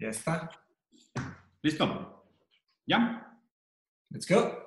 Ya 0.00 0.10
está. 0.10 0.48
¿Listo? 1.60 2.24
¿Ya? 2.86 3.36
Let's 4.10 4.28
go. 4.28 4.64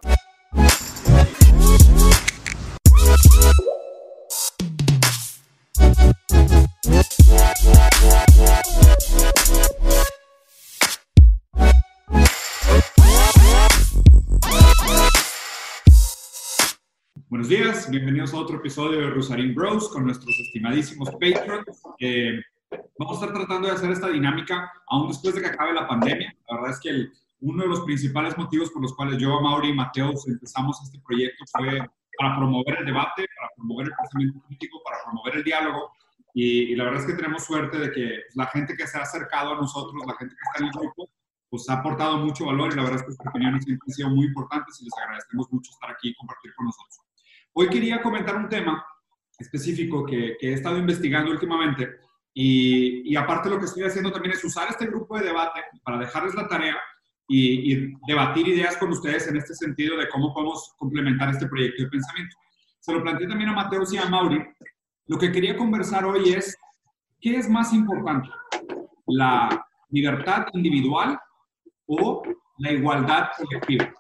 Buenos 17.30 17.48
días, 17.48 17.90
bienvenidos 17.90 18.34
a 18.34 18.38
otro 18.38 18.58
episodio 18.58 19.00
de 19.00 19.10
Rosarín 19.12 19.56
Bros 19.56 19.88
con 19.94 20.04
nuestros 20.04 20.38
estimadísimos 20.42 21.10
patrons. 21.12 21.82
Eh, 22.02 22.42
vamos 22.98 23.18
a 23.22 23.26
estar 23.26 23.34
tratando 23.38 23.68
de 23.68 23.74
hacer 23.74 23.92
esta 23.92 24.08
dinámica 24.10 24.72
aún 24.88 25.08
después 25.08 25.36
de 25.36 25.42
que 25.42 25.48
acabe 25.48 25.74
la 25.74 25.88
pandemia. 25.88 26.36
La 26.50 26.56
verdad 26.56 26.72
es 26.72 26.80
que 26.80 26.90
el- 26.90 27.12
uno 27.42 27.64
de 27.64 27.70
los 27.70 27.82
principales 27.82 28.38
motivos 28.38 28.70
por 28.70 28.84
los 28.84 28.94
cuales 28.96 29.18
yo, 29.18 29.42
Mauri 29.42 29.70
y 29.70 29.74
Mateus 29.74 30.28
empezamos 30.28 30.80
este 30.84 31.00
proyecto 31.00 31.44
fue 31.52 31.80
para 32.20 32.36
promover 32.38 32.78
el 32.80 32.86
debate, 32.86 33.26
para 33.36 33.50
promover 33.56 33.88
el 33.88 33.94
pensamiento 34.00 34.40
crítico, 34.48 34.80
para 34.84 34.98
promover 35.04 35.38
el 35.38 35.44
diálogo. 35.44 35.92
Y, 36.36 36.72
y 36.72 36.76
la 36.76 36.84
verdad 36.86 37.02
es 37.02 37.08
que 37.08 37.14
tenemos 37.14 37.44
suerte 37.44 37.80
de 37.80 37.92
que 37.92 38.20
pues, 38.26 38.36
la 38.36 38.46
gente 38.46 38.76
que 38.78 38.86
se 38.86 38.98
ha 38.98 39.02
acercado 39.02 39.54
a 39.54 39.56
nosotros, 39.56 40.02
la 40.06 40.14
gente 40.16 40.36
que 40.36 40.42
está 40.42 40.60
en 40.60 40.66
el 40.66 40.72
grupo, 40.72 41.10
pues 41.50 41.68
ha 41.70 41.74
aportado 41.80 42.18
mucho 42.20 42.46
valor 42.46 42.72
y 42.72 42.76
la 42.76 42.84
verdad 42.84 43.00
es 43.00 43.06
que 43.08 43.12
sus 43.12 43.28
opiniones 43.28 43.66
siempre 43.66 43.86
han 43.90 43.94
sido 43.94 44.10
muy 44.12 44.28
importantes 44.28 44.80
y 44.80 44.86
les 44.86 44.94
agradecemos 45.04 45.52
mucho 45.52 45.72
estar 45.72 45.90
aquí 45.92 46.10
y 46.10 46.16
compartir 46.16 46.54
con 46.56 46.68
nosotros. 46.68 47.00
Hoy 47.54 47.68
quería 47.70 48.02
comentar 48.04 48.36
un 48.38 48.48
tema 48.48 48.86
específico 49.40 50.06
que, 50.06 50.38
que 50.40 50.52
he 50.52 50.54
estado 50.54 50.78
investigando 50.78 51.32
últimamente 51.32 51.90
y, 52.34 53.12
y 53.12 53.16
aparte 53.16 53.50
lo 53.50 53.60
que 53.60 53.66
estoy 53.66 53.84
haciendo 53.84 54.12
también 54.12 54.34
es 54.34 54.44
usar 54.44 54.70
este 54.70 54.88
grupo 54.88 55.18
de 55.18 55.26
debate 55.26 55.62
para 55.84 55.98
dejarles 56.00 56.34
la 56.36 56.48
tarea 56.48 56.78
y, 57.28 57.74
y 57.74 57.94
debatir 58.08 58.48
ideas 58.48 58.78
con 58.78 58.90
ustedes 58.90 59.28
en 59.28 59.38
este 59.38 59.54
sentido 59.54 59.98
de 59.98 60.10
cómo 60.10 60.34
podemos 60.34 60.74
complementar 60.78 61.30
este 61.30 61.48
proyecto 61.48 61.84
de 61.84 61.90
pensamiento. 61.90 62.36
Se 62.80 62.94
lo 62.94 63.02
planteé 63.04 63.28
también 63.28 63.50
a 63.50 63.54
Mateus 63.54 63.94
y 63.94 63.98
a 63.98 64.06
Mauri. 64.06 64.44
Lo 65.08 65.18
que 65.18 65.32
quería 65.32 65.56
conversar 65.58 66.06
hoy 66.06 66.34
es, 66.34 66.58
¿qué 67.20 67.36
es 67.36 67.50
más 67.50 67.74
importante? 67.74 68.30
¿La 69.08 69.66
libertad 69.90 70.48
individual 70.54 71.20
o 71.86 72.24
la 72.58 72.72
igualdad 72.72 73.30
colectiva? 73.38 73.94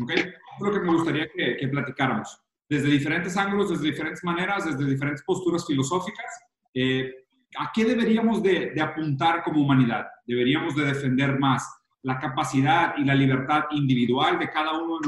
¿Ok? 0.00 0.10
Eso 0.10 0.26
es 0.28 0.60
lo 0.60 0.72
que 0.72 0.80
me 0.80 0.92
gustaría 0.92 1.28
que, 1.34 1.56
que 1.56 1.68
platicáramos. 1.68 2.40
Desde 2.68 2.88
diferentes 2.88 3.36
ángulos, 3.36 3.70
desde 3.70 3.90
diferentes 3.90 4.22
maneras, 4.22 4.64
desde 4.64 4.90
diferentes 4.90 5.22
posturas 5.24 5.66
filosóficas. 5.66 6.26
eh, 6.74 7.23
¿A 7.58 7.70
qué 7.72 7.84
deberíamos 7.84 8.42
de, 8.42 8.74
apuntar 8.80 9.42
como 9.42 9.62
humanidad? 9.62 10.06
¿Deberíamos 10.26 10.74
de 10.74 10.86
defender 10.86 11.38
más 11.38 11.68
la 12.02 12.18
capacidad 12.18 12.94
y 12.98 13.04
la 13.04 13.14
libertad 13.14 13.64
individual 13.70 14.38
de 14.38 14.50
cada 14.50 14.72
uno 14.78 14.98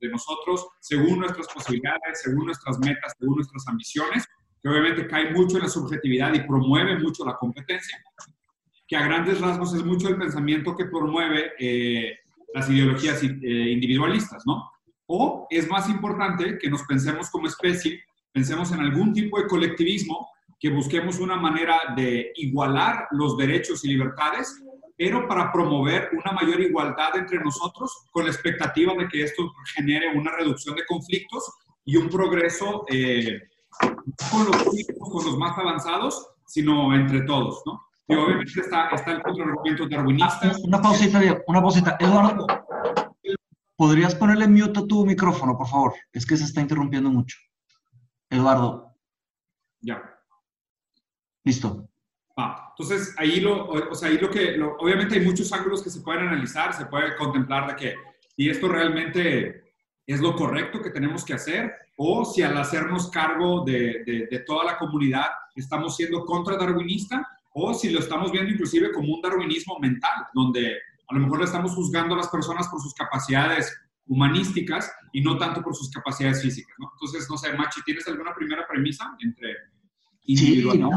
de 0.00 0.08
nosotros 0.08 0.66
según 0.80 1.20
nuestras 1.20 1.46
posibilidades, 1.48 2.22
según 2.22 2.46
nuestras 2.46 2.78
metas, 2.78 3.14
según 3.18 3.36
nuestras 3.36 3.66
ambiciones? 3.68 4.26
Que 4.62 4.68
obviamente 4.68 5.06
cae 5.06 5.32
mucho 5.32 5.56
en 5.56 5.64
la 5.64 5.68
subjetividad 5.68 6.32
y 6.34 6.40
promueve 6.40 6.98
mucho 6.98 7.24
la 7.24 7.36
competencia 7.36 7.98
que 8.88 8.96
a 8.96 9.04
grandes 9.04 9.40
rasgos 9.40 9.74
es 9.74 9.84
mucho 9.84 10.08
el 10.08 10.16
pensamiento 10.16 10.74
que 10.74 10.86
promueve 10.86 11.52
eh, 11.58 12.16
las 12.54 12.68
ideologías 12.70 13.22
eh, 13.22 13.28
individualistas, 13.70 14.44
¿no? 14.46 14.70
O 15.06 15.46
es 15.50 15.68
más 15.68 15.88
importante 15.90 16.58
que 16.58 16.70
nos 16.70 16.82
pensemos 16.84 17.28
como 17.30 17.46
especie, 17.46 18.02
pensemos 18.32 18.72
en 18.72 18.80
algún 18.80 19.12
tipo 19.12 19.38
de 19.38 19.46
colectivismo, 19.46 20.28
que 20.58 20.70
busquemos 20.70 21.18
una 21.20 21.36
manera 21.36 21.78
de 21.96 22.32
igualar 22.36 23.06
los 23.12 23.36
derechos 23.36 23.84
y 23.84 23.88
libertades, 23.88 24.62
pero 24.96 25.28
para 25.28 25.52
promover 25.52 26.10
una 26.12 26.32
mayor 26.32 26.60
igualdad 26.60 27.16
entre 27.16 27.38
nosotros, 27.38 28.06
con 28.10 28.24
la 28.24 28.32
expectativa 28.32 28.92
de 28.94 29.06
que 29.08 29.22
esto 29.22 29.52
genere 29.76 30.18
una 30.18 30.32
reducción 30.32 30.74
de 30.74 30.84
conflictos 30.86 31.44
y 31.84 31.96
un 31.96 32.08
progreso 32.08 32.84
eh, 32.88 33.40
con 34.30 34.46
los 34.46 34.56
con 34.98 35.24
los 35.24 35.38
más 35.38 35.56
avanzados, 35.56 36.34
sino 36.46 36.94
entre 36.94 37.22
todos, 37.22 37.62
¿no? 37.64 37.80
Y 38.08 38.14
obviamente 38.14 38.60
está, 38.60 38.88
está 38.88 39.12
el 39.12 39.22
contraargumento 39.22 39.86
darwinista. 39.86 40.52
Una 40.64 40.80
pausita, 40.80 41.20
Diego, 41.20 41.42
una 41.46 41.60
pausita. 41.60 41.96
Eduardo, 42.00 42.46
¿podrías 43.76 44.14
ponerle 44.14 44.48
mute 44.48 44.80
a 44.80 44.86
tu 44.86 45.04
micrófono, 45.04 45.56
por 45.56 45.68
favor? 45.68 45.92
Es 46.10 46.24
que 46.24 46.36
se 46.36 46.44
está 46.44 46.62
interrumpiendo 46.62 47.10
mucho. 47.10 47.36
Eduardo, 48.30 48.96
Ya. 49.80 50.17
Listo. 51.48 51.88
Entonces, 52.70 53.12
ahí 53.18 53.40
lo, 53.40 53.66
o 53.68 53.94
sea, 53.96 54.08
ahí 54.08 54.18
lo 54.18 54.30
que, 54.30 54.52
lo- 54.56 54.76
obviamente 54.78 55.16
hay 55.16 55.24
muchos 55.26 55.52
ángulos 55.52 55.82
que 55.82 55.90
se 55.90 56.00
pueden 56.02 56.28
analizar, 56.28 56.72
se 56.72 56.86
puede 56.86 57.16
contemplar 57.16 57.66
de 57.66 57.74
que 57.74 57.94
si 58.36 58.48
esto 58.48 58.68
realmente 58.68 59.64
es 60.06 60.20
lo 60.20 60.36
correcto 60.36 60.80
que 60.80 60.90
tenemos 60.90 61.24
que 61.24 61.34
hacer, 61.34 61.72
o 61.96 62.24
si 62.24 62.42
al 62.42 62.56
hacernos 62.56 63.10
cargo 63.10 63.64
de, 63.64 64.04
de- 64.06 64.28
de 64.30 64.38
toda 64.46 64.64
la 64.64 64.78
comunidad 64.78 65.26
estamos 65.56 65.96
siendo 65.96 66.24
contra 66.24 66.56
darwinista, 66.56 67.26
o 67.52 67.74
si 67.74 67.90
lo 67.90 67.98
estamos 67.98 68.30
viendo 68.30 68.52
inclusive 68.52 68.92
como 68.92 69.12
un 69.16 69.20
darwinismo 69.20 69.76
mental, 69.80 70.26
donde 70.32 70.76
a 71.08 71.14
lo 71.14 71.20
mejor 71.20 71.38
le 71.40 71.46
estamos 71.46 71.72
juzgando 71.74 72.14
a 72.14 72.18
las 72.18 72.28
personas 72.28 72.68
por 72.68 72.80
sus 72.80 72.94
capacidades 72.94 73.76
humanísticas 74.06 74.92
y 75.12 75.20
no 75.22 75.36
tanto 75.36 75.60
por 75.62 75.74
sus 75.74 75.90
capacidades 75.90 76.40
físicas, 76.42 76.74
¿no? 76.78 76.90
Entonces, 76.94 77.28
no 77.28 77.36
sé, 77.36 77.52
Machi, 77.54 77.82
¿tienes 77.82 78.06
alguna 78.06 78.32
primera 78.34 78.64
premisa 78.68 79.16
entre 79.20 79.56
Sí, 80.36 80.62
no. 80.78 80.90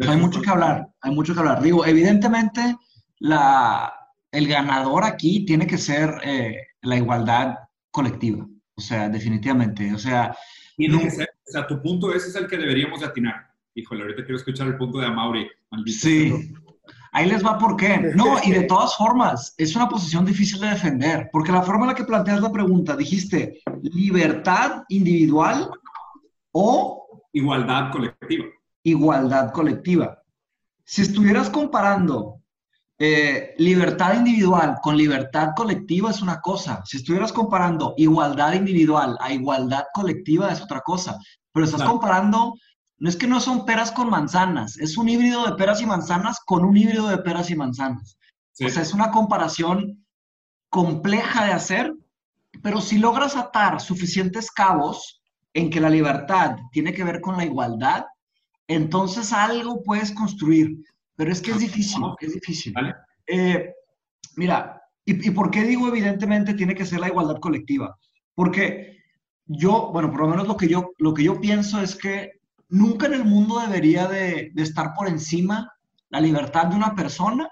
Hay 0.00 0.16
mucho 0.18 0.42
que 0.42 0.50
hablar, 0.50 0.88
hay 1.00 1.14
mucho 1.14 1.32
que 1.34 1.40
hablar. 1.40 1.62
Digo, 1.62 1.84
evidentemente, 1.86 2.76
la, 3.18 3.92
el 4.30 4.46
ganador 4.48 5.04
aquí 5.04 5.44
tiene 5.46 5.66
que 5.66 5.78
ser 5.78 6.20
eh, 6.22 6.56
la 6.82 6.96
igualdad 6.96 7.54
colectiva. 7.90 8.46
O 8.76 8.80
sea, 8.80 9.08
definitivamente. 9.08 9.92
O 9.94 9.98
sea, 9.98 10.36
Tiene 10.76 10.96
No. 10.96 11.00
que 11.02 11.10
ser, 11.10 11.28
o 11.48 11.50
sea, 11.50 11.66
tu 11.66 11.80
punto 11.80 12.12
ese 12.14 12.28
es 12.28 12.34
el 12.36 12.46
que 12.46 12.58
deberíamos 12.58 13.00
de 13.00 13.06
atinar. 13.06 13.50
Híjole, 13.74 14.02
ahorita 14.02 14.22
quiero 14.24 14.36
escuchar 14.36 14.66
el 14.66 14.76
punto 14.76 14.98
de 14.98 15.06
Amaury. 15.06 15.48
maldito. 15.70 15.98
Sí. 15.98 16.52
Ahí 17.12 17.26
les 17.30 17.42
va 17.44 17.56
por 17.56 17.76
qué. 17.78 18.12
No, 18.14 18.36
y 18.44 18.50
de 18.50 18.64
todas 18.64 18.94
formas, 18.94 19.54
es 19.56 19.74
una 19.74 19.88
posición 19.88 20.26
difícil 20.26 20.60
de 20.60 20.68
defender, 20.68 21.30
porque 21.32 21.50
la 21.50 21.62
forma 21.62 21.84
en 21.84 21.88
la 21.88 21.94
que 21.94 22.04
planteas 22.04 22.42
la 22.42 22.52
pregunta, 22.52 22.94
dijiste 22.94 23.60
libertad 23.82 24.82
individual 24.90 25.70
o 26.52 27.02
Igualdad 27.32 27.90
colectiva. 27.92 28.44
Igualdad 28.86 29.52
colectiva. 29.52 30.22
Si 30.84 31.02
estuvieras 31.02 31.50
comparando 31.50 32.40
eh, 32.98 33.54
libertad 33.58 34.14
individual 34.14 34.78
con 34.80 34.96
libertad 34.96 35.50
colectiva 35.56 36.10
es 36.10 36.22
una 36.22 36.40
cosa. 36.40 36.82
Si 36.86 36.96
estuvieras 36.98 37.32
comparando 37.32 37.94
igualdad 37.96 38.54
individual 38.54 39.18
a 39.20 39.32
igualdad 39.32 39.84
colectiva 39.92 40.50
es 40.52 40.62
otra 40.62 40.80
cosa. 40.80 41.18
Pero 41.52 41.64
estás 41.66 41.80
Claro. 41.80 41.92
comparando, 41.92 42.54
no 42.98 43.08
es 43.08 43.16
que 43.16 43.26
no 43.26 43.40
son 43.40 43.66
peras 43.66 43.90
con 43.90 44.08
manzanas, 44.08 44.78
es 44.78 44.96
un 44.96 45.08
híbrido 45.08 45.44
de 45.44 45.56
peras 45.56 45.82
y 45.82 45.86
manzanas 45.86 46.38
con 46.46 46.64
un 46.64 46.76
híbrido 46.76 47.08
de 47.08 47.18
peras 47.18 47.50
y 47.50 47.56
manzanas. 47.56 48.16
Sí. 48.52 48.64
O 48.66 48.70
sea, 48.70 48.82
es 48.82 48.94
una 48.94 49.10
comparación 49.10 50.06
compleja 50.70 51.44
de 51.44 51.52
hacer, 51.52 51.92
pero 52.62 52.80
si 52.80 52.98
logras 52.98 53.36
atar 53.36 53.80
suficientes 53.80 54.50
cabos 54.50 55.20
en 55.54 55.70
que 55.70 55.80
la 55.80 55.90
libertad 55.90 56.56
tiene 56.72 56.94
que 56.94 57.04
ver 57.04 57.20
con 57.20 57.36
la 57.36 57.44
igualdad, 57.44 58.06
entonces 58.68 59.32
algo 59.32 59.82
puedes 59.82 60.12
construir. 60.12 60.76
Pero 61.16 61.32
es 61.32 61.40
que 61.40 61.52
es 61.52 61.60
difícil, 61.60 62.02
es 62.20 62.34
difícil. 62.34 62.74
Eh, 63.26 63.72
mira, 64.36 64.82
¿y, 65.04 65.28
y 65.28 65.30
por 65.30 65.50
qué 65.50 65.62
digo 65.62 65.88
evidentemente 65.88 66.54
tiene 66.54 66.74
que 66.74 66.84
ser 66.84 67.00
la 67.00 67.08
igualdad 67.08 67.40
colectiva? 67.40 67.96
Porque 68.34 68.98
yo, 69.46 69.90
bueno, 69.92 70.10
por 70.10 70.20
lo 70.20 70.28
menos 70.28 70.46
lo 70.46 70.56
que 70.56 70.68
yo, 70.68 70.90
lo 70.98 71.14
que 71.14 71.24
yo 71.24 71.40
pienso 71.40 71.80
es 71.80 71.96
que 71.96 72.32
nunca 72.68 73.06
en 73.06 73.14
el 73.14 73.24
mundo 73.24 73.60
debería 73.60 74.06
de, 74.08 74.50
de 74.52 74.62
estar 74.62 74.92
por 74.94 75.08
encima 75.08 75.72
la 76.10 76.20
libertad 76.20 76.66
de 76.66 76.76
una 76.76 76.94
persona 76.94 77.48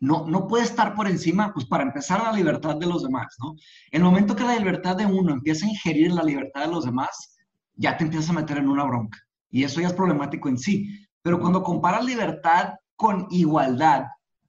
no, 0.00 0.26
no 0.26 0.46
puede 0.46 0.64
estar 0.64 0.94
por 0.94 1.08
encima, 1.08 1.52
pues 1.52 1.66
para 1.66 1.84
empezar, 1.84 2.22
la 2.22 2.32
libertad 2.32 2.76
de 2.76 2.86
los 2.86 3.02
demás, 3.02 3.34
¿no? 3.38 3.54
En 3.90 4.02
el 4.02 4.04
momento 4.04 4.36
que 4.36 4.44
la 4.44 4.56
libertad 4.56 4.96
de 4.96 5.06
uno 5.06 5.32
empieza 5.32 5.66
a 5.66 5.70
ingerir 5.70 6.12
la 6.12 6.22
libertad 6.22 6.62
de 6.62 6.72
los 6.72 6.84
demás, 6.84 7.38
ya 7.74 7.96
te 7.96 8.04
empiezas 8.04 8.30
a 8.30 8.34
meter 8.34 8.58
en 8.58 8.68
una 8.68 8.84
bronca. 8.84 9.18
Y 9.50 9.64
eso 9.64 9.80
ya 9.80 9.88
es 9.88 9.92
problemático 9.92 10.48
en 10.48 10.58
sí. 10.58 11.06
Pero 11.22 11.38
cuando 11.40 11.62
comparas 11.62 12.04
libertad 12.04 12.74
con 12.96 13.26
igualdad, 13.30 14.04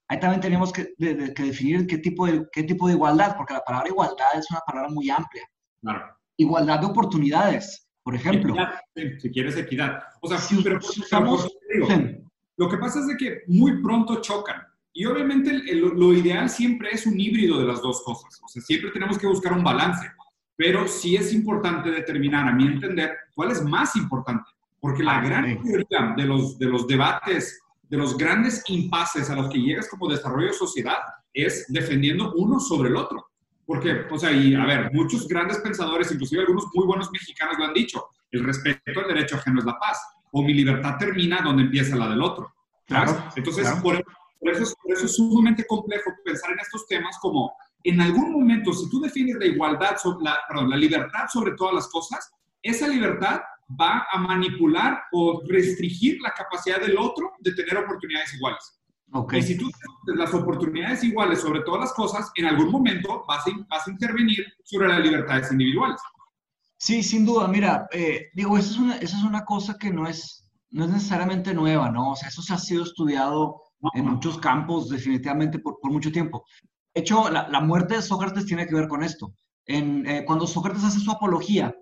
ahí 0.08 0.20
también 0.20 0.42
tenemos 0.42 0.72
que, 0.72 0.94
de- 0.98 1.16
de- 1.16 1.34
que 1.34 1.44
definir 1.44 1.86
qué 1.88 1.98
tipo, 1.98 2.26
de, 2.28 2.46
qué 2.52 2.64
tipo 2.64 2.88
de 2.88 2.94
igualdad, 2.94 3.36
porque 3.36 3.54
la 3.54 3.62
palabra 3.62 3.90
igualdad 3.90 4.28
es 4.38 4.50
una 4.52 4.62
palabra 4.66 4.90
muy 4.90 5.10
amplia. 5.10 5.44
Claro. 5.82 6.06
Igualdad 6.38 6.80
de 6.80 6.86
oportunidades, 6.88 7.88
por 8.04 8.16
ejemplo. 8.16 8.54
Equidad, 8.54 8.80
sí, 8.96 9.20
si 9.20 9.32
quieres 9.32 9.58
equidad. 9.58 10.00
O 10.22 10.28
sea, 10.28 10.38
Si 10.38 10.62
pero, 10.64 10.82
si 10.82 11.02
pero 11.02 11.06
usamos- 11.06 11.44
te 11.88 11.96
digo, 11.96 12.20
lo 12.58 12.70
que 12.70 12.78
pasa 12.78 13.00
es 13.00 13.08
de 13.08 13.18
que 13.18 13.42
muy 13.48 13.82
pronto 13.82 14.22
chocan. 14.22 14.62
Y 14.94 15.06
obviamente 15.06 15.50
el- 15.52 15.70
el- 15.70 15.80
lo 15.82 16.14
ideal 16.14 16.50
siempre 16.50 16.90
es 16.92 17.06
un 17.06 17.20
híbrido 17.20 17.60
de 17.60 17.66
las 17.66 17.82
dos 17.82 18.02
cosas. 18.04 18.40
O 18.44 18.48
sea, 18.48 18.62
siempre 18.64 18.90
tenemos 18.92 19.18
que 19.18 19.28
buscar 19.28 19.54
un 19.54 19.64
balance. 19.64 20.08
Pero 20.56 20.88
sí 20.88 21.16
es 21.16 21.34
importante 21.34 21.92
determinar, 21.92 22.48
a 22.48 22.52
mi 22.52 22.66
entender, 22.66 23.16
cuál 23.36 23.52
es 23.52 23.62
más 23.64 23.96
importante. 23.96 24.50
Porque 24.80 25.04
la 25.04 25.18
Ah, 25.18 25.22
gran 25.22 25.56
mayoría 25.56 26.14
de 26.16 26.26
los, 26.26 26.58
de 26.60 26.66
los 26.68 26.88
debates 26.88 27.62
de 27.90 27.98
los 27.98 28.18
grandes 28.18 28.64
impases 28.68 29.30
a 29.30 29.36
los 29.36 29.50
que 29.50 29.60
llegas 29.60 29.88
como 29.90 30.10
desarrollo 30.10 30.48
de 30.48 30.54
sociedad 30.54 30.98
es 31.34 31.66
defendiendo 31.70 32.34
uno 32.36 32.60
sobre 32.60 32.90
el 32.90 32.98
otro. 32.98 33.30
Porque, 33.66 34.06
o 34.12 34.18
sea, 34.18 34.32
y 34.32 34.56
a 34.56 34.66
ver, 34.66 34.92
muchos 34.94 35.28
grandes 35.28 35.58
pensadores, 35.60 36.12
inclusive 36.12 36.42
algunos 36.42 36.66
muy 36.74 36.86
buenos 36.86 37.12
mexicanos 37.12 37.58
lo 37.58 37.66
han 37.66 37.74
dicho, 37.74 38.08
el 38.32 38.44
respeto 38.44 39.00
al 39.00 39.08
derecho 39.08 39.36
ajeno 39.36 39.60
es 39.60 39.66
la 39.66 39.78
paz, 39.78 40.02
o 40.32 40.42
mi 40.42 40.54
libertad 40.54 40.98
termina 40.98 41.42
donde 41.42 41.64
empieza 41.64 41.96
la 41.96 42.10
del 42.10 42.22
otro. 42.22 42.54
Claro, 42.86 43.24
Entonces, 43.36 43.70
Por, 43.82 43.96
eso, 43.96 44.74
por 44.82 44.94
eso 44.94 45.06
es 45.06 45.16
sumamente 45.16 45.66
complejo 45.68 46.12
pensar 46.24 46.52
en 46.52 46.60
estos 46.60 46.88
temas 46.88 47.18
como 47.22 47.54
en 47.84 48.02
algún 48.02 48.32
momento, 48.32 48.72
si 48.74 48.90
tú 48.90 49.02
defines 49.02 49.36
la 49.38 49.46
igualdad, 49.46 49.98
la, 50.22 50.38
perdón, 50.48 50.70
la 50.70 50.78
libertad 50.78 51.28
sobre 51.32 51.54
todas 51.56 51.74
las 51.74 51.88
cosas, 51.90 52.32
esa 52.62 52.88
libertad 52.88 53.42
va 53.70 54.06
a 54.12 54.18
manipular 54.20 55.04
o 55.12 55.42
restringir 55.48 56.20
la 56.22 56.32
capacidad 56.32 56.80
del 56.80 56.98
otro 56.98 57.32
de 57.40 57.54
tener 57.54 57.78
oportunidades 57.78 58.34
iguales. 58.34 58.80
Okay. 59.12 59.40
Y 59.40 59.44
si 59.44 59.58
tú 59.58 59.70
tienes 60.06 60.20
las 60.20 60.34
oportunidades 60.34 61.04
iguales 61.04 61.42
sobre 61.42 61.62
todas 61.62 61.82
las 61.82 61.94
cosas, 61.94 62.30
en 62.36 62.46
algún 62.46 62.70
momento 62.70 63.24
vas 63.28 63.48
a, 63.48 63.52
vas 63.70 63.88
a 63.88 63.92
intervenir 63.92 64.46
sobre 64.64 64.90
las 64.90 65.00
libertades 65.00 65.52
individuales. 65.52 66.00
Sí, 66.78 67.02
sin 67.02 67.26
duda. 67.26 67.48
Mira, 67.48 67.88
eh, 67.92 68.28
digo, 68.34 68.58
eso 68.58 68.72
es, 68.72 68.78
una, 68.78 68.96
eso 68.98 69.18
es 69.18 69.24
una 69.24 69.46
cosa 69.46 69.78
que 69.80 69.92
no 69.92 70.08
es, 70.08 70.50
no 70.70 70.86
es 70.86 70.92
necesariamente 70.92 71.54
nueva, 71.54 71.90
¿no? 71.90 72.12
O 72.12 72.16
sea, 72.16 72.28
eso 72.28 72.42
se 72.42 72.54
ha 72.54 72.58
sido 72.58 72.84
estudiado 72.84 73.62
en 73.94 74.06
muchos 74.06 74.38
campos 74.40 74.90
definitivamente 74.90 75.60
por, 75.60 75.80
por 75.82 75.92
mucho 75.92 76.12
tiempo. 76.12 76.46
De 76.94 77.02
hecho, 77.02 77.30
la, 77.30 77.48
la, 77.48 77.62
muerte 77.62 77.96
de 77.96 78.02
Sócrates 78.02 78.46
tiene 78.46 78.68
que 78.68 78.76
ver 78.76 78.88
con 78.88 79.04
esto. 79.04 79.34
En, 79.66 80.06
eh, 80.06 80.24
cuando 80.26 80.48
Sócrates 80.48 80.84
hace 80.84 81.00
su 81.00 81.12
apología, 81.12 81.74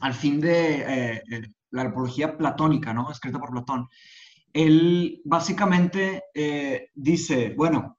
al 0.00 0.14
fin 0.14 0.40
de 0.40 0.84
eh, 0.86 1.22
la 1.70 1.82
apología 1.82 2.36
platónica, 2.36 2.92
¿no? 2.92 3.10
Escrita 3.10 3.38
por 3.38 3.50
Platón, 3.50 3.88
él 4.52 5.20
básicamente 5.24 6.24
eh, 6.34 6.90
dice, 6.94 7.54
bueno, 7.56 7.98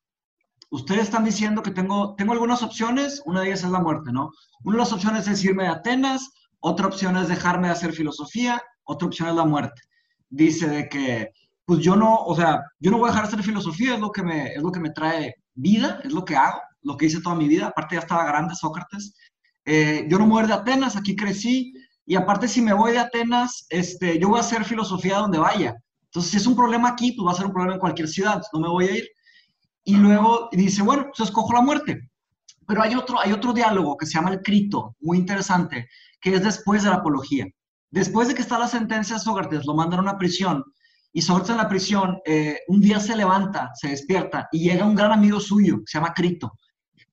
ustedes 0.69 1.03
están 1.03 1.23
diciendo 1.23 1.61
que 1.61 1.71
tengo, 1.71 2.15
tengo 2.15 2.33
algunas 2.33 2.63
opciones, 2.63 3.21
una 3.25 3.41
de 3.41 3.47
ellas 3.47 3.63
es 3.63 3.69
la 3.69 3.79
muerte, 3.79 4.11
¿no? 4.11 4.31
Una 4.63 4.77
de 4.77 4.83
las 4.83 4.93
opciones 4.93 5.27
es 5.27 5.43
irme 5.43 5.63
de 5.63 5.69
Atenas, 5.69 6.31
otra 6.59 6.87
opción 6.87 7.15
es 7.17 7.27
dejarme 7.27 7.67
de 7.67 7.73
hacer 7.73 7.93
filosofía, 7.93 8.61
otra 8.83 9.07
opción 9.07 9.29
es 9.29 9.35
la 9.35 9.45
muerte. 9.45 9.81
Dice 10.29 10.67
de 10.67 10.89
que, 10.89 11.31
pues 11.65 11.79
yo 11.79 11.95
no, 11.95 12.15
o 12.15 12.35
sea, 12.35 12.63
yo 12.79 12.89
no 12.91 12.97
voy 12.97 13.09
a 13.09 13.11
dejar 13.11 13.27
de 13.27 13.33
hacer 13.33 13.45
filosofía, 13.45 13.93
es 13.93 13.99
lo 13.99 14.11
que 14.11 14.23
me, 14.23 14.53
es 14.53 14.61
lo 14.61 14.71
que 14.71 14.79
me 14.79 14.89
trae 14.89 15.35
vida, 15.53 15.99
es 16.03 16.11
lo 16.11 16.25
que 16.25 16.35
hago, 16.35 16.59
lo 16.81 16.97
que 16.97 17.05
hice 17.05 17.21
toda 17.21 17.35
mi 17.35 17.47
vida, 17.47 17.67
aparte 17.67 17.95
ya 17.95 18.01
estaba 18.01 18.25
grande 18.25 18.55
Sócrates. 18.55 19.13
Eh, 19.65 20.07
yo 20.09 20.17
no 20.17 20.25
muero 20.25 20.47
de 20.47 20.53
Atenas, 20.55 20.95
aquí 20.95 21.15
crecí, 21.15 21.73
y 22.09 22.15
aparte 22.15 22.47
si 22.47 22.61
me 22.61 22.71
voy 22.71 22.93
de 22.93 22.99
Atenas, 22.99 23.67
este, 23.69 24.17
yo 24.17 24.29
voy 24.29 24.37
a 24.37 24.41
hacer 24.41 24.63
filosofía 24.63 25.17
donde 25.17 25.39
vaya. 25.39 25.75
Entonces, 26.05 26.31
si 26.31 26.37
es 26.37 26.47
un 26.47 26.55
problema 26.55 26.87
aquí, 26.87 27.11
pues 27.11 27.27
va 27.27 27.31
a 27.33 27.35
ser 27.35 27.47
un 27.47 27.51
problema 27.51 27.73
en 27.73 27.81
cualquier 27.81 28.07
ciudad, 28.07 28.41
no 28.53 28.61
me 28.61 28.69
voy 28.69 28.85
a 28.85 28.97
ir. 28.97 29.09
Y 29.83 29.97
luego 29.97 30.47
dice, 30.53 30.81
bueno, 30.83 31.07
pues 31.13 31.27
escojo 31.27 31.51
la 31.51 31.61
muerte. 31.61 32.09
Pero 32.65 32.81
hay 32.81 32.95
otro, 32.95 33.19
hay 33.19 33.33
otro 33.33 33.51
diálogo 33.51 33.97
que 33.97 34.05
se 34.05 34.13
llama 34.13 34.31
el 34.31 34.41
crito, 34.41 34.95
muy 35.01 35.17
interesante, 35.17 35.89
que 36.21 36.33
es 36.33 36.41
después 36.41 36.83
de 36.83 36.91
la 36.91 36.95
apología. 36.95 37.45
Después 37.91 38.29
de 38.29 38.35
que 38.35 38.41
está 38.41 38.57
la 38.57 38.69
sentencia, 38.69 39.19
Sócrates 39.19 39.65
lo 39.65 39.75
mandan 39.75 39.99
a 39.99 40.03
una 40.03 40.17
prisión 40.17 40.63
y 41.11 41.21
Sócrates 41.21 41.51
en 41.51 41.57
la 41.57 41.67
prisión 41.67 42.19
eh, 42.25 42.59
un 42.69 42.79
día 42.79 43.01
se 43.01 43.17
levanta, 43.17 43.71
se 43.73 43.89
despierta 43.89 44.47
y 44.53 44.59
llega 44.59 44.85
un 44.85 44.95
gran 44.95 45.11
amigo 45.11 45.41
suyo, 45.41 45.81
se 45.85 45.97
llama 45.97 46.13
Crito. 46.13 46.53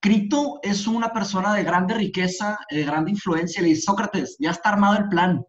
Crito 0.05 0.61
es 0.63 0.87
una 0.87 1.15
persona 1.15 1.55
de 1.55 1.65
grande 1.65 1.95
riqueza, 1.95 2.59
de 2.71 2.85
grande 2.85 3.13
influencia. 3.13 3.63
Le 3.63 3.69
dice, 3.69 3.87
Sócrates, 3.87 4.37
ya 4.39 4.51
está 4.51 4.69
armado 4.69 4.99
el 4.99 5.09
plan. 5.09 5.43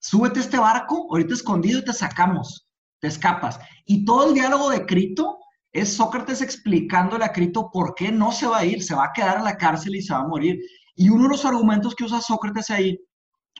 Súbete 0.00 0.40
a 0.40 0.42
este 0.42 0.58
barco, 0.58 1.06
ahorita 1.08 1.34
escondido 1.34 1.78
y 1.78 1.84
te 1.84 1.92
sacamos 1.92 2.66
te 2.98 3.06
escapas. 3.06 3.60
Y 3.86 4.04
todo 4.04 4.28
el 4.28 4.34
diálogo 4.34 4.70
de 4.70 4.86
Crito 4.86 5.38
es 5.72 5.94
Sócrates 5.94 6.42
explicándole 6.42 7.24
a 7.24 7.32
Crito 7.32 7.70
por 7.72 7.94
qué 7.94 8.10
no 8.10 8.32
se 8.32 8.48
va 8.48 8.58
a 8.58 8.64
ir, 8.64 8.82
se 8.82 8.96
va 8.96 9.04
a 9.04 9.12
quedar 9.12 9.38
en 9.38 9.44
la 9.44 9.56
cárcel 9.56 9.94
y 9.94 10.02
se 10.02 10.12
va 10.12 10.20
a 10.20 10.26
morir. 10.26 10.58
Y 10.96 11.08
uno 11.08 11.24
de 11.24 11.28
los 11.28 11.44
argumentos 11.44 11.94
que 11.94 12.02
usa 12.02 12.20
Sócrates 12.20 12.70
ahí, 12.70 12.98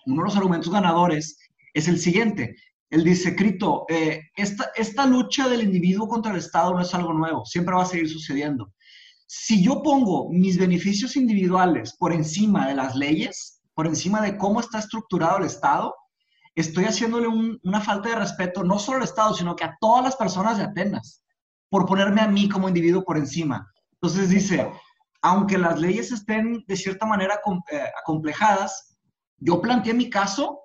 uno 0.07 0.23
de 0.23 0.25
los 0.25 0.37
argumentos 0.37 0.73
ganadores, 0.73 1.39
es 1.73 1.87
el 1.87 2.01
siguiente. 2.01 2.57
Él 2.91 3.05
dice, 3.05 3.37
Crito, 3.37 3.85
eh, 3.89 4.23
esta 4.37 5.07
lucha 5.07 5.49
del 5.49 5.63
individuo 5.63 6.09
contra 6.09 6.33
el 6.33 6.39
Estado 6.39 6.75
no 6.75 6.81
es 6.81 6.93
algo 6.95 7.13
nuevo, 7.13 7.45
siempre 7.45 7.77
va 7.77 7.85
a 7.85 7.87
seguir 7.87 8.09
sucediendo. 8.09 8.73
Si 9.35 9.65
yo 9.65 9.83
pongo 9.83 10.29
mis 10.31 10.59
beneficios 10.59 11.17
individuales 11.17 11.97
por 11.97 12.13
encima 12.13 12.69
de 12.69 12.75
las 12.75 12.95
leyes, 12.95 13.63
por 13.73 13.87
encima 13.87 14.21
de 14.21 14.37
cómo 14.37 14.61
está 14.61 14.79
estructurado 14.79 15.39
el 15.39 15.45
Estado, 15.45 15.95
estoy 16.55 16.85
haciéndole 16.85 17.29
una 17.29 17.81
falta 17.81 18.11
de 18.11 18.17
respeto 18.17 18.63
no 18.63 18.79
solo 18.79 18.99
al 18.99 19.05
Estado, 19.05 19.33
sino 19.33 19.57
que 19.57 19.65
a 19.65 19.75
todas 19.81 20.05
las 20.05 20.17
personas 20.17 20.59
de 20.59 20.65
Atenas, 20.65 21.25
por 21.71 21.87
ponerme 21.87 22.21
a 22.21 22.29
mí 22.29 22.47
como 22.47 22.69
individuo 22.69 23.05
por 23.05 23.17
encima. 23.17 23.67
Entonces 23.93 24.29
dice, 24.29 24.71
aunque 25.23 25.57
las 25.57 25.81
leyes 25.81 26.13
estén 26.13 26.63
de 26.67 26.77
cierta 26.77 27.07
manera 27.07 27.41
eh, 27.71 27.85
acomplejadas, 28.03 28.99
yo 29.39 29.63
planteé 29.63 29.95
mi 29.95 30.11
caso 30.11 30.61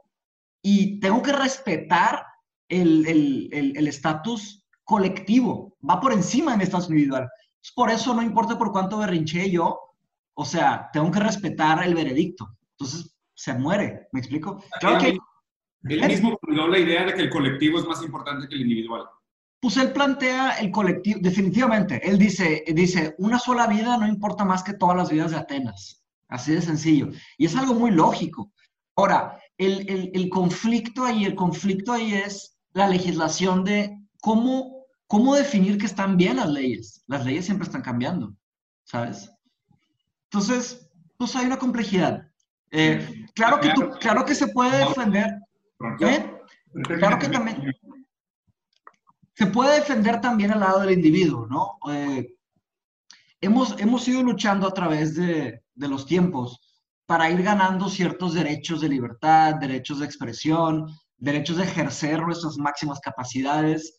y 0.61 0.99
tengo 0.99 1.21
que 1.21 1.31
respetar 1.31 2.21
el 2.67 3.87
estatus 3.87 4.67
colectivo, 4.83 5.77
va 5.89 6.01
por 6.01 6.11
encima 6.11 6.51
de 6.51 6.57
mi 6.57 6.63
estatus 6.65 6.89
individual. 6.89 7.29
Por 7.75 7.89
eso 7.89 8.13
no 8.13 8.21
importa 8.21 8.57
por 8.57 8.71
cuánto 8.71 8.97
berrinché 8.97 9.49
yo, 9.49 9.79
o 10.33 10.45
sea, 10.45 10.89
tengo 10.93 11.11
que 11.11 11.19
respetar 11.19 11.83
el 11.83 11.95
veredicto. 11.95 12.57
Entonces, 12.71 13.15
se 13.33 13.53
muere, 13.53 14.07
¿me 14.11 14.19
explico? 14.19 14.63
Claro 14.79 14.99
que 14.99 15.17
él 15.83 16.07
mismo 16.07 16.37
planteó 16.37 16.67
la 16.67 16.79
idea 16.79 17.05
de 17.05 17.13
que 17.13 17.21
el 17.21 17.29
colectivo 17.29 17.79
es 17.79 17.85
más 17.85 18.03
importante 18.03 18.47
que 18.47 18.55
el 18.55 18.61
individual. 18.61 19.05
Pues 19.59 19.77
él 19.77 19.91
plantea 19.91 20.57
el 20.59 20.71
colectivo, 20.71 21.19
definitivamente. 21.21 22.07
Él 22.07 22.17
dice, 22.17 22.63
dice, 22.67 23.15
una 23.17 23.39
sola 23.39 23.67
vida 23.67 23.97
no 23.97 24.07
importa 24.07 24.45
más 24.45 24.63
que 24.63 24.73
todas 24.73 24.95
las 24.95 25.09
vidas 25.09 25.31
de 25.31 25.37
Atenas. 25.37 26.03
Así 26.27 26.53
de 26.53 26.61
sencillo. 26.61 27.09
Y 27.37 27.45
es 27.45 27.55
algo 27.55 27.73
muy 27.73 27.91
lógico. 27.91 28.51
Ahora, 28.95 29.39
el, 29.57 29.89
el, 29.89 30.11
el 30.13 30.29
conflicto 30.29 31.05
ahí, 31.05 31.25
el 31.25 31.35
conflicto 31.35 31.93
ahí 31.93 32.13
es 32.13 32.59
la 32.73 32.87
legislación 32.87 33.63
de 33.63 33.97
cómo, 34.21 34.76
cómo 35.07 35.36
definir 35.36 35.77
que 35.77 35.86
están 35.86 36.18
bien 36.18 36.38
las 36.38 36.50
leyes. 36.50 37.04
Las 37.07 37.25
leyes 37.25 37.45
siempre 37.45 37.65
están 37.65 37.81
cambiando, 37.81 38.36
¿sabes? 38.83 39.31
Entonces, 40.25 40.89
pues 41.18 41.36
hay 41.36 41.45
una 41.45 41.57
complejidad. 41.57 42.30
Eh, 42.71 43.25
claro, 43.33 43.59
que 43.59 43.71
claro 44.00 44.25
que 44.25 44.36
se 44.36 44.50
puede 44.50 44.80
defender 44.80 45.39
¿Eh? 46.01 46.33
Claro 47.00 47.18
que 47.18 47.30
también 47.30 47.71
se 49.38 49.45
puede 49.45 49.75
defender 49.75 50.19
también 50.19 50.51
al 50.51 50.62
lado 50.62 50.80
del 50.80 50.94
individuo, 50.94 51.45
¿no? 51.45 51.77
Eh, 51.94 52.36
hemos, 53.39 53.79
hemos 53.79 54.08
ido 54.08 54.24
luchando 54.24 54.67
a 54.67 54.74
través 54.74 55.15
de, 55.15 55.62
de, 55.75 55.88
los 55.88 56.08
tiempos 56.08 56.60
para 57.05 57.29
ir 57.29 57.43
ganando 57.43 57.88
ciertos 57.88 58.34
derechos 58.34 58.81
de 58.81 58.89
libertad, 58.89 59.55
derechos 59.55 60.00
de 60.00 60.05
expresión, 60.05 60.88
derechos 61.17 61.58
de 61.58 61.65
ejercer 61.65 62.20
nuestras 62.20 62.58
máximas 62.58 63.00
capacidades, 63.00 63.97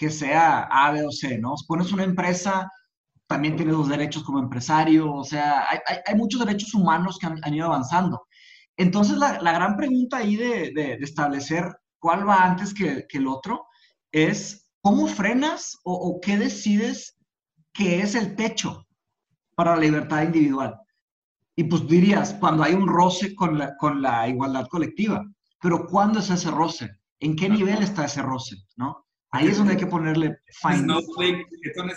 que 0.00 0.08
sea 0.08 0.62
A, 0.62 0.92
B 0.92 1.04
o 1.04 1.12
C, 1.12 1.36
¿no? 1.36 1.58
Si 1.58 1.66
pones 1.66 1.92
una 1.92 2.04
empresa, 2.04 2.66
también 3.26 3.54
tienes 3.56 3.74
los 3.74 3.86
derechos 3.86 4.22
como 4.22 4.38
empresario, 4.38 5.12
o 5.12 5.24
sea, 5.24 5.68
hay, 5.68 5.78
hay, 5.86 5.98
hay 6.06 6.14
muchos 6.14 6.40
derechos 6.40 6.72
humanos 6.72 7.18
que 7.18 7.26
han, 7.26 7.38
han 7.44 7.54
ido 7.54 7.66
avanzando. 7.66 8.26
Entonces, 8.78 9.18
la, 9.18 9.36
gran 9.52 9.76
pregunta 9.76 10.16
ahí 10.16 10.36
de, 10.36 10.96
establecer 11.02 11.64
cuál 11.98 12.26
va 12.26 12.44
antes 12.46 12.72
que, 12.72 13.04
el 13.10 13.26
otro 13.26 13.66
es, 14.10 14.72
¿cómo 14.80 15.06
frenas 15.06 15.76
o, 15.84 16.18
qué 16.22 16.38
decides 16.38 17.18
que 17.74 18.00
es 18.00 18.14
el 18.14 18.36
techo 18.36 18.86
para 19.54 19.74
la 19.74 19.82
libertad 19.82 20.22
individual? 20.22 20.80
Y 21.56 21.64
pues 21.64 21.86
dirías, 21.86 22.32
cuando 22.40 22.62
hay 22.62 22.72
un 22.72 22.88
roce 22.88 23.34
con 23.34 23.58
la, 23.58 23.76
con 23.76 24.00
la 24.00 24.26
igualdad 24.26 24.66
colectiva, 24.68 25.22
pero 25.60 25.86
¿cuándo 25.86 26.20
es 26.20 26.30
ese 26.30 26.50
roce? 26.50 26.88
¿En 27.18 27.36
qué 27.36 27.50
nivel 27.50 27.82
está 27.82 28.06
ese 28.06 28.22
roce? 28.22 28.56
¿no? 28.76 29.04
Ahí 29.32 29.48
es 29.48 29.58
donde 29.58 29.74
hay 29.74 29.78
que 29.78 29.86
ponerle 29.86 30.40
fine. 30.60 30.78
Snowflake, 30.78 31.46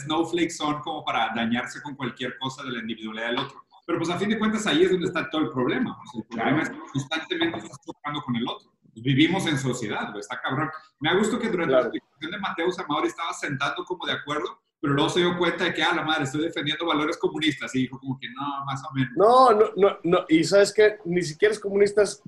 snowflakes 0.04 0.56
son 0.56 0.82
como 0.82 1.04
para 1.04 1.32
dañarse 1.36 1.82
con 1.82 1.96
cualquier 1.96 2.38
cosa 2.38 2.64
de 2.64 2.72
la 2.72 2.80
individualidad 2.80 3.28
del 3.28 3.40
otro. 3.40 3.64
Pero 3.86 4.00
pues 4.00 4.10
a 4.10 4.18
fin 4.18 4.30
de 4.30 4.40
cuentas 4.40 4.66
ahí 4.68 4.84
es 4.84 4.92
donde 4.92 5.08
está 5.08 5.30
todo 5.30 5.42
el 5.42 5.50
problema. 5.50 5.98
el 6.16 6.24
problema 6.26 6.62
es 6.62 6.70
que 6.70 6.78
constantemente 6.94 7.58
estás 7.58 7.82
tocando 7.82 8.22
con 8.22 8.36
el 8.36 8.48
otro. 8.48 8.72
Pues, 8.94 9.04
vivimos 9.04 9.46
en 9.48 9.58
sociedad, 9.58 10.16
está 10.18 10.40
cabrón. 10.42 10.70
Me 11.00 11.10
ha 11.10 11.16
gustado 11.16 11.42
que 11.42 11.50
durante 11.50 11.74
la 11.74 11.82
explicación 11.82 12.32
de 12.32 12.40
Mateo 12.40 12.72
Zamora 12.72 13.08
estaba 13.08 13.34
sentando 13.34 13.84
como 13.84 14.06
de 14.06 14.14
acuerdo, 14.14 14.62
pero 14.80 14.94
luego 14.94 15.10
se 15.10 15.22
dio 15.22 15.38
cuenta 15.38 15.66
de 15.66 15.74
que, 15.74 15.84
ah, 15.84 15.96
la 15.96 16.04
madre, 16.04 16.26
estoy 16.26 16.44
defendiendo 16.44 16.86
valores 16.86 17.18
comunistas. 17.18 17.74
Y 17.76 17.82
dijo 17.82 18.00
como 18.00 18.18
que 18.20 18.28
no, 18.30 18.66
más 18.66 18.82
o 18.84 18.94
menos. 18.94 19.12
No, 19.16 19.52
no, 19.52 19.66
no, 19.76 19.98
no. 20.04 20.26
Y 20.30 20.44
sabes 20.44 20.72
que 20.72 20.98
ni 21.06 21.24
siquiera 21.24 21.54
es 21.54 21.60
comunistas. 21.60 22.22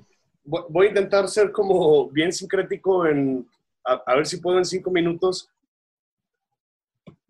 Voy 0.44 0.86
a 0.86 0.88
intentar 0.90 1.28
ser 1.28 1.52
como 1.52 2.08
bien 2.10 2.32
sincrético 2.32 3.06
en, 3.06 3.46
a, 3.86 4.14
ver 4.16 4.26
si 4.26 4.38
puedo 4.38 4.58
en 4.58 4.64
cinco 4.64 4.90
minutos. 4.90 5.48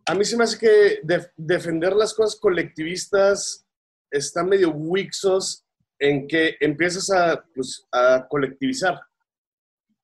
A 0.06 0.14
mí 0.14 0.24
se 0.24 0.36
me 0.36 0.44
hace 0.44 0.58
que 0.58 1.00
defender 1.36 1.94
las 1.94 2.14
cosas 2.14 2.38
colectivistas 2.40 3.66
están 4.10 4.48
medio 4.48 4.70
wixos 4.70 5.64
en 5.98 6.26
que 6.26 6.56
empiezas 6.60 7.10
a, 7.10 7.44
pues, 7.54 7.86
a 7.90 8.26
colectivizar. 8.28 9.00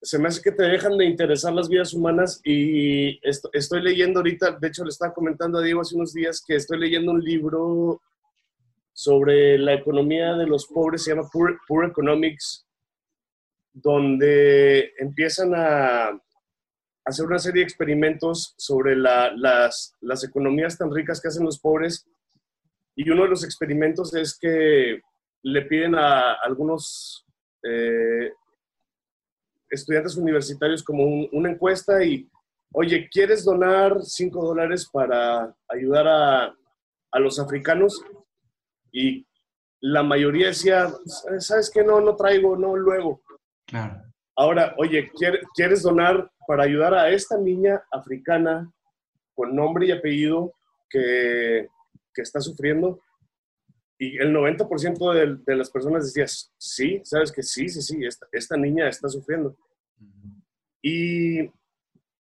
se 0.00 0.18
me 0.18 0.28
hace 0.28 0.42
que 0.42 0.50
te 0.50 0.64
dejan 0.64 0.98
de 0.98 1.04
interesar 1.04 1.52
las 1.52 1.68
vidas 1.68 1.94
humanas 1.94 2.40
y 2.44 3.20
estoy 3.22 3.82
leyendo 3.82 4.18
ahorita, 4.18 4.58
de 4.60 4.68
hecho 4.68 4.82
le 4.82 4.90
estaba 4.90 5.14
comentando 5.14 5.58
a 5.58 5.62
Diego 5.62 5.80
hace 5.80 5.94
unos 5.94 6.12
días 6.12 6.42
que 6.44 6.56
estoy 6.56 6.80
leyendo 6.80 7.12
un 7.12 7.22
libro 7.22 8.02
sobre 8.92 9.58
la 9.58 9.74
economía 9.74 10.34
de 10.34 10.46
los 10.46 10.66
pobres, 10.66 11.04
se 11.04 11.14
llama 11.14 11.28
Poor, 11.32 11.86
Economics, 11.86 12.66
donde 13.72 14.92
empiezan 14.98 15.52
a 15.54 16.20
hacer 17.04 17.26
una 17.26 17.38
serie 17.38 17.60
de 17.60 17.64
experimentos 17.64 18.54
sobre 18.56 18.96
las, 18.96 19.94
las 20.00 20.24
economías 20.24 20.78
tan 20.78 20.92
ricas 20.92 21.20
que 21.20 21.28
hacen 21.28 21.44
los 21.44 21.58
pobres. 21.58 22.06
Y 22.94 23.08
uno 23.10 23.24
de 23.24 23.30
los 23.30 23.44
experimentos 23.44 24.14
es 24.14 24.38
que 24.38 25.00
le 25.42 25.62
piden 25.62 25.94
a 25.94 26.34
algunos 26.34 27.26
eh, 27.64 28.32
estudiantes 29.70 30.16
universitarios 30.16 30.84
como 30.84 31.04
una 31.32 31.50
encuesta 31.50 32.04
y, 32.04 32.28
oye, 32.72 33.08
¿quieres 33.10 33.44
donar 33.44 34.02
5 34.02 34.44
dólares 34.44 34.88
para 34.92 35.54
ayudar 35.68 36.06
a, 36.06 36.54
a, 37.10 37.18
los 37.18 37.40
africanos? 37.40 38.00
Y 38.92 39.26
la 39.80 40.02
mayoría 40.02 40.48
decía, 40.48 40.92
¿sabes 41.38 41.70
qué? 41.72 41.82
No, 41.82 42.00
no 42.00 42.14
traigo, 42.14 42.56
no, 42.56 42.76
luego. 42.76 43.22
Claro. 43.66 44.02
Ahora, 44.36 44.74
oye, 44.78 45.10
¿quieres 45.54 45.82
donar 45.82 46.30
para 46.46 46.64
ayudar 46.64 46.94
a 46.94 47.10
esta 47.10 47.38
niña 47.38 47.82
africana 47.90 48.72
con 49.34 49.54
nombre 49.54 49.86
y 49.86 49.92
apellido 49.92 50.52
que, 50.88 51.68
que 52.14 52.22
está 52.22 52.40
sufriendo? 52.40 53.00
Y 53.98 54.18
el 54.18 54.34
90% 54.34 55.12
de, 55.12 55.36
de, 55.46 55.56
las 55.56 55.70
personas 55.70 56.04
decían, 56.04 56.26
sí, 56.58 57.00
sabes 57.04 57.30
que 57.30 57.42
sí, 57.42 57.68
sí, 57.68 57.80
sí, 57.80 58.04
esta, 58.04 58.26
esta 58.32 58.56
niña 58.56 58.88
está 58.88 59.08
sufriendo. 59.08 59.56
Y 60.82 61.48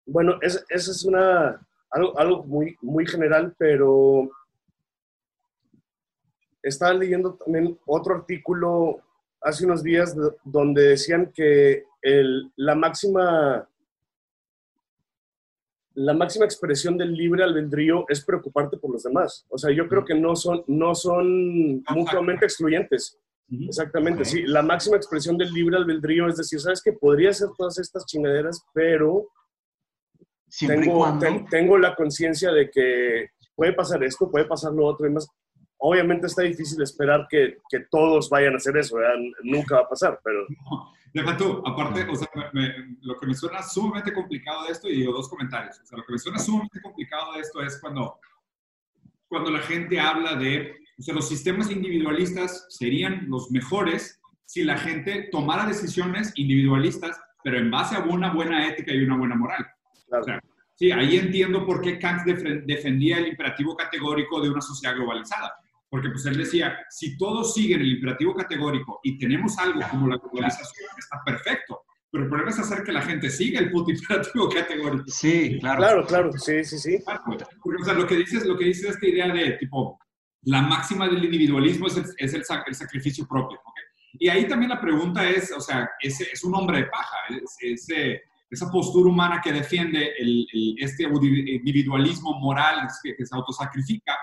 bueno, 0.06 0.38
esa 0.40 0.64
es 0.70 1.04
una, 1.04 1.66
algo, 1.90 2.18
algo, 2.18 2.44
muy, 2.44 2.76
muy 2.80 3.06
general, 3.06 3.54
pero 3.58 4.30
estaba 6.62 6.94
leyendo 6.94 7.34
también 7.34 7.78
otro 7.86 8.14
artículo 8.14 9.02
hace 9.40 9.64
unos 9.64 9.82
días 9.82 10.16
donde 10.44 10.82
decían 10.88 11.30
que 11.32 11.84
el, 12.02 12.50
la 12.56 12.74
máxima 12.74 13.68
la 15.96 16.12
máxima 16.12 16.44
expresión 16.44 16.98
del 16.98 17.14
libre 17.14 17.42
albedrío 17.42 18.04
es 18.08 18.22
preocuparte 18.24 18.76
por 18.76 18.92
los 18.92 19.02
demás. 19.02 19.46
O 19.48 19.56
sea, 19.56 19.72
yo 19.72 19.88
creo 19.88 20.04
que 20.04 20.14
no 20.14 20.36
son, 20.36 20.62
no 20.66 20.94
son 20.94 21.82
mutuamente 21.88 22.44
excluyentes. 22.44 23.18
Exactamente, 23.48 24.24
sí. 24.24 24.42
La 24.42 24.60
máxima 24.60 24.96
expresión 24.96 25.38
del 25.38 25.52
libre 25.52 25.76
albedrío 25.76 26.28
es 26.28 26.36
decir, 26.36 26.60
sabes 26.60 26.82
que 26.82 26.92
podría 26.92 27.30
hacer 27.30 27.48
todas 27.56 27.78
estas 27.78 28.04
chingaderas, 28.04 28.62
pero 28.74 29.28
tengo, 30.58 31.18
tengo 31.50 31.78
la 31.78 31.94
conciencia 31.94 32.52
de 32.52 32.70
que 32.70 33.28
puede 33.54 33.72
pasar 33.72 34.04
esto, 34.04 34.30
puede 34.30 34.44
pasar 34.44 34.72
lo 34.72 34.84
otro 34.84 35.06
y 35.06 35.10
más. 35.10 35.26
Obviamente 35.78 36.26
está 36.26 36.42
difícil 36.42 36.82
esperar 36.82 37.26
que, 37.30 37.58
que 37.70 37.80
todos 37.90 38.28
vayan 38.28 38.54
a 38.54 38.56
hacer 38.56 38.76
eso, 38.76 38.96
nunca 39.42 39.76
va 39.76 39.82
a 39.82 39.88
pasar, 39.88 40.20
pero... 40.22 40.40
Deja 41.16 41.34
tú, 41.34 41.62
aparte, 41.64 42.06
o 42.10 42.14
sea, 42.14 42.28
lo 43.00 43.18
que 43.18 43.26
me 43.26 43.34
suena 43.34 43.62
sumamente 43.62 44.12
complicado 44.12 44.66
de 44.66 44.72
esto, 44.72 44.86
y 44.86 44.96
digo 44.96 45.14
dos 45.14 45.30
comentarios, 45.30 45.80
o 45.80 45.86
sea, 45.86 45.96
lo 45.96 46.04
que 46.04 46.12
me 46.12 46.18
suena 46.18 46.38
sumamente 46.38 46.78
complicado 46.82 47.32
de 47.32 47.40
esto 47.40 47.62
es 47.62 47.80
cuando, 47.80 48.20
cuando 49.26 49.50
la 49.50 49.60
gente 49.60 49.98
habla 49.98 50.34
de, 50.34 50.74
o 50.98 51.02
sea, 51.02 51.14
los 51.14 51.26
sistemas 51.26 51.70
individualistas 51.70 52.66
serían 52.68 53.30
los 53.30 53.50
mejores 53.50 54.20
si 54.44 54.62
la 54.62 54.76
gente 54.76 55.30
tomara 55.32 55.64
decisiones 55.64 56.34
individualistas, 56.36 57.18
pero 57.42 57.56
en 57.56 57.70
base 57.70 57.96
a 57.96 58.00
una 58.00 58.34
buena 58.34 58.68
ética 58.68 58.92
y 58.92 59.02
una 59.02 59.16
buena 59.16 59.36
moral. 59.36 59.66
O 60.12 60.22
sea, 60.22 60.38
sí, 60.74 60.92
ahí 60.92 61.16
entiendo 61.16 61.64
por 61.64 61.80
qué 61.80 61.98
Kant 61.98 62.26
defendía 62.26 63.16
el 63.20 63.28
imperativo 63.28 63.74
categórico 63.74 64.42
de 64.42 64.50
una 64.50 64.60
sociedad 64.60 64.94
globalizada 64.94 65.54
porque 65.88 66.10
pues 66.10 66.26
él 66.26 66.36
decía, 66.36 66.78
si 66.90 67.16
todos 67.16 67.54
siguen 67.54 67.80
el 67.80 67.92
imperativo 67.92 68.34
categórico 68.34 69.00
y 69.02 69.18
tenemos 69.18 69.56
algo 69.58 69.80
como 69.90 70.08
la 70.08 70.16
globalización, 70.16 70.90
está 70.98 71.22
perfecto. 71.24 71.82
Pero 72.10 72.24
el 72.24 72.30
problema 72.30 72.50
es 72.50 72.58
hacer 72.58 72.82
que 72.82 72.92
la 72.92 73.02
gente 73.02 73.30
siga 73.30 73.60
el 73.60 73.70
puto 73.70 73.90
imperativo 73.90 74.48
categórico. 74.54 75.04
Sí, 75.08 75.58
claro. 75.60 75.78
Claro, 75.78 76.06
claro, 76.06 76.32
sí, 76.32 76.64
sí, 76.64 76.78
sí. 76.78 76.98
Porque, 77.26 77.82
o 77.82 77.84
sea, 77.84 77.94
lo 77.94 78.06
que 78.06 78.16
dices, 78.16 78.46
lo 78.46 78.56
que 78.56 78.66
dices 78.66 78.90
esta 78.90 79.06
idea 79.06 79.28
de, 79.28 79.52
tipo, 79.52 79.98
la 80.42 80.62
máxima 80.62 81.08
del 81.08 81.24
individualismo 81.24 81.88
es 81.88 81.96
el, 81.96 82.04
es 82.16 82.34
el, 82.34 82.44
sacrificio 82.44 83.26
propio. 83.26 83.60
Y 84.14 84.28
ahí 84.28 84.46
también 84.48 84.70
la 84.70 84.80
pregunta 84.80 85.28
es, 85.28 85.52
o 85.52 85.60
sea, 85.60 85.90
ese 86.00 86.28
es 86.32 86.42
un 86.44 86.54
hombre 86.54 86.78
de 86.78 86.84
paja, 86.86 87.16
ese, 87.60 88.22
esa 88.48 88.70
postura 88.70 89.10
humana 89.10 89.40
que 89.42 89.52
defiende 89.52 90.12
el, 90.18 90.46
este 90.78 91.04
individualismo 91.04 92.38
moral 92.38 92.86
que, 93.02 93.14
que 93.14 93.26
se 93.26 93.36
autosacrifica, 93.36 94.16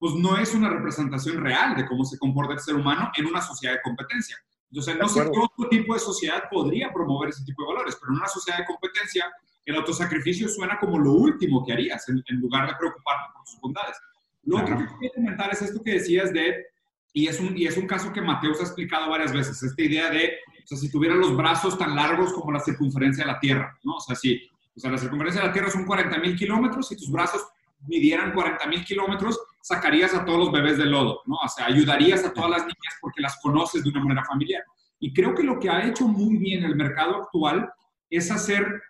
pues 0.00 0.14
no 0.14 0.38
es 0.38 0.54
una 0.54 0.70
representación 0.70 1.44
real 1.44 1.76
de 1.76 1.86
cómo 1.86 2.04
se 2.04 2.18
comporta 2.18 2.54
el 2.54 2.60
ser 2.60 2.74
humano 2.74 3.12
en 3.16 3.26
una 3.26 3.42
sociedad 3.42 3.74
de 3.74 3.82
competencia. 3.82 4.36
Entonces, 4.70 4.96
no 4.98 5.08
sé 5.08 5.20
qué 5.30 5.38
otro 5.38 5.68
tipo 5.68 5.92
de 5.92 6.00
sociedad 6.00 6.44
podría 6.50 6.90
promover 6.90 7.28
ese 7.28 7.44
tipo 7.44 7.62
de 7.62 7.68
valores, 7.74 7.96
pero 8.00 8.12
en 8.12 8.18
una 8.18 8.28
sociedad 8.28 8.60
de 8.60 8.64
competencia, 8.64 9.30
el 9.66 9.76
autosacrificio 9.76 10.48
suena 10.48 10.78
como 10.78 10.98
lo 10.98 11.12
último 11.12 11.64
que 11.66 11.74
harías 11.74 12.08
en, 12.08 12.22
lugar 12.40 12.66
de 12.68 12.76
preocuparte 12.76 13.32
por 13.36 13.46
sus 13.46 13.60
bondades. 13.60 13.96
Lo 14.44 14.56
otro 14.56 14.78
que 14.78 14.86
quería 14.86 15.10
comentar 15.14 15.52
es 15.52 15.60
esto 15.60 15.82
que 15.82 15.92
decías 15.92 16.32
de, 16.32 16.64
y 17.12 17.26
es, 17.26 17.38
un, 17.38 17.58
y 17.58 17.66
es 17.66 17.76
un 17.76 17.86
caso 17.86 18.10
que 18.10 18.22
Mateus 18.22 18.58
ha 18.60 18.64
explicado 18.64 19.10
varias 19.10 19.34
veces, 19.34 19.62
esta 19.62 19.82
idea 19.82 20.08
de, 20.08 20.38
o 20.64 20.66
sea, 20.66 20.78
si 20.78 20.90
tuviera 20.90 21.14
los 21.14 21.36
brazos 21.36 21.76
tan 21.76 21.94
largos 21.94 22.32
como 22.32 22.52
la 22.52 22.60
circunferencia 22.60 23.24
de 23.24 23.32
la 23.32 23.38
Tierra, 23.38 23.78
¿no? 23.82 23.96
O 23.96 24.00
sea, 24.00 24.16
si, 24.16 24.48
o 24.74 24.80
sea, 24.80 24.90
la 24.90 24.98
circunferencia 24.98 25.42
de 25.42 25.48
la 25.48 25.52
Tierra 25.52 25.70
son 25.70 25.84
40 25.84 26.18
mil 26.20 26.36
kilómetros 26.36 26.90
y 26.92 26.96
tus 26.96 27.10
brazos 27.10 27.44
midieran 27.86 28.32
40 28.32 28.66
mil 28.68 28.84
kilómetros, 28.84 29.38
sacarías 29.60 30.14
a 30.14 30.24
todos 30.24 30.38
los 30.38 30.52
bebés 30.52 30.78
del 30.78 30.90
lodo, 30.90 31.22
¿no? 31.26 31.36
O 31.36 31.48
sea, 31.48 31.66
ayudarías 31.66 32.24
a 32.24 32.32
todas 32.32 32.50
las 32.50 32.62
niñas 32.62 32.94
porque 33.00 33.20
las 33.20 33.38
conoces 33.40 33.82
de 33.82 33.90
una 33.90 34.00
manera 34.00 34.24
familiar. 34.24 34.62
Y 34.98 35.12
creo 35.12 35.34
que 35.34 35.42
lo 35.42 35.58
que 35.58 35.70
ha 35.70 35.86
hecho 35.86 36.06
muy 36.08 36.36
bien 36.36 36.64
el 36.64 36.76
mercado 36.76 37.22
actual 37.22 37.70
es 38.08 38.30
hacer 38.30 38.82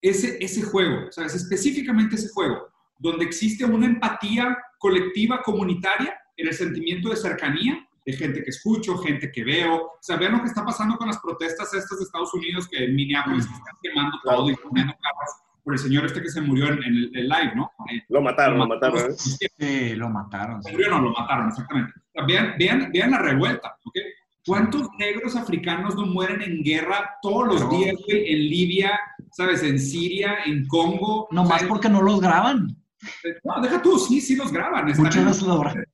ese, 0.00 0.36
ese 0.42 0.62
juego, 0.62 1.10
¿sabes? 1.10 1.34
Específicamente 1.34 2.16
ese 2.16 2.28
juego, 2.28 2.68
donde 2.98 3.24
existe 3.24 3.64
una 3.64 3.86
empatía 3.86 4.56
colectiva, 4.78 5.42
comunitaria, 5.42 6.18
en 6.36 6.48
el 6.48 6.54
sentimiento 6.54 7.10
de 7.10 7.16
cercanía, 7.16 7.86
de 8.04 8.12
gente 8.12 8.42
que 8.42 8.50
escucho, 8.50 8.98
gente 8.98 9.30
que 9.32 9.44
veo. 9.44 9.76
O 9.76 9.98
sea, 10.00 10.16
vean 10.16 10.32
lo 10.32 10.42
que 10.42 10.48
está 10.48 10.64
pasando 10.64 10.96
con 10.96 11.08
las 11.08 11.18
protestas 11.20 11.72
estas 11.72 11.98
de 11.98 12.04
Estados 12.04 12.34
Unidos, 12.34 12.68
que 12.68 12.84
en 12.84 12.94
Minneapolis 12.94 13.44
están 13.44 13.76
quemando 13.82 14.18
todo 14.22 14.50
y 14.50 14.56
poniendo 14.56 14.92
carros 14.92 15.43
por 15.64 15.74
el 15.74 15.80
señor 15.80 16.04
este 16.04 16.22
que 16.22 16.28
se 16.28 16.42
murió 16.42 16.68
en, 16.68 16.82
el, 16.84 17.10
live, 17.10 17.52
¿no? 17.56 17.72
Lo 18.10 18.20
mataron, 18.20 18.58
lo 18.58 18.68
mataron. 18.68 18.98
¿eh? 18.98 19.14
Sí, 19.16 19.96
lo 19.96 20.10
mataron. 20.10 20.62
Se 20.62 20.70
murió, 20.70 20.90
no, 20.90 21.00
lo 21.00 21.12
mataron, 21.12 21.48
exactamente. 21.48 21.92
vean, 22.26 22.54
vean, 22.58 22.92
vean 22.92 23.10
la 23.10 23.18
revuelta, 23.18 23.76
¿ok? 23.84 23.96
¿Cuántos 24.46 24.90
negros 24.98 25.36
africanos 25.36 25.96
no 25.96 26.04
mueren 26.04 26.42
en 26.42 26.62
guerra 26.62 27.16
todos 27.22 27.46
los 27.46 27.70
días, 27.70 27.94
güey, 28.06 28.30
en 28.30 28.38
Libia, 28.40 29.00
¿sabes? 29.32 29.62
En 29.62 29.80
Siria, 29.80 30.36
en 30.44 30.66
Congo. 30.66 31.28
No 31.30 31.44
más 31.44 31.62
porque 31.64 31.88
no 31.88 32.02
los 32.02 32.20
graban. 32.20 32.76
No, 33.42 33.62
deja 33.62 33.80
tú, 33.80 33.98
sí, 33.98 34.20
sí 34.20 34.36
los 34.36 34.52
graban. 34.52 34.84
Muchos 34.84 35.42
los 35.42 35.60
graban. 35.60 35.84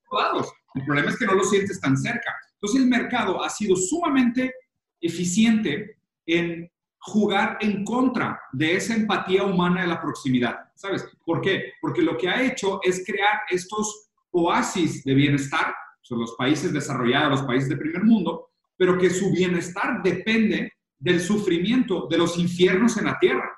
El 0.74 0.84
problema 0.84 1.10
es 1.10 1.16
que 1.16 1.26
no 1.26 1.34
los 1.34 1.48
sientes 1.48 1.80
tan 1.80 1.96
cerca. 1.96 2.34
Entonces 2.54 2.82
el 2.82 2.88
mercado 2.88 3.42
ha 3.42 3.48
sido 3.48 3.76
sumamente 3.76 4.52
eficiente 5.00 5.96
en 6.26 6.70
jugar 7.00 7.58
en 7.60 7.84
contra 7.84 8.40
de 8.52 8.76
esa 8.76 8.94
empatía 8.94 9.44
humana 9.44 9.82
de 9.82 9.88
la 9.88 10.00
proximidad. 10.00 10.56
¿Sabes? 10.74 11.06
¿Por 11.24 11.40
qué? 11.40 11.72
Porque 11.80 12.02
lo 12.02 12.16
que 12.16 12.28
ha 12.28 12.42
hecho 12.42 12.80
es 12.82 13.04
crear 13.04 13.40
estos 13.50 14.10
oasis 14.30 15.02
de 15.04 15.14
bienestar, 15.14 15.74
son 16.02 16.20
los 16.20 16.34
países 16.36 16.72
desarrollados, 16.72 17.40
los 17.40 17.42
países 17.42 17.68
de 17.68 17.76
primer 17.76 18.04
mundo, 18.04 18.50
pero 18.76 18.98
que 18.98 19.10
su 19.10 19.30
bienestar 19.32 20.02
depende 20.02 20.72
del 20.98 21.20
sufrimiento 21.20 22.06
de 22.08 22.18
los 22.18 22.38
infiernos 22.38 22.96
en 22.96 23.06
la 23.06 23.18
tierra. 23.18 23.50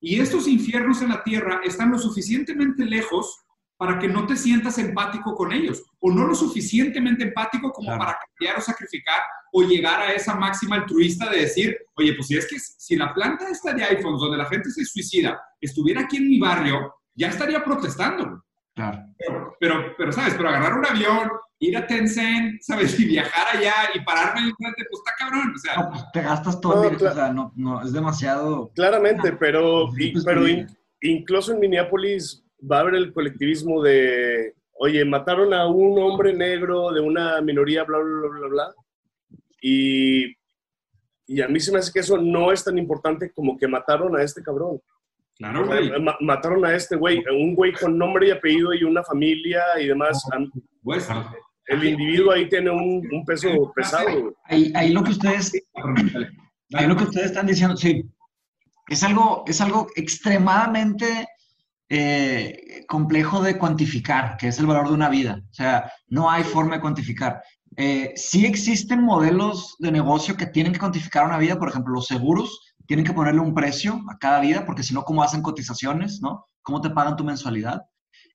Y 0.00 0.20
estos 0.20 0.48
infiernos 0.48 1.00
en 1.02 1.10
la 1.10 1.22
tierra 1.22 1.60
están 1.64 1.90
lo 1.90 1.98
suficientemente 1.98 2.84
lejos 2.84 3.44
para 3.82 3.98
que 3.98 4.06
no 4.06 4.24
te 4.28 4.36
sientas 4.36 4.78
empático 4.78 5.34
con 5.34 5.52
ellos, 5.52 5.82
o 5.98 6.12
no 6.12 6.24
lo 6.24 6.36
suficientemente 6.36 7.24
empático 7.24 7.72
como 7.72 7.98
para 7.98 8.16
cambiar 8.16 8.56
o 8.56 8.60
sacrificar 8.60 9.20
o 9.52 9.62
llegar 9.62 10.02
a 10.02 10.12
esa 10.12 10.36
máxima 10.36 10.76
altruista 10.76 11.28
de 11.28 11.40
decir, 11.40 11.76
oye, 11.96 12.14
pues 12.14 12.28
si 12.28 12.36
es 12.36 12.46
que 12.46 12.60
si 12.60 12.94
la 12.94 13.12
planta 13.12 13.48
esta 13.50 13.72
de 13.72 13.82
iPhones 13.82 14.20
donde 14.20 14.36
la 14.36 14.46
gente 14.46 14.70
se 14.70 14.84
suicida 14.84 15.36
estuviera 15.60 16.02
aquí 16.02 16.18
en 16.18 16.28
mi 16.28 16.38
barrio, 16.38 16.94
ya 17.16 17.26
estaría 17.26 17.64
protestando. 17.64 18.44
Claro. 18.72 19.00
Pero, 19.58 19.96
pero, 19.98 20.12
¿sabes? 20.12 20.34
Pero 20.34 20.48
agarrar 20.48 20.78
un 20.78 20.86
avión, 20.86 21.32
ir 21.58 21.76
a 21.76 21.84
Tencent, 21.84 22.62
¿sabes? 22.62 22.96
Y 23.00 23.04
viajar 23.06 23.56
allá 23.56 23.74
y 23.94 24.00
pararme 24.04 24.42
en 24.42 24.46
el 24.46 24.54
frente, 24.58 24.84
pues 24.88 25.02
está 25.04 25.12
cabrón. 25.18 25.52
O 25.56 25.58
sea, 25.58 25.74
no, 25.74 25.90
pues 25.90 26.04
te 26.12 26.22
gastas 26.22 26.60
todo 26.60 26.88
el 26.88 26.94
o 26.94 26.98
sea, 27.12 27.32
no, 27.32 27.52
no, 27.56 27.82
es 27.82 27.92
demasiado. 27.92 28.70
Claramente, 28.76 29.32
pero, 29.32 29.90
pero 30.24 30.44
incluso 31.00 31.52
en 31.52 31.58
Minneapolis 31.58 32.41
va 32.70 32.78
a 32.78 32.80
haber 32.80 32.94
el 32.94 33.12
colectivismo 33.12 33.82
de, 33.82 34.54
oye, 34.74 35.04
mataron 35.04 35.52
a 35.54 35.66
un 35.66 36.00
hombre 36.00 36.32
negro 36.32 36.92
de 36.92 37.00
una 37.00 37.40
minoría, 37.40 37.84
bla, 37.84 37.98
bla, 37.98 38.28
bla, 38.28 38.38
bla, 38.38 38.48
bla 38.48 38.74
y 39.60 40.34
Y 41.26 41.40
a 41.40 41.48
mí 41.48 41.60
se 41.60 41.72
me 41.72 41.78
hace 41.78 41.92
que 41.92 42.00
eso 42.00 42.18
no 42.18 42.52
es 42.52 42.64
tan 42.64 42.76
importante 42.78 43.32
como 43.32 43.56
que 43.56 43.68
mataron 43.68 44.16
a 44.16 44.22
este 44.22 44.42
cabrón. 44.42 44.80
Claro, 45.36 45.66
güey. 45.66 45.90
mataron 46.20 46.64
a 46.64 46.74
este 46.74 46.96
güey, 46.96 47.22
un 47.30 47.54
güey 47.54 47.72
con 47.72 47.96
nombre 47.96 48.28
y 48.28 48.30
apellido 48.30 48.74
y 48.74 48.84
una 48.84 49.02
familia 49.02 49.62
y 49.80 49.88
demás. 49.88 50.22
Pues, 50.82 51.08
el 51.66 51.84
individuo 51.84 52.32
ahí 52.32 52.48
tiene 52.48 52.70
un, 52.70 53.24
peso 53.24 53.72
pesado. 53.74 54.34
Ahí, 54.44 54.72
ahí, 54.74 54.92
lo 54.92 55.02
que 55.02 55.12
ustedes, 55.12 55.52
ahí 56.74 56.86
lo 56.86 56.96
que 56.96 57.04
ustedes 57.04 57.26
están 57.26 57.46
diciendo, 57.46 57.76
sí, 57.76 58.04
es 58.88 59.02
algo, 59.02 59.44
es 59.46 59.60
algo 59.60 59.88
extremadamente 59.96 61.26
eh, 61.94 62.86
complejo 62.88 63.42
de 63.42 63.58
cuantificar, 63.58 64.38
que 64.38 64.48
es 64.48 64.58
el 64.58 64.64
valor 64.64 64.88
de 64.88 64.94
una 64.94 65.10
vida. 65.10 65.42
O 65.50 65.54
sea, 65.54 65.92
no 66.08 66.30
hay 66.30 66.42
forma 66.42 66.76
de 66.76 66.80
cuantificar. 66.80 67.42
Eh, 67.76 68.14
sí 68.16 68.46
existen 68.46 69.02
modelos 69.02 69.76
de 69.78 69.92
negocio 69.92 70.34
que 70.34 70.46
tienen 70.46 70.72
que 70.72 70.78
cuantificar 70.78 71.26
una 71.26 71.36
vida, 71.36 71.58
por 71.58 71.68
ejemplo, 71.68 71.92
los 71.92 72.06
seguros 72.06 72.74
tienen 72.86 73.04
que 73.04 73.12
ponerle 73.12 73.42
un 73.42 73.52
precio 73.52 74.00
a 74.10 74.16
cada 74.16 74.40
vida, 74.40 74.64
porque 74.64 74.82
si 74.82 74.94
no, 74.94 75.04
¿cómo 75.04 75.22
hacen 75.22 75.42
cotizaciones? 75.42 76.22
¿no? 76.22 76.46
¿Cómo 76.62 76.80
te 76.80 76.88
pagan 76.88 77.14
tu 77.14 77.24
mensualidad? 77.24 77.82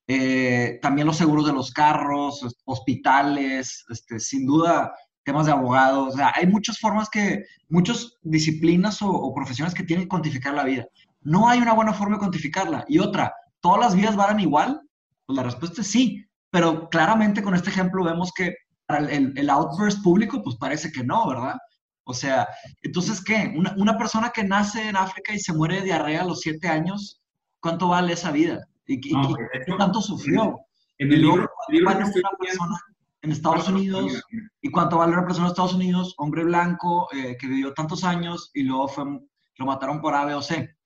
Eh, 0.06 0.78
también 0.84 1.08
los 1.08 1.18
seguros 1.18 1.48
de 1.48 1.54
los 1.54 1.72
carros, 1.72 2.46
hospitales, 2.64 3.86
este, 3.90 4.20
sin 4.20 4.46
duda 4.46 4.94
temas 5.24 5.48
de 5.48 5.52
abogados, 5.52 6.14
o 6.14 6.18
sea, 6.18 6.32
hay 6.36 6.46
muchas 6.46 6.80
formas 6.80 7.10
que, 7.10 7.44
muchas 7.68 8.18
disciplinas 8.22 9.00
o, 9.02 9.34
profesiones 9.34 9.74
que 9.74 9.84
tienen 9.84 10.06
que 10.06 10.10
cuantificar 10.10 10.54
la 10.54 10.64
vida. 10.64 10.86
No 11.22 11.50
hay 11.50 11.60
una 11.60 11.74
buena 11.74 11.92
forma 11.92 12.16
de 12.16 12.20
cuantificarla. 12.20 12.86
Y 12.88 13.00
otra, 13.00 13.34
¿todas 13.67 13.81
las 13.81 13.95
vidas 13.95 14.15
valen 14.15 14.39
igual? 14.39 14.81
Pues 15.25 15.36
la 15.36 15.43
respuesta 15.43 15.81
es 15.81 15.88
sí, 15.88 16.25
pero 16.50 16.88
claramente 16.88 17.43
con 17.43 17.53
este 17.53 17.69
ejemplo 17.69 18.01
vemos 18.01 18.31
que 18.31 18.55
para 18.86 19.00
el, 19.00 19.38
el, 19.38 19.50
outburst 19.50 20.01
público, 20.01 20.41
pues 20.41 20.55
parece 20.55 20.89
que 20.89 21.03
no, 21.03 21.27
¿verdad? 21.27 21.57
O 22.05 22.13
sea, 22.13 22.47
entonces, 22.81 23.21
¿qué? 23.21 23.53
Una, 23.57 23.75
una, 23.77 23.97
persona 23.97 24.29
que 24.29 24.45
nace 24.45 24.88
en 24.88 24.95
África 24.95 25.33
y 25.33 25.39
se 25.39 25.51
muere 25.51 25.75
de 25.75 25.81
diarrea 25.81 26.21
a 26.21 26.25
los 26.25 26.39
siete 26.39 26.69
años, 26.69 27.21
¿cuánto 27.59 27.89
vale 27.89 28.13
esa 28.13 28.31
vida? 28.31 28.65
¿Y, 28.86 29.01
qué 29.01 29.74
tanto 29.77 30.01
sufrió? 30.01 30.57
En 30.97 31.12
el 31.12 31.21
libro, 31.24 31.50
una 31.67 31.93
persona 32.39 32.79
en 33.21 33.31
Estados 33.33 33.67
Unidos 33.67 34.24
y 34.62 34.71
cuánto 34.71 35.00
vale 35.00 35.12
una 35.12 35.25
persona 35.25 35.47
en 35.47 35.51
Estados 35.51 35.74
Unidos, 35.74 36.13
hombre 36.17 36.45
blanco 36.45 37.09
eh, 37.13 37.36
que 37.38 37.47
vivió 37.47 37.74
tantos 37.74 38.05
años 38.05 38.50
y 38.53 38.63
luego 38.63 38.88
fue, 38.88 39.03
lo 39.57 39.65
mataron 39.65 40.00
por 40.00 40.15
A, 40.15 40.24
B 40.24 40.36
o 40.36 40.41
C. 40.41 40.76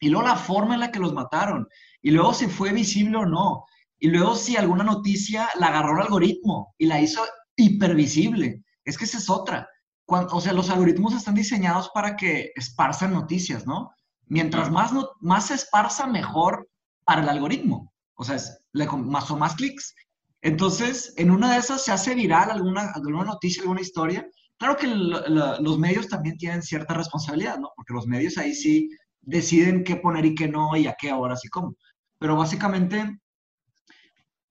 Y 0.00 0.08
luego 0.08 0.26
la 0.26 0.36
forma 0.36 0.74
en 0.74 0.80
la 0.80 0.90
que 0.90 0.98
los 0.98 1.12
mataron. 1.12 1.68
Y 2.02 2.10
luego 2.10 2.34
si 2.34 2.46
fue 2.46 2.72
visible 2.72 3.18
o 3.18 3.26
no. 3.26 3.64
Y 3.98 4.08
luego 4.08 4.34
si 4.34 4.56
alguna 4.56 4.82
noticia 4.82 5.48
la 5.58 5.68
agarró 5.68 5.96
el 5.96 6.02
algoritmo 6.02 6.74
y 6.78 6.86
la 6.86 7.00
hizo 7.00 7.22
hipervisible. 7.54 8.64
Es 8.84 8.96
que 8.96 9.04
esa 9.04 9.18
es 9.18 9.28
otra. 9.28 9.68
o 10.06 10.40
sea, 10.40 10.52
los 10.54 10.70
algoritmos 10.70 11.14
están 11.14 11.34
diseñados 11.34 11.90
para 11.94 12.16
que 12.16 12.50
esparzan 12.56 13.12
noticias, 13.12 13.66
¿no? 13.66 13.90
Mientras 14.26 14.70
más, 14.70 14.92
no, 14.92 15.10
más 15.20 15.48
se 15.48 15.54
esparza, 15.54 16.06
mejor 16.06 16.68
para 17.04 17.22
el 17.22 17.28
algoritmo. 17.28 17.92
O 18.14 18.24
sea, 18.24 18.36
es, 18.36 18.58
más 18.72 19.30
o 19.30 19.36
más 19.36 19.54
clics. 19.54 19.94
Entonces, 20.42 21.12
en 21.16 21.30
una 21.30 21.52
de 21.52 21.58
esas 21.58 21.84
se 21.84 21.92
hace 21.92 22.14
viral 22.14 22.50
alguna, 22.50 22.92
alguna 22.94 23.24
noticia, 23.24 23.62
alguna 23.62 23.82
historia. 23.82 24.26
Claro 24.56 24.76
que 24.76 24.86
los 24.86 25.78
medios 25.78 26.08
también 26.08 26.36
tienen 26.38 26.62
cierta 26.62 26.94
responsabilidad, 26.94 27.58
¿no? 27.58 27.70
Porque 27.76 27.92
los 27.92 28.06
medios 28.06 28.38
ahí 28.38 28.54
sí 28.54 28.90
deciden 29.20 29.84
qué 29.84 29.96
poner 29.96 30.24
y 30.24 30.34
qué 30.34 30.48
no 30.48 30.76
y 30.76 30.86
a 30.86 30.96
qué 30.98 31.12
horas 31.12 31.44
y 31.44 31.48
cómo. 31.48 31.76
Pero 32.18 32.36
básicamente, 32.36 33.20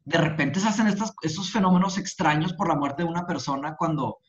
de 0.06 0.18
repente 0.18 0.60
se 0.60 0.68
hacen 0.68 0.88
estos, 0.88 1.14
estos 1.22 1.52
fenómenos 1.52 1.98
extraños 1.98 2.54
por 2.54 2.68
la 2.68 2.76
muerte 2.76 3.04
de 3.04 3.10
una 3.10 3.26
persona 3.26 3.76
cuando, 3.76 4.20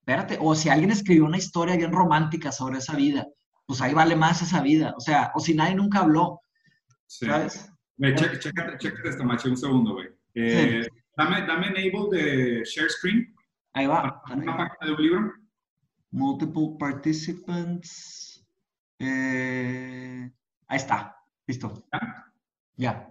espérate, 0.00 0.38
o 0.40 0.54
si 0.54 0.68
alguien 0.68 0.90
escribió 0.90 1.24
una 1.24 1.38
historia 1.38 1.76
bien 1.76 1.92
romántica 1.92 2.52
sobre 2.52 2.78
esa 2.78 2.96
vida, 2.96 3.26
pues 3.66 3.80
ahí 3.80 3.94
vale 3.94 4.16
más 4.16 4.42
esa 4.42 4.62
vida. 4.62 4.94
O 4.96 5.00
sea, 5.00 5.32
o 5.34 5.40
si 5.40 5.54
nadie 5.54 5.74
nunca 5.74 6.00
habló, 6.00 6.40
¿sabes? 7.06 7.70
Chécate, 8.00 9.08
esto, 9.08 9.24
macho, 9.24 9.48
un 9.48 9.56
segundo, 9.56 9.94
güey. 9.94 10.08
Eh, 10.34 10.86
Dame, 11.16 11.46
dame 11.46 11.68
enable 11.68 12.10
de 12.10 12.64
share 12.64 12.90
screen. 12.90 13.34
Ahí 13.72 13.86
va. 13.86 14.22
Una 14.30 14.56
página 14.56 14.76
de 14.82 14.92
un 14.92 15.02
libro. 15.02 15.32
Multiple 16.10 16.76
participants. 16.78 18.25
Eh, 18.98 20.30
ahí 20.68 20.76
está. 20.76 21.16
Listo. 21.46 21.86
¿Ya? 22.76 23.08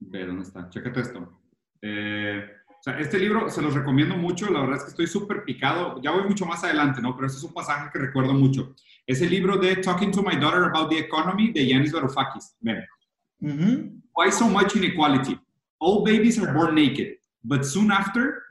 Ve, 0.00 0.26
¿dónde 0.26 0.42
está? 0.42 0.68
Chécate 0.68 1.00
esto. 1.00 1.40
Eh, 1.82 2.50
o 2.68 2.82
sea, 2.82 2.98
este 2.98 3.18
libro 3.18 3.48
se 3.50 3.62
los 3.62 3.74
recomiendo 3.74 4.16
mucho. 4.16 4.50
La 4.50 4.60
verdad 4.60 4.76
es 4.76 4.84
que 4.84 4.90
estoy 4.90 5.06
súper 5.06 5.44
picado. 5.44 6.00
Ya 6.02 6.10
voy 6.10 6.24
mucho 6.24 6.46
más 6.46 6.64
adelante, 6.64 7.00
¿no? 7.00 7.14
Pero 7.14 7.26
este 7.26 7.38
es 7.38 7.44
un 7.44 7.52
pasaje 7.52 7.90
que 7.92 7.98
recuerdo 7.98 8.34
mucho. 8.34 8.74
Es 9.06 9.20
el 9.22 9.30
libro 9.30 9.56
de 9.56 9.76
Talking 9.76 10.10
to 10.12 10.22
My 10.22 10.36
Daughter 10.36 10.64
About 10.64 10.90
the 10.90 10.98
Economy 10.98 11.52
de 11.52 11.66
Yanis 11.66 11.92
Varoufakis. 11.92 12.56
Ven. 12.60 12.84
Why 14.14 14.30
so 14.30 14.48
much 14.48 14.76
inequality? 14.76 15.38
all 15.80 16.04
babies 16.04 16.38
are 16.38 16.52
born 16.52 16.74
naked, 16.74 17.16
but 17.42 17.64
soon 17.64 17.90
after, 17.90 18.42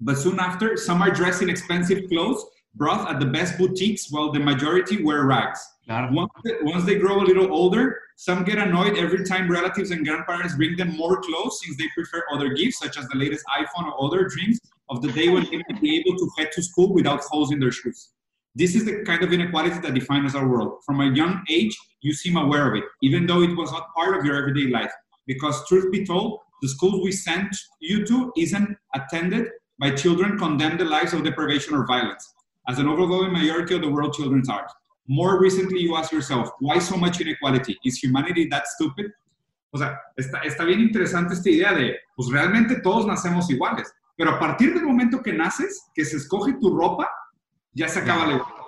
but 0.00 0.18
soon 0.18 0.38
after, 0.40 0.76
some 0.76 1.00
are 1.02 1.10
dressed 1.10 1.42
in 1.42 1.48
expensive 1.48 2.08
clothes, 2.08 2.44
brought 2.78 3.10
at 3.12 3.20
the 3.20 3.26
best 3.26 3.58
boutiques, 3.58 4.10
while 4.10 4.30
the 4.32 4.38
majority 4.38 5.02
wear 5.02 5.24
rags. 5.24 5.60
Once, 5.88 6.30
they, 6.44 6.52
once 6.62 6.84
they 6.84 6.94
grow 6.94 7.20
a 7.20 7.26
little 7.30 7.52
older, 7.52 7.98
some 8.16 8.44
get 8.44 8.58
annoyed 8.58 8.96
every 8.96 9.24
time 9.24 9.50
relatives 9.50 9.90
and 9.90 10.06
grandparents 10.06 10.54
bring 10.54 10.76
them 10.76 10.96
more 10.96 11.20
clothes 11.20 11.60
since 11.62 11.76
they 11.76 11.88
prefer 11.94 12.24
other 12.32 12.50
gifts, 12.54 12.78
such 12.78 12.96
as 12.98 13.06
the 13.08 13.18
latest 13.18 13.44
iPhone 13.58 13.86
or 13.90 14.04
other 14.04 14.28
dreams 14.28 14.58
of 14.90 15.02
the 15.02 15.12
day 15.12 15.28
when 15.28 15.44
they 15.50 15.56
will 15.56 15.80
be 15.80 15.98
able 15.98 16.16
to 16.16 16.30
head 16.38 16.50
to 16.52 16.62
school 16.62 16.94
without 16.94 17.20
holes 17.20 17.52
in 17.52 17.58
their 17.58 17.72
shoes. 17.72 18.10
This 18.54 18.74
is 18.74 18.84
the 18.84 19.02
kind 19.04 19.22
of 19.22 19.32
inequality 19.32 19.78
that 19.80 19.94
defines 19.94 20.34
our 20.34 20.48
world. 20.48 20.78
From 20.84 21.00
a 21.00 21.10
young 21.14 21.44
age, 21.48 21.76
you 22.00 22.12
seem 22.12 22.36
aware 22.36 22.68
of 22.70 22.76
it, 22.76 22.84
even 23.02 23.26
though 23.26 23.42
it 23.42 23.56
was 23.56 23.70
not 23.72 23.92
part 23.94 24.16
of 24.16 24.24
your 24.24 24.36
everyday 24.36 24.70
life 24.70 24.92
because 25.28 25.66
truth 25.68 25.92
be 25.92 26.04
told, 26.04 26.40
the 26.62 26.68
schools 26.68 27.04
we 27.04 27.12
send 27.12 27.50
you 27.80 28.04
to 28.06 28.32
isn't 28.36 28.76
attended 28.94 29.46
by 29.78 29.90
children 29.92 30.36
condemned 30.36 30.80
to 30.80 30.84
lives 30.84 31.12
of 31.12 31.22
deprivation 31.22 31.74
or 31.74 31.86
violence, 31.86 32.34
as 32.68 32.78
an 32.78 32.86
overwhelming 32.86 33.32
majority 33.32 33.74
of 33.74 33.80
the 33.80 33.88
world 33.88 34.12
children 34.12 34.42
are. 34.50 34.66
More 35.06 35.40
recently, 35.40 35.80
you 35.80 35.96
ask 35.96 36.12
yourself, 36.12 36.50
why 36.60 36.78
so 36.78 36.96
much 36.96 37.20
inequality? 37.20 37.78
Is 37.84 37.98
humanity 37.98 38.46
that 38.48 38.66
stupid? 38.66 39.06
O 39.72 39.78
sea, 39.78 39.98
está, 40.16 40.40
está 40.44 40.64
bien 40.64 40.80
interesante 40.80 41.34
esta 41.34 41.48
idea 41.48 41.72
de, 41.72 41.96
pues 42.14 42.30
realmente 42.30 42.80
todos 42.80 43.06
nacemos 43.06 43.50
iguales, 43.50 43.92
pero 44.16 44.32
a 44.32 44.38
partir 44.38 44.74
del 44.74 44.84
momento 44.84 45.22
que 45.22 45.32
naces, 45.32 45.90
que 45.94 46.04
se 46.04 46.16
escoge 46.16 46.54
tu 46.60 46.76
ropa, 46.76 47.08
ya 47.72 47.88
se 47.88 48.00
acaba 48.00 48.26
la 48.26 48.34
igualdad. 48.34 48.58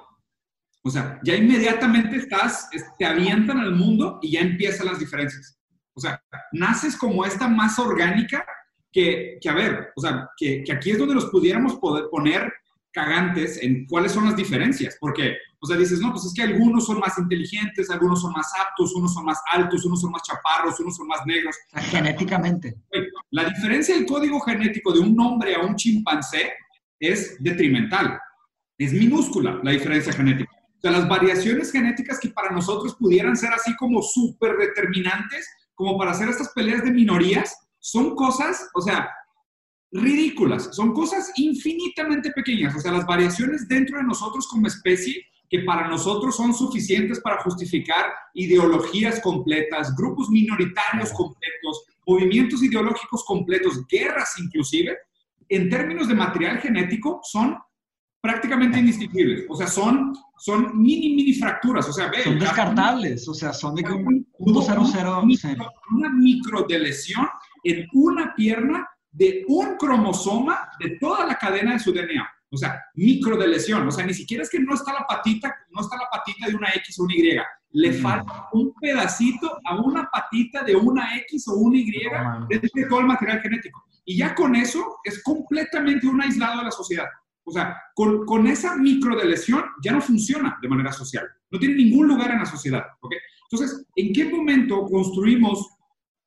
O 0.82 0.90
sea, 0.90 1.20
ya 1.22 1.34
inmediatamente 1.36 2.16
estás, 2.16 2.70
te 2.98 3.04
avientan 3.04 3.58
al 3.60 3.74
mundo 3.74 4.18
y 4.22 4.32
ya 4.32 4.40
empiezan 4.40 4.86
las 4.86 4.98
diferencias. 4.98 5.58
O 5.94 6.00
sea, 6.00 6.22
naces 6.52 6.96
como 6.96 7.24
esta 7.24 7.48
masa 7.48 7.82
orgánica 7.82 8.46
que, 8.90 9.38
que 9.40 9.48
a 9.48 9.54
ver, 9.54 9.90
o 9.94 10.00
sea, 10.00 10.28
que, 10.36 10.62
que, 10.64 10.72
aquí 10.72 10.90
es 10.90 10.98
donde 10.98 11.14
nos 11.14 11.26
pudiéramos 11.26 11.76
poder 11.78 12.06
poner 12.10 12.50
cagantes 12.92 13.62
en 13.62 13.86
cuáles 13.86 14.12
son 14.12 14.24
las 14.24 14.36
diferencias, 14.36 14.96
porque, 15.00 15.36
o 15.60 15.66
sea, 15.66 15.76
dices, 15.76 16.00
no, 16.00 16.10
pues 16.10 16.24
es 16.24 16.34
que 16.34 16.42
algunos 16.42 16.86
son 16.86 16.98
más 16.98 17.16
inteligentes, 17.18 17.90
algunos 17.90 18.20
son 18.20 18.32
más 18.32 18.50
aptos, 18.58 18.94
unos 18.94 19.14
son 19.14 19.24
más 19.24 19.38
altos, 19.52 19.84
unos 19.84 20.00
son 20.00 20.10
más 20.10 20.22
chaparros, 20.22 20.78
unos 20.80 20.96
son 20.96 21.06
más 21.06 21.20
negros. 21.26 21.56
genéticamente. 21.90 22.76
La 23.30 23.44
diferencia 23.44 23.94
del 23.94 24.06
código 24.06 24.40
genético 24.40 24.92
de 24.92 25.00
un 25.00 25.18
hombre 25.20 25.54
a 25.54 25.60
un 25.60 25.76
chimpancé 25.76 26.52
es 26.98 27.36
detrimental, 27.42 28.18
es 28.76 28.92
minúscula 28.92 29.60
la 29.62 29.70
diferencia 29.70 30.12
genética. 30.12 30.50
O 30.76 30.80
sea, 30.80 30.92
las 30.92 31.08
variaciones 31.08 31.70
genéticas 31.70 32.18
que 32.18 32.30
para 32.30 32.50
nosotros 32.50 32.96
pudieran 32.96 33.36
ser 33.36 33.52
así 33.52 33.76
como 33.76 34.02
súper 34.02 34.56
determinantes, 34.56 35.46
como 35.74 35.98
para 35.98 36.12
hacer 36.12 36.28
estas 36.28 36.52
peleas 36.54 36.82
de 36.82 36.90
minorías, 36.90 37.54
son 37.78 38.14
cosas, 38.14 38.68
o 38.74 38.80
sea, 38.80 39.10
ridículas, 39.92 40.70
son 40.72 40.92
cosas 40.92 41.32
infinitamente 41.36 42.30
pequeñas, 42.30 42.74
o 42.76 42.80
sea, 42.80 42.92
las 42.92 43.06
variaciones 43.06 43.66
dentro 43.66 43.98
de 43.98 44.04
nosotros 44.04 44.46
como 44.46 44.66
especie 44.66 45.24
que 45.48 45.60
para 45.60 45.88
nosotros 45.88 46.36
son 46.36 46.54
suficientes 46.54 47.20
para 47.20 47.42
justificar 47.42 48.06
ideologías 48.34 49.20
completas, 49.20 49.96
grupos 49.96 50.30
minoritarios 50.30 51.12
completos, 51.12 51.86
movimientos 52.06 52.62
ideológicos 52.62 53.24
completos, 53.24 53.84
guerras 53.88 54.32
inclusive, 54.38 54.96
en 55.48 55.68
términos 55.68 56.06
de 56.06 56.14
material 56.14 56.58
genético, 56.58 57.20
son 57.24 57.58
prácticamente 58.20 58.78
indistinguibles. 58.78 59.46
O 59.48 59.56
sea, 59.56 59.66
son, 59.66 60.12
son 60.38 60.80
mini, 60.80 61.16
mini 61.16 61.34
fracturas. 61.34 61.88
O 61.88 61.92
sea, 61.92 62.08
ve, 62.08 62.22
son 62.22 62.38
descartables. 62.38 63.26
O 63.28 63.34
sea, 63.34 63.52
son 63.52 63.74
de 63.74 63.82
que 63.82 63.92
un 63.92 64.26
0, 64.38 65.22
Una 65.90 66.10
micro 66.10 66.62
de 66.68 66.78
lesión 66.78 67.26
en 67.64 67.86
una 67.92 68.34
pierna 68.36 68.88
de 69.12 69.44
un 69.48 69.76
cromosoma 69.76 70.70
de 70.78 70.96
toda 70.98 71.26
la 71.26 71.36
cadena 71.36 71.72
de 71.72 71.78
su 71.78 71.92
DNA. 71.92 72.28
O 72.52 72.56
sea, 72.56 72.82
micro 72.94 73.36
de 73.36 73.48
lesión. 73.48 73.86
O 73.86 73.90
sea, 73.90 74.04
ni 74.04 74.14
siquiera 74.14 74.42
es 74.42 74.50
que 74.50 74.58
no 74.58 74.74
está 74.74 74.92
la 74.92 75.06
patita, 75.06 75.54
no 75.70 75.80
está 75.80 75.96
la 75.96 76.08
patita 76.10 76.48
de 76.48 76.54
una 76.54 76.68
X 76.74 76.98
o 76.98 77.04
una 77.04 77.14
Y. 77.14 77.36
Le 77.72 77.92
falta 77.92 78.48
un 78.52 78.74
pedacito 78.74 79.58
a 79.64 79.76
una 79.76 80.08
patita 80.10 80.64
de 80.64 80.74
una 80.74 81.16
X 81.18 81.46
o 81.48 81.54
una 81.54 81.78
Y 81.78 81.92
de 82.48 82.86
todo 82.88 83.00
el 83.00 83.06
material 83.06 83.40
genético. 83.40 83.84
Y 84.04 84.16
ya 84.16 84.34
con 84.34 84.56
eso 84.56 84.98
es 85.04 85.22
completamente 85.22 86.06
un 86.06 86.20
aislado 86.20 86.58
de 86.58 86.64
la 86.64 86.70
sociedad. 86.72 87.06
O 87.44 87.52
sea, 87.52 87.76
con, 87.94 88.26
con 88.26 88.46
esa 88.46 88.76
micro 88.76 89.16
de 89.16 89.24
lesión 89.24 89.64
ya 89.82 89.92
no 89.92 90.00
funciona 90.00 90.58
de 90.60 90.68
manera 90.68 90.92
social. 90.92 91.26
No 91.50 91.58
tiene 91.58 91.76
ningún 91.76 92.08
lugar 92.08 92.32
en 92.32 92.40
la 92.40 92.46
sociedad. 92.46 92.84
¿ok? 93.00 93.12
Entonces, 93.50 93.86
¿en 93.94 94.12
qué 94.12 94.24
momento 94.24 94.84
construimos 94.86 95.68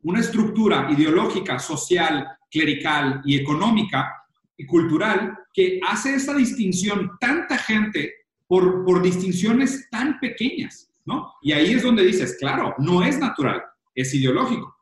una 0.01 0.19
estructura 0.19 0.91
ideológica, 0.91 1.59
social, 1.59 2.27
clerical 2.53 3.21
y 3.25 3.35
económica 3.35 4.23
y 4.55 4.65
cultural 4.65 5.37
que 5.53 5.81
hace 5.85 6.15
esa 6.15 6.33
distinción 6.35 7.11
tanta 7.19 7.57
gente 7.57 8.13
por, 8.47 8.85
por 8.85 9.01
distinciones 9.01 9.89
tan 9.89 10.19
pequeñas? 10.19 10.93
¿no? 11.05 11.33
Y 11.41 11.51
ahí 11.51 11.73
es 11.73 11.83
donde 11.83 12.05
dices, 12.05 12.37
claro, 12.39 12.75
no 12.77 13.03
es 13.03 13.19
natural, 13.19 13.61
es 13.93 14.13
ideológico. 14.13 14.75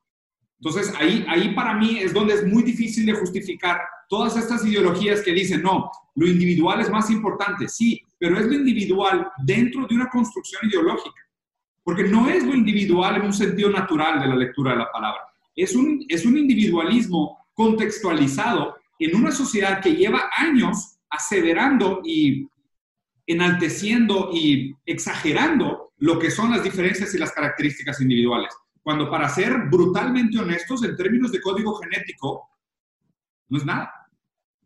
Entonces, 0.60 0.94
ahí, 1.00 1.26
ahí 1.28 1.56
para 1.56 1.74
mí 1.74 1.98
es 2.00 2.14
donde 2.14 2.36
es 2.36 2.46
muy 2.46 2.62
difícil 2.62 3.06
de 3.06 3.14
justificar 3.14 3.82
todas 4.08 4.38
estas 4.38 4.64
ideologías 4.66 5.22
que 5.22 5.34
dicen, 5.34 5.64
no, 5.64 5.90
lo 6.16 6.28
individual 6.28 6.82
es 6.82 6.90
más 6.90 7.10
importante, 7.10 7.68
sí, 7.68 8.00
pero 8.20 8.38
es 8.38 8.46
lo 8.46 8.54
individual 8.54 9.32
dentro 9.44 9.88
de 9.88 9.96
una 9.96 10.10
construcción 10.10 10.62
ideológica. 10.70 11.20
Porque 11.84 12.04
no 12.04 12.30
es 12.30 12.46
lo 12.46 12.54
individual 12.54 13.16
en 13.16 13.24
un 13.24 13.34
sentido 13.34 13.72
natural 13.72 14.20
de 14.20 14.28
la 14.28 14.36
lectura 14.36 14.74
de 14.74 14.78
la 14.78 14.92
palabra. 14.92 15.22
Es 15.56 15.76
un, 15.76 16.06
es 16.08 16.26
un 16.26 16.38
individualismo 16.38 17.40
contextualizado 17.62 18.76
en 18.98 19.16
una 19.16 19.32
sociedad 19.32 19.82
que 19.82 19.96
lleva 19.96 20.32
años 20.36 20.98
aseverando 21.12 22.02
y 22.04 22.48
enalteciendo 23.28 24.32
y 24.34 24.76
exagerando 24.84 25.94
lo 25.98 26.18
que 26.18 26.32
son 26.32 26.50
las 26.50 26.64
diferencias 26.64 27.14
y 27.14 27.20
las 27.20 27.32
características 27.32 28.02
individuales. 28.02 28.52
Cuando 28.82 29.12
para 29.12 29.30
ser 29.30 29.70
brutalmente 29.70 30.40
honestos, 30.40 30.84
en 30.84 30.96
términos 30.96 31.32
de 31.32 31.40
código 31.40 31.76
genético, 31.76 32.50
no 33.50 33.60
es 33.60 33.66
nada. 33.66 33.94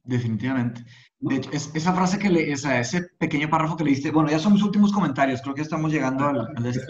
Definitivamente. 0.02 0.86
De 1.20 1.36
hecho, 1.36 1.50
es, 1.52 1.72
esa 1.74 1.94
frase 1.94 2.18
que 2.18 2.30
le, 2.30 2.50
esa, 2.50 2.80
ese 2.80 3.02
pequeño 3.18 3.50
párrafo 3.50 3.76
que 3.76 3.84
leíste, 3.84 4.12
bueno, 4.12 4.30
ya 4.30 4.40
son 4.40 4.54
mis 4.54 4.64
últimos 4.64 4.94
comentarios, 4.94 5.42
creo 5.42 5.56
que 5.56 5.64
estamos 5.64 5.92
llegando 5.92 6.28
al... 6.28 6.48
al 6.56 6.66
este. 6.66 6.86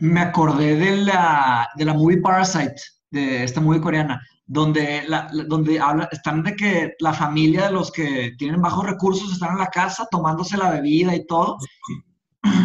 Me 0.00 0.20
acordé 0.20 0.76
de 0.76 0.96
la, 0.98 1.68
de 1.76 1.84
la 1.86 1.94
movie 1.94 2.20
Parasite, 2.20 2.74
de 3.10 3.44
esta 3.44 3.60
movie 3.62 3.80
coreana, 3.80 4.20
donde, 4.46 5.02
la, 5.08 5.28
donde 5.48 5.80
habla, 5.80 6.08
están 6.12 6.42
de 6.42 6.54
que 6.54 6.94
la 7.00 7.12
familia 7.12 7.66
de 7.66 7.72
los 7.72 7.90
que 7.90 8.32
tienen 8.38 8.62
bajos 8.62 8.86
recursos 8.86 9.32
están 9.32 9.52
en 9.52 9.58
la 9.58 9.66
casa 9.66 10.06
tomándose 10.10 10.56
la 10.56 10.70
bebida 10.70 11.14
y 11.14 11.26
todo, 11.26 11.58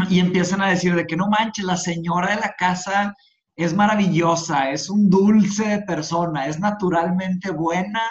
y 0.09 0.19
empiezan 0.19 0.61
a 0.61 0.69
decir 0.69 0.95
de 0.95 1.07
que 1.07 1.17
no 1.17 1.27
manches, 1.27 1.65
la 1.65 1.77
señora 1.77 2.35
de 2.35 2.41
la 2.41 2.53
casa 2.57 3.15
es 3.55 3.73
maravillosa, 3.73 4.71
es 4.71 4.89
un 4.89 5.09
dulce 5.09 5.83
persona, 5.87 6.47
es 6.47 6.59
naturalmente 6.59 7.51
buena 7.51 8.01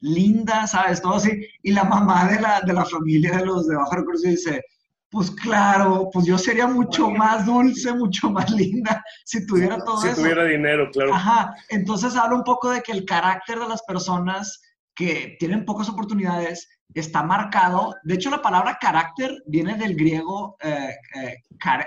linda, 0.00 0.66
¿sabes? 0.66 1.02
Todo 1.02 1.14
así. 1.14 1.46
Y 1.62 1.72
la 1.72 1.84
mamá 1.84 2.26
de 2.26 2.40
la, 2.40 2.60
de 2.62 2.72
la 2.72 2.84
familia 2.84 3.36
de 3.36 3.46
los 3.46 3.66
de 3.66 3.76
bajo 3.76 3.96
recursos 3.96 4.22
dice, 4.22 4.62
pues 5.10 5.30
claro, 5.32 6.08
pues 6.12 6.24
yo 6.26 6.38
sería 6.38 6.68
mucho 6.68 7.10
más 7.10 7.44
dulce, 7.44 7.92
mucho 7.92 8.30
más 8.30 8.48
linda 8.50 9.02
si 9.24 9.44
tuviera 9.44 9.78
todo 9.78 10.04
eso. 10.04 10.14
Si 10.14 10.22
tuviera 10.22 10.44
dinero, 10.44 10.88
claro. 10.92 11.14
Ajá, 11.14 11.54
entonces 11.68 12.14
habla 12.16 12.36
un 12.36 12.44
poco 12.44 12.70
de 12.70 12.80
que 12.80 12.92
el 12.92 13.04
carácter 13.04 13.58
de 13.58 13.68
las 13.68 13.82
personas 13.82 14.62
que 14.94 15.36
tienen 15.38 15.64
pocas 15.64 15.88
oportunidades 15.88 16.68
está 16.94 17.22
marcado. 17.22 17.94
De 18.04 18.14
hecho, 18.14 18.30
la 18.30 18.42
palabra 18.42 18.78
carácter 18.80 19.42
viene 19.46 19.76
del 19.76 19.96
griego 19.96 20.56
eh, 20.62 20.94
eh, 21.16 21.36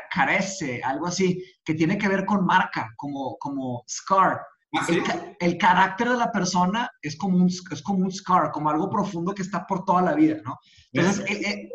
carece, 0.10 0.82
algo 0.84 1.08
así, 1.08 1.44
que 1.64 1.76
tiene 1.76 1.98
que 1.98 2.08
ver 2.08 2.26
con 2.26 2.46
marca, 2.46 2.90
como, 2.98 3.38
como 3.38 3.84
scar. 3.90 4.42
¿Ah, 4.76 4.88
el, 5.40 5.58
carácter 5.58 6.10
de 6.10 6.18
la 6.18 6.32
persona 6.32 6.90
es 7.02 7.16
como, 7.16 7.38
un, 7.38 7.48
es 7.48 7.82
como 7.84 8.00
un 8.00 8.12
scar, 8.12 8.52
como 8.52 8.72
algo 8.72 8.90
profundo 8.90 9.34
que 9.34 9.44
está 9.44 9.68
por 9.68 9.86
toda 9.86 10.02
la 10.02 10.14
vida, 10.14 10.38
¿no? 10.44 10.58
Entonces, 10.92 11.26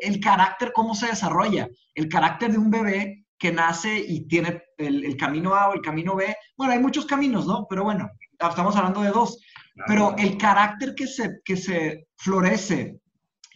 el, 0.01 0.19
carácter, 0.21 0.73
¿cómo 0.73 0.97
se 0.97 1.07
desarrolla? 1.07 1.69
El 1.95 2.09
carácter 2.09 2.51
de 2.51 2.59
un 2.59 2.71
bebé 2.71 3.27
que 3.39 3.53
nace 3.53 3.97
y 3.97 4.27
tiene 4.27 4.63
el, 4.79 5.17
camino 5.17 5.55
A 5.55 5.69
o 5.69 5.75
el 5.75 5.81
camino 5.81 6.17
B. 6.17 6.37
Bueno, 6.57 6.73
hay 6.73 6.81
muchos 6.81 7.07
caminos, 7.07 7.47
¿no? 7.47 7.67
Pero 7.71 7.85
bueno, 7.85 8.11
estamos 8.33 8.75
hablando 8.75 9.03
de 9.03 9.11
dos. 9.11 9.39
Pero 9.87 10.17
el 10.19 10.37
carácter 10.37 10.97
que 10.97 11.07
se, 11.07 11.41
que 11.45 11.57
se 11.57 12.09
florece 12.17 12.99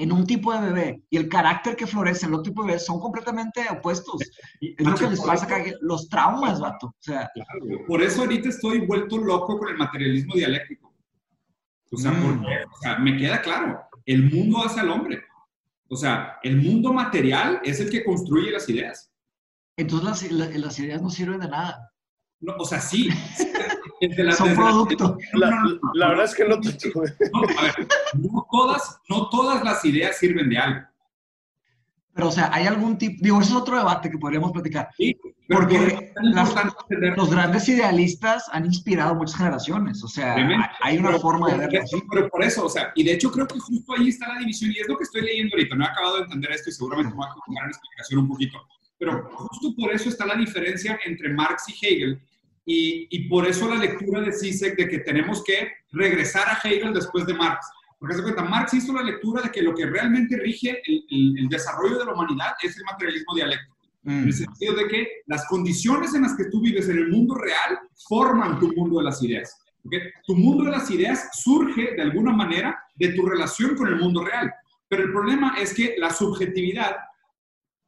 en 0.03 0.11
un 0.13 0.27
tipo 0.27 0.53
de 0.53 0.61
bebé 0.61 1.03
y 1.11 1.17
el 1.17 1.29
carácter 1.29 1.77
que 1.77 1.87
florece 1.87 2.27
en 2.27 2.33
otro 2.35 2.43
tipo 2.45 2.63
de 2.63 2.69
bebé 2.69 2.79
son 2.81 2.99
completamente 2.99 3.65
opuestos. 3.71 4.21
Es 4.61 4.87
lo 4.87 4.95
que 4.97 5.09
les 5.11 5.21
pasa 5.21 5.45
acá, 5.45 5.63
los 5.81 6.09
traumas, 6.09 6.59
vato. 6.61 6.87
O 6.89 6.95
sea, 6.99 7.31
Por 7.87 8.03
eso 8.03 8.23
ahorita 8.23 8.49
estoy 8.49 8.81
vuelto 8.87 9.19
loco 9.19 9.59
con 9.59 9.69
el 9.69 9.77
materialismo 9.77 10.35
dialéctico. 10.35 10.93
O 11.93 11.97
sea, 11.97 12.11
Mm. 12.11 12.23
porque, 12.23 12.55
o 12.65 12.77
sea, 12.81 12.99
me 12.99 13.17
queda 13.17 13.41
claro, 13.43 13.81
el 14.07 14.31
mundo 14.33 14.65
hace 14.65 14.81
al 14.81 14.91
hombre. 14.91 15.23
O 15.89 15.97
sea, 15.97 16.39
el 16.43 16.57
mundo 16.57 16.93
material 16.93 17.61
es 17.63 17.79
el 17.81 17.91
que 17.91 18.03
construye 18.05 18.51
las 18.51 18.69
ideas. 18.69 19.09
entonces 19.77 20.31
las, 20.33 20.51
la- 20.53 20.59
las 20.59 20.79
ideas 20.79 21.01
no 21.03 21.11
sirven 21.11 21.41
de 21.41 21.49
nada. 21.49 21.91
No, 22.41 22.55
o 22.59 22.65
sea, 22.65 22.81
sí. 22.81 23.09
Desde 23.39 23.62
la- 24.09 24.33
Son 24.33 24.49
desde 24.49 24.63
la- 24.63 24.69
producto. 24.69 25.19
La, 25.35 25.51
No, 25.51 25.63
no, 25.63 25.81
la 25.95 26.09
verdad 26.09 26.25
es 26.25 26.35
que 26.35 26.45
no 26.45 26.55
a 26.55 27.63
ver, 27.63 27.89
no 28.19 28.47
todas, 28.51 29.01
no 29.09 29.29
todas 29.31 29.65
las 29.65 29.85
ideas 29.85 30.17
sirven 30.19 30.49
de 30.51 30.59
algo. 30.59 30.81
Pero, 32.15 32.29
o 32.29 32.33
sea, 32.33 32.51
hay 32.53 32.67
algún 32.67 32.99
tipo, 32.99 33.17
digo, 33.23 33.41
ese 33.41 33.51
es 33.53 33.57
otro 33.57 33.79
debate 33.79 34.11
que 34.11 34.19
podríamos 34.19 34.53
platicar. 34.53 34.91
Sí, 34.99 35.17
pero 35.49 35.61
Porque 35.61 36.13
las- 36.23 36.55
Los 37.17 37.31
grandes 37.31 37.67
idealistas 37.71 38.51
han 38.53 38.67
inspirado 38.67 39.15
muchas 39.15 39.37
generaciones. 39.37 40.05
O 40.05 40.09
sea, 40.09 40.35
hay 40.83 40.99
una 40.99 41.09
Pero- 41.09 41.21
forma 41.21 41.51
de 41.51 41.57
verlo 41.59 41.81
así. 41.83 42.03
Pero 42.11 42.29
por 42.29 42.43
eso, 42.45 42.67
o 42.67 42.69
sea, 42.69 42.93
y 42.95 43.03
de 43.05 43.15
hecho 43.15 43.31
creo 43.31 43.47
que 43.47 43.59
justo 43.59 43.95
ahí 43.99 44.11
está 44.11 44.29
la 44.29 44.41
división, 44.41 44.71
y 44.73 44.79
es 44.81 44.89
lo 44.89 44.99
que 44.99 45.05
estoy 45.05 45.23
leyendo 45.23 45.57
ahorita. 45.57 45.75
No 45.75 45.85
he 45.85 45.89
acabado 45.89 46.17
de 46.19 46.23
entender 46.25 46.51
esto 46.53 46.69
y 46.69 46.73
seguramente 46.75 47.11
me 47.13 47.17
voy 47.17 47.27
a 47.27 47.33
complicar 47.33 47.65
la 47.65 47.71
explicación 47.71 48.21
un 48.21 48.29
poquito. 48.29 48.59
Pero 48.99 49.31
justo 49.33 49.75
por 49.77 49.91
eso 49.93 50.09
está 50.11 50.27
la 50.27 50.35
diferencia 50.37 50.99
entre 51.07 51.31
Marx 51.33 51.65
y 51.71 51.87
Hegel, 51.87 52.21
y, 52.65 53.07
y 53.11 53.29
por 53.29 53.47
eso 53.47 53.69
la 53.69 53.77
lectura 53.77 54.21
de 54.21 54.33
Zizek 54.33 54.77
de 54.77 54.89
que 54.89 54.99
tenemos 55.01 55.43
que 55.45 55.69
regresar 55.93 56.47
a 56.49 56.59
Hegel 56.67 56.95
después 56.95 57.27
de 57.27 57.35
Marx. 57.35 57.67
Porque 57.99 58.15
se 58.17 58.23
cuenta, 58.23 58.43
Marx 58.45 58.75
hizo 58.75 58.93
la 58.93 59.03
lectura 59.03 59.43
de 59.43 59.51
que 59.51 59.63
lo 59.63 59.75
que 59.75 59.87
realmente 59.87 60.37
rige 60.37 60.81
el, 60.87 61.05
el- 61.11 61.39
el 61.39 61.49
desarrollo 61.49 61.99
de 61.99 62.05
la 62.05 62.15
humanidad 62.15 62.53
es 62.63 62.77
el 62.77 62.85
materialismo 62.85 63.35
dialéctico. 63.35 63.77
En 64.05 64.23
Mm. 64.23 64.27
el 64.27 64.33
sentido 64.33 64.75
de 64.75 64.89
que 64.89 65.09
las 65.27 65.47
condiciones 65.47 66.13
en 66.15 66.23
las 66.23 66.37
que 66.37 66.47
tú 66.47 66.61
vives 66.61 66.89
en 66.89 66.99
el 66.99 67.09
mundo 67.09 67.37
real 67.37 67.79
forman 68.09 68.59
tu 68.59 68.73
mundo 68.75 68.99
de 68.99 69.05
las 69.05 69.23
ideas. 69.23 69.57
¿ok? 69.85 69.95
Tu 70.27 70.35
mundo 70.37 70.65
de 70.65 70.71
las 70.73 70.91
ideas 70.91 71.31
surge 71.41 71.93
de 71.95 72.03
alguna 72.03 72.33
manera 72.33 72.83
de 72.97 73.11
tu 73.13 73.25
relación 73.27 73.77
con 73.77 73.87
el 73.89 73.97
mundo 73.97 74.25
real. 74.25 74.53
Pero 74.89 75.05
el 75.05 75.13
problema 75.13 75.55
es 75.59 75.73
que 75.73 75.95
la 75.99 76.11
subjetividad 76.11 76.97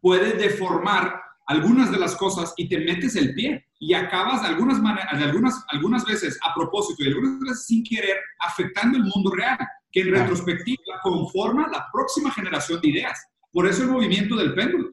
puede 0.01 0.35
deformar 0.35 1.21
algunas 1.47 1.91
de 1.91 1.99
las 1.99 2.15
cosas 2.17 2.55
y 2.57 2.69
te 2.69 2.79
metes 2.79 3.17
el 3.17 3.35
pie 3.35 3.64
y 3.87 3.95
acabas 3.95 4.43
de 4.43 4.49
algunas 4.49 4.81
maneras, 4.81 5.19
de 5.19 5.25
algunas, 5.25 5.65
algunas 5.69 6.05
veces 6.05 6.39
a 6.43 6.55
propósito 6.55 7.03
y 7.05 7.09
algunas 7.09 7.39
veces 7.41 7.67
sin 7.67 7.83
querer 7.85 8.17
afectando 8.41 8.97
el 8.99 9.05
mundo 9.05 9.31
real, 9.35 9.59
que 9.93 10.01
en 10.01 10.11
retrospectiva 10.13 11.01
conforma 11.03 11.69
la 11.71 11.87
próxima 11.93 12.31
generación 12.31 12.81
de 12.81 12.89
ideas. 12.89 13.19
Por 13.53 13.67
eso 13.69 13.83
el 13.85 13.91
movimiento 13.91 14.37
del 14.37 14.55
péndulo. 14.55 14.89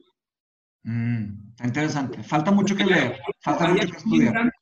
Mm, 0.84 1.52
interesante. 1.64 2.22
Falta 2.22 2.50
mucho 2.50 2.74
que 2.76 2.84
leer. 2.84 3.18
Falta 3.42 3.68
mucho 3.68 3.88
que 3.90 3.96
estudiar. 3.96 4.52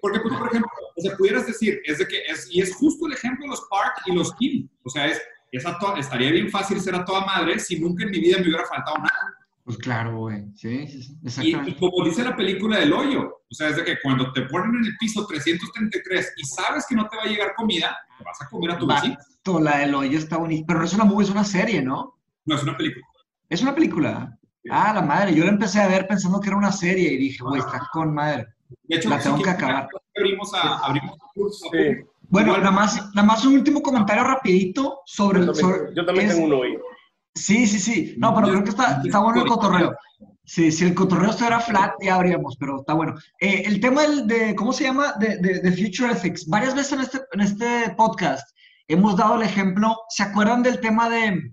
Porque, 0.00 0.20
pues, 0.20 0.34
por 0.36 0.48
ejemplo, 0.48 0.70
o 0.96 1.00
sea, 1.02 1.16
pudieras 1.16 1.46
decir, 1.46 1.80
es 1.84 1.98
de 1.98 2.06
que 2.06 2.22
es, 2.26 2.48
y 2.50 2.60
es 2.60 2.74
justo 2.74 3.06
el 3.06 3.14
ejemplo 3.14 3.44
de 3.44 3.50
los 3.50 3.62
Park 3.70 3.94
y 4.06 4.14
los 4.14 4.34
Kim. 4.36 4.68
O 4.84 4.90
sea, 4.90 5.06
es, 5.06 5.20
es 5.52 5.66
a 5.66 5.78
to- 5.78 5.96
estaría 5.96 6.30
bien 6.30 6.50
fácil 6.50 6.80
ser 6.80 6.94
a 6.94 7.04
toda 7.04 7.24
madre 7.24 7.58
si 7.58 7.80
nunca 7.80 8.04
en 8.04 8.10
mi 8.10 8.20
vida 8.20 8.36
me 8.38 8.44
hubiera 8.44 8.66
faltado 8.66 8.98
nada. 8.98 9.36
Pues 9.64 9.76
claro, 9.78 10.16
güey. 10.18 10.44
Sí, 10.56 10.86
sí, 10.88 11.02
sí. 11.02 11.18
Y, 11.22 11.26
Exactamente. 11.26 11.70
y 11.70 11.74
como 11.74 12.04
dice 12.04 12.24
la 12.24 12.34
película 12.36 12.78
del 12.78 12.92
hoyo, 12.92 13.28
o 13.50 13.54
sea, 13.54 13.68
es 13.68 13.76
de 13.76 13.84
que 13.84 13.96
cuando 14.02 14.32
te 14.32 14.42
ponen 14.42 14.74
en 14.76 14.84
el 14.86 14.96
piso 14.98 15.26
333 15.26 16.32
y 16.36 16.44
sabes 16.44 16.86
que 16.88 16.94
no 16.96 17.08
te 17.08 17.16
va 17.16 17.22
a 17.24 17.26
llegar 17.26 17.54
comida, 17.54 17.96
te 18.18 18.24
vas 18.24 18.40
a 18.42 18.48
comer 18.48 18.72
a 18.72 18.78
tu 18.78 18.86
vecino. 18.86 19.16
La 19.60 19.78
del 19.78 19.94
hoyo 19.94 20.18
está 20.18 20.36
bonita. 20.38 20.64
Pero 20.66 20.80
no 20.80 20.84
es 20.84 20.94
una 20.94 21.04
movie, 21.04 21.24
es 21.24 21.30
una 21.30 21.44
serie, 21.44 21.82
¿no? 21.82 22.18
No, 22.44 22.54
es 22.56 22.62
una 22.62 22.76
película. 22.76 23.06
Es 23.48 23.62
una 23.62 23.74
película. 23.74 24.38
Ah, 24.70 24.92
la 24.94 25.02
madre. 25.02 25.34
Yo 25.34 25.44
la 25.44 25.50
empecé 25.50 25.80
a 25.80 25.88
ver 25.88 26.06
pensando 26.06 26.40
que 26.40 26.48
era 26.48 26.56
una 26.56 26.72
serie 26.72 27.12
y 27.12 27.16
dije, 27.16 27.42
güey, 27.42 27.60
está 27.60 27.88
con 27.92 28.12
madre. 28.14 28.46
De 28.84 28.96
hecho, 28.96 29.08
La 29.08 29.18
tengo 29.18 29.40
que 29.42 29.50
acabar. 29.50 29.88
Abrimos, 30.16 30.52
a, 30.54 30.78
abrimos 30.86 31.12
un 31.12 31.42
curso. 31.42 31.66
Sí. 31.72 32.04
Bueno, 32.28 32.56
nada 32.58 32.70
más, 32.70 33.12
nada 33.14 33.26
más 33.26 33.44
un 33.44 33.54
último 33.54 33.82
comentario 33.82 34.22
rapidito 34.22 35.00
sobre 35.06 35.40
Yo 35.44 35.50
el... 35.50 35.54
sobre- 35.56 35.76
también, 35.78 35.94
yo 35.96 36.06
también 36.06 36.26
es- 36.28 36.34
tengo 36.34 36.46
uno 36.46 36.58
hoy. 36.58 36.78
Sí, 37.40 37.66
sí, 37.66 37.78
sí. 37.78 38.14
No, 38.18 38.34
pero 38.34 38.48
creo 38.48 38.64
que 38.64 38.70
está, 38.70 39.00
está 39.04 39.18
bueno 39.20 39.42
el 39.42 39.48
cotorreo. 39.48 39.96
Sí, 40.44 40.72
si 40.72 40.84
el 40.84 40.94
cotorreo 40.94 41.30
estuviera 41.30 41.60
flat, 41.60 41.92
ya 42.02 42.16
habríamos, 42.16 42.56
pero 42.58 42.80
está 42.80 42.94
bueno. 42.94 43.14
Eh, 43.40 43.62
el 43.66 43.80
tema 43.80 44.02
del- 44.02 44.26
de, 44.26 44.54
¿cómo 44.56 44.72
se 44.72 44.84
llama? 44.84 45.12
De, 45.18 45.36
de- 45.38 45.60
de 45.60 45.72
Future 45.72 46.12
Ethics. 46.12 46.46
Varias 46.48 46.74
veces 46.74 46.92
en 46.94 47.00
este, 47.00 47.18
en 47.32 47.40
este 47.40 47.90
podcast 47.96 48.48
hemos 48.88 49.16
dado 49.16 49.36
el 49.36 49.42
ejemplo, 49.42 49.96
¿se 50.08 50.24
acuerdan 50.24 50.62
del 50.64 50.80
tema 50.80 51.08
de, 51.08 51.52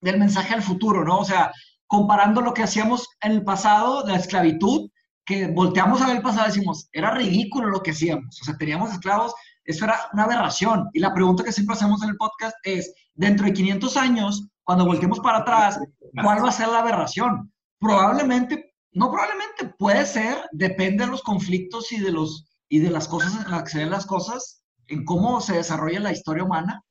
del 0.00 0.18
mensaje 0.18 0.54
al 0.54 0.62
futuro, 0.62 1.04
no? 1.04 1.18
O 1.18 1.24
sea, 1.24 1.50
comparando 1.88 2.40
lo 2.40 2.54
que 2.54 2.62
hacíamos 2.62 3.08
en 3.22 3.32
el 3.32 3.42
pasado, 3.44 4.04
de 4.04 4.12
la 4.12 4.18
esclavitud, 4.18 4.88
que 5.24 5.48
volteamos 5.48 6.00
a 6.00 6.06
ver 6.06 6.16
el 6.16 6.22
pasado 6.22 6.46
y 6.46 6.50
decimos, 6.50 6.88
era 6.92 7.10
ridículo 7.10 7.68
lo 7.68 7.82
que 7.82 7.90
hacíamos. 7.90 8.40
O 8.40 8.44
sea, 8.44 8.56
teníamos 8.56 8.92
esclavos, 8.92 9.34
eso 9.64 9.84
era 9.84 9.98
una 10.12 10.24
aberración. 10.24 10.88
Y 10.92 11.00
la 11.00 11.12
pregunta 11.12 11.42
que 11.42 11.52
siempre 11.52 11.74
hacemos 11.74 12.02
en 12.04 12.10
el 12.10 12.16
podcast 12.16 12.54
es, 12.62 12.94
dentro 13.14 13.46
de 13.46 13.52
500 13.52 13.96
años, 13.96 14.46
cuando 14.68 14.84
volteemos 14.84 15.18
para 15.20 15.38
atrás, 15.38 15.80
¿cuál 16.22 16.44
va 16.44 16.50
a 16.50 16.52
ser 16.52 16.68
la 16.68 16.80
aberración? 16.80 17.50
Probablemente, 17.80 18.74
no 18.92 19.10
probablemente, 19.10 19.74
puede 19.78 20.04
ser, 20.04 20.36
depende 20.52 21.06
de 21.06 21.10
los 21.10 21.22
conflictos 21.22 21.90
y 21.90 21.98
de, 21.98 22.12
los, 22.12 22.46
y 22.68 22.80
de 22.80 22.90
las 22.90 23.08
cosas 23.08 23.42
en 23.42 23.50
las 23.50 23.62
que 23.62 23.70
se 23.70 23.78
ven 23.78 23.90
las 23.90 24.04
cosas, 24.04 24.62
en 24.88 25.06
cómo 25.06 25.40
se 25.40 25.54
desarrolla 25.54 26.00
la 26.00 26.12
historia 26.12 26.44
humana. 26.44 26.84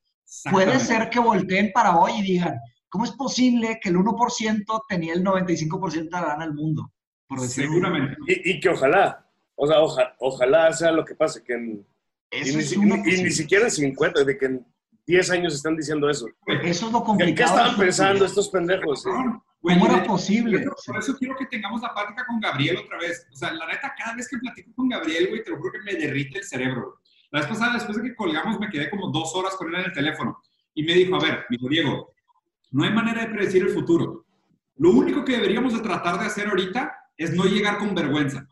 Puede 0.50 0.80
ser 0.80 1.12
que 1.12 1.20
volteen 1.20 1.72
para 1.72 1.96
hoy 2.00 2.14
y 2.18 2.24
digan, 2.24 2.56
¿cómo 2.90 3.06
es 3.06 3.12
posible 3.12 3.78
que 3.80 3.90
el 3.90 3.98
1% 3.98 4.82
tenía 4.90 5.14
el 5.14 5.24
95% 5.24 5.92
de 5.92 6.10
la 6.10 6.26
gana 6.26 6.46
del 6.46 6.56
mundo? 6.56 6.92
Por 7.28 7.42
Seguramente. 7.42 8.18
Y, 8.26 8.60
que 8.60 8.70
ojalá, 8.70 9.24
o 9.54 9.68
sea, 9.68 10.16
ojalá 10.18 10.74
sea 10.74 10.92
lo 10.92 11.06
que 11.06 11.14
pase, 11.14 11.44
que 11.44 11.54
en, 11.54 11.86
y, 12.32 12.56
ni, 12.56 13.30
siquiera 13.30 13.66
en 13.66 13.72
50, 13.72 14.24
de 14.24 14.36
que 14.36 14.46
en 14.48 14.66
10 15.08 15.32
años 15.32 15.56
están 15.56 15.76
diciendo 15.76 16.10
eso. 16.10 16.28
Eso 16.64 16.88
es 16.88 16.92
lo 16.92 17.02
complicado. 17.04 17.36
¿Qué 17.36 17.44
estaban 17.44 17.78
pensando 17.78 18.26
estos 18.26 18.50
pendejos? 18.50 19.04
¿Cómo 19.04 19.86
era 19.86 20.04
posible? 20.04 20.66
Por 20.86 20.98
eso 20.98 21.16
quiero 21.18 21.36
que 21.38 21.46
tengamos 21.46 21.82
la 21.82 21.94
plática 21.94 22.26
con 22.28 22.40
Gabriel 22.42 22.78
otra 22.78 22.98
vez. 23.00 23.26
O 23.32 23.36
sea, 23.36 23.54
la 23.54 23.68
neta, 23.68 23.94
cada 23.98 24.16
vez 24.16 24.28
que 24.30 24.38
platico 24.38 24.72
con 24.76 24.90
Gabriel, 24.90 25.30
güey, 25.30 25.44
te 25.44 25.52
lo 25.52 25.58
juro 25.58 25.72
que 25.72 25.80
me 25.80 25.98
derrite 25.98 26.40
el 26.40 26.44
cerebro. 26.44 27.00
La 27.32 27.40
vez 27.40 27.50
pasada, 27.50 27.74
después 27.74 27.98
de 27.98 28.04
que 28.04 28.16
colgamos, 28.16 28.60
me 28.60 28.70
quedé 28.70 28.90
como 28.90 29.10
dos 29.10 29.34
horas 29.34 29.56
con 29.56 29.70
él 29.70 29.76
en 29.76 29.86
el 29.86 29.94
teléfono. 29.94 30.42
Y 30.74 30.84
me 30.84 30.94
dijo, 30.94 31.16
a 31.16 31.20
ver, 31.20 31.46
dijo, 31.50 31.70
Diego, 31.70 32.14
no 32.72 32.84
hay 32.84 32.92
manera 32.92 33.22
de 33.22 33.34
predecir 33.34 33.64
el 33.64 33.70
futuro. 33.70 34.26
Lo 34.76 34.92
único 34.92 35.24
que 35.24 35.34
deberíamos 35.34 35.74
de 35.74 35.80
tratar 35.80 36.20
de 36.20 36.26
hacer 36.26 36.50
ahorita 36.50 36.94
es 37.16 37.34
no 37.34 37.46
llegar 37.46 37.78
con 37.78 37.96
vergüenza. 37.96 38.46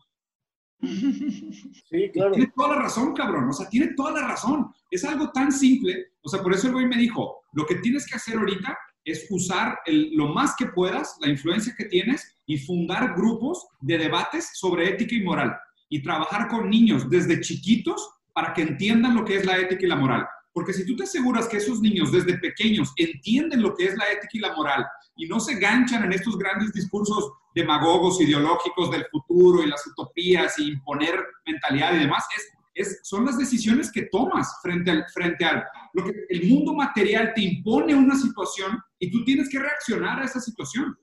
Sí, 1.88 2.10
claro. 2.12 2.32
Tiene 2.32 2.52
toda 2.54 2.76
la 2.76 2.82
razón, 2.82 3.14
cabrón. 3.14 3.48
O 3.48 3.52
sea, 3.52 3.68
tiene 3.68 3.94
toda 3.94 4.12
la 4.12 4.26
razón. 4.26 4.72
Es 4.90 5.04
algo 5.04 5.30
tan 5.30 5.52
simple. 5.52 6.12
O 6.22 6.28
sea, 6.28 6.42
por 6.42 6.52
eso 6.52 6.66
el 6.66 6.74
güey 6.74 6.86
me 6.86 6.96
dijo, 6.96 7.42
lo 7.52 7.64
que 7.64 7.76
tienes 7.76 8.06
que 8.06 8.16
hacer 8.16 8.36
ahorita 8.36 8.76
es 9.04 9.26
usar 9.30 9.78
lo 9.86 10.28
más 10.28 10.56
que 10.58 10.66
puedas, 10.66 11.16
la 11.20 11.28
influencia 11.28 11.74
que 11.78 11.84
tienes 11.84 12.36
y 12.46 12.58
fundar 12.58 13.14
grupos 13.14 13.66
de 13.80 13.98
debates 13.98 14.50
sobre 14.54 14.88
ética 14.88 15.14
y 15.14 15.22
moral 15.22 15.56
y 15.88 16.02
trabajar 16.02 16.48
con 16.48 16.68
niños 16.68 17.08
desde 17.08 17.40
chiquitos 17.40 18.10
para 18.32 18.52
que 18.52 18.62
entiendan 18.62 19.14
lo 19.14 19.24
que 19.24 19.36
es 19.36 19.46
la 19.46 19.58
ética 19.58 19.86
y 19.86 19.88
la 19.88 19.96
moral. 19.96 20.26
Porque 20.56 20.72
si 20.72 20.86
tú 20.86 20.96
te 20.96 21.02
aseguras 21.02 21.48
que 21.48 21.58
esos 21.58 21.82
niños 21.82 22.10
desde 22.10 22.38
pequeños 22.38 22.90
entienden 22.96 23.60
lo 23.60 23.74
que 23.74 23.88
es 23.88 23.98
la 23.98 24.10
ética 24.10 24.30
y 24.32 24.38
la 24.38 24.54
moral 24.54 24.86
y 25.14 25.26
no 25.26 25.38
se 25.38 25.56
ganchan 25.56 26.04
en 26.04 26.14
estos 26.14 26.38
grandes 26.38 26.72
discursos 26.72 27.30
demagogos 27.54 28.18
ideológicos 28.22 28.90
del 28.90 29.04
futuro 29.10 29.62
y 29.62 29.66
las 29.66 29.86
utopías 29.86 30.58
y 30.58 30.68
imponer 30.68 31.22
mentalidad 31.44 31.92
y 31.92 31.98
demás, 31.98 32.24
es, 32.34 32.48
es, 32.72 33.00
son 33.02 33.26
las 33.26 33.36
decisiones 33.36 33.92
que 33.92 34.08
tomas 34.10 34.50
frente 34.62 34.90
al, 34.90 35.04
frente 35.12 35.44
al, 35.44 35.62
lo 35.92 36.04
que 36.04 36.24
el 36.30 36.48
mundo 36.48 36.72
material 36.72 37.32
te 37.34 37.42
impone 37.42 37.94
una 37.94 38.16
situación 38.16 38.82
y 38.98 39.10
tú 39.10 39.26
tienes 39.26 39.50
que 39.50 39.58
reaccionar 39.58 40.22
a 40.22 40.24
esa 40.24 40.40
situación. 40.40 40.96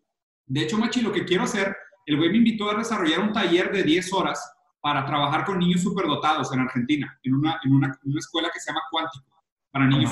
De 0.48 0.62
hecho, 0.62 0.80
Machi, 0.80 1.02
lo 1.02 1.12
que 1.12 1.26
quiero 1.26 1.44
hacer, 1.44 1.78
el 2.08 2.18
güey 2.18 2.32
me 2.32 2.38
invitó 2.38 2.72
a 2.72 2.76
desarrollar 2.80 3.20
un 3.20 3.34
taller 3.34 3.72
de 3.72 3.84
10 3.84 4.14
horas 4.14 4.52
para 4.82 5.06
trabajar 5.06 5.46
con 5.46 5.60
niños 5.60 5.82
superdotados 5.82 6.52
en 6.52 6.62
Argentina, 6.62 7.20
en 7.22 7.36
una, 7.36 7.60
en 7.64 7.72
una, 7.72 8.00
en 8.04 8.12
una 8.12 8.20
escuela 8.20 8.50
que 8.52 8.60
se 8.60 8.72
llama 8.72 8.82
Cuántico 8.90 9.33
para 9.74 9.88
niños. 9.88 10.12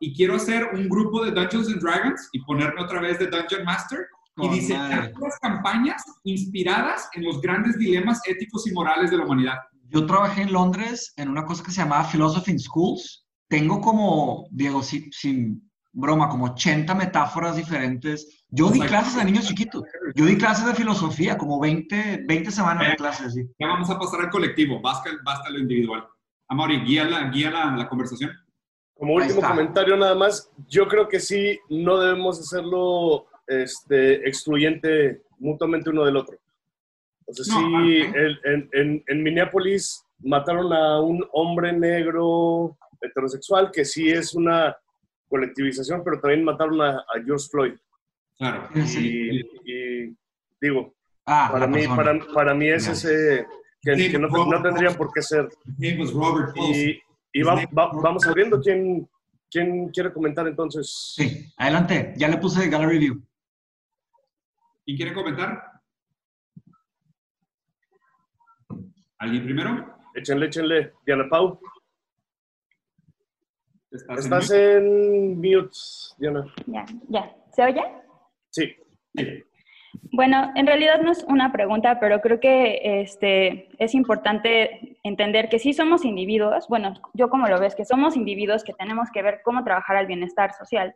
Y 0.00 0.12
quiero 0.14 0.34
hacer 0.34 0.70
un 0.74 0.88
grupo 0.88 1.24
de 1.24 1.30
Dungeons 1.30 1.68
and 1.68 1.80
Dragons 1.80 2.28
y 2.32 2.42
ponerme 2.42 2.82
otra 2.82 3.00
vez 3.00 3.20
de 3.20 3.28
Dungeon 3.28 3.64
Master 3.64 4.00
y 4.38 4.48
diseñar 4.48 5.12
las 5.20 5.38
campañas 5.40 6.02
inspiradas 6.24 7.08
en 7.12 7.24
los 7.24 7.40
grandes 7.40 7.78
dilemas 7.78 8.20
éticos 8.26 8.66
y 8.66 8.72
morales 8.72 9.10
de 9.10 9.18
la 9.18 9.24
humanidad. 9.24 9.58
Yo 9.90 10.06
trabajé 10.06 10.42
en 10.42 10.52
Londres 10.52 11.12
en 11.16 11.28
una 11.28 11.44
cosa 11.44 11.62
que 11.62 11.70
se 11.70 11.82
llamaba 11.82 12.08
Philosophy 12.10 12.50
in 12.50 12.58
Schools. 12.58 13.26
Tengo 13.48 13.80
como, 13.82 14.48
Diego, 14.50 14.82
sin, 14.82 15.70
broma, 15.92 16.30
como 16.30 16.46
80 16.46 16.94
metáforas 16.94 17.56
diferentes. 17.56 18.46
Yo 18.48 18.70
di 18.70 18.80
clases 18.80 19.18
a 19.18 19.24
niños 19.24 19.46
chiquitos. 19.46 19.84
Yo 20.14 20.24
di 20.24 20.38
clases 20.38 20.64
de 20.64 20.74
filosofía, 20.74 21.36
como 21.36 21.60
20, 21.60 22.24
20 22.26 22.50
semanas 22.50 22.88
de 22.88 22.96
clases. 22.96 23.34
Ya 23.36 23.66
vamos 23.66 23.90
a 23.90 23.98
pasar 23.98 24.22
al 24.22 24.30
colectivo, 24.30 24.80
basta, 24.80 25.10
basta 25.22 25.50
lo 25.50 25.58
individual. 25.58 26.08
Amaury, 26.48 26.80
guía 26.80 27.04
la, 27.04 27.28
guía 27.28 27.50
la 27.50 27.86
conversación. 27.88 28.32
Como 29.02 29.14
último 29.14 29.40
comentario 29.40 29.96
nada 29.96 30.14
más, 30.14 30.48
yo 30.68 30.86
creo 30.86 31.08
que 31.08 31.18
sí, 31.18 31.58
no 31.68 31.98
debemos 31.98 32.38
hacerlo 32.38 33.26
este, 33.48 34.28
excluyente 34.28 35.22
mutuamente 35.40 35.90
uno 35.90 36.04
del 36.04 36.18
otro. 36.18 36.38
O 37.26 37.34
sea, 37.34 37.44
sí, 37.44 38.04
en, 38.44 39.02
en, 39.04 39.22
Minneapolis 39.24 40.06
mataron 40.20 40.72
a 40.72 41.00
un 41.00 41.26
hombre 41.32 41.72
negro 41.72 42.78
heterosexual, 43.00 43.72
que 43.72 43.84
sí 43.84 44.08
es 44.08 44.36
una 44.36 44.76
colectivización, 45.28 46.04
pero 46.04 46.20
también 46.20 46.44
mataron 46.44 46.80
a, 46.80 47.04
George 47.26 47.48
Floyd. 47.50 47.74
Claro. 48.38 48.68
Y, 48.76 50.14
digo, 50.60 50.94
ah, 51.26 51.48
para, 51.50 51.66
mí, 51.66 51.88
para, 51.88 52.20
para, 52.32 52.54
mí 52.54 52.68
es 52.68 52.86
ese 52.86 53.48
que, 53.82 54.16
no, 54.16 54.28
no, 54.28 54.62
tendrían 54.62 54.94
por 54.94 55.12
qué 55.12 55.22
ser. 55.22 55.48
Robert 56.14 56.54
y, 57.32 57.40
y 57.40 57.42
vamos 57.42 58.26
abriendo. 58.26 58.60
¿Quién, 58.60 59.08
¿Quién 59.50 59.88
quiere 59.90 60.12
comentar 60.12 60.46
entonces? 60.46 61.14
Sí, 61.16 61.52
adelante. 61.56 62.14
Ya 62.16 62.28
le 62.28 62.38
puse 62.38 62.68
Gallery 62.68 62.98
View. 62.98 63.22
¿Quién 64.84 64.96
quiere 64.96 65.14
comentar? 65.14 65.72
¿Alguien 69.18 69.44
primero? 69.44 69.94
Échenle, 70.14 70.46
échenle. 70.46 70.92
Diana 71.06 71.28
Pau. 71.28 71.60
¿Estás, 73.90 74.50
en, 74.50 75.36
mute? 75.36 75.76
Diana? 76.18 76.44
Ya, 76.66 76.84
ya. 77.08 77.36
¿Se 77.52 77.62
oye? 77.62 77.82
Sí. 78.50 78.74
sí. 79.14 79.44
Bueno, 80.10 80.52
en 80.54 80.66
realidad 80.66 81.00
no 81.00 81.12
es 81.12 81.24
una 81.24 81.52
pregunta, 81.52 81.98
pero 82.00 82.20
creo 82.20 82.40
que 82.40 83.02
este, 83.02 83.68
es 83.78 83.94
importante 83.94 84.98
entender 85.02 85.48
que 85.48 85.58
sí 85.58 85.72
somos 85.72 86.04
individuos, 86.04 86.68
bueno, 86.68 86.94
yo 87.12 87.28
como 87.28 87.48
lo 87.48 87.60
ves, 87.60 87.74
que 87.74 87.84
somos 87.84 88.16
individuos 88.16 88.64
que 88.64 88.72
tenemos 88.72 89.10
que 89.10 89.22
ver 89.22 89.40
cómo 89.44 89.64
trabajar 89.64 89.96
al 89.96 90.06
bienestar 90.06 90.52
social. 90.52 90.94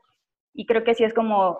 Y 0.54 0.66
creo 0.66 0.84
que 0.84 0.94
sí 0.94 1.04
es 1.04 1.12
como, 1.12 1.58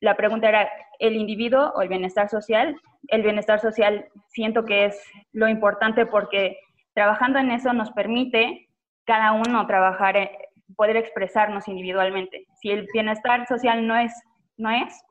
la 0.00 0.16
pregunta 0.16 0.48
era, 0.48 0.70
¿el 0.98 1.16
individuo 1.16 1.72
o 1.74 1.82
el 1.82 1.88
bienestar 1.88 2.28
social? 2.28 2.76
El 3.08 3.22
bienestar 3.22 3.60
social 3.60 4.08
siento 4.28 4.64
que 4.64 4.86
es 4.86 5.00
lo 5.32 5.48
importante 5.48 6.06
porque 6.06 6.58
trabajando 6.94 7.38
en 7.38 7.50
eso 7.50 7.72
nos 7.72 7.90
permite 7.92 8.68
cada 9.04 9.32
uno 9.32 9.66
trabajar, 9.66 10.16
eh, 10.16 10.30
poder 10.76 10.96
expresarnos 10.96 11.68
individualmente. 11.68 12.46
Si 12.60 12.70
el 12.70 12.86
bienestar 12.92 13.46
social 13.46 13.86
no 13.86 13.96
es, 13.96 14.12
no 14.56 14.70
es, 14.70 15.04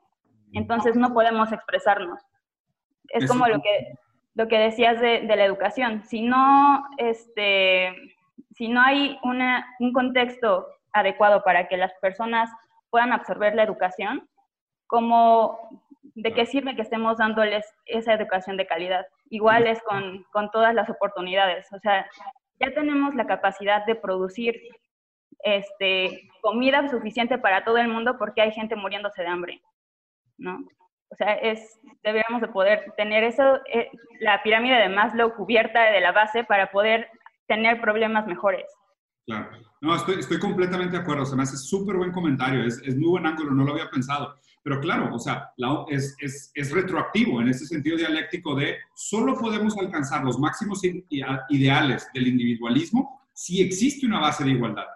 entonces 0.54 0.96
no 0.96 1.14
podemos 1.14 1.52
expresarnos. 1.52 2.22
Es 3.10 3.28
como 3.28 3.48
lo 3.48 3.62
que, 3.62 3.94
lo 4.34 4.48
que 4.48 4.58
decías 4.58 5.00
de, 5.00 5.24
la 5.24 5.46
educación. 5.46 6.04
Si 6.04 6.22
no, 6.22 6.84
este, 6.98 7.94
si 8.52 8.68
no 8.68 8.82
hay 8.82 9.20
un 9.24 9.94
contexto 9.94 10.68
adecuado 10.94 11.44
para 11.44 11.68
que 11.68 11.78
las 11.78 11.94
personas 12.02 12.50
puedan 12.90 13.12
absorber 13.12 13.56
la 13.56 13.64
educación, 13.64 14.28
como 14.88 15.84
de 16.16 16.34
qué 16.34 16.46
sirve 16.46 16.76
que 16.76 16.82
estemos 16.82 17.18
dándoles 17.18 17.66
esa 17.86 18.14
educación 18.14 18.58
de 18.58 18.68
calidad. 18.68 19.06
Igual 19.30 19.68
es 19.68 19.82
con, 19.84 20.24
con 20.32 20.50
todas 20.52 20.74
las 20.74 20.90
oportunidades. 20.90 21.68
O 21.74 21.80
sea, 21.80 22.08
ya 22.60 22.74
tenemos 22.74 23.14
la 23.16 23.28
capacidad 23.28 23.86
de 23.86 23.96
producir 23.96 24.56
este, 25.44 26.30
comida 26.42 26.88
suficiente 26.90 27.38
para 27.38 27.64
todo 27.64 27.78
el 27.78 27.88
mundo 27.88 28.18
porque 28.18 28.42
hay 28.42 28.52
gente 28.52 28.76
muriéndose 28.76 29.22
de 29.22 29.28
hambre. 29.28 29.62
¿No? 30.38 30.66
O 31.10 31.16
sea, 31.16 31.34
es, 31.36 31.80
deberíamos 32.04 32.42
de 32.42 32.48
poder 32.48 32.94
tener 32.98 33.24
eso, 33.24 33.60
eh, 33.72 33.90
la 34.20 34.42
pirámide 34.44 34.76
de 34.76 34.90
Maslow 34.90 35.34
cubierta 35.36 35.92
de 35.92 36.02
la 36.02 36.12
base 36.12 36.44
para 36.44 36.72
poder 36.72 37.08
tener 37.48 37.80
problemas 37.80 38.26
mejores. 38.28 38.66
Claro. 39.26 39.50
No, 39.82 39.96
estoy, 39.96 40.20
estoy 40.20 40.40
completamente 40.40 40.98
de 40.98 41.04
acuerdo. 41.04 41.26
Se 41.26 41.36
me 41.36 41.44
hace 41.44 41.58
súper 41.58 41.96
buen 41.96 42.12
comentario. 42.12 42.64
Es, 42.64 42.82
es, 42.84 42.96
muy 42.96 43.10
buen 43.10 43.26
ángulo, 43.26 43.52
no 43.52 43.64
lo 43.64 43.74
había 43.74 43.90
pensado. 43.90 44.36
Pero 44.64 44.80
claro, 44.80 45.14
o 45.14 45.20
sea, 45.20 45.52
es, 45.90 46.16
es, 46.20 46.52
es, 46.56 46.72
retroactivo 46.72 47.40
en 47.40 47.50
ese 47.50 47.68
sentido 47.68 47.98
dialéctico 47.98 48.56
de 48.56 48.78
solo 48.96 49.38
podemos 49.38 49.78
alcanzar 49.78 50.24
los 50.24 50.40
máximos 50.40 50.82
ideales 51.50 52.10
del 52.16 52.28
individualismo 52.28 53.22
si 53.32 53.62
existe 53.62 54.08
una 54.08 54.20
base 54.20 54.44
de 54.44 54.52
igualdad. 54.52 54.88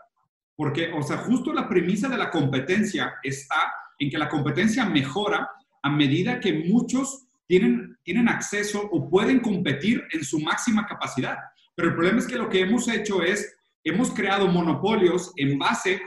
Porque, 0.56 0.92
o 0.92 1.04
sea, 1.04 1.18
justo 1.18 1.54
la 1.54 1.70
premisa 1.70 2.10
de 2.10 2.18
la 2.18 2.32
competencia 2.32 3.14
está 3.22 3.72
en 4.00 4.10
que 4.10 4.18
la 4.18 4.30
competencia 4.30 4.86
mejora 4.86 5.50
a 5.84 5.90
medida 5.90 6.40
que 6.40 6.54
muchos 6.54 7.28
tienen, 7.48 7.98
tienen 8.04 8.30
acceso 8.30 8.88
o 8.92 9.10
pueden 9.10 9.40
competir 9.40 10.04
en 10.12 10.24
su 10.24 10.40
máxima 10.40 10.86
capacidad. 10.86 11.38
Pero 11.76 11.90
el 11.90 11.96
problema 11.96 12.20
es 12.20 12.28
que 12.28 12.36
lo 12.36 12.50
que 12.50 12.62
hemos 12.62 12.88
hecho 12.88 13.22
es, 13.22 13.56
hemos 13.84 14.12
creado 14.12 14.48
monopolios 14.48 15.32
en 15.36 15.58
base 15.58 16.02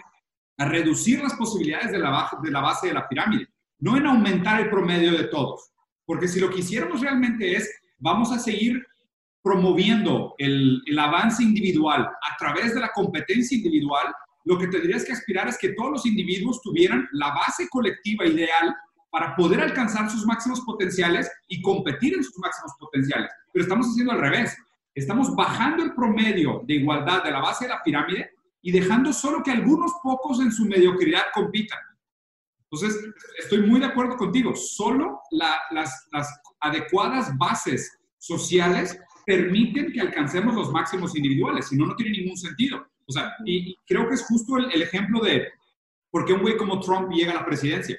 a 0.59 0.67
reducir 0.67 1.21
las 1.23 1.35
posibilidades 1.35 1.91
de 1.91 1.99
la, 1.99 2.11
base 2.61 2.89
de 2.89 2.95
la 2.95 3.09
pirámide, 3.09 3.49
no 3.79 3.97
en 3.97 4.07
aumentar 4.07 4.61
el 4.61 4.71
promedio 4.71 5.13
de 5.13 5.25
todos. 5.25 5.73
Porque 6.05 6.29
si 6.29 6.41
lo 6.41 6.51
que 6.51 6.61
hiciéramos 6.61 7.01
realmente 7.01 7.57
es, 7.57 7.71
vamos 7.99 8.31
a 8.33 8.39
seguir 8.39 8.85
promoviendo 9.43 10.35
el, 10.39 10.83
el 10.87 10.99
avance 10.99 11.43
individual 11.43 12.03
a 12.03 12.37
través 12.39 12.75
de 12.75 12.81
la 12.81 12.91
competencia 12.93 13.57
individual, 13.57 14.15
lo 14.45 14.59
que 14.59 14.69
tendrías 14.69 15.05
que 15.05 15.13
aspirar 15.13 15.49
es 15.49 15.59
que 15.59 15.71
todos 15.71 15.91
los 15.91 16.07
individuos 16.07 16.61
tuvieran 16.63 17.09
la 17.13 17.33
base 17.35 17.69
colectiva 17.69 18.27
ideal 18.27 18.75
para 19.11 19.37
poder 19.37 19.61
alcanzar 19.61 20.11
sus 20.11 20.25
máximos 20.27 20.63
potenciales 20.63 21.31
y 21.49 21.61
competir 21.61 22.15
en 22.15 22.25
sus 22.25 22.39
máximos 22.39 22.73
potenciales. 22.79 23.31
Pero 23.53 23.63
estamos 23.65 23.87
haciendo 23.89 24.13
al 24.13 24.21
revés. 24.21 24.57
Estamos 24.95 25.35
bajando 25.37 25.83
el 25.85 25.95
promedio 25.95 26.63
de 26.67 26.75
igualdad 26.75 27.23
de 27.23 27.31
la 27.31 27.41
base 27.41 27.65
de 27.65 27.71
la 27.71 27.83
pirámide 27.83 28.31
y 28.63 28.73
dejando 28.73 29.13
solo 29.13 29.43
que 29.43 29.51
algunos 29.51 29.93
pocos 30.03 30.41
en 30.41 30.51
su 30.51 30.65
mediocridad 30.65 31.25
compitan. 31.35 31.79
Entonces, 32.71 32.99
estoy 33.39 33.67
muy 33.67 33.81
de 33.81 33.87
acuerdo 33.87 34.17
contigo. 34.17 34.55
Solo 34.55 35.21
las, 35.31 36.07
las 36.11 36.41
adecuadas 36.61 37.37
bases 37.37 37.99
sociales 38.17 38.99
permiten 39.27 39.93
que 39.93 40.01
alcancemos 40.01 40.55
los 40.55 40.73
máximos 40.73 41.15
individuales, 41.15 41.69
si 41.69 41.77
no, 41.77 41.87
no 41.87 41.97
tiene 41.97 42.19
ningún 42.19 42.37
sentido. 42.37 42.87
O 43.07 43.13
sea, 43.13 43.33
y, 43.45 43.77
creo 43.87 44.09
que 44.09 44.15
es 44.15 44.25
justo 44.25 44.57
el, 44.57 44.83
ejemplo 44.83 45.21
de 45.21 45.49
por 46.11 46.25
qué 46.25 46.33
un 46.33 46.43
güey 46.43 46.57
como 46.57 46.81
Trump 46.81 47.11
llega 47.11 47.33
a 47.33 47.37
la 47.37 47.47
presidencia. 47.47 47.97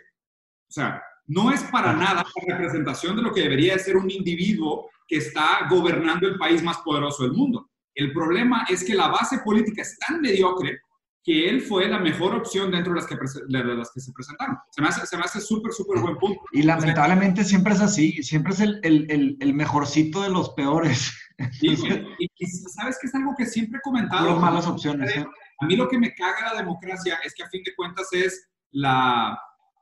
O 0.70 0.72
sea, 0.72 1.02
no 1.28 1.52
es 1.52 1.64
para 1.64 1.94
nada 1.94 2.24
la 2.24 2.56
representación 2.56 3.16
de 3.16 3.22
lo 3.22 3.34
que 3.34 3.42
debería 3.42 3.78
ser 3.80 3.98
un 3.98 4.10
individuo 4.10 4.90
que 5.08 5.18
está 5.18 5.68
gobernando 5.70 6.28
el 6.28 6.38
país 6.38 6.62
más 6.64 6.78
poderoso 6.80 7.24
del 7.24 7.34
mundo. 7.34 7.70
El 7.96 8.12
problema 8.12 8.66
es 8.70 8.84
que 8.84 8.96
la 8.96 9.08
base 9.08 9.40
política 9.40 9.82
es 9.82 9.98
tan 10.00 10.22
mediocre 10.22 10.80
que 11.24 11.48
él 11.50 11.62
fue 11.62 11.88
la 11.88 12.00
mejor 12.00 12.36
opción 12.36 12.70
dentro 12.70 12.94
de 12.94 13.00
las 13.00 13.08
que, 13.08 13.16
de 13.16 13.64
las 13.64 13.92
que 13.94 14.02
se 14.02 14.12
presentaron. 14.12 14.58
Se 14.72 14.82
me 14.82 14.90
hace, 14.90 15.06
se 15.06 15.18
me 15.18 15.24
hace 15.24 15.40
súper, 15.40 15.72
súper 15.72 16.00
buen 16.02 16.18
punto. 16.18 16.42
Y 16.52 16.64
lamentablemente 16.64 17.46
siempre 17.46 17.74
es 17.74 17.82
así, 17.82 18.22
siempre 18.24 18.52
es 18.52 18.60
el, 18.60 18.80
el, 18.84 19.38
el, 19.40 19.54
mejorcito 19.54 20.22
de 20.22 20.30
los 20.30 20.50
peores. 20.50 21.14
Y, 21.62 21.76
sabes 22.48 22.98
que 23.00 23.08
es 23.08 23.16
algo 23.16 23.36
que 23.36 23.46
siempre 23.46 23.80
he 23.80 23.82
comentado. 23.82 24.30
Las 24.30 24.40
malas 24.40 24.68
opciones. 24.68 25.16
¿eh? 25.16 25.26
A 25.60 25.66
mí 25.66 25.76
lo 25.76 25.88
que 25.88 25.98
me 25.98 26.14
caga 26.14 26.54
la 26.54 26.60
democracia 26.60 27.20
es 27.24 27.34
que 27.34 27.44
a 27.44 27.50
fin 27.50 27.64
de 27.64 27.76
cuentas 27.76 28.08
es 28.12 28.50
la, 28.72 29.40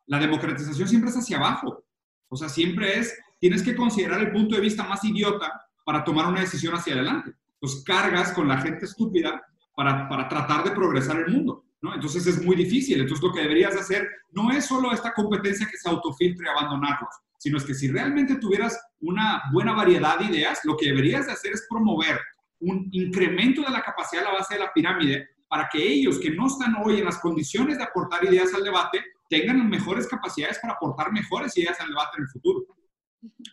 la 0.08 0.20
democratización 0.20 0.88
siempre 0.88 1.10
es 1.10 1.18
hacia 1.18 1.38
abajo. 1.38 1.84
O 2.30 2.36
sea, 2.36 2.50
siempre 2.50 3.00
es, 3.00 3.18
tienes 3.40 3.64
que 3.64 3.76
considerar 3.76 4.22
el 4.22 4.32
punto 4.32 4.56
de 4.56 4.62
vista 4.62 4.84
más 4.84 5.04
idiota 5.04 5.68
para 5.84 6.04
tomar 6.04 6.28
una 6.28 6.42
decisión 6.42 6.76
hacia 6.76 6.94
adelante. 6.94 7.34
Pues 7.60 7.84
cargas 7.86 8.32
con 8.32 8.48
la 8.48 8.58
gente 8.58 8.86
estúpida 8.86 9.42
para, 9.76 10.08
para 10.08 10.28
tratar 10.28 10.64
de 10.64 10.72
progresar 10.72 11.18
el 11.18 11.34
mundo. 11.34 11.66
¿No? 11.82 11.94
Entonces 11.94 12.26
es 12.28 12.44
muy 12.44 12.56
difícil. 12.56 13.02
Entonces 13.02 13.24
lo 13.24 13.34
que 13.34 13.42
deberías 13.42 13.76
hacer 13.76 14.08
no 14.32 14.52
es 14.52 14.66
solo 14.66 14.92
esta 14.92 15.14
competencia 15.14 15.68
que 15.70 15.78
se 15.78 15.90
autofiltre 15.90 16.46
y 16.46 16.50
abandonarlos, 16.50 17.10
sino 17.38 17.58
es 17.58 17.64
que 17.64 17.74
si 17.74 17.90
realmente 17.90 18.36
tuvieras 18.36 18.80
una 19.00 19.42
buena 19.52 19.74
variedad 19.74 20.20
de 20.20 20.26
ideas, 20.26 20.60
lo 20.64 20.78
que 20.78 20.88
deberías 20.88 21.26
de 21.26 21.34
hacer 21.34 21.54
es 21.54 21.66
promover 21.70 22.20
un 22.60 22.88
incremento 22.92 23.62
de 23.64 23.72
la 23.72 23.82
capacidad 23.82 24.22
de 24.22 24.28
la 24.28 24.38
base 24.38 24.54
de 24.54 24.60
la 24.60 24.72
pirámide 24.72 25.30
para 25.48 25.68
que 25.72 25.86
ellos 25.86 26.20
que 26.20 26.32
no 26.32 26.48
están 26.48 26.76
hoy 26.84 27.00
en 27.00 27.06
las 27.06 27.20
condiciones 27.20 27.78
de 27.78 27.84
aportar 27.84 28.24
ideas 28.24 28.54
al 28.54 28.64
debate 28.64 29.04
tengan 29.28 29.68
mejores 29.70 30.08
capacidades 30.08 30.60
para 30.60 30.74
aportar 30.74 31.12
mejores 31.12 31.58
ideas 31.58 31.80
al 31.80 31.90
debate 31.90 32.18
en 32.18 32.24
el 32.24 32.30
futuro. 32.30 32.66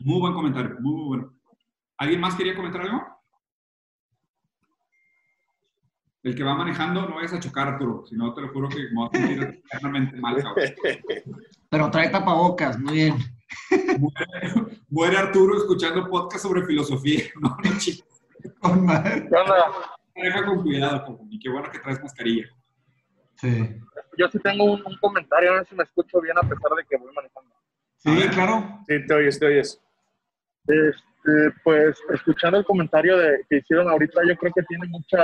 Muy 0.01 0.21
buen 0.21 0.35
comentario, 0.35 0.77
muy 0.81 1.07
bueno. 1.07 1.35
¿Alguien 1.97 2.21
más 2.21 2.35
quería 2.35 2.55
comentar 2.55 2.83
algo? 2.83 3.18
El 6.23 6.35
que 6.35 6.43
va 6.43 6.55
manejando 6.55 7.09
no 7.09 7.17
vayas 7.17 7.35
a 7.35 7.41
chocar, 7.41 7.69
Arturo, 7.69 8.05
si 8.07 8.17
no 8.17 8.35
te 8.35 8.41
lo 8.41 8.49
juro 8.49 8.69
que 8.69 8.89
me 8.93 9.03
vas 9.03 9.15
a 9.15 9.19
sentir 9.19 9.63
eternamente 9.65 10.17
mal, 10.17 10.37
Pero 11.71 11.91
trae 11.91 12.09
tapabocas, 12.09 12.79
muy 12.79 12.95
bien. 12.95 13.17
Muere, 14.89 15.17
Arturo 15.17 15.57
escuchando 15.57 16.09
podcast 16.09 16.45
sobre 16.45 16.67
filosofía. 16.67 17.25
No, 17.41 17.57
no, 17.63 17.79
chicos. 17.79 18.07
Con 18.61 18.87
cuidado, 20.63 21.21
y 21.31 21.39
qué 21.39 21.49
bueno 21.49 21.71
que 21.71 21.79
traes 21.79 22.03
mascarilla. 22.03 22.49
Sí. 23.37 23.77
Yo 24.17 24.29
sí 24.29 24.39
tengo 24.41 24.65
un, 24.65 24.83
comentario, 25.01 25.53
a 25.53 25.55
ver 25.57 25.67
si 25.69 25.77
me 25.77 25.85
escucho 25.85 26.21
bien 26.21 26.37
a 26.37 26.41
pesar 26.41 26.73
de 26.77 26.85
que 26.89 26.97
voy 26.97 27.13
manejando. 27.15 27.55
Sí, 27.99 28.29
claro. 28.35 28.81
Sí, 28.89 29.07
te 29.07 29.15
oyes, 29.15 29.39
te 29.39 29.47
oyes. 29.47 29.81
Este, 30.67 31.53
pues 31.63 31.97
escuchando 32.13 32.59
el 32.59 32.65
comentario 32.65 33.17
de, 33.17 33.45
que 33.49 33.59
hicieron 33.59 33.89
ahorita, 33.89 34.23
yo 34.27 34.37
creo 34.37 34.53
que 34.53 34.63
tiene 34.63 34.89
mucha 34.89 35.23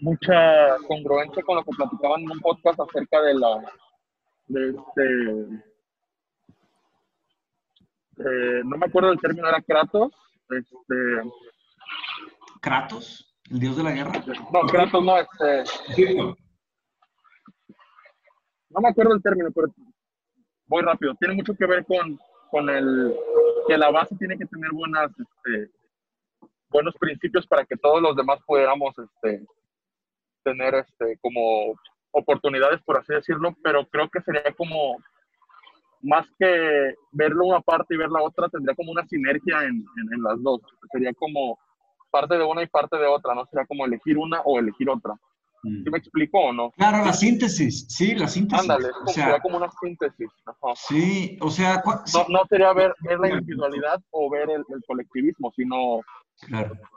mucha 0.00 0.76
congruencia 0.86 1.42
con 1.42 1.56
lo 1.56 1.64
que 1.64 1.76
platicaban 1.76 2.22
en 2.22 2.30
un 2.30 2.40
podcast 2.40 2.80
acerca 2.80 3.22
de 3.22 3.34
la 3.34 3.72
de 4.48 4.68
este 4.68 5.04
eh, 8.18 8.62
no 8.64 8.76
me 8.76 8.86
acuerdo 8.86 9.10
del 9.10 9.20
término 9.20 9.48
era 9.48 9.60
Kratos 9.62 10.12
este 10.50 11.30
Kratos 12.60 13.34
el 13.50 13.60
dios 13.60 13.76
de 13.76 13.82
la 13.82 13.92
guerra 13.92 14.12
no 14.52 14.60
Kratos 14.62 15.04
no 15.04 15.18
este 15.18 15.64
no 18.70 18.80
me 18.80 18.88
acuerdo 18.88 19.14
el 19.14 19.22
término 19.22 19.50
pero 19.54 19.68
voy 20.66 20.82
rápido. 20.82 21.14
Tiene 21.14 21.34
mucho 21.34 21.54
que 21.54 21.66
ver 21.66 21.84
con 21.84 22.18
con 22.50 22.70
el 22.70 23.14
que 23.66 23.76
la 23.76 23.90
base 23.90 24.14
tiene 24.16 24.38
que 24.38 24.46
tener 24.46 24.70
buenas 24.70 25.10
este, 25.10 25.72
buenos 26.68 26.94
principios 26.94 27.46
para 27.46 27.64
que 27.64 27.76
todos 27.76 28.00
los 28.00 28.14
demás 28.14 28.38
pudiéramos 28.46 28.94
este 28.98 29.44
tener 30.46 30.74
este, 30.76 31.18
como 31.20 31.74
oportunidades, 32.12 32.80
por 32.82 32.98
así 32.98 33.12
decirlo, 33.12 33.54
pero 33.62 33.84
creo 33.86 34.08
que 34.08 34.20
sería 34.20 34.42
como, 34.56 34.96
más 36.02 36.24
que 36.38 36.94
verlo 37.10 37.46
una 37.46 37.60
parte 37.60 37.94
y 37.94 37.98
ver 37.98 38.10
la 38.10 38.22
otra, 38.22 38.48
tendría 38.48 38.76
como 38.76 38.92
una 38.92 39.06
sinergia 39.06 39.64
en, 39.64 39.84
en, 40.12 40.22
las 40.22 40.40
dos. 40.42 40.60
Sería 40.92 41.12
como 41.14 41.58
parte 42.10 42.38
de 42.38 42.44
una 42.44 42.62
y 42.62 42.68
parte 42.68 42.96
de 42.96 43.06
otra, 43.06 43.34
¿no? 43.34 43.44
Sería 43.46 43.66
como 43.66 43.84
elegir 43.84 44.16
una 44.16 44.40
o 44.42 44.58
elegir 44.58 44.88
otra. 44.88 45.14
Mm. 45.64 45.82
¿Sí 45.82 45.90
me 45.90 45.98
explico 45.98 46.38
o 46.38 46.52
no? 46.52 46.70
Claro, 46.70 47.04
la 47.04 47.12
síntesis, 47.12 47.86
sí, 47.88 48.14
la 48.14 48.28
síntesis. 48.28 48.62
Ándale, 48.62 48.88
o 49.04 49.08
sea, 49.08 49.24
sería 49.24 49.40
como 49.40 49.56
una 49.56 49.70
síntesis. 49.82 50.30
Sí, 50.76 51.36
o 51.40 51.50
sea... 51.50 51.82
No, 51.84 52.26
no, 52.28 52.46
sería 52.48 52.72
ver, 52.72 52.94
ver 53.00 53.18
la 53.18 53.30
individualidad 53.30 54.00
o 54.10 54.30
ver 54.30 54.48
el, 54.48 54.64
el 54.68 54.84
colectivismo, 54.86 55.52
sino 55.56 56.00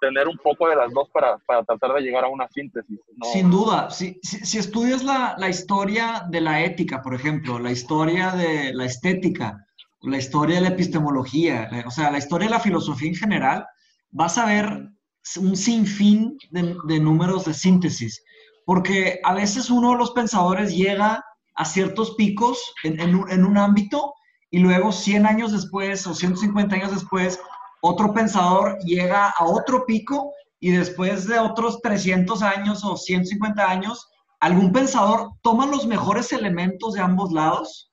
tener 0.01 0.27
un 0.27 0.37
poco 0.37 0.67
de 0.67 0.75
las 0.75 0.91
dos 0.93 1.09
para, 1.09 1.37
para, 1.39 1.63
tratar 1.63 1.93
de 1.93 2.01
llegar 2.01 2.25
a 2.25 2.27
una 2.27 2.47
síntesis. 2.49 2.99
Sin 3.31 3.49
duda, 3.49 3.89
si, 3.89 4.19
si, 4.21 4.57
estudias 4.57 5.03
la, 5.03 5.35
la, 5.37 5.49
historia 5.49 6.25
de 6.29 6.41
la 6.41 6.61
ética, 6.63 7.01
por 7.01 7.13
ejemplo, 7.13 7.59
la 7.59 7.71
historia 7.71 8.31
de 8.31 8.73
la 8.73 8.85
estética, 8.85 9.65
la 10.01 10.17
historia 10.17 10.55
de 10.55 10.61
la 10.61 10.69
epistemología, 10.69 11.69
o 11.85 11.91
sea, 11.91 12.11
la 12.11 12.17
historia 12.17 12.47
de 12.47 12.53
la 12.53 12.59
filosofía 12.59 13.09
en 13.09 13.15
general, 13.15 13.65
vas 14.11 14.37
a 14.37 14.45
ver 14.45 14.89
un 15.37 15.55
sinfín 15.55 16.37
de, 16.51 16.75
de 16.85 16.99
números 16.99 17.45
de 17.45 17.53
síntesis, 17.53 18.23
porque 18.65 19.19
a 19.23 19.33
veces 19.33 19.69
uno 19.69 19.91
de 19.91 19.97
los 19.97 20.11
pensadores 20.11 20.75
llega 20.75 21.23
a 21.55 21.65
ciertos 21.65 22.15
picos 22.15 22.73
en, 22.83 22.99
en, 22.99 23.21
en 23.29 23.45
un 23.45 23.57
ámbito 23.57 24.13
y 24.51 24.59
luego 24.59 24.91
100 24.91 25.25
años 25.25 25.51
después 25.51 26.05
o 26.07 26.13
150 26.13 26.75
años 26.75 26.91
después 26.91 27.39
otro 27.81 28.13
pensador 28.13 28.77
llega 28.79 29.29
a 29.29 29.45
otro 29.45 29.85
pico 29.85 30.33
y 30.59 30.71
después 30.71 31.27
de 31.27 31.39
otros 31.39 31.81
300 31.81 32.41
años 32.41 32.83
o 32.83 32.97
150 32.97 33.69
años, 33.69 34.07
algún 34.39 34.71
pensador 34.71 35.31
toma 35.41 35.65
los 35.65 35.87
mejores 35.87 36.33
elementos 36.33 36.93
de 36.93 37.01
ambos 37.01 37.31
lados 37.31 37.91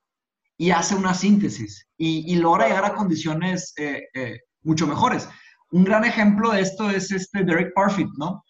y 0.59 0.70
hace 0.70 0.94
una 0.94 1.14
síntesis 1.14 1.87
y, 1.96 2.35
logra 2.37 2.68
llegar 2.68 2.85
a 2.85 2.94
condiciones 2.94 3.72
eh, 3.77 4.03
eh, 4.14 4.40
mucho 4.62 4.87
mejores. 4.87 5.29
Un 5.70 5.85
gran 5.85 6.05
ejemplo 6.05 6.51
de 6.51 6.62
esto 6.62 6.90
es 6.90 7.11
este 7.11 7.44
Derek 7.44 7.72
Parfit, 7.75 8.09
¿no? 8.16 8.44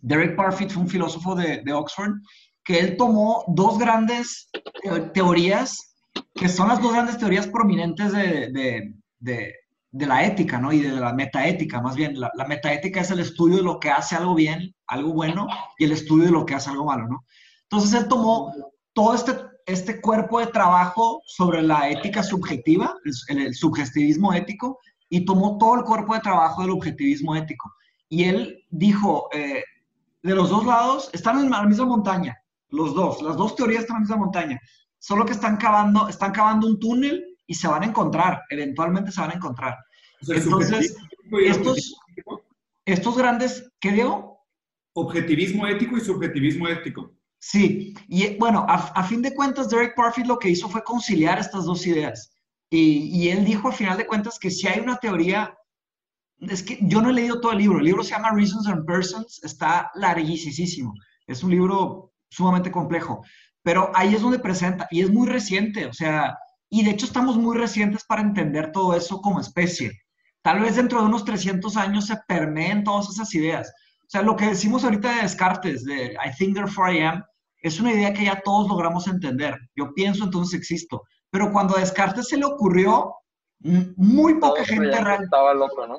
Derek 0.00 0.36
Parfit 0.36 0.70
fue 0.70 0.82
un 0.82 0.88
filósofo 0.88 1.34
de, 1.34 1.62
Oxford 1.72 2.12
que 2.64 2.78
él 2.78 2.96
tomó 2.96 3.44
dos 3.48 3.78
grandes 3.78 4.48
teorías, 5.14 5.94
que 6.34 6.48
son 6.48 6.68
las 6.68 6.80
dos 6.80 6.92
grandes 6.92 7.18
teorías 7.18 7.48
prominentes 7.48 8.12
de, 8.12 8.94
de 9.18 9.54
la 9.92 10.24
ética, 10.24 10.58
¿no? 10.58 10.72
Y 10.72 10.80
de 10.80 10.92
la 10.92 11.12
metaética, 11.12 11.80
más 11.80 11.94
bien. 11.94 12.18
La, 12.18 12.30
metaética 12.48 13.00
es 13.00 13.10
el 13.10 13.20
estudio 13.20 13.58
de 13.58 13.62
lo 13.62 13.78
que 13.78 13.90
hace 13.90 14.16
algo 14.16 14.34
bien, 14.34 14.74
algo 14.86 15.12
bueno, 15.12 15.46
y 15.78 15.84
el 15.84 15.92
estudio 15.92 16.24
de 16.24 16.32
lo 16.32 16.46
que 16.46 16.54
hace 16.54 16.70
algo 16.70 16.86
malo, 16.86 17.06
¿no? 17.08 17.24
Entonces 17.64 18.00
él 18.00 18.08
tomó 18.08 18.52
todo 18.94 19.14
este, 19.14 19.32
este 19.66 20.00
cuerpo 20.00 20.40
de 20.40 20.46
trabajo 20.46 21.22
sobre 21.26 21.62
la 21.62 21.90
ética 21.90 22.22
subjetiva, 22.22 22.94
el, 23.28 23.54
subjetivismo 23.54 24.32
ético, 24.32 24.78
y 25.08 25.24
tomó 25.24 25.58
todo 25.58 25.76
el 25.76 25.84
cuerpo 25.84 26.14
de 26.14 26.20
trabajo 26.20 26.62
del 26.62 26.70
objetivismo 26.70 27.36
ético. 27.36 27.72
Y 28.08 28.24
él 28.24 28.64
dijo, 28.70 29.28
eh, 29.32 29.62
de 30.22 30.34
los 30.34 30.48
dos 30.48 30.64
lados, 30.64 31.10
están 31.12 31.38
en 31.38 31.50
la 31.50 31.62
misma 31.64 31.84
montaña, 31.84 32.38
los 32.70 32.94
dos, 32.94 33.20
las 33.20 33.36
dos 33.36 33.56
teorías 33.56 33.82
están 33.82 33.96
en 33.96 34.02
la 34.02 34.06
misma 34.06 34.24
montaña, 34.24 34.60
solo 34.98 35.26
que 35.26 35.32
están 35.32 35.58
cavando, 35.58 36.08
están 36.08 36.32
cavando 36.32 36.66
un 36.66 36.78
túnel 36.78 37.31
y 37.52 37.54
se 37.54 37.68
van 37.68 37.82
a 37.82 37.86
encontrar, 37.86 38.44
eventualmente 38.48 39.12
se 39.12 39.20
van 39.20 39.32
a 39.32 39.34
encontrar. 39.34 39.76
Entonces, 40.26 40.96
estos, 41.44 41.94
estos 42.86 43.18
grandes, 43.18 43.70
¿qué 43.78 43.92
digo? 43.92 44.38
Objetivismo 44.94 45.66
ético 45.66 45.98
y 45.98 46.00
subjetivismo 46.00 46.66
ético. 46.66 47.12
Sí, 47.38 47.92
y 48.08 48.36
bueno, 48.38 48.64
a, 48.66 49.04
fin 49.04 49.20
de 49.20 49.34
cuentas, 49.34 49.68
Derek 49.68 49.94
Parfit 49.94 50.24
lo 50.26 50.38
que 50.38 50.48
hizo 50.48 50.66
fue 50.66 50.82
conciliar 50.82 51.38
estas 51.38 51.66
dos 51.66 51.86
ideas. 51.86 52.32
Y, 52.70 53.10
y, 53.14 53.28
él 53.28 53.44
dijo 53.44 53.68
a 53.68 53.72
final 53.72 53.98
de 53.98 54.06
cuentas 54.06 54.38
que 54.38 54.50
si 54.50 54.66
hay 54.66 54.80
una 54.80 54.96
teoría, 54.96 55.54
es 56.40 56.62
que 56.62 56.78
yo 56.80 57.02
no 57.02 57.10
he 57.10 57.12
leído 57.12 57.38
todo 57.38 57.52
el 57.52 57.58
libro, 57.58 57.80
el 57.80 57.84
libro 57.84 58.02
se 58.02 58.12
llama 58.12 58.32
Reasons 58.32 58.66
and 58.66 58.86
Persons, 58.86 59.44
está 59.44 59.90
larguísimo, 59.94 60.94
es 61.26 61.42
un 61.42 61.50
libro 61.50 62.14
sumamente 62.30 62.70
complejo. 62.70 63.22
Pero 63.62 63.92
ahí 63.94 64.14
es 64.14 64.22
donde 64.22 64.38
presenta, 64.38 64.88
y 64.90 65.02
es 65.02 65.10
muy 65.10 65.28
reciente, 65.28 65.84
o 65.84 65.92
sea, 65.92 66.34
y 66.74 66.82
de 66.82 66.92
hecho 66.92 67.04
estamos 67.04 67.36
muy 67.36 67.54
recientes 67.58 68.02
para 68.02 68.22
entender 68.22 68.72
todo 68.72 68.96
eso 68.96 69.20
como 69.20 69.40
especie. 69.40 69.92
Tal 70.40 70.60
vez 70.60 70.76
dentro 70.76 71.00
de 71.00 71.06
unos 71.06 71.22
300 71.22 71.76
años 71.76 72.06
se 72.06 72.16
permeen 72.26 72.82
todas 72.82 73.10
esas 73.10 73.34
ideas. 73.34 73.70
O 74.00 74.08
sea, 74.08 74.22
lo 74.22 74.36
que 74.36 74.46
decimos 74.46 74.82
ahorita 74.82 75.14
de 75.14 75.20
Descartes, 75.20 75.84
de 75.84 76.14
I 76.14 76.34
think 76.38 76.54
therefore 76.54 76.90
I 76.90 77.02
am, 77.02 77.22
es 77.58 77.78
una 77.78 77.92
idea 77.92 78.14
que 78.14 78.24
ya 78.24 78.40
todos 78.42 78.68
logramos 78.68 79.06
entender. 79.06 79.54
Yo 79.76 79.92
pienso, 79.92 80.24
entonces 80.24 80.58
existo. 80.58 81.02
Pero 81.28 81.52
cuando 81.52 81.76
a 81.76 81.80
Descartes 81.80 82.28
se 82.28 82.38
le 82.38 82.46
ocurrió, 82.46 83.16
muy 83.60 84.40
poca 84.40 84.64
gente 84.64 84.92
realmente... 84.92 85.24
Estaba 85.24 85.52
loco, 85.52 85.86
¿no? 85.86 85.98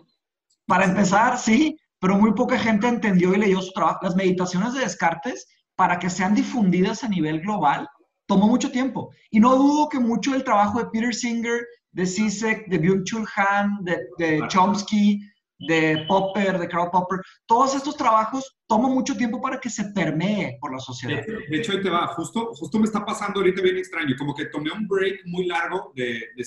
Para 0.65 0.85
empezar, 0.85 1.37
sí, 1.37 1.77
pero 1.99 2.15
muy 2.15 2.33
poca 2.33 2.57
gente 2.57 2.87
entendió 2.87 3.31
y 3.35 3.37
leyó 3.37 3.61
su 3.61 3.73
trabajo. 3.73 3.99
Las 4.01 4.15
meditaciones 4.15 4.73
de 4.73 4.79
Descartes, 4.79 5.45
para 5.75 5.99
que 5.99 6.09
sean 6.09 6.33
difundidas 6.33 7.03
a 7.03 7.09
nivel 7.09 7.41
global, 7.41 7.87
tomó 8.33 8.47
mucho 8.47 8.71
tiempo. 8.71 9.11
Y 9.29 9.39
no 9.39 9.55
dudo 9.55 9.89
que 9.89 9.99
mucho 9.99 10.31
del 10.31 10.43
trabajo 10.43 10.79
de 10.79 10.85
Peter 10.91 11.13
Singer, 11.13 11.65
de 11.91 12.05
Zizek, 12.05 12.67
de 12.67 12.81
Byung-Chul 12.81 13.27
Han, 13.35 13.83
de, 13.83 14.47
Chomsky, 14.47 15.21
de 15.59 16.03
Popper, 16.07 16.57
de 16.57 16.67
Karl 16.67 16.89
Popper, 16.89 17.19
todos 17.45 17.75
estos 17.75 17.95
trabajos 17.95 18.57
toman 18.67 18.91
mucho 18.91 19.15
tiempo 19.15 19.39
para 19.39 19.59
que 19.59 19.69
se 19.69 19.85
permee 19.91 20.57
por 20.59 20.73
la 20.73 20.79
sociedad. 20.79 21.21
De, 21.25 21.57
hecho, 21.57 21.73
ahí 21.73 21.81
te 21.81 21.89
va, 21.89 22.07
justo, 22.07 22.51
justo 22.55 22.79
me 22.79 22.85
está 22.85 23.05
pasando 23.05 23.39
ahorita 23.39 23.61
bien 23.61 23.77
extraño, 23.77 24.15
como 24.17 24.33
que 24.33 24.45
tomé 24.45 24.71
un 24.71 24.87
break 24.87 25.21
muy 25.25 25.45
largo 25.45 25.93
de, 25.95 26.21
de 26.35 26.43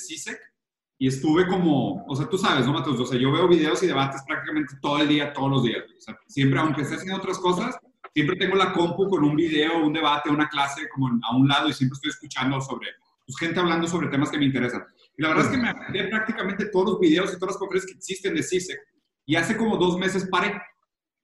y 0.98 1.08
estuve 1.08 1.46
como, 1.46 2.04
o 2.06 2.16
sea, 2.16 2.26
tú 2.26 2.38
sabes, 2.38 2.66
¿no, 2.66 2.72
Matos? 2.72 2.98
O 2.98 3.04
sea, 3.04 3.18
yo 3.18 3.30
veo 3.30 3.46
videos 3.46 3.82
y 3.82 3.86
debates 3.86 4.22
prácticamente 4.26 4.76
todo 4.80 4.98
el 4.98 5.08
día, 5.08 5.32
todos 5.32 5.50
los 5.50 5.62
días. 5.62 5.84
O 5.84 6.00
sea, 6.00 6.18
siempre, 6.26 6.58
aunque 6.58 6.82
esté 6.82 6.94
haciendo 6.94 7.18
otras 7.18 7.38
cosas, 7.38 7.76
siempre 8.16 8.36
tengo 8.36 8.56
la 8.56 8.72
compu 8.72 9.10
con 9.10 9.22
un 9.24 9.36
video, 9.36 9.84
un 9.84 9.92
debate, 9.92 10.30
una 10.30 10.48
clase 10.48 10.88
como 10.88 11.20
a 11.22 11.36
un 11.36 11.46
lado 11.46 11.68
y 11.68 11.74
siempre 11.74 11.96
estoy 11.96 12.08
escuchando 12.08 12.58
sobre, 12.62 12.88
pues, 13.26 13.36
gente 13.38 13.60
hablando 13.60 13.86
sobre 13.86 14.08
temas 14.08 14.30
que 14.30 14.38
me 14.38 14.46
interesan. 14.46 14.86
Y 15.18 15.22
la 15.22 15.28
verdad 15.28 15.44
es 15.44 15.50
que 15.50 15.58
me 15.58 15.68
aprendí 15.68 16.02
prácticamente 16.04 16.70
todos 16.70 16.92
los 16.92 17.00
videos 17.00 17.34
y 17.34 17.34
todas 17.34 17.56
las 17.56 17.58
conferencias 17.58 17.92
que 17.92 17.98
existen 17.98 18.34
de 18.34 18.42
CISEC. 18.42 18.78
Y 19.26 19.36
hace 19.36 19.54
como 19.54 19.76
dos 19.76 19.98
meses 19.98 20.26
paré. 20.30 20.54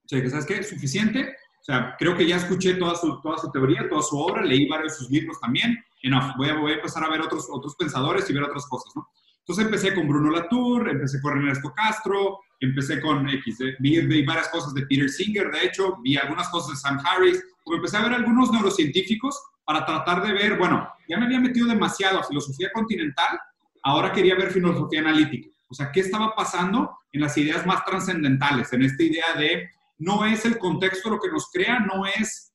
O 0.05 0.07
sea, 0.07 0.29
¿sabes 0.29 0.45
qué? 0.45 0.63
Suficiente. 0.63 1.35
O 1.63 1.65
sea, 1.65 1.97
creo 1.99 2.15
que 2.15 2.27
ya 2.27 2.37
escuché 2.37 2.75
toda 2.75 2.95
su, 2.95 3.23
toda 3.23 3.39
su 3.39 3.51
teoría, 3.51 3.89
toda 3.89 4.03
su 4.03 4.19
obra, 4.19 4.45
leí 4.45 4.69
varios 4.69 4.93
de 4.93 4.99
sus 4.99 5.11
libros 5.11 5.41
también. 5.41 5.83
Enough. 6.03 6.37
Voy 6.37 6.51
a, 6.51 6.57
voy 6.57 6.73
a 6.73 6.75
empezar 6.75 7.05
a 7.05 7.09
ver 7.09 7.23
otros, 7.23 7.47
otros 7.51 7.75
pensadores 7.77 8.29
y 8.29 8.35
ver 8.35 8.43
otras 8.43 8.67
cosas, 8.67 8.93
¿no? 8.95 9.09
Entonces 9.43 9.65
empecé 9.65 9.95
con 9.95 10.07
Bruno 10.07 10.31
Latour, 10.31 10.89
empecé 10.89 11.21
con 11.21 11.37
Ernesto 11.37 11.73
Castro, 11.75 12.41
empecé 12.61 13.01
con 13.01 13.29
X, 13.29 13.61
eh, 13.61 13.77
vi, 13.81 14.25
varias 14.25 14.49
cosas 14.49 14.73
de 14.73 14.87
Peter 14.87 15.09
Singer, 15.09 15.51
de 15.51 15.67
hecho, 15.67 15.97
vi 16.03 16.17
algunas 16.17 16.49
cosas 16.49 16.71
de 16.71 16.77
Sam 16.77 17.01
Harris, 17.05 17.43
como 17.65 17.77
empecé 17.77 17.97
a 17.97 18.03
ver 18.03 18.13
algunos 18.13 18.53
neurocientíficos 18.53 19.37
para 19.65 19.85
tratar 19.85 20.23
de 20.23 20.33
ver, 20.33 20.57
bueno, 20.59 20.89
ya 21.09 21.19
me 21.19 21.27
había 21.27 21.41
metido 21.41 21.67
demasiado 21.67 22.21
a 22.21 22.25
filosofía 22.25 22.71
continental, 22.73 23.39
ahora 23.83 24.13
quería 24.13 24.37
ver 24.37 24.53
filosofía 24.53 25.01
analítica. 25.01 25.49
O 25.69 25.75
sea, 25.75 25.91
¿qué 25.91 26.01
estaba 26.01 26.35
pasando 26.37 26.99
en 27.13 27.23
las 27.23 27.37
ideas 27.37 27.67
más 27.67 27.85
trascendentales? 27.85 28.73
En 28.73 28.83
esta 28.83 29.03
idea 29.03 29.35
de 29.37 29.71
no 29.99 30.25
es 30.25 30.45
el 30.45 30.59
contexto 30.59 31.11
lo 31.11 31.19
que 31.19 31.31
nos 31.31 31.51
crea, 31.51 31.81
no 31.81 32.07
es 32.07 32.52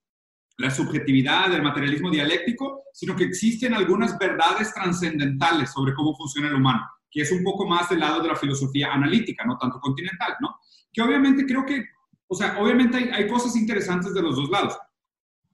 la 0.58 0.72
subjetividad 0.72 1.50
del 1.50 1.62
materialismo 1.62 2.10
dialéctico, 2.10 2.84
sino 2.92 3.16
que 3.16 3.26
existen 3.26 3.74
algunas 3.74 4.18
verdades 4.18 4.74
trascendentales 4.74 5.72
sobre 5.72 5.94
cómo 5.94 6.16
funciona 6.16 6.48
el 6.48 6.56
humano, 6.56 6.82
que 7.12 7.22
es 7.22 7.32
un 7.32 7.44
poco 7.44 7.68
más 7.68 7.90
del 7.90 8.00
lado 8.00 8.22
de 8.22 8.28
la 8.28 8.36
filosofía 8.36 8.92
analítica, 8.92 9.46
no 9.46 9.58
tanto 9.58 9.80
continental, 9.80 10.34
¿no? 10.42 10.56
Que 10.92 11.02
obviamente 11.02 11.46
creo 11.46 11.64
que, 11.64 11.86
o 12.28 12.36
sea, 12.36 12.58
obviamente 12.60 12.98
hay, 12.98 13.10
hay 13.10 13.28
cosas 13.28 13.56
interesantes 13.56 14.14
de 14.16 14.22
los 14.22 14.36
dos 14.36 14.50
lados. 14.50 14.76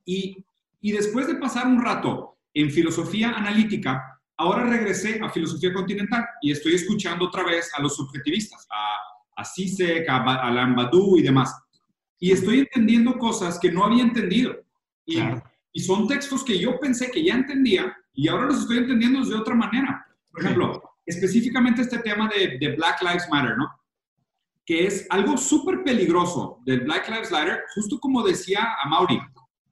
Y, 0.06 0.38
y 0.80 0.92
después 0.94 1.28
de 1.28 1.36
pasar 1.36 1.68
un 1.68 1.84
rato 1.84 2.38
en 2.54 2.72
filosofía 2.72 3.32
analítica, 3.32 4.22
ahora 4.38 4.64
regresé 4.64 5.20
a 5.22 5.30
filosofía 5.30 5.74
continental 5.74 6.26
y 6.42 6.52
estoy 6.52 6.76
escuchando 6.76 7.26
otra 7.26 7.44
vez 7.44 7.70
a 7.78 7.82
los 7.82 7.98
subjetivistas, 7.98 8.66
a, 8.72 9.42
a 9.42 9.46
Zizek, 9.46 10.08
a, 10.08 10.48
a 10.48 10.50
Lambadou 10.50 11.18
y 11.18 11.24
demás. 11.24 11.54
Y 12.20 12.32
estoy 12.32 12.60
entendiendo 12.60 13.18
cosas 13.18 13.60
que 13.60 13.70
no 13.70 13.84
había 13.84 14.04
entendido. 14.04 14.56
Y, 15.06 15.20
y, 15.74 15.80
son 15.82 16.08
textos 16.08 16.44
que 16.44 16.58
yo 16.58 16.80
pensé 16.80 17.12
que 17.12 17.24
ya 17.24 17.36
entendía 17.36 17.96
y 18.14 18.28
ahora 18.28 18.48
los 18.48 18.62
estoy 18.62 18.78
entendiendo 18.78 19.24
de 19.26 19.36
otra 19.36 19.56
manera. 19.56 20.06
Por 20.32 20.42
ejemplo, 20.42 20.82
específicamente 21.06 21.82
este 21.82 22.00
tema 22.00 22.30
de, 22.30 22.58
de, 22.58 22.76
Black 22.76 23.02
Lives 23.02 23.28
Matter, 23.30 23.58
¿no? 23.58 23.68
Que 24.66 24.88
es 24.88 25.06
algo 25.10 25.38
súper 25.38 25.84
peligroso 25.84 26.60
del 26.66 26.82
Black 26.82 27.10
Lives 27.10 27.32
Matter, 27.32 27.64
justo 27.76 28.00
como 28.00 28.24
decía 28.24 28.76
a 28.82 28.88
Mauri. 28.88 29.20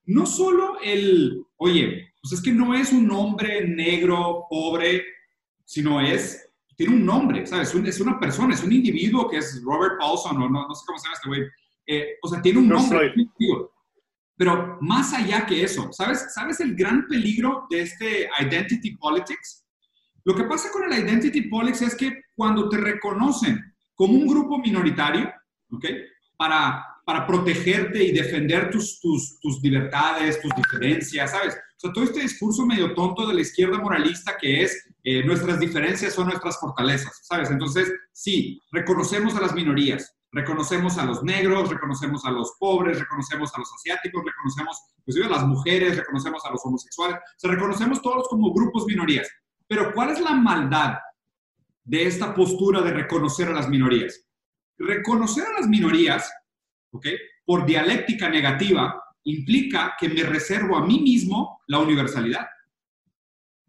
No 0.06 0.26
solo 0.26 0.78
el, 0.84 1.46
oye, 1.58 2.12
pues 2.22 2.34
es 2.34 2.42
que 2.42 2.52
no 2.52 2.74
es 2.74 2.92
un 2.92 3.10
hombre 3.12 3.68
negro, 3.68 4.46
pobre, 4.50 5.04
sino 5.66 6.02
es, 6.02 6.50
tiene 6.76 6.94
un 6.96 7.06
nombre, 7.06 7.46
¿sabes? 7.48 7.74
Es 7.74 8.00
una 8.00 8.20
persona, 8.20 8.54
es 8.54 8.64
un 8.64 8.74
individuo 8.74 9.30
que 9.30 9.38
es 9.38 9.62
Robert 9.64 9.96
Paulson, 10.00 10.38
o 10.42 10.50
no, 10.50 10.68
no 10.68 10.76
sé 10.76 10.84
cómo 10.86 11.00
se 11.00 11.06
llama 11.06 11.16
este 11.16 11.30
güey. 11.30 11.42
Eh, 11.88 12.08
o 12.22 12.28
sea, 12.28 12.42
tiene 12.42 12.60
un 12.60 12.68
nombre. 12.68 13.14
Pero 14.42 14.80
más 14.82 15.14
allá 15.14 15.46
que 15.46 15.62
eso, 15.62 15.94
¿sabes, 15.94 16.34
¿sabes 16.34 16.60
el 16.62 16.76
gran 16.76 17.06
peligro 17.08 17.68
de 17.70 17.82
este 17.82 18.28
identity 18.40 18.98
politics? 18.98 19.64
Lo 20.24 20.34
que 20.34 20.46
pasa 20.46 20.72
con 20.72 20.92
el 20.92 20.98
identity 20.98 21.44
politics 21.44 21.84
es 21.84 21.96
que 21.96 22.24
cuando 22.36 22.68
te 22.68 22.78
reconocen 22.78 23.60
como 23.94 24.16
un 24.16 24.26
grupo 24.26 24.58
minoritario, 24.58 25.32
¿ok? 25.70 25.86
Para, 26.36 26.84
para 27.06 27.28
protegerte 27.28 28.04
y 28.04 28.14
defender 28.14 28.72
tus, 28.72 29.00
tus, 29.00 29.40
tus 29.40 29.62
libertades, 29.62 30.42
tus 30.42 30.52
diferencias, 30.56 31.30
¿sabes? 31.30 31.54
O 31.54 31.80
sea, 31.80 31.94
todo 31.94 32.04
este 32.04 32.22
discurso 32.22 32.66
medio 32.66 32.96
tonto 32.96 33.28
de 33.28 33.36
la 33.36 33.42
izquierda 33.42 33.78
moralista 33.78 34.38
que 34.42 34.64
es 34.64 34.90
eh, 35.04 35.24
nuestras 35.24 35.60
diferencias 35.60 36.16
son 36.16 36.30
nuestras 36.30 36.60
fortalezas, 36.60 37.20
¿sabes? 37.22 37.52
Entonces, 37.52 37.94
sí, 38.12 38.60
reconocemos 38.72 39.36
a 39.36 39.42
las 39.42 39.54
minorías, 39.54 40.16
reconocemos 40.32 40.98
a 40.98 41.06
los 41.06 41.24
negros, 41.24 41.70
reconocemos 41.70 42.24
a 42.26 42.32
los 42.32 42.54
pobres, 42.60 43.00
reconocemos 43.00 43.54
a 43.54 43.60
los 43.60 43.74
asiáticos, 43.74 44.24
reconocemos 44.24 44.78
inclusive 45.00 45.26
a 45.26 45.38
las 45.38 45.48
mujeres, 45.48 45.98
reconocemos 45.98 46.46
a 46.46 46.52
los 46.52 46.62
homosexuales, 46.66 47.18
o 47.18 47.40
sea, 47.40 47.52
reconocemos 47.52 48.02
todos 48.02 48.28
como 48.30 48.54
grupos 48.54 48.86
minorías. 48.86 49.30
Pero 49.68 49.94
¿cuál 49.94 50.12
es 50.12 50.22
la 50.22 50.34
maldad 50.34 50.98
de 51.84 52.06
esta 52.06 52.34
postura 52.34 52.82
de 52.82 52.92
reconocer 52.92 53.50
a 53.50 53.54
las 53.54 53.68
minorías? 53.70 54.26
Reconocer 54.78 55.46
a 55.46 55.60
las 55.60 55.68
minorías, 55.68 56.32
¿ok? 56.92 57.08
Por 57.46 57.66
dialéctica 57.66 58.30
negativa, 58.30 59.02
implica 59.24 59.96
que 60.00 60.10
me 60.10 60.24
reservo 60.24 60.78
a 60.78 60.86
mí 60.86 61.00
mismo 61.00 61.62
la 61.68 61.80
universalidad. 61.80 62.48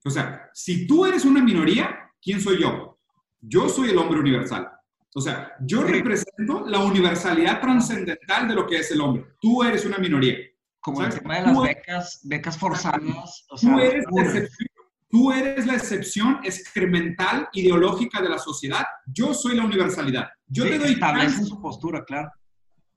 O 0.05 0.11
sea, 0.11 0.51
si 0.53 0.87
tú 0.87 1.07
eres 1.07 1.25
una 1.25 1.43
minoría, 1.43 2.11
¿quién 2.21 2.41
soy 2.41 2.61
yo? 2.61 2.99
Yo 3.41 3.69
soy 3.69 3.91
el 3.91 3.99
hombre 3.99 4.21
universal. 4.21 4.72
O 5.15 5.21
sea, 5.21 5.53
yo 5.61 5.83
represento 5.83 6.65
la 6.67 6.79
universalidad 6.79 7.61
trascendental 7.61 8.49
de 8.49 8.55
lo 8.55 8.67
que 8.67 8.79
es 8.79 8.91
el 8.93 9.01
hombre. 9.01 9.27
Tú 9.41 9.63
eres 9.63 9.85
una 9.85 9.99
minoría. 9.99 10.37
Como 10.81 11.05
el 11.05 11.15
tema 11.15 11.37
de 11.37 11.43
las 11.43 11.63
becas, 11.63 12.21
becas 12.25 12.59
forzadas. 12.59 13.47
tú, 13.61 13.79
eres 13.79 14.05
la 14.11 14.23
excepción, 14.23 14.69
tú 15.09 15.33
eres 15.33 15.67
la 15.67 15.75
excepción 15.75 16.41
excremental 16.43 17.49
ideológica 17.53 18.21
de 18.21 18.31
la 18.31 18.39
sociedad. 18.39 18.85
Yo 19.07 19.33
soy 19.35 19.55
la 19.55 19.65
universalidad. 19.65 20.29
Yo 20.47 20.65
te 20.65 20.79
doy 20.79 20.95
establece 20.95 21.45
su 21.45 21.61
postura, 21.61 22.05
claro. 22.05 22.31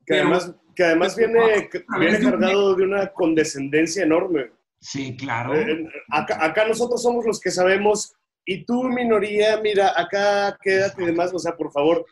Que 0.06 0.16
además, 0.16 0.56
que 0.76 0.84
además 0.84 1.16
viene, 1.16 1.70
viene 2.00 2.20
cargado 2.20 2.76
de 2.76 2.84
una 2.84 3.08
condescendencia 3.08 4.04
enorme. 4.04 4.52
Sí, 4.80 5.16
claro. 5.18 5.56
Eh, 5.56 5.88
acá, 6.10 6.44
acá 6.44 6.68
nosotros 6.68 7.02
somos 7.02 7.26
los 7.26 7.40
que 7.40 7.52
sabemos 7.52 8.16
y 8.46 8.64
tú, 8.64 8.84
minoría, 8.84 9.60
mira, 9.62 9.94
acá 9.96 10.58
quédate 10.62 11.02
y 11.02 11.08
demás, 11.08 11.32
o 11.34 11.40
sea, 11.40 11.56
por 11.56 11.72
favor, 11.72 12.06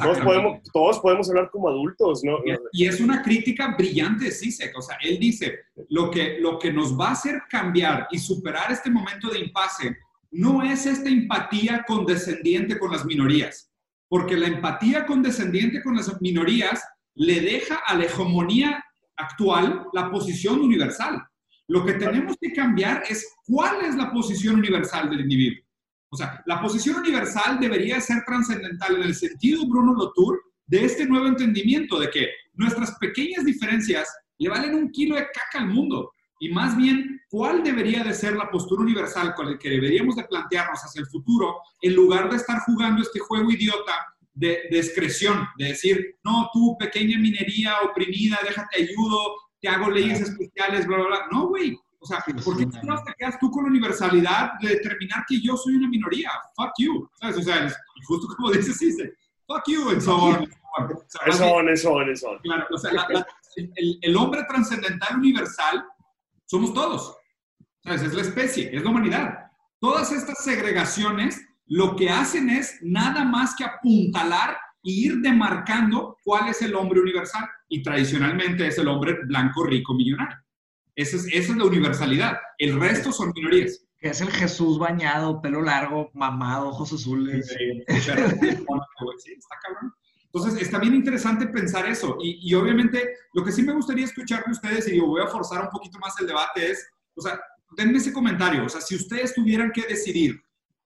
todos 0.00 0.18
podemos, 0.20 0.62
todos 0.72 1.00
podemos 1.00 1.28
hablar 1.28 1.50
como 1.50 1.68
adultos, 1.68 2.22
¿no? 2.22 2.38
Y 2.72 2.86
es 2.86 3.00
una 3.00 3.20
crítica 3.20 3.74
brillante, 3.76 4.30
Sisek, 4.30 4.76
o 4.78 4.82
sea, 4.82 4.96
él 5.02 5.18
dice, 5.18 5.58
lo 5.88 6.10
que, 6.10 6.38
lo 6.38 6.58
que 6.58 6.72
nos 6.72 6.98
va 6.98 7.08
a 7.08 7.12
hacer 7.12 7.42
cambiar 7.50 8.06
y 8.12 8.18
superar 8.18 8.70
este 8.70 8.90
momento 8.90 9.28
de 9.28 9.40
impasse 9.40 9.96
no 10.30 10.62
es 10.62 10.86
esta 10.86 11.08
empatía 11.08 11.84
condescendiente 11.86 12.78
con 12.78 12.92
las 12.92 13.04
minorías, 13.04 13.70
porque 14.08 14.36
la 14.36 14.46
empatía 14.46 15.04
condescendiente 15.04 15.82
con 15.82 15.96
las 15.96 16.20
minorías 16.20 16.82
le 17.14 17.40
deja 17.40 17.80
a 17.86 17.94
la 17.96 18.04
hegemonía 18.04 18.84
actual 19.16 19.86
la 19.92 20.10
posición 20.10 20.60
universal. 20.60 21.22
Lo 21.68 21.84
que 21.84 21.94
tenemos 21.94 22.36
que 22.40 22.52
cambiar 22.52 23.02
es 23.08 23.34
cuál 23.46 23.84
es 23.84 23.94
la 23.96 24.10
posición 24.10 24.56
universal 24.56 25.10
del 25.10 25.20
individuo. 25.20 25.64
O 26.12 26.16
sea, 26.16 26.42
la 26.44 26.60
posición 26.60 26.96
universal 26.96 27.58
debería 27.58 27.98
ser 27.98 28.22
trascendental 28.26 28.96
en 28.96 29.02
el 29.04 29.14
sentido, 29.14 29.66
Bruno 29.66 29.94
Latour, 29.94 30.42
de 30.66 30.84
este 30.84 31.06
nuevo 31.06 31.26
entendimiento 31.26 31.98
de 31.98 32.10
que 32.10 32.28
nuestras 32.52 32.98
pequeñas 32.98 33.46
diferencias 33.46 34.14
le 34.36 34.50
valen 34.50 34.74
un 34.74 34.90
kilo 34.90 35.16
de 35.16 35.22
caca 35.22 35.64
al 35.64 35.68
mundo. 35.68 36.12
Y 36.38 36.50
más 36.50 36.76
bien, 36.76 37.18
¿cuál 37.30 37.62
debería 37.62 38.04
de 38.04 38.12
ser 38.12 38.34
la 38.34 38.50
postura 38.50 38.82
universal 38.82 39.34
con 39.34 39.50
la 39.50 39.58
que 39.58 39.70
deberíamos 39.70 40.16
de 40.16 40.24
plantearnos 40.24 40.80
hacia 40.80 41.00
el 41.00 41.06
futuro 41.06 41.56
en 41.80 41.94
lugar 41.94 42.28
de 42.28 42.36
estar 42.36 42.60
jugando 42.66 43.00
este 43.00 43.18
juego 43.18 43.50
idiota 43.50 43.92
de, 44.34 44.64
de 44.70 44.78
excreción, 44.78 45.46
de 45.56 45.68
decir, 45.68 46.18
no, 46.24 46.50
tú 46.52 46.76
pequeña 46.78 47.18
minería 47.18 47.80
oprimida, 47.80 48.38
déjate 48.44 48.82
ayudo, 48.82 49.34
te 49.62 49.68
hago 49.68 49.88
leyes 49.88 50.20
especiales, 50.20 50.86
bla, 50.86 50.98
bla, 50.98 51.06
bla. 51.06 51.26
No, 51.32 51.48
güey. 51.48 51.78
O 52.02 52.06
sea, 52.06 52.18
¿por 52.44 52.56
qué 52.56 52.66
te 52.66 53.14
quedas 53.16 53.38
tú 53.38 53.48
con 53.50 53.62
la 53.62 53.70
universalidad 53.70 54.54
de 54.60 54.70
determinar 54.70 55.24
que 55.28 55.40
yo 55.40 55.56
soy 55.56 55.76
una 55.76 55.88
minoría? 55.88 56.30
Fuck 56.56 56.72
you. 56.78 57.08
¿Sabes? 57.20 57.36
O 57.38 57.42
sea, 57.42 57.72
justo 58.06 58.26
como 58.36 58.50
dices, 58.52 58.76
dice, 58.80 59.14
fuck 59.46 59.62
you, 59.68 59.88
and 59.90 60.00
so 60.00 60.16
on. 60.16 60.48
Eso, 61.26 61.60
eso, 61.60 62.02
eso. 62.02 62.28
Claro, 62.42 62.66
o 62.72 62.78
sea, 62.78 62.90
el, 63.56 63.98
el, 64.00 64.16
hombre 64.16 64.42
trascendental 64.48 65.16
universal 65.16 65.84
somos 66.46 66.74
todos. 66.74 67.16
¿Sabes? 67.84 68.02
Es 68.02 68.14
la 68.14 68.22
especie, 68.22 68.74
es 68.74 68.82
la 68.82 68.90
humanidad. 68.90 69.38
Todas 69.78 70.10
estas 70.10 70.42
segregaciones 70.42 71.40
lo 71.66 71.94
que 71.94 72.10
hacen 72.10 72.50
es 72.50 72.78
nada 72.82 73.24
más 73.24 73.54
que 73.54 73.64
apuntalar 73.64 74.56
e 74.82 74.90
ir 74.90 75.20
demarcando 75.20 76.16
cuál 76.24 76.48
es 76.48 76.62
el 76.62 76.74
hombre 76.74 77.00
universal. 77.00 77.48
Y 77.68 77.80
tradicionalmente 77.80 78.66
es 78.66 78.76
el 78.78 78.88
hombre 78.88 79.18
blanco, 79.24 79.64
rico, 79.64 79.94
millonario. 79.94 80.41
Esa 80.94 81.16
es, 81.16 81.26
esa 81.26 81.52
es 81.52 81.56
la 81.56 81.64
universalidad. 81.64 82.36
El 82.58 82.78
resto 82.78 83.12
son 83.12 83.32
minorías. 83.34 83.84
Que 83.98 84.08
es 84.08 84.20
el 84.20 84.30
Jesús 84.30 84.78
bañado, 84.78 85.40
pelo 85.40 85.62
largo, 85.62 86.10
mamado, 86.12 86.68
ojos 86.68 86.92
azules. 86.92 87.48
Sí, 87.48 87.82
está 87.86 89.56
cabrón. 89.62 89.94
Entonces, 90.24 90.62
está 90.62 90.78
bien 90.78 90.94
interesante 90.94 91.46
pensar 91.46 91.86
eso. 91.86 92.16
Y, 92.20 92.50
y, 92.50 92.54
obviamente, 92.54 93.16
lo 93.34 93.44
que 93.44 93.52
sí 93.52 93.62
me 93.62 93.74
gustaría 93.74 94.06
escuchar 94.06 94.44
de 94.44 94.52
ustedes, 94.52 94.88
y 94.88 94.96
yo 94.96 95.06
voy 95.06 95.22
a 95.22 95.26
forzar 95.26 95.62
un 95.62 95.68
poquito 95.70 95.98
más 95.98 96.18
el 96.20 96.26
debate, 96.26 96.70
es, 96.70 96.88
o 97.14 97.20
sea, 97.20 97.38
denme 97.76 97.98
ese 97.98 98.12
comentario. 98.12 98.64
O 98.64 98.68
sea, 98.68 98.80
si 98.80 98.96
ustedes 98.96 99.34
tuvieran 99.34 99.70
que 99.72 99.82
decidir 99.82 100.42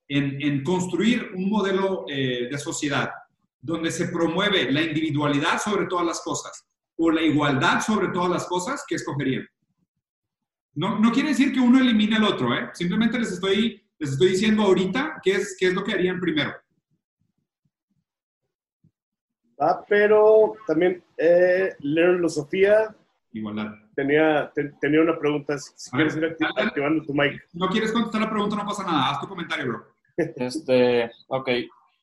en, 0.09 0.41
en 0.43 0.63
construir 0.63 1.31
un 1.35 1.49
modelo 1.49 2.05
eh, 2.09 2.49
de 2.51 2.59
sociedad 2.59 3.11
donde 3.61 3.91
se 3.91 4.09
promueve 4.09 4.71
la 4.71 4.83
individualidad 4.83 5.61
sobre 5.61 5.87
todas 5.87 6.07
las 6.07 6.21
cosas 6.21 6.67
o 6.97 7.11
la 7.11 7.23
igualdad 7.23 7.81
sobre 7.81 8.09
todas 8.09 8.31
las 8.31 8.47
cosas, 8.47 8.85
¿qué 8.87 8.95
escogerían? 8.95 9.47
No, 10.77 10.99
no 10.99 11.11
quiere 11.11 11.31
decir 11.31 11.53
que 11.53 11.59
uno 11.61 11.81
elimine 11.81 12.17
al 12.17 12.25
otro, 12.25 12.55
¿eh? 12.55 12.69
Simplemente 12.75 13.19
les 13.19 13.33
estoy, 13.33 13.83
les 13.99 14.11
estoy 14.11 14.29
diciendo 14.29 14.63
ahorita 14.63 15.21
qué 15.23 15.33
es, 15.33 15.57
qué 15.59 15.69
es 15.69 15.75
lo 15.75 15.83
que 15.83 15.93
harían 15.93 16.21
primero. 16.21 16.53
Ah, 19.59 19.83
pero 19.89 20.53
también 20.67 21.03
eh, 21.17 21.75
Sofía. 22.29 22.95
Igualdad. 23.33 23.73
Tenía, 23.95 24.53
tenía 24.79 25.01
una 25.01 25.19
pregunta. 25.19 25.57
Si 25.59 25.91
quieres 25.93 26.15
ir 26.15 26.27
activando 26.27 27.03
tu 27.07 27.15
mic. 27.15 27.43
No 27.55 27.69
quieres 27.71 27.91
contestar 27.91 28.21
la 28.21 28.31
pregunta, 28.31 28.57
no 28.57 28.67
pasa 28.67 28.85
nada. 28.85 29.13
Haz 29.13 29.21
tu 29.23 29.29
comentario, 29.29 29.67
bro. 29.67 29.87
Este, 30.19 31.11
ok. 31.29 31.49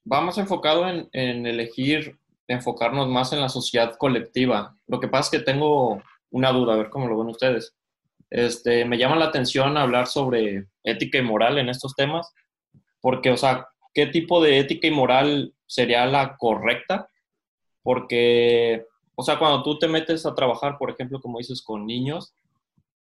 Vamos 0.04 0.40
enfocado 0.40 0.90
en, 0.90 1.08
en 1.14 1.46
elegir, 1.46 2.18
enfocarnos 2.48 3.08
más 3.08 3.32
en 3.34 3.42
la 3.42 3.50
sociedad 3.50 3.96
colectiva. 4.00 4.76
Lo 4.88 5.00
que 5.00 5.08
pasa 5.08 5.36
es 5.36 5.40
que 5.40 5.46
tengo 5.46 6.02
una 6.32 6.52
duda, 6.52 6.74
a 6.74 6.78
ver 6.78 6.90
cómo 6.90 7.08
lo 7.08 7.20
ven 7.20 7.28
ustedes. 7.28 7.76
Este, 8.34 8.84
me 8.84 8.98
llama 8.98 9.16
la 9.16 9.26
atención 9.26 9.78
hablar 9.78 10.08
sobre 10.08 10.66
ética 10.84 11.20
y 11.20 11.22
moral 11.22 11.60
en 11.60 11.70
estos 11.70 11.94
temas, 11.96 12.34
porque, 13.00 13.30
o 13.30 13.38
sea, 13.38 13.68
¿qué 13.94 14.08
tipo 14.08 14.42
de 14.42 14.58
ética 14.58 14.88
y 14.88 14.92
moral 14.92 15.54
sería 15.68 16.08
la 16.08 16.36
correcta? 16.38 17.08
Porque, 17.84 18.88
o 19.14 19.22
sea, 19.22 19.38
cuando 19.38 19.62
tú 19.62 19.78
te 19.78 19.88
metes 19.88 20.26
a 20.26 20.34
trabajar, 20.34 20.80
por 20.80 20.90
ejemplo, 20.90 21.22
como 21.22 21.38
dices, 21.38 21.62
con 21.62 21.86
niños, 21.86 22.34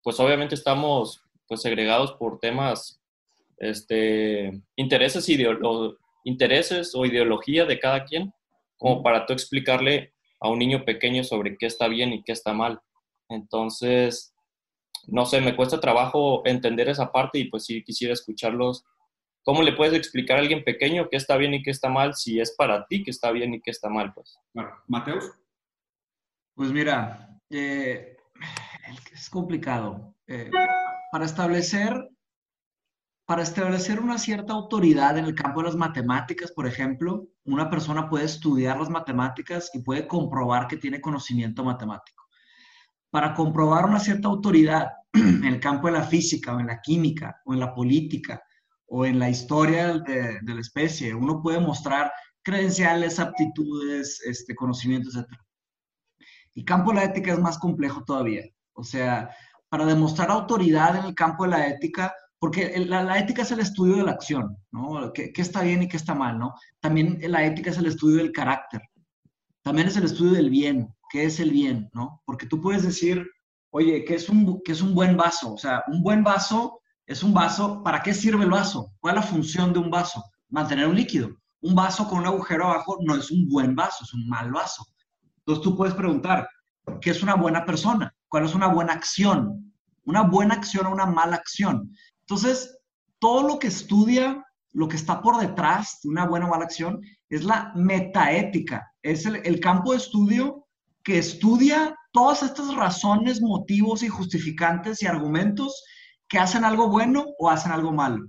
pues 0.02 0.20
obviamente 0.20 0.54
estamos 0.54 1.24
pues 1.48 1.62
segregados 1.62 2.12
por 2.12 2.38
temas, 2.38 3.00
este, 3.56 4.60
intereses, 4.76 5.26
o, 5.62 5.96
intereses 6.24 6.94
o 6.94 7.06
ideología 7.06 7.64
de 7.64 7.80
cada 7.80 8.04
quien, 8.04 8.34
como 8.76 9.02
para 9.02 9.24
tú 9.24 9.32
explicarle 9.32 10.12
a 10.40 10.50
un 10.50 10.58
niño 10.58 10.84
pequeño 10.84 11.24
sobre 11.24 11.56
qué 11.56 11.64
está 11.64 11.88
bien 11.88 12.12
y 12.12 12.22
qué 12.22 12.32
está 12.32 12.52
mal. 12.52 12.82
Entonces, 13.30 14.31
no 15.08 15.26
sé, 15.26 15.40
me 15.40 15.56
cuesta 15.56 15.80
trabajo 15.80 16.42
entender 16.46 16.88
esa 16.88 17.10
parte 17.10 17.38
y 17.38 17.50
pues 17.50 17.64
sí 17.64 17.82
quisiera 17.82 18.14
escucharlos. 18.14 18.84
¿Cómo 19.44 19.62
le 19.62 19.72
puedes 19.72 19.94
explicar 19.94 20.36
a 20.36 20.40
alguien 20.40 20.62
pequeño 20.62 21.08
qué 21.10 21.16
está 21.16 21.36
bien 21.36 21.54
y 21.54 21.62
qué 21.62 21.70
está 21.70 21.88
mal 21.88 22.14
si 22.14 22.40
es 22.40 22.54
para 22.56 22.86
ti 22.86 23.02
que 23.02 23.10
está 23.10 23.32
bien 23.32 23.54
y 23.54 23.60
qué 23.60 23.72
está 23.72 23.88
mal? 23.88 24.12
Pues. 24.14 24.38
Bueno, 24.54 24.70
Mateus. 24.86 25.32
Pues 26.54 26.70
mira, 26.70 27.40
eh, 27.50 28.16
es 29.12 29.28
complicado. 29.28 30.14
Eh, 30.26 30.50
para 31.10 31.24
establecer 31.24 32.08
para 33.24 33.42
establecer 33.42 34.00
una 34.00 34.18
cierta 34.18 34.52
autoridad 34.52 35.16
en 35.16 35.24
el 35.24 35.34
campo 35.34 35.60
de 35.60 35.68
las 35.68 35.76
matemáticas, 35.76 36.52
por 36.52 36.66
ejemplo, 36.66 37.28
una 37.44 37.70
persona 37.70 38.08
puede 38.10 38.26
estudiar 38.26 38.78
las 38.78 38.90
matemáticas 38.90 39.70
y 39.72 39.78
puede 39.78 40.06
comprobar 40.06 40.66
que 40.66 40.76
tiene 40.76 41.00
conocimiento 41.00 41.64
matemático 41.64 42.21
para 43.12 43.34
comprobar 43.34 43.84
una 43.84 44.00
cierta 44.00 44.28
autoridad 44.28 44.88
en 45.12 45.44
el 45.44 45.60
campo 45.60 45.86
de 45.86 45.92
la 45.92 46.02
física 46.02 46.56
o 46.56 46.60
en 46.60 46.66
la 46.66 46.80
química 46.80 47.42
o 47.44 47.52
en 47.52 47.60
la 47.60 47.74
política 47.74 48.42
o 48.86 49.04
en 49.04 49.18
la 49.18 49.28
historia 49.28 49.98
de, 49.98 50.40
la 50.42 50.60
especie. 50.60 51.14
Uno 51.14 51.42
puede 51.42 51.60
mostrar 51.60 52.10
credenciales, 52.42 53.20
aptitudes, 53.20 54.20
este, 54.24 54.54
conocimientos, 54.54 55.14
etc. 55.14 55.28
El 56.54 56.64
campo 56.64 56.90
de 56.90 56.96
la 56.96 57.04
ética 57.04 57.34
es 57.34 57.38
más 57.38 57.58
complejo 57.58 58.02
todavía. 58.02 58.44
O 58.72 58.82
sea, 58.82 59.30
para 59.68 59.84
demostrar 59.84 60.30
autoridad 60.30 60.96
en 60.96 61.04
el 61.04 61.14
campo 61.14 61.44
de 61.44 61.50
la 61.50 61.68
ética, 61.68 62.14
porque 62.38 62.78
la, 62.86 63.18
ética 63.18 63.42
es 63.42 63.52
el 63.52 63.60
estudio 63.60 63.96
de 63.96 64.04
la 64.04 64.12
acción, 64.12 64.56
¿no? 64.70 65.12
¿Qué, 65.12 65.32
¿Qué, 65.34 65.42
está 65.42 65.62
bien 65.62 65.82
y 65.82 65.88
qué 65.88 65.98
está 65.98 66.14
mal, 66.14 66.38
¿no? 66.38 66.54
También 66.80 67.18
la 67.22 67.44
ética 67.44 67.70
es 67.70 67.78
el 67.78 67.86
estudio 67.86 68.18
del 68.18 68.32
carácter. 68.32 68.80
También 69.62 69.88
es 69.88 69.96
el 69.96 70.04
estudio 70.04 70.32
del 70.32 70.50
bien 70.50 70.88
qué 71.12 71.26
es 71.26 71.38
el 71.40 71.50
bien, 71.50 71.90
¿no? 71.92 72.22
Porque 72.24 72.46
tú 72.46 72.58
puedes 72.62 72.82
decir, 72.82 73.30
oye, 73.70 74.02
¿qué 74.06 74.14
es 74.14 74.30
un, 74.30 74.62
qué 74.64 74.72
es 74.72 74.80
un 74.80 74.94
buen 74.94 75.14
vaso? 75.14 75.52
O 75.52 75.58
sea, 75.58 75.84
un 75.88 76.02
buen 76.02 76.24
vaso 76.24 76.80
es 77.06 77.22
un 77.22 77.34
vaso, 77.34 77.82
¿para 77.82 78.02
qué 78.02 78.14
sirve 78.14 78.44
el 78.44 78.50
vaso? 78.50 78.94
¿Cuál 78.98 79.18
es 79.18 79.24
la 79.24 79.30
función 79.30 79.74
de 79.74 79.78
un 79.78 79.90
vaso? 79.90 80.24
Mantener 80.48 80.86
un 80.88 80.96
líquido. 80.96 81.28
Un 81.60 81.74
vaso 81.74 82.08
con 82.08 82.20
un 82.20 82.26
agujero 82.26 82.64
abajo 82.64 82.96
no 83.02 83.14
es 83.14 83.30
un 83.30 83.46
buen 83.46 83.76
vaso, 83.76 84.04
es 84.04 84.14
un 84.14 84.26
mal 84.26 84.50
vaso. 84.50 84.86
Entonces 85.40 85.62
tú 85.62 85.76
puedes 85.76 85.94
preguntar, 85.94 86.48
¿qué 87.02 87.10
es 87.10 87.22
una 87.22 87.34
buena 87.34 87.66
persona? 87.66 88.14
¿Cuál 88.28 88.46
es 88.46 88.54
una 88.54 88.68
buena 88.68 88.94
acción? 88.94 89.74
Una 90.04 90.22
buena 90.22 90.54
acción 90.54 90.86
o 90.86 90.92
una 90.92 91.04
mala 91.04 91.36
acción. 91.36 91.94
Entonces, 92.20 92.78
todo 93.18 93.46
lo 93.46 93.58
que 93.58 93.66
estudia, 93.66 94.42
lo 94.72 94.88
que 94.88 94.96
está 94.96 95.20
por 95.20 95.38
detrás 95.38 96.00
de 96.02 96.08
una 96.08 96.26
buena 96.26 96.46
o 96.46 96.48
mala 96.48 96.64
acción, 96.64 97.02
es 97.28 97.44
la 97.44 97.70
metaética. 97.74 98.90
Es 99.02 99.26
el, 99.26 99.36
el 99.44 99.60
campo 99.60 99.92
de 99.92 99.98
estudio 99.98 100.61
que 101.02 101.18
estudia 101.18 101.96
todas 102.12 102.42
estas 102.42 102.74
razones, 102.74 103.40
motivos 103.40 104.02
y 104.02 104.08
justificantes 104.08 105.02
y 105.02 105.06
argumentos 105.06 105.84
que 106.28 106.38
hacen 106.38 106.64
algo 106.64 106.88
bueno 106.88 107.26
o 107.38 107.50
hacen 107.50 107.72
algo 107.72 107.92
malo. 107.92 108.26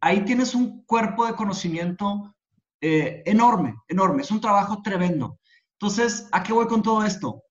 Ahí 0.00 0.24
tienes 0.24 0.54
un 0.54 0.84
cuerpo 0.84 1.26
de 1.26 1.34
conocimiento 1.34 2.34
eh, 2.80 3.22
enorme, 3.26 3.74
enorme. 3.88 4.22
Es 4.22 4.30
un 4.30 4.40
trabajo 4.40 4.82
tremendo. 4.82 5.38
Entonces, 5.72 6.28
¿a 6.32 6.42
qué 6.42 6.52
voy 6.52 6.66
con 6.66 6.82
todo 6.82 7.04
esto? 7.04 7.42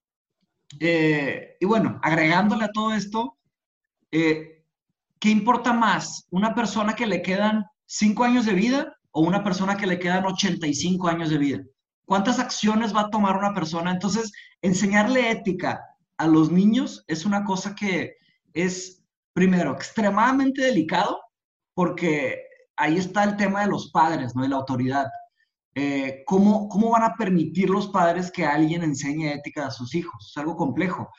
Eh, 0.79 1.57
y 1.59 1.65
bueno, 1.65 1.99
agregándole 2.01 2.65
a 2.65 2.71
todo 2.71 2.93
esto, 2.93 3.37
eh, 4.11 4.63
¿qué 5.19 5.29
importa 5.29 5.73
más? 5.73 6.27
¿Una 6.31 6.53
persona 6.53 6.95
que 6.95 7.07
le 7.07 7.21
quedan 7.21 7.65
5 7.85 8.23
años 8.23 8.45
de 8.45 8.53
vida 8.53 8.97
o 9.11 9.21
una 9.21 9.43
persona 9.43 9.77
que 9.77 9.87
le 9.87 9.99
quedan 9.99 10.25
85 10.25 11.07
años 11.07 11.29
de 11.29 11.37
vida? 11.37 11.63
¿Cuántas 12.05 12.39
acciones 12.39 12.95
va 12.95 13.01
a 13.01 13.09
tomar 13.09 13.35
una 13.37 13.53
persona? 13.53 13.91
Entonces, 13.91 14.31
enseñarle 14.61 15.31
ética 15.31 15.81
a 16.17 16.27
los 16.27 16.51
niños 16.51 17.03
es 17.07 17.25
una 17.25 17.43
cosa 17.43 17.75
que 17.75 18.15
es, 18.53 19.03
primero, 19.33 19.73
extremadamente 19.73 20.61
delicado, 20.61 21.19
porque 21.73 22.41
ahí 22.77 22.97
está 22.97 23.23
el 23.23 23.35
tema 23.35 23.61
de 23.61 23.67
los 23.67 23.91
padres, 23.91 24.35
¿no? 24.35 24.43
De 24.43 24.49
la 24.49 24.57
autoridad. 24.57 25.07
Eh, 25.73 26.23
¿cómo, 26.25 26.69
¿Cómo 26.69 26.91
van 26.91 27.03
a 27.03 27.15
permitir 27.15 27.69
los 27.69 27.87
padres 27.87 28.31
que 28.31 28.45
alguien 28.45 28.83
enseñe 28.83 29.33
ética 29.33 29.67
a 29.67 29.71
sus 29.71 29.93
hijos? 29.93 30.29
Es 30.29 30.37
algo 30.37 30.55
complejo. 30.55 31.09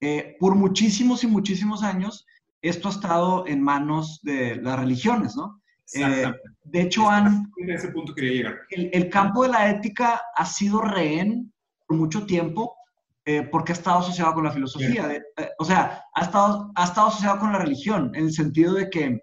Eh, 0.00 0.36
por 0.40 0.54
muchísimos 0.54 1.22
y 1.24 1.26
muchísimos 1.26 1.82
años, 1.82 2.24
esto 2.62 2.88
ha 2.88 2.92
estado 2.92 3.46
en 3.46 3.62
manos 3.62 4.20
de 4.22 4.56
las 4.56 4.78
religiones, 4.78 5.36
¿no? 5.36 5.60
Eh, 5.94 6.32
de 6.64 6.80
hecho, 6.80 7.08
han, 7.08 7.50
ese 7.56 7.88
punto 7.88 8.14
quería 8.14 8.32
llegar. 8.32 8.58
El, 8.70 9.08
campo 9.08 9.44
de 9.44 9.50
la 9.50 9.70
ética 9.70 10.20
ha 10.34 10.44
sido 10.44 10.80
rehén 10.82 11.52
por 11.86 11.96
mucho 11.96 12.26
tiempo 12.26 12.76
eh, 13.24 13.42
porque 13.42 13.72
ha 13.72 13.74
estado 13.74 14.00
asociado 14.00 14.34
con 14.34 14.44
la 14.44 14.50
filosofía. 14.50 15.12
Eh, 15.12 15.50
o 15.58 15.64
sea, 15.64 16.02
ha 16.14 16.22
estado, 16.22 16.72
ha 16.74 16.84
estado 16.84 17.08
asociado 17.08 17.38
con 17.38 17.52
la 17.52 17.58
religión, 17.58 18.12
en 18.14 18.24
el 18.24 18.32
sentido 18.32 18.74
de 18.74 18.90
que 18.90 19.20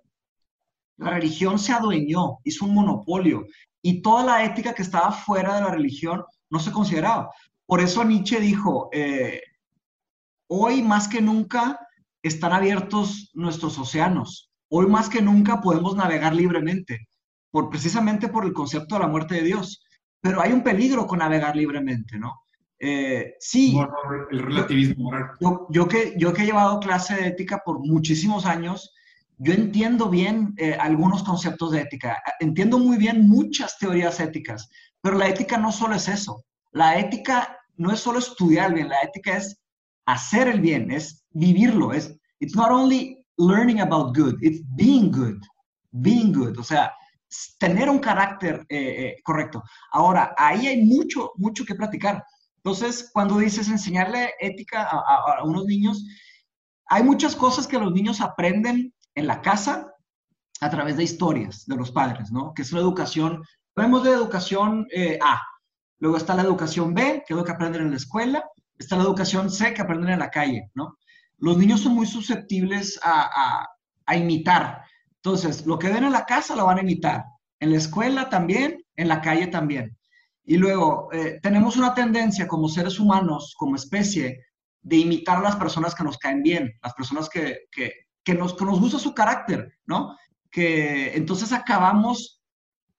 la 0.98 1.12
religión 1.12 1.60
se 1.60 1.74
adueñó, 1.74 2.40
hizo 2.44 2.66
un 2.66 2.76
monopolio, 2.76 3.46
y 3.82 4.02
toda 4.02 4.24
la 4.24 4.46
ética 4.46 4.74
que 4.74 4.84
estaba 4.84 5.12
fuera 5.12 5.56
de 5.56 5.62
la 5.62 5.72
religión 5.72 6.24
no 6.50 6.60
se 6.60 6.72
consideraba. 6.72 7.30
Por 7.66 7.82
eso 7.82 8.04
Nietzsche 8.04 8.40
dijo, 8.40 8.90
hoy 10.48 10.82
más 10.82 11.08
que 11.10 11.22
nunca 11.22 11.80
están 12.22 12.54
abiertos 12.54 13.32
nuestros 13.34 13.78
océanos 13.78 14.53
Hoy 14.76 14.88
más 14.88 15.08
que 15.08 15.22
nunca 15.22 15.62
podemos 15.62 15.96
navegar 15.96 16.34
libremente, 16.34 17.08
por, 17.52 17.70
precisamente 17.70 18.28
por 18.28 18.44
el 18.44 18.54
concepto 18.54 18.96
de 18.96 19.02
la 19.02 19.08
muerte 19.08 19.36
de 19.36 19.44
Dios. 19.44 19.86
Pero 20.20 20.42
hay 20.42 20.52
un 20.52 20.64
peligro 20.64 21.06
con 21.06 21.20
navegar 21.20 21.56
libremente, 21.56 22.18
¿no? 22.18 22.42
Eh, 22.80 23.36
sí. 23.40 23.78
El 24.32 24.40
relativismo 24.40 25.04
moral. 25.04 25.30
Yo, 25.40 25.68
yo, 25.70 25.88
que, 25.88 26.16
yo 26.18 26.34
que 26.34 26.42
he 26.42 26.46
llevado 26.48 26.80
clase 26.80 27.14
de 27.14 27.28
ética 27.28 27.62
por 27.64 27.86
muchísimos 27.86 28.48
años, 28.48 28.92
yo 29.38 29.54
entiendo 29.54 30.10
bien 30.10 30.56
eh, 30.58 30.76
algunos 30.80 31.22
conceptos 31.22 31.70
de 31.70 31.82
ética, 31.82 32.24
entiendo 32.40 32.80
muy 32.80 32.98
bien 32.98 33.30
muchas 33.30 33.78
teorías 33.78 34.20
éticas, 34.20 34.70
pero 35.02 35.20
la 35.20 35.30
ética 35.30 35.60
no 35.60 35.72
solo 35.72 35.94
es 35.94 36.08
eso. 36.08 36.46
La 36.72 36.98
ética 36.98 37.60
no 37.78 37.92
es 37.92 38.00
solo 38.00 38.18
estudiar 38.18 38.74
bien, 38.74 38.90
la 38.90 39.02
ética 39.02 39.38
es 39.38 39.62
hacer 40.08 40.48
el 40.48 40.62
bien, 40.62 40.90
es 40.90 41.24
vivirlo, 41.30 41.94
es 41.94 42.18
it's 42.40 42.56
not 42.56 42.72
only 42.72 43.13
learning 43.38 43.82
about 43.82 44.16
good, 44.16 44.38
it's 44.42 44.62
being 44.76 45.12
good, 45.12 45.42
being 45.92 46.32
good, 46.32 46.58
o 46.58 46.64
sea, 46.64 46.94
tener 47.60 47.90
un 47.90 48.00
carácter 48.00 48.66
eh, 48.70 49.06
eh, 49.06 49.22
correcto. 49.24 49.64
Ahora, 49.92 50.34
ahí 50.38 50.68
hay 50.68 50.84
mucho, 50.84 51.32
mucho 51.36 51.66
que 51.66 51.76
platicar. 51.76 52.24
Entonces, 52.58 53.10
cuando 53.12 53.38
dices 53.40 53.68
enseñarle 53.68 54.34
ética 54.40 54.84
a, 54.84 55.40
a 55.40 55.44
unos 55.44 55.66
niños, 55.66 56.06
hay 56.88 57.04
muchas 57.04 57.36
cosas 57.36 57.68
que 57.68 57.80
los 57.80 57.92
niños 57.92 58.22
aprenden 58.22 58.94
en 59.16 59.28
la 59.28 59.42
casa 59.42 59.94
a 60.62 60.70
través 60.70 60.98
de 60.98 61.04
historias 61.04 61.66
de 61.66 61.76
los 61.76 61.92
padres, 61.92 62.32
¿no? 62.32 62.54
Que 62.54 62.62
es 62.62 62.72
la 62.72 62.80
educación, 62.80 63.44
vemos 63.76 64.04
de 64.04 64.12
educación 64.12 64.88
eh, 64.92 65.20
A, 65.22 65.42
luego 66.00 66.18
está 66.18 66.36
la 66.36 66.44
educación 66.44 66.94
B, 66.94 67.24
que 67.26 67.34
es 67.34 67.38
lo 67.38 67.44
que 67.44 67.52
aprenden 67.52 67.84
en 67.84 67.92
la 67.92 67.98
escuela, 67.98 68.44
está 68.78 68.96
la 68.96 69.04
educación 69.04 69.50
C, 69.50 69.74
que 69.74 69.82
aprenden 69.82 70.12
en 70.12 70.20
la 70.20 70.30
calle, 70.30 70.70
¿no? 70.74 70.98
Los 71.44 71.58
niños 71.58 71.82
son 71.82 71.96
muy 71.96 72.06
susceptibles 72.06 72.98
a, 73.04 73.68
imitar. 74.16 74.82
Entonces, 75.18 75.66
lo 75.66 75.78
que 75.78 75.90
ven 75.90 76.06
en 76.06 76.14
la 76.14 76.26
casa 76.26 76.56
lo 76.56 76.68
van 76.68 76.78
a 76.78 76.84
imitar, 76.84 77.26
en 77.60 77.72
la 77.72 77.78
escuela 77.78 78.30
también, 78.30 78.82
en 78.96 79.10
la 79.10 79.20
calle 79.20 79.48
también. 79.48 79.98
Y 80.46 80.56
luego, 80.56 81.10
eh, 81.12 81.40
tenemos 81.44 81.76
una 81.76 81.94
tendencia 81.94 82.48
como 82.48 82.70
seres 82.70 82.98
humanos, 82.98 83.56
como 83.58 83.76
especie, 83.76 84.40
de 84.82 84.96
imitar 84.96 85.40
a 85.40 85.42
las 85.42 85.58
personas 85.58 85.94
que 85.94 86.06
nos 86.06 86.18
caen 86.18 86.44
bien, 86.44 86.80
las 86.82 86.94
personas 86.94 87.28
que, 87.28 87.68
nos, 88.34 88.56
gusta 88.58 88.98
su 88.98 89.14
carácter, 89.14 89.74
¿no? 89.86 90.18
Que 90.50 91.14
entonces 91.14 91.52
acabamos 91.52 92.42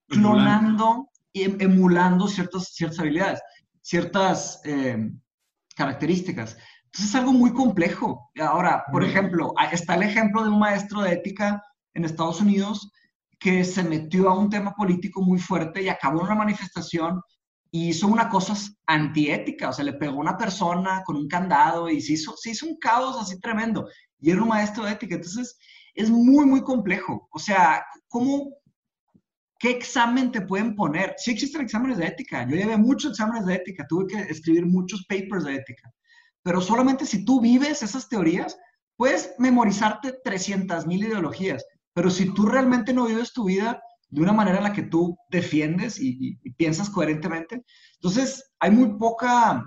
clonando 0.07 1.09
y 1.32 1.45
em, 1.45 1.57
emulando 1.61 2.28
ciertas, 2.28 2.74
ciertas 2.74 2.99
habilidades, 2.99 3.40
ciertas 3.80 4.61
eh, 4.64 5.11
características. 5.74 6.59
Entonces 6.95 7.11
es 7.11 7.16
algo 7.16 7.32
muy 7.32 7.53
complejo. 7.53 8.30
Ahora, 8.40 8.84
por 8.92 9.03
ejemplo, 9.03 9.53
está 9.72 9.97
el 9.97 10.05
ejemplo 10.05 10.45
de 10.45 10.51
un 10.51 10.61
maestro 10.61 11.03
de 11.03 11.14
ética 11.14 11.61
en 11.92 12.05
Estados 12.05 12.40
Unidos 12.40 12.88
que 13.40 13.64
se 13.64 13.82
metió 13.82 14.30
a 14.30 14.38
un 14.38 14.49
tema 14.49 14.72
político 14.76 15.20
muy 15.20 15.40
fuerte 15.40 15.82
y 15.82 15.88
acabó 15.88 16.20
en 16.20 16.26
una 16.26 16.36
manifestación 16.36 17.20
y 17.72 17.88
hizo 17.88 18.07
una 18.07 18.28
cosa 18.28 18.55
antiética, 18.86 19.70
o 19.70 19.72
sea, 19.72 19.84
le 19.84 19.95
pegó 19.95 20.18
a 20.18 20.20
una 20.20 20.38
persona 20.38 21.03
con 21.05 21.16
un 21.16 21.26
candado 21.26 21.88
y 21.88 22.01
se 22.01 22.12
hizo, 22.12 22.36
se 22.36 22.51
hizo 22.51 22.64
un 22.64 22.78
caos 22.78 23.20
así 23.20 23.40
tremendo 23.40 23.88
y 24.20 24.30
era 24.30 24.40
un 24.40 24.51
maestro 24.51 24.84
de 24.84 24.92
ética. 24.92 25.16
Entonces, 25.16 25.59
es 25.95 26.11
muy, 26.11 26.47
muy 26.47 26.62
complejo. 26.62 27.28
O 27.32 27.40
sea, 27.40 27.84
¿cómo, 28.07 28.53
qué 29.59 29.70
examen 29.70 30.30
te 30.30 30.42
pueden 30.42 30.76
poner? 30.76 31.14
Sí 31.16 31.32
existen 31.32 31.62
exámenes 31.62 31.99
de 31.99 32.07
ética. 32.07 32.47
Yo 32.49 32.55
llevé 32.55 32.76
muchos 32.76 33.11
exámenes 33.11 33.47
de 33.47 33.55
ética, 33.55 33.84
tuve 33.88 34.07
que 34.07 34.20
escribir 34.30 34.64
muchos 34.64 35.05
papers 35.09 35.42
de 35.42 35.57
ética. 35.57 35.92
Pero 36.45 36.61
solamente 36.61 37.07
si 37.07 37.24
tú 37.24 37.40
vives 37.40 37.82
esas 37.82 38.09
teorías, 38.09 38.57
puedes 38.97 39.34
memorizarte 39.38 40.20
300 40.22 40.86
mil 40.86 41.03
ideologías. 41.05 41.64
Pero 41.92 42.11
si 42.11 42.32
tú 42.32 42.47
realmente 42.47 42.92
no 42.92 43.07
vives 43.07 43.32
tu 43.32 43.47
vida 43.47 43.82
de 44.11 44.20
una 44.22 44.32
manera 44.32 44.59
en 44.59 44.64
la 44.64 44.72
que 44.72 44.82
tú 44.82 45.18
defiendes 45.28 45.99
y, 45.99 46.38
y 46.40 46.51
piensas 46.53 46.88
coherentemente, 46.88 47.64
entonces 47.97 48.53
hay 48.61 48.70
muy 48.70 48.97
poca... 48.97 49.64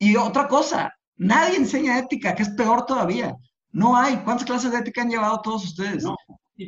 Y 0.00 0.16
otra 0.16 0.48
cosa, 0.48 0.92
Nadie 1.18 1.56
enseña 1.56 1.98
ética, 1.98 2.34
que 2.34 2.44
es 2.44 2.50
peor 2.50 2.86
todavía. 2.86 3.36
No 3.72 3.96
hay. 3.96 4.16
¿Cuántas 4.18 4.46
clases 4.46 4.70
de 4.70 4.78
ética 4.78 5.02
han 5.02 5.10
llevado 5.10 5.40
todos 5.42 5.64
ustedes? 5.64 6.04
No. 6.04 6.16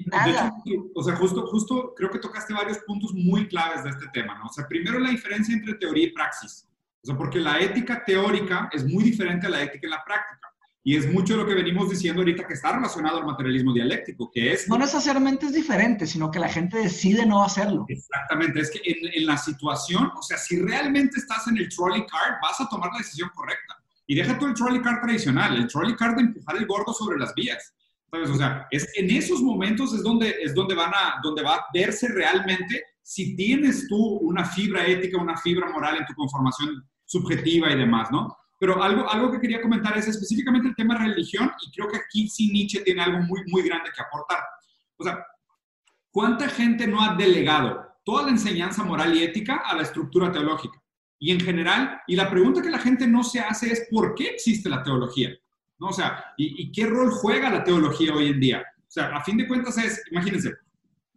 Nada. 0.07 0.53
o 0.95 1.03
sea, 1.03 1.17
justo, 1.17 1.47
justo 1.49 1.95
creo 1.97 2.11
que 2.11 2.21
tocaste 2.21 2.55
varios 2.55 2.79
puntos 2.87 3.13
muy 3.13 3.49
claves 3.49 3.83
de 3.83 3.91
este 3.91 4.07
tema, 4.13 4.39
¿no? 4.39 4.47
O 4.47 4.53
sea, 4.53 4.69
primero 4.69 5.01
la 5.01 5.11
diferencia 5.11 5.53
entre 5.53 5.75
teoría 5.75 6.07
y 6.07 6.13
praxis. 6.13 6.69
O 7.03 7.07
sea, 7.07 7.17
porque 7.17 7.39
la 7.39 7.59
ética 7.61 8.05
teórica 8.05 8.69
es 8.73 8.85
muy 8.85 9.05
diferente 9.05 9.47
a 9.47 9.51
la 9.51 9.63
ética 9.63 9.87
en 9.87 9.91
la 9.91 10.05
práctica. 10.05 10.49
Y 10.83 10.97
es 10.97 11.13
mucho 11.13 11.37
lo 11.37 11.47
que 11.47 11.55
venimos 11.55 11.91
diciendo 11.91 12.23
ahorita 12.23 12.47
que 12.47 12.55
está 12.55 12.73
relacionado 12.73 13.19
al 13.19 13.27
materialismo 13.27 13.75
dialéctico, 13.75 14.31
que 14.33 14.53
es... 14.53 14.67
No 14.67 14.79
necesariamente 14.79 15.47
es 15.47 15.53
diferente, 15.53 16.07
sino 16.07 16.31
que 16.31 16.39
la 16.39 16.49
gente 16.49 16.79
decide 16.79 17.27
no 17.27 17.45
hacerlo. 17.45 17.85
Exactamente, 17.87 18.61
es 18.61 18.71
que 18.71 18.81
en, 18.85 18.97
en 19.13 19.27
la 19.27 19.37
situación, 19.37 20.11
o 20.17 20.23
sea, 20.23 20.39
si 20.39 20.59
realmente 20.59 21.19
estás 21.19 21.47
en 21.49 21.59
el 21.59 21.69
trolley 21.69 22.07
card, 22.07 22.37
vas 22.43 22.61
a 22.61 22.69
tomar 22.69 22.91
la 22.93 22.99
decisión 22.99 23.31
correcta. 23.35 23.77
Y 24.07 24.15
deja 24.15 24.39
tú 24.39 24.47
el 24.47 24.55
trolley 24.55 24.81
car 24.81 25.01
tradicional, 25.03 25.55
el 25.55 25.69
trolley 25.69 25.95
car 25.95 26.17
de 26.17 26.23
empujar 26.23 26.57
el 26.57 26.67
gordo 26.67 26.93
sobre 26.95 27.19
las 27.19 27.35
vías. 27.35 27.75
¿Sabes? 28.11 28.31
O 28.31 28.37
sea, 28.37 28.67
es, 28.71 28.89
en 28.97 29.11
esos 29.11 29.43
momentos 29.43 29.95
es 29.95 30.03
donde, 30.03 30.35
es 30.43 30.55
donde, 30.55 30.75
van 30.75 30.93
a, 30.93 31.21
donde 31.23 31.43
va 31.43 31.57
a 31.57 31.67
verse 31.73 32.09
realmente 32.09 32.83
si 33.11 33.35
tienes 33.35 33.89
tú 33.89 33.97
una 33.97 34.45
fibra 34.45 34.87
ética, 34.87 35.21
una 35.21 35.37
fibra 35.37 35.69
moral 35.69 35.97
en 35.99 36.07
tu 36.07 36.15
conformación 36.15 36.89
subjetiva 37.05 37.69
y 37.73 37.77
demás, 37.77 38.09
¿no? 38.13 38.37
Pero 38.61 38.81
algo, 38.81 39.11
algo 39.11 39.33
que 39.33 39.41
quería 39.41 39.61
comentar 39.61 39.99
es 39.99 40.07
específicamente 40.07 40.69
el 40.69 40.77
tema 40.77 40.95
de 40.95 41.07
religión 41.07 41.51
y 41.61 41.73
creo 41.73 41.89
que 41.89 41.97
aquí 41.97 42.29
sí 42.29 42.53
Nietzsche 42.53 42.83
tiene 42.83 43.03
algo 43.03 43.19
muy, 43.23 43.41
muy 43.49 43.63
grande 43.63 43.91
que 43.93 44.01
aportar. 44.01 44.39
O 44.97 45.03
sea, 45.03 45.27
¿cuánta 46.13 46.49
gente 46.49 46.87
no 46.87 47.03
ha 47.03 47.17
delegado 47.17 47.85
toda 48.05 48.27
la 48.27 48.31
enseñanza 48.31 48.85
moral 48.85 49.13
y 49.17 49.25
ética 49.25 49.57
a 49.57 49.75
la 49.75 49.83
estructura 49.83 50.31
teológica? 50.31 50.81
y 51.23 51.33
en 51.33 51.41
general, 51.41 52.01
y 52.07 52.17
la 52.17 52.31
pregunta 52.31 52.63
que 52.63 52.71
la 52.71 52.79
gente 52.79 53.07
no 53.07 53.23
se 53.23 53.41
hace 53.41 53.71
es 53.71 53.87
¿por 53.91 54.15
qué 54.15 54.29
existe 54.29 54.71
la 54.71 54.83
teología? 54.83 55.31
¿No? 55.79 55.89
O 55.89 55.93
sea, 55.93 56.25
¿y, 56.39 56.73
qué 56.73 56.87
rol 56.87 57.11
juega 57.11 57.51
la 57.51 57.63
teología 57.63 58.15
hoy 58.15 58.29
en 58.29 58.41
día? 58.41 58.65
O 58.79 58.91
sea, 58.91 59.15
a 59.15 59.23
fin 59.23 59.37
de 59.37 59.47
cuentas 59.47 59.77
es, 59.77 60.03
imagínense, 60.11 60.55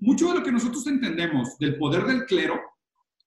mucho 0.03 0.27
de 0.27 0.39
lo 0.39 0.43
que 0.43 0.51
nosotros 0.51 0.85
entendemos 0.87 1.57
del 1.57 1.77
poder 1.77 2.05
del 2.05 2.25
clero 2.25 2.59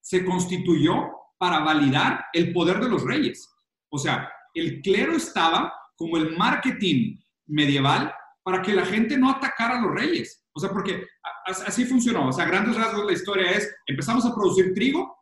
se 0.01 0.25
constituyó 0.25 1.11
para 1.39 1.61
validar 1.61 2.27
el 2.33 2.53
poder 2.53 2.81
de 2.81 2.89
los 2.89 3.03
reyes. 3.03 3.49
O 3.89 3.99
sea, 3.99 4.31
el 4.55 4.83
clero 4.83 5.17
estaba 5.17 5.73
como 5.97 6.19
el 6.19 6.37
marketing 6.37 7.19
medieval 7.47 8.13
para 8.43 8.61
que 8.63 8.75
la 8.75 8.85
gente 8.85 9.17
no 9.17 9.31
atacara 9.31 9.79
a 9.79 9.81
los 9.81 9.95
reyes. 9.95 10.45
O 10.53 10.61
sea, 10.61 10.71
porque 10.71 11.07
así 11.47 11.85
funcionó. 11.85 12.29
O 12.29 12.33
sea, 12.33 12.45
grandes 12.45 12.77
rasgos 12.77 13.01
de 13.01 13.07
la 13.07 13.13
historia 13.13 13.51
es, 13.53 13.75
empezamos 13.87 14.25
a 14.27 14.35
producir 14.35 14.75
trigo, 14.75 15.17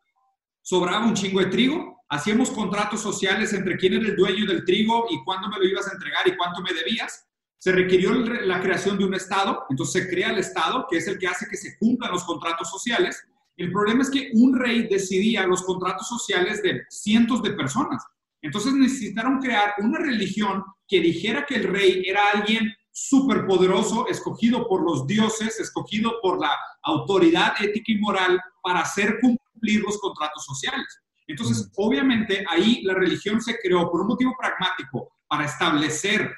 sobraba 0.61 1.07
un 1.07 1.15
chingo 1.15 1.41
de 1.41 1.47
trigo, 1.47 2.03
hacíamos 2.09 2.51
contratos 2.51 3.01
sociales 3.01 3.53
entre 3.53 3.77
quién 3.77 3.95
era 3.95 4.07
el 4.07 4.17
dueño 4.17 4.47
del 4.47 4.65
trigo 4.65 5.07
y 5.09 5.23
cuándo 5.25 5.49
me 5.49 5.59
lo 5.59 5.65
ibas 5.65 5.89
a 5.89 5.93
entregar 5.93 6.27
y 6.27 6.37
cuánto 6.37 6.63
me 6.63 6.73
debías. 6.73 7.27
Se 7.65 7.73
requirió 7.73 8.13
la 8.13 8.61
creación 8.61 8.99
de 8.99 9.07
un 9.07 9.15
Estado, 9.15 9.65
entonces 9.71 10.03
se 10.03 10.11
crea 10.11 10.33
el 10.33 10.37
Estado, 10.37 10.87
que 10.87 10.99
es 10.99 11.09
el 11.09 11.19
que 11.19 11.29
hace 11.29 11.47
que 11.49 11.57
se 11.57 11.79
cumplan 11.79 12.13
los 12.13 12.25
contratos 12.25 12.69
sociales. 12.69 13.27
El 13.57 13.73
problema 13.73 14.03
es 14.03 14.11
que 14.11 14.33
un 14.35 14.55
rey 14.55 14.87
decidía 14.87 15.47
los 15.47 15.63
contratos 15.63 16.07
sociales 16.07 16.63
de 16.63 16.83
cientos 16.91 17.43
de 17.43 17.53
personas. 17.53 18.05
Entonces 18.43 18.75
necesitaron 18.75 19.41
crear 19.41 19.77
una 19.79 19.99
religión 19.99 20.63
que 20.87 21.01
dijera 21.01 21.47
que 21.47 21.55
el 21.55 21.65
rey 21.65 22.03
era 22.05 22.33
alguien 22.35 22.71
superpoderoso, 22.93 24.09
escogido 24.09 24.69
por 24.69 24.83
los 24.83 25.07
dioses, 25.07 25.59
escogido 25.59 26.21
por 26.21 26.39
la 26.39 26.55
autoridad 26.83 27.55
ética 27.63 27.93
y 27.93 27.99
moral 27.99 28.39
para 28.63 28.81
hacer 28.81 29.19
cumplir 29.23 29.81
los 29.81 29.97
contratos 30.01 30.45
sociales. 30.45 31.01
Entonces, 31.27 31.71
obviamente, 31.77 32.45
ahí 32.47 32.83
la 32.83 32.93
religión 32.93 33.41
se 33.41 33.57
creó 33.57 33.91
por 33.91 34.03
un 34.03 34.09
motivo 34.09 34.35
pragmático, 34.39 35.15
para 35.27 35.47
establecer 35.47 36.31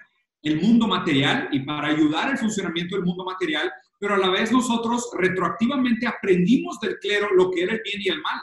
el 0.49 0.61
mundo 0.61 0.87
material 0.87 1.49
y 1.53 1.61
para 1.61 1.89
ayudar 1.89 2.29
al 2.29 2.39
funcionamiento 2.39 2.97
del 2.97 3.05
mundo 3.05 3.25
material, 3.25 3.71
pero 3.99 4.15
a 4.15 4.19
la 4.19 4.31
vez 4.31 4.53
nosotros 4.53 5.11
retroactivamente 5.19 6.07
aprendimos 6.07 6.79
del 6.81 6.99
clero 6.99 7.29
lo 7.35 7.51
que 7.51 7.63
era 7.63 7.73
el 7.73 7.83
bien 7.83 8.03
y 8.03 8.09
el 8.09 8.21
mal. 8.21 8.41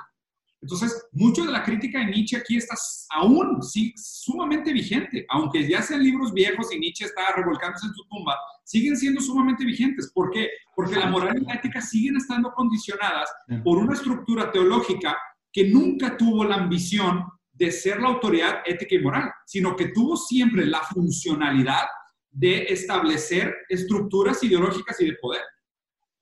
Entonces, 0.62 1.08
mucho 1.12 1.44
de 1.44 1.52
la 1.52 1.62
crítica 1.62 2.00
de 2.00 2.06
Nietzsche 2.06 2.38
aquí 2.38 2.56
está 2.56 2.76
aún 3.12 3.62
sí, 3.62 3.94
sumamente 3.98 4.72
vigente, 4.72 5.26
aunque 5.30 5.68
ya 5.68 5.82
sean 5.82 6.02
libros 6.02 6.34
viejos 6.34 6.74
y 6.74 6.80
Nietzsche 6.80 7.06
está 7.06 7.22
revolcándose 7.36 7.88
en 7.88 7.94
su 7.94 8.06
tumba, 8.08 8.38
siguen 8.64 8.96
siendo 8.96 9.20
sumamente 9.20 9.66
vigentes. 9.66 10.10
¿Por 10.14 10.32
qué? 10.32 10.50
Porque 10.74 10.96
la 10.96 11.08
moral 11.08 11.38
y 11.42 11.46
la 11.46 11.56
ética 11.56 11.82
siguen 11.82 12.16
estando 12.16 12.54
condicionadas 12.54 13.30
por 13.62 13.78
una 13.78 13.94
estructura 13.94 14.52
teológica 14.54 15.18
que 15.52 15.68
nunca 15.70 16.16
tuvo 16.16 16.46
la 16.46 16.56
ambición 16.56 17.26
de 17.64 17.72
ser 17.72 18.00
la 18.02 18.10
autoridad 18.10 18.62
ética 18.66 18.96
y 18.96 19.00
moral, 19.00 19.32
sino 19.46 19.76
que 19.76 19.90
tuvo 19.90 20.18
siempre 20.18 20.66
la 20.66 20.82
funcionalidad 20.82 21.86
de 22.30 22.64
establecer 22.64 23.56
estructuras 23.70 24.44
ideológicas 24.44 25.00
y 25.00 25.06
de 25.06 25.18
poder. 25.22 25.42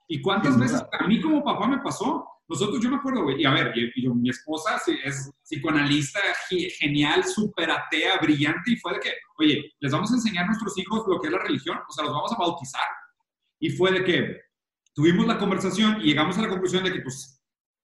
¿Y 0.08 0.22
cuántas 0.22 0.60
veces 0.60 0.84
a 0.92 1.08
mí 1.08 1.20
como 1.20 1.44
papá 1.44 1.68
me 1.68 1.80
pasó? 1.80 2.28
Nosotros, 2.48 2.84
yo 2.84 2.89
me 2.89 2.98
acuerdo, 2.98 3.24
güey, 3.24 3.42
y 3.42 3.46
a 3.46 3.52
ver, 3.52 3.74
mi 4.14 4.30
esposa 4.30 4.76
es 5.06 5.32
psicoanalista 5.42 6.20
genial, 6.80 7.24
súper 7.24 7.72
atea, 7.72 8.20
brillante, 8.22 8.72
y 8.72 8.76
fue 8.76 8.94
de 8.94 9.00
que, 9.00 9.14
oye, 9.38 9.72
les 9.80 9.92
vamos 9.92 10.12
a 10.12 10.16
enseñar 10.16 10.44
a 10.44 10.48
nuestros 10.48 10.78
hijos 10.78 11.06
lo 11.08 11.20
que 11.20 11.28
es 11.28 11.34
la 11.34 11.39
religión, 11.39 11.78
o 11.88 11.94
sea, 11.94 12.04
los 12.04 12.14
vamos 12.14 12.32
a 12.34 12.38
bautizar. 12.38 12.86
Y 13.60 13.70
fue 13.70 13.92
de 13.92 14.04
que 14.04 14.42
tuvimos 14.94 15.26
la 15.26 15.38
conversación 15.38 16.02
y 16.02 16.08
llegamos 16.08 16.38
a 16.38 16.42
la 16.42 16.50
conclusión 16.50 16.84
de 16.84 16.92
que, 16.92 17.00
pues, 17.00 17.41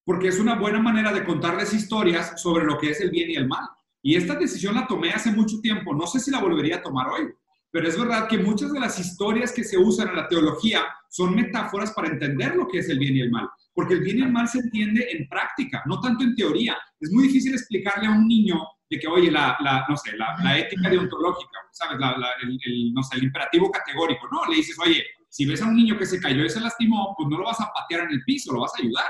porque 0.08 0.30
es 0.30 0.40
una 0.40 0.56
buena 0.56 0.80
manera 0.80 1.12
de 1.12 1.26
contarles 1.26 1.74
historias 1.74 2.42
sobre 2.42 2.64
lo 2.64 2.78
que 2.78 2.92
es 2.92 3.02
el 3.02 3.10
bien 3.12 3.30
y 3.30 3.36
el 3.36 3.46
mal. 3.46 3.68
Y 4.02 4.16
esta 4.16 4.36
decisión 4.36 4.76
la 4.76 4.88
tomé 4.88 5.10
hace 5.10 5.34
mucho 5.34 5.60
tiempo, 5.60 5.94
no 5.94 6.08
sé 6.08 6.22
si 6.22 6.32
la 6.32 6.40
volvería 6.40 6.78
a 6.78 6.82
tomar 6.82 7.10
hoy, 7.10 7.28
pero 7.70 7.90
es 7.90 8.00
verdad 8.00 8.26
que 8.30 8.38
muchas 8.38 8.72
de 8.72 8.80
las 8.80 8.98
historias 8.98 9.52
que 9.52 9.66
se 9.66 9.78
usan 9.78 10.08
en 10.08 10.16
la 10.16 10.30
teología 10.30 10.86
son 11.10 11.36
metáforas 11.36 11.92
para 11.92 12.08
entender 12.08 12.56
lo 12.56 12.70
que 12.70 12.78
es 12.78 12.88
el 12.88 13.00
bien 13.00 13.18
y 13.18 13.20
el 13.20 13.32
mal, 13.32 13.50
porque 13.74 13.96
el 13.96 14.00
bien 14.00 14.20
y 14.20 14.22
el 14.22 14.32
mal 14.32 14.48
se 14.48 14.60
entiende 14.60 15.10
en 15.12 15.28
práctica, 15.28 15.84
no 15.86 16.00
tanto 16.00 16.24
en 16.24 16.36
teoría. 16.36 16.78
Es 17.02 17.12
muy 17.12 17.24
difícil 17.28 17.54
explicarle 17.54 18.08
a 18.08 18.12
un 18.12 18.30
niño 18.30 18.62
de 18.90 19.00
que, 19.00 19.08
oye, 19.08 19.30
la, 19.30 19.58
no 19.90 19.98
sé, 19.98 20.16
la, 20.16 20.58
ética 20.58 20.90
deontológica, 20.90 21.60
¿sabes? 21.74 21.98
el, 22.44 22.94
no 22.94 23.04
sé, 23.04 23.18
el 23.18 23.26
imperativo 23.26 23.70
categórico, 23.70 24.30
¿no? 24.32 24.50
Le 24.50 24.56
dices, 24.56 24.80
oye, 24.80 25.04
si 25.28 25.46
ves 25.46 25.62
a 25.62 25.66
un 25.66 25.76
niño 25.76 25.98
que 25.98 26.06
se 26.06 26.22
cayó 26.22 26.46
y 26.46 26.50
se 26.50 26.62
lastimó, 26.62 27.14
pues 27.18 27.28
no 27.28 27.40
lo 27.40 27.44
vas 27.44 27.60
a 27.60 27.70
patear 27.74 28.06
en 28.06 28.12
el 28.12 28.24
piso, 28.24 28.54
lo 28.54 28.62
vas 28.62 28.72
a 28.74 28.82
ayudar. 28.82 29.06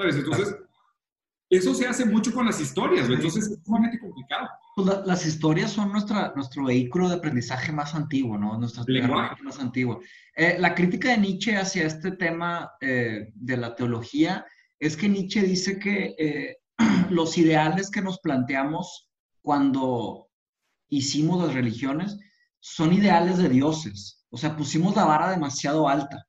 ¿Sabes? 0.00 0.16
Entonces, 0.16 0.56
eso 1.50 1.74
se 1.74 1.86
hace 1.86 2.06
mucho 2.06 2.32
con 2.32 2.46
las 2.46 2.58
historias, 2.58 3.10
entonces 3.10 3.50
es 3.50 3.58
sumamente 3.64 3.98
complicado. 3.98 4.48
Pues 4.76 4.88
las 5.04 5.26
historias 5.26 5.72
son 5.72 5.92
nuestra, 5.92 6.32
nuestro 6.34 6.64
vehículo 6.64 7.08
de 7.08 7.16
aprendizaje 7.16 7.70
más 7.70 7.94
antiguo, 7.94 8.38
¿no? 8.38 8.56
Nuestro 8.56 8.84
lenguaje 8.86 9.42
más 9.42 9.58
antiguo. 9.58 10.00
Eh, 10.36 10.56
la 10.58 10.74
crítica 10.74 11.10
de 11.10 11.18
Nietzsche 11.18 11.56
hacia 11.56 11.86
este 11.86 12.12
tema 12.12 12.70
eh, 12.80 13.32
de 13.34 13.56
la 13.56 13.74
teología 13.74 14.46
es 14.78 14.96
que 14.96 15.08
Nietzsche 15.08 15.42
dice 15.42 15.78
que 15.78 16.14
eh, 16.18 16.56
los 17.10 17.36
ideales 17.36 17.90
que 17.90 18.00
nos 18.00 18.20
planteamos 18.20 19.10
cuando 19.42 20.28
hicimos 20.88 21.44
las 21.44 21.52
religiones 21.52 22.16
son 22.60 22.94
ideales 22.94 23.36
de 23.36 23.50
dioses. 23.50 24.24
O 24.30 24.38
sea, 24.38 24.56
pusimos 24.56 24.96
la 24.96 25.04
vara 25.04 25.30
demasiado 25.30 25.88
alta. 25.88 26.26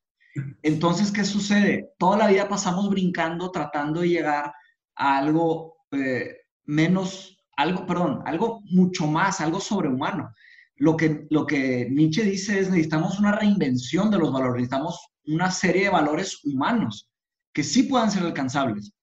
Entonces, 0.62 1.12
¿qué 1.12 1.24
sucede? 1.24 1.92
Toda 1.98 2.18
la 2.18 2.28
vida 2.28 2.48
pasamos 2.48 2.90
brincando, 2.90 3.52
tratando 3.52 4.02
de 4.02 4.10
llegar 4.10 4.54
a 4.96 5.18
algo 5.18 5.76
eh, 5.92 6.38
menos, 6.66 7.38
algo, 7.58 7.86
perdón, 7.86 8.22
algo 8.26 8.62
mucho 8.66 9.08
más, 9.08 9.42
algo 9.42 9.60
sobrehumano. 9.60 10.34
Lo 10.76 10.96
que, 10.98 11.28
lo 11.30 11.46
que 11.46 11.88
Nietzsche 11.92 12.24
dice 12.24 12.60
es 12.60 12.70
necesitamos 12.70 13.20
una 13.20 13.34
reinvención 13.34 14.10
de 14.10 14.18
los 14.18 14.32
valores, 14.32 14.62
necesitamos 14.62 15.12
una 15.26 15.52
serie 15.52 15.84
de 15.84 15.90
valores 15.90 16.40
humanos 16.44 17.10
que 17.54 17.64
sí 17.64 17.84
puedan 17.84 18.10
ser 18.10 18.24
alcanzables. 18.24 18.94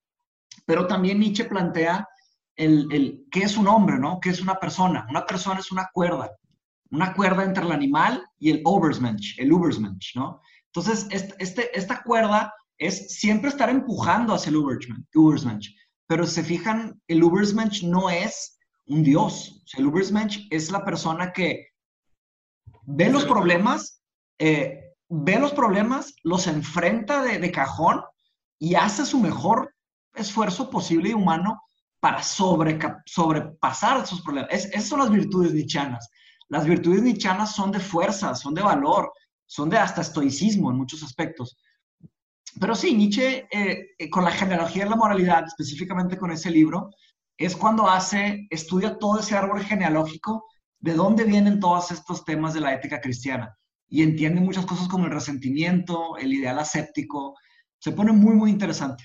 Pero 0.66 0.86
también 0.86 1.20
Nietzsche 1.20 1.44
plantea 1.44 2.08
el, 2.56 2.88
el 2.90 3.26
qué 3.30 3.40
es 3.40 3.56
un 3.56 3.68
hombre, 3.68 3.98
¿no? 3.98 4.18
¿Qué 4.20 4.30
es 4.30 4.40
una 4.40 4.58
persona? 4.58 5.06
Una 5.08 5.24
persona 5.24 5.60
es 5.60 5.70
una 5.70 5.88
cuerda, 5.92 6.30
una 6.90 7.12
cuerda 7.14 7.44
entre 7.44 7.64
el 7.64 7.72
animal 7.72 8.24
y 8.38 8.50
el 8.50 8.62
Obersmensch, 8.64 9.38
el 9.38 9.52
Ubersmensch, 9.52 10.16
¿no? 10.16 10.40
Entonces, 10.72 11.06
este, 11.38 11.76
esta 11.78 12.02
cuerda 12.02 12.52
es 12.78 13.18
siempre 13.18 13.50
estar 13.50 13.68
empujando 13.68 14.34
hacia 14.34 14.50
el 14.50 14.56
Ubersmensch. 14.56 15.74
Pero 16.06 16.26
se 16.26 16.42
fijan, 16.42 17.00
el 17.08 17.22
Ubersmensch 17.22 17.82
no 17.82 18.08
es 18.08 18.58
un 18.86 19.02
dios. 19.02 19.62
el 19.76 19.86
Ubersmensch 19.86 20.46
es 20.50 20.70
la 20.70 20.84
persona 20.84 21.32
que 21.32 21.68
ve 22.84 23.10
los 23.10 23.24
problemas, 23.26 24.02
eh, 24.38 24.94
ve 25.08 25.38
los 25.38 25.52
problemas, 25.52 26.14
los 26.22 26.46
enfrenta 26.46 27.22
de, 27.22 27.52
cajón 27.52 28.02
y 28.58 28.74
hace 28.74 29.04
su 29.04 29.18
mejor 29.18 29.74
esfuerzo 30.14 30.70
posible 30.70 31.10
y 31.10 31.14
humano 31.14 31.60
para 32.00 32.22
sobre, 32.22 32.78
sobrepasar 33.04 34.02
esos 34.02 34.22
problemas. 34.22 34.50
esas 34.52 34.84
son 34.84 35.00
las 35.00 35.10
virtudes 35.10 35.52
nichanas. 35.52 36.08
Las 36.48 36.64
virtudes 36.64 37.02
nichanas 37.02 37.54
son 37.54 37.72
de 37.72 37.80
fuerza, 37.80 38.34
son 38.34 38.54
de 38.54 38.62
valor, 38.62 39.12
son 39.48 39.70
de 39.70 39.78
hasta 39.78 40.02
estoicismo 40.02 40.70
en 40.70 40.76
muchos 40.76 41.02
aspectos. 41.02 41.56
Pero 42.60 42.74
sí, 42.74 42.94
Nietzsche, 42.94 43.48
eh, 43.50 43.88
eh, 43.98 44.10
con 44.10 44.24
la 44.24 44.30
genealogía 44.30 44.84
de 44.84 44.90
la 44.90 44.96
moralidad, 44.96 45.44
específicamente 45.46 46.16
con 46.18 46.30
ese 46.30 46.50
libro, 46.50 46.90
es 47.36 47.56
cuando 47.56 47.88
hace, 47.88 48.46
estudia 48.50 48.98
todo 48.98 49.20
ese 49.20 49.36
árbol 49.36 49.64
genealógico, 49.64 50.44
de 50.80 50.94
dónde 50.94 51.24
vienen 51.24 51.60
todos 51.60 51.90
estos 51.90 52.24
temas 52.24 52.54
de 52.54 52.60
la 52.60 52.74
ética 52.74 53.00
cristiana. 53.00 53.56
Y 53.88 54.02
entiende 54.02 54.40
muchas 54.40 54.66
cosas 54.66 54.86
como 54.86 55.06
el 55.06 55.12
resentimiento, 55.12 56.18
el 56.18 56.32
ideal 56.32 56.58
aséptico. 56.58 57.34
Se 57.78 57.92
pone 57.92 58.12
muy, 58.12 58.34
muy 58.34 58.50
interesante. 58.50 59.04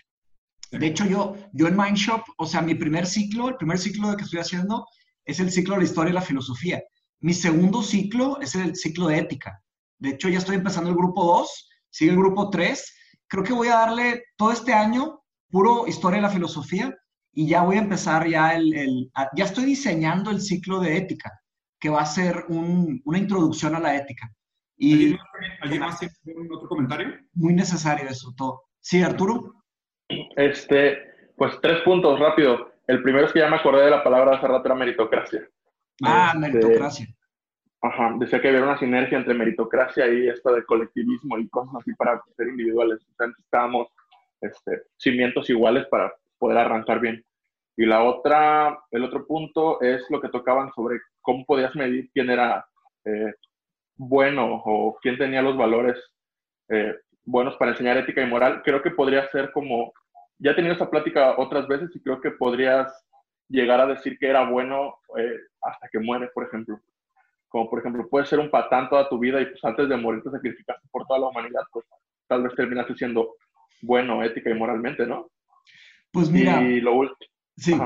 De 0.72 0.88
hecho, 0.88 1.06
yo, 1.06 1.36
yo 1.54 1.68
en 1.68 1.78
Mindshop, 1.78 2.22
o 2.38 2.46
sea, 2.46 2.62
mi 2.62 2.76
primer 2.76 3.06
ciclo, 3.06 3.48
el 3.48 3.56
primer 3.56 3.78
ciclo 3.78 4.10
de 4.12 4.18
que 4.18 4.24
estoy 4.24 4.40
haciendo, 4.40 4.86
es 5.24 5.40
el 5.40 5.52
ciclo 5.52 5.76
de 5.76 5.82
la 5.82 5.88
historia 5.88 6.12
y 6.12 6.14
la 6.16 6.22
filosofía. 6.22 6.82
Mi 7.22 7.34
segundo 7.34 7.82
ciclo 7.82 8.42
es 8.42 8.56
el 8.56 8.76
ciclo 8.76 9.08
de 9.08 9.20
ética. 9.20 9.64
De 10.04 10.12
hecho, 10.12 10.30
ya 10.30 10.38
estoy 10.38 10.56
empezando 10.56 10.90
el 10.90 10.96
grupo 10.96 11.24
2, 11.26 11.70
sigue 11.90 12.12
el 12.12 12.18
grupo 12.18 12.50
3 12.50 12.94
creo 13.34 13.44
que 13.44 13.54
voy 13.54 13.68
a 13.70 13.78
darle 13.78 14.26
todo 14.38 14.52
este 14.52 14.74
año 14.74 15.24
puro 15.50 15.88
historia 15.88 16.18
de 16.18 16.22
la 16.22 16.30
filosofía 16.30 16.96
y 17.32 17.48
ya 17.48 17.64
voy 17.64 17.78
a 17.78 17.82
empezar 17.82 18.28
ya 18.28 18.54
el, 18.54 19.10
ya 19.36 19.46
estoy 19.46 19.66
diseñando 19.66 20.30
el 20.30 20.40
ciclo 20.40 20.80
de 20.80 20.98
ética, 20.98 21.32
que 21.80 21.90
va 21.90 22.02
a 22.02 22.06
ser 22.06 22.46
una 22.48 23.18
introducción 23.18 23.76
a 23.76 23.80
la 23.80 23.96
ética. 23.96 24.32
Y, 24.78 25.16
¿Alguien 25.62 25.82
más 25.82 25.98
tiene 25.98 26.48
otro 26.56 26.68
comentario? 26.68 27.08
Muy 27.34 27.56
necesario 27.56 28.08
eso 28.08 28.32
todo. 28.38 28.66
Sí, 28.80 29.02
Arturo. 29.02 29.64
Este, 30.36 30.98
pues 31.36 31.60
tres 31.60 31.82
puntos 31.84 32.20
rápido. 32.20 32.72
El 32.86 33.02
primero 33.02 33.26
es 33.26 33.34
que 33.34 33.40
ya 33.40 33.50
me 33.50 33.56
acordé 33.56 33.86
de 33.86 33.92
la 33.92 34.04
palabra 34.04 34.38
hace 34.38 34.48
rato, 34.48 34.66
era 34.66 34.76
meritocracia. 34.76 35.42
Ah, 36.04 36.34
este, 36.36 36.40
meritocracia. 36.40 37.08
Ajá, 37.86 38.16
decía 38.18 38.42
que 38.42 38.48
había 38.48 38.64
una 38.64 38.80
sinergia 38.80 39.18
entre 39.18 39.34
meritocracia 39.34 40.08
y 40.08 40.30
esto 40.30 40.54
de 40.54 40.64
colectivismo 40.64 41.38
y 41.38 41.50
cosas 41.50 41.76
así 41.82 41.94
para 41.96 42.22
ser 42.38 42.48
individuales. 42.48 43.06
necesitábamos 43.20 43.90
este, 44.40 44.84
cimientos 44.96 45.50
iguales 45.50 45.86
para 45.88 46.14
poder 46.40 46.60
arrancar 46.60 47.02
bien. 47.02 47.26
Y 47.76 47.86
la 47.86 48.04
otra, 48.04 48.80
el 48.92 49.04
otro 49.04 49.28
punto 49.28 49.82
es 49.82 50.10
lo 50.10 50.22
que 50.22 50.30
tocaban 50.30 50.72
sobre 50.74 51.02
cómo 51.20 51.44
podías 51.46 51.76
medir 51.76 52.10
quién 52.14 52.30
era 52.30 52.66
eh, 53.04 53.34
bueno 53.98 54.62
o 54.64 54.98
quién 55.02 55.18
tenía 55.18 55.42
los 55.42 55.58
valores 55.58 55.98
eh, 56.70 56.96
buenos 57.26 57.58
para 57.58 57.72
enseñar 57.72 57.98
ética 57.98 58.22
y 58.22 58.28
moral. 58.28 58.62
Creo 58.64 58.82
que 58.82 58.92
podría 58.92 59.30
ser 59.30 59.52
como, 59.52 59.92
ya 60.40 60.52
he 60.52 60.56
tenido 60.56 60.76
esa 60.76 60.90
plática 60.90 61.36
otras 61.38 61.68
veces 61.68 61.94
y 61.94 62.02
creo 62.02 62.22
que 62.22 62.32
podrías 62.32 62.88
llegar 63.50 63.82
a 63.82 63.88
decir 63.88 64.18
que 64.20 64.30
era 64.30 64.50
bueno 64.50 64.96
eh, 65.18 65.38
hasta 65.62 65.90
que 65.90 66.00
muere, 66.00 66.30
por 66.34 66.46
ejemplo 66.46 66.80
como 67.54 67.70
por 67.70 67.80
ejemplo, 67.80 68.10
puedes 68.10 68.28
ser 68.28 68.40
un 68.40 68.50
patán 68.50 68.90
toda 68.90 69.08
tu 69.08 69.20
vida 69.20 69.40
y 69.40 69.46
pues 69.46 69.64
antes 69.64 69.88
de 69.88 69.96
morir 69.96 70.24
te 70.24 70.32
sacrificaste 70.32 70.88
por 70.90 71.06
toda 71.06 71.20
la 71.20 71.28
humanidad, 71.28 71.62
pues 71.72 71.86
tal 72.28 72.42
vez 72.42 72.56
terminaste 72.56 72.96
siendo 72.96 73.36
bueno 73.84 74.24
ética 74.24 74.50
y 74.50 74.56
moralmente, 74.56 75.06
¿no? 75.06 75.30
Pues 76.12 76.32
mira. 76.32 76.60
Y 76.64 76.82
lo 76.82 76.96
último. 76.96 77.30
Sí. 77.56 77.80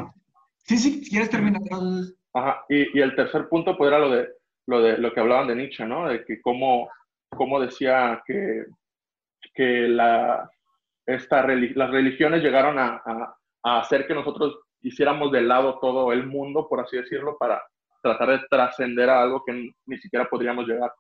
Sí, 0.59 0.77
sí, 0.77 1.09
quieres 1.09 1.29
terminar. 1.29 1.61
Ajá. 2.33 2.63
Y, 2.69 2.97
y, 2.97 3.01
el 3.01 3.13
tercer 3.13 3.49
punto 3.49 3.77
pues 3.77 3.89
era 3.89 3.99
lo 3.99 4.09
de, 4.09 4.29
lo 4.67 4.81
de 4.81 4.97
lo 4.99 5.13
que 5.13 5.19
hablaban 5.19 5.49
de 5.49 5.55
Nietzsche, 5.55 5.85
¿no? 5.85 6.07
De 6.07 6.23
que 6.23 6.39
cómo, 6.39 6.89
cómo 7.27 7.59
decía 7.59 8.23
que, 8.25 8.67
que 9.53 9.89
la, 9.89 10.49
esta, 11.05 11.45
las 11.45 11.91
religiones 11.91 12.41
llegaron 12.41 12.79
a, 12.79 13.01
a, 13.05 13.37
a 13.63 13.79
hacer 13.81 14.07
que 14.07 14.13
nosotros 14.13 14.59
hiciéramos 14.81 15.29
de 15.33 15.41
lado 15.41 15.77
todo 15.81 16.13
el 16.13 16.25
mundo, 16.25 16.69
por 16.69 16.79
así 16.79 16.95
decirlo, 16.95 17.37
para 17.37 17.61
tratar 18.07 18.39
de 18.39 18.47
trascender 18.49 19.09
a 19.09 19.21
algo 19.21 19.43
que 19.45 19.71
ni 19.85 19.97
siquiera 19.97 20.29
podríamos 20.29 20.67
llegar. 20.67 20.91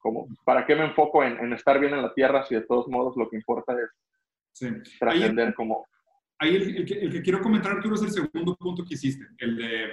Como, 0.00 0.26
¿para 0.44 0.66
qué 0.66 0.74
me 0.74 0.84
enfoco 0.84 1.22
en, 1.22 1.52
estar 1.52 1.78
bien 1.78 1.94
en 1.94 2.02
la 2.02 2.12
tierra 2.12 2.44
si 2.44 2.54
de 2.54 2.62
todos 2.62 2.88
modos 2.88 3.16
lo 3.16 3.28
que 3.28 3.36
importa 3.36 3.74
es 3.74 4.70
trascender 4.98 5.54
como... 5.54 5.86
Ahí 6.38 6.56
el, 6.56 6.84
que, 6.84 7.22
quiero 7.22 7.40
comentar, 7.40 7.72
Arturo, 7.72 7.94
es 7.94 8.02
el 8.02 8.10
segundo 8.10 8.56
punto 8.56 8.84
que 8.84 8.94
hiciste, 8.94 9.26
el 9.38 9.56
de... 9.56 9.88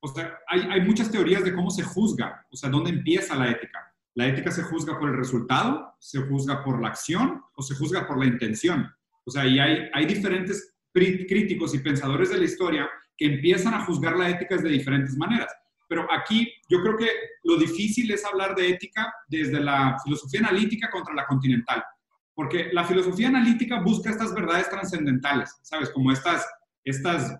O 0.00 0.08
sea, 0.08 0.36
hay, 0.48 0.62
hay 0.68 0.80
muchas 0.80 1.12
teorías 1.12 1.44
de 1.44 1.54
cómo 1.54 1.70
se 1.70 1.84
juzga, 1.84 2.44
o 2.50 2.56
sea, 2.56 2.68
dónde 2.68 2.90
empieza 2.90 3.36
la 3.36 3.52
ética. 3.52 3.92
La 4.14 4.26
ética 4.26 4.50
se 4.50 4.64
juzga 4.64 4.98
por 4.98 5.08
el 5.08 5.16
resultado, 5.16 5.94
se 6.00 6.18
juzga 6.22 6.64
por 6.64 6.82
la 6.82 6.88
acción 6.88 7.42
o 7.54 7.62
se 7.62 7.76
juzga 7.76 8.06
por 8.06 8.18
la 8.18 8.26
intención. 8.26 8.92
O 9.24 9.30
sea, 9.30 9.46
y 9.46 9.60
hay, 9.60 9.88
hay 9.92 10.06
diferentes 10.06 10.76
críticos 10.92 11.74
y 11.74 11.78
pensadores 11.78 12.30
de 12.30 12.38
la 12.38 12.44
historia 12.44 12.90
que 13.16 13.26
empiezan 13.26 13.74
a 13.74 13.84
juzgar 13.84 14.16
la 14.16 14.28
ética 14.28 14.56
de 14.56 14.68
diferentes 14.68 15.16
maneras. 15.16 15.52
Pero 15.92 16.10
aquí 16.10 16.50
yo 16.70 16.80
creo 16.80 16.96
que 16.96 17.06
lo 17.44 17.58
difícil 17.58 18.10
es 18.10 18.24
hablar 18.24 18.54
de 18.54 18.70
ética 18.70 19.12
desde 19.28 19.60
la 19.60 19.98
filosofía 20.02 20.40
analítica 20.40 20.88
contra 20.90 21.12
la 21.12 21.26
continental, 21.26 21.84
porque 22.34 22.70
la 22.72 22.84
filosofía 22.84 23.28
analítica 23.28 23.78
busca 23.82 24.08
estas 24.08 24.32
verdades 24.32 24.70
trascendentales, 24.70 25.54
¿sabes? 25.60 25.90
Como 25.90 26.10
estas, 26.10 26.46
estas 26.82 27.38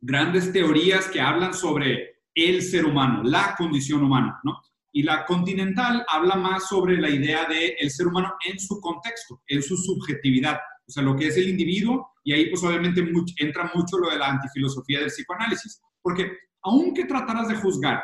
grandes 0.00 0.52
teorías 0.52 1.06
que 1.06 1.20
hablan 1.20 1.54
sobre 1.54 2.16
el 2.34 2.62
ser 2.62 2.84
humano, 2.84 3.22
la 3.22 3.54
condición 3.56 4.02
humana, 4.02 4.40
¿no? 4.42 4.60
Y 4.90 5.04
la 5.04 5.24
continental 5.24 6.04
habla 6.08 6.34
más 6.34 6.68
sobre 6.68 7.00
la 7.00 7.10
idea 7.10 7.44
del 7.44 7.74
el 7.78 7.90
ser 7.92 8.08
humano 8.08 8.34
en 8.44 8.58
su 8.58 8.80
contexto, 8.80 9.40
en 9.46 9.62
su 9.62 9.76
subjetividad, 9.76 10.58
o 10.84 10.90
sea, 10.90 11.04
lo 11.04 11.14
que 11.14 11.28
es 11.28 11.36
el 11.36 11.48
individuo, 11.48 12.10
y 12.24 12.32
ahí 12.32 12.50
pues 12.50 12.60
obviamente 12.64 13.08
entra 13.36 13.70
mucho 13.72 13.98
lo 13.98 14.10
de 14.10 14.18
la 14.18 14.30
antifilosofía 14.30 14.98
del 14.98 15.10
psicoanálisis, 15.10 15.80
porque 16.02 16.32
aunque 16.64 17.04
trataras 17.04 17.48
de 17.48 17.56
juzgar 17.56 18.02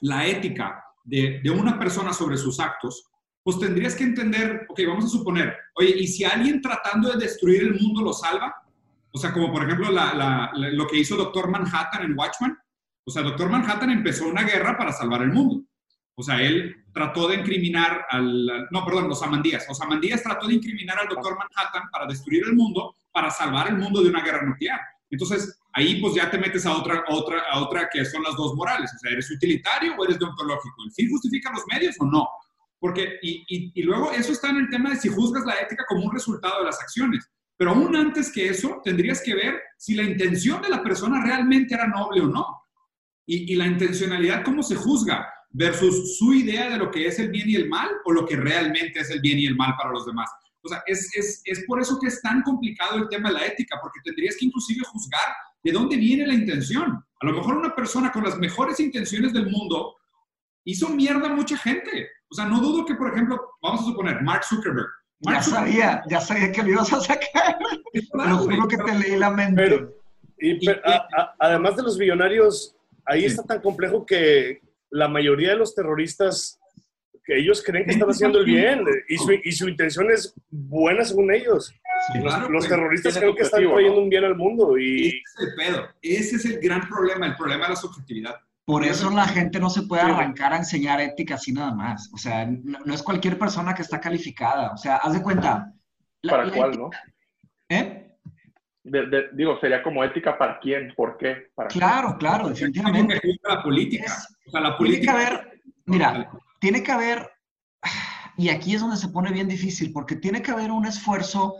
la 0.00 0.26
ética 0.26 0.82
de, 1.04 1.40
una 1.50 1.78
persona 1.78 2.12
sobre 2.12 2.36
sus 2.36 2.58
actos, 2.58 3.10
pues 3.42 3.58
tendrías 3.58 3.94
que 3.94 4.04
entender, 4.04 4.66
ok, 4.68 4.80
vamos 4.88 5.04
a 5.04 5.08
suponer, 5.08 5.54
oye, 5.76 5.94
¿y 5.98 6.06
si 6.06 6.24
alguien 6.24 6.62
tratando 6.62 7.10
de 7.10 7.18
destruir 7.18 7.62
el 7.62 7.80
mundo 7.80 8.02
lo 8.02 8.12
salva? 8.12 8.54
O 9.12 9.18
sea, 9.18 9.32
como 9.32 9.52
por 9.52 9.64
ejemplo 9.64 9.90
lo 9.90 10.86
que 10.86 10.98
hizo 10.98 11.16
Doctor 11.16 11.48
Manhattan 11.48 12.02
en 12.02 12.18
Watchmen. 12.18 12.56
O 13.06 13.10
sea, 13.10 13.22
Doctor 13.22 13.50
Manhattan 13.50 13.90
empezó 13.90 14.26
una 14.26 14.42
guerra 14.42 14.76
para 14.76 14.92
salvar 14.92 15.22
el 15.22 15.30
mundo. 15.30 15.62
O 16.16 16.22
sea, 16.22 16.40
él 16.40 16.84
trató 16.92 17.28
de 17.28 17.36
incriminar 17.36 18.06
al... 18.08 18.66
No, 18.70 18.84
perdón, 18.84 19.08
los 19.08 19.22
Amandías. 19.22 19.66
Los 19.68 19.80
Amandías 19.80 20.22
trató 20.22 20.46
de 20.46 20.54
incriminar 20.54 20.98
al 20.98 21.08
Doctor 21.08 21.36
Manhattan 21.36 21.90
para 21.90 22.06
destruir 22.06 22.44
el 22.46 22.54
mundo, 22.54 22.96
para 23.12 23.30
salvar 23.30 23.68
el 23.68 23.76
mundo 23.76 24.02
de 24.02 24.08
una 24.08 24.22
guerra 24.22 24.42
nuclear. 24.42 24.80
Entonces, 25.14 25.60
ahí 25.72 26.00
pues 26.00 26.14
ya 26.14 26.28
te 26.28 26.38
metes 26.38 26.66
a 26.66 26.76
otra, 26.76 27.04
otra, 27.08 27.40
a 27.50 27.62
otra 27.62 27.88
que 27.92 28.04
son 28.04 28.22
las 28.24 28.34
dos 28.36 28.54
morales. 28.54 28.90
O 28.94 28.98
sea, 28.98 29.12
¿eres 29.12 29.30
utilitario 29.30 29.94
o 29.96 30.04
eres 30.04 30.18
deontológico? 30.18 30.74
¿El 30.84 30.92
fin 30.92 31.08
justifica 31.08 31.52
los 31.52 31.62
medios 31.72 31.94
o 32.00 32.04
no? 32.04 32.28
Porque, 32.80 33.18
y, 33.22 33.80
luego 33.82 34.10
eso 34.10 34.32
está 34.32 34.50
en 34.50 34.56
el 34.56 34.68
tema 34.68 34.90
de 34.90 34.96
si 34.96 35.08
juzgas 35.08 35.46
la 35.46 35.54
ética 35.54 35.84
como 35.88 36.04
un 36.04 36.12
resultado 36.12 36.58
de 36.58 36.66
las 36.66 36.80
acciones. 36.80 37.30
Pero 37.56 37.70
aún 37.70 37.94
antes 37.94 38.32
que 38.32 38.48
eso, 38.48 38.80
tendrías 38.84 39.22
que 39.22 39.34
ver 39.34 39.60
si 39.78 39.94
la 39.94 40.02
intención 40.02 40.60
de 40.60 40.68
la 40.68 40.82
persona 40.82 41.24
realmente 41.24 41.74
era 41.74 41.86
noble 41.86 42.20
o 42.22 42.26
no. 42.26 42.46
Y, 43.24 43.52
y 43.52 43.56
la 43.56 43.66
intencionalidad, 43.66 44.42
¿cómo 44.44 44.64
se 44.64 44.74
juzga? 44.74 45.28
Versus 45.50 46.18
su 46.18 46.34
idea 46.34 46.68
de 46.70 46.78
lo 46.78 46.90
que 46.90 47.06
es 47.06 47.20
el 47.20 47.30
bien 47.30 47.48
y 47.48 47.54
el 47.54 47.68
mal 47.68 47.88
o 48.04 48.12
lo 48.12 48.26
que 48.26 48.36
realmente 48.36 48.98
es 48.98 49.10
el 49.10 49.20
bien 49.20 49.38
y 49.38 49.46
el 49.46 49.54
mal 49.54 49.74
para 49.76 49.90
los 49.90 50.04
demás. 50.04 50.28
O 50.64 50.68
sea, 50.68 50.82
es, 50.86 51.14
es, 51.14 51.42
es 51.44 51.64
por 51.66 51.80
eso 51.80 51.98
que 52.00 52.08
es 52.08 52.22
tan 52.22 52.42
complicado 52.42 52.96
el 52.96 53.08
tema 53.08 53.28
de 53.28 53.34
la 53.34 53.46
ética, 53.46 53.78
porque 53.82 54.00
tendrías 54.02 54.36
que 54.38 54.46
inclusive 54.46 54.82
juzgar 54.86 55.34
de 55.62 55.72
dónde 55.72 55.96
viene 55.96 56.26
la 56.26 56.34
intención. 56.34 57.04
A 57.20 57.26
lo 57.26 57.32
mejor 57.32 57.56
una 57.56 57.74
persona 57.74 58.10
con 58.10 58.24
las 58.24 58.38
mejores 58.38 58.80
intenciones 58.80 59.32
del 59.32 59.50
mundo 59.50 59.96
hizo 60.64 60.88
mierda 60.88 61.28
a 61.28 61.34
mucha 61.34 61.56
gente. 61.56 62.08
O 62.28 62.34
sea, 62.34 62.46
no 62.46 62.60
dudo 62.60 62.84
que, 62.84 62.94
por 62.94 63.12
ejemplo, 63.12 63.40
vamos 63.62 63.82
a 63.82 63.84
suponer, 63.84 64.22
Mark 64.22 64.44
Zuckerberg. 64.44 64.88
ya 65.20 65.42
sabía, 65.42 66.02
ya 66.08 66.20
sabía 66.20 66.50
que 66.50 66.62
lo 66.62 66.70
ibas 66.70 66.92
a 66.92 67.00
sacar. 67.00 67.58
Lo 68.12 68.38
juro 68.38 68.68
que 68.68 68.76
te 68.78 68.94
leí 68.98 69.16
la 69.16 69.30
mente. 69.30 69.62
Pero, 69.62 69.92
y, 70.38 70.66
además 71.38 71.76
de 71.76 71.82
los 71.82 71.98
billonarios, 71.98 72.74
ahí 73.04 73.24
está 73.24 73.42
tan 73.42 73.60
complejo 73.60 74.04
que 74.04 74.60
la 74.90 75.08
mayoría 75.08 75.50
de 75.50 75.56
los 75.56 75.74
terroristas, 75.74 76.58
que 77.24 77.38
ellos 77.38 77.62
creen 77.64 77.86
que 77.86 77.92
están 77.92 78.10
haciendo 78.10 78.38
el 78.40 78.44
bien 78.44 78.84
y 79.08 79.16
su, 79.16 79.32
y 79.32 79.52
su 79.52 79.68
intención 79.68 80.10
es 80.10 80.34
buena 80.50 81.04
según 81.04 81.32
ellos. 81.32 81.74
los, 82.50 82.68
terroristas 82.68 83.16
creen 83.16 83.34
que 83.34 83.42
están 83.42 83.62
trayendo 83.62 84.00
un 84.00 84.10
bien 84.10 84.24
al 84.24 84.36
mundo. 84.36 84.76
Y... 84.78 85.08
Ese 85.08 85.16
es 85.16 85.40
el 85.40 85.54
pedo. 85.54 85.88
Ese 86.02 86.36
es 86.36 86.44
el 86.44 86.60
gran 86.60 86.86
problema, 86.88 87.26
el 87.26 87.36
problema 87.36 87.64
de 87.64 87.70
la 87.70 87.76
subjetividad. 87.76 88.36
Por 88.66 88.84
eso 88.84 89.10
la 89.10 89.26
gente 89.26 89.60
no 89.60 89.68
se 89.68 89.82
puede 89.82 90.02
arrancar 90.02 90.54
a 90.54 90.56
enseñar 90.56 91.00
ética 91.00 91.34
así 91.34 91.52
nada 91.52 91.74
más. 91.74 92.10
O 92.14 92.18
sea, 92.18 92.46
no, 92.46 92.94
es 92.94 93.02
cualquier 93.02 93.38
persona 93.38 93.74
que 93.74 93.82
está 93.82 94.00
calificada. 94.00 94.72
O 94.72 94.76
sea, 94.76 94.96
haz 94.96 95.12
de 95.12 95.22
cuenta. 95.22 95.72
¿Para 96.22 96.50
cuál, 96.50 96.78
no? 96.78 96.90
¿Eh? 97.68 98.00
digo, 99.32 99.58
sería 99.60 99.82
como 99.82 100.04
ética 100.04 100.36
para 100.36 100.58
quién, 100.60 100.92
por 100.94 101.16
qué. 101.16 101.50
¿Para 101.54 101.68
claro, 101.68 102.16
claro, 102.18 102.48
definitivamente. 102.48 103.20
la 103.42 103.62
política. 103.62 104.14
o 104.46 104.50
sea, 104.50 104.60
la 104.60 104.76
política. 104.76 105.12
Tiene 105.12 105.26
que 105.26 105.32
haber, 105.32 105.62
mira, 105.86 106.30
tiene 106.64 106.82
que 106.82 106.92
haber, 106.92 107.30
y 108.38 108.48
aquí 108.48 108.74
es 108.74 108.80
donde 108.80 108.96
se 108.96 109.08
pone 109.08 109.30
bien 109.30 109.48
difícil, 109.48 109.92
porque 109.92 110.16
tiene 110.16 110.40
que 110.40 110.50
haber 110.50 110.70
un 110.70 110.86
esfuerzo 110.86 111.56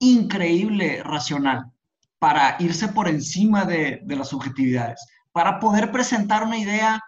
increíble 0.00 1.00
racional 1.04 1.70
para 2.18 2.56
irse 2.58 2.88
por 2.88 3.06
encima 3.06 3.64
de, 3.64 4.00
de 4.02 4.16
las 4.16 4.30
subjetividades 4.30 5.06
para 5.30 5.60
poder 5.60 5.92
presentar 5.92 6.42
una 6.42 6.58
idea 6.58 7.00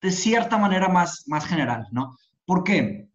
de 0.00 0.10
cierta 0.10 0.56
manera 0.56 0.88
más, 0.88 1.24
más 1.26 1.44
general, 1.44 1.86
¿no? 1.92 2.16
¿Por 2.46 2.64
qué? 2.64 3.10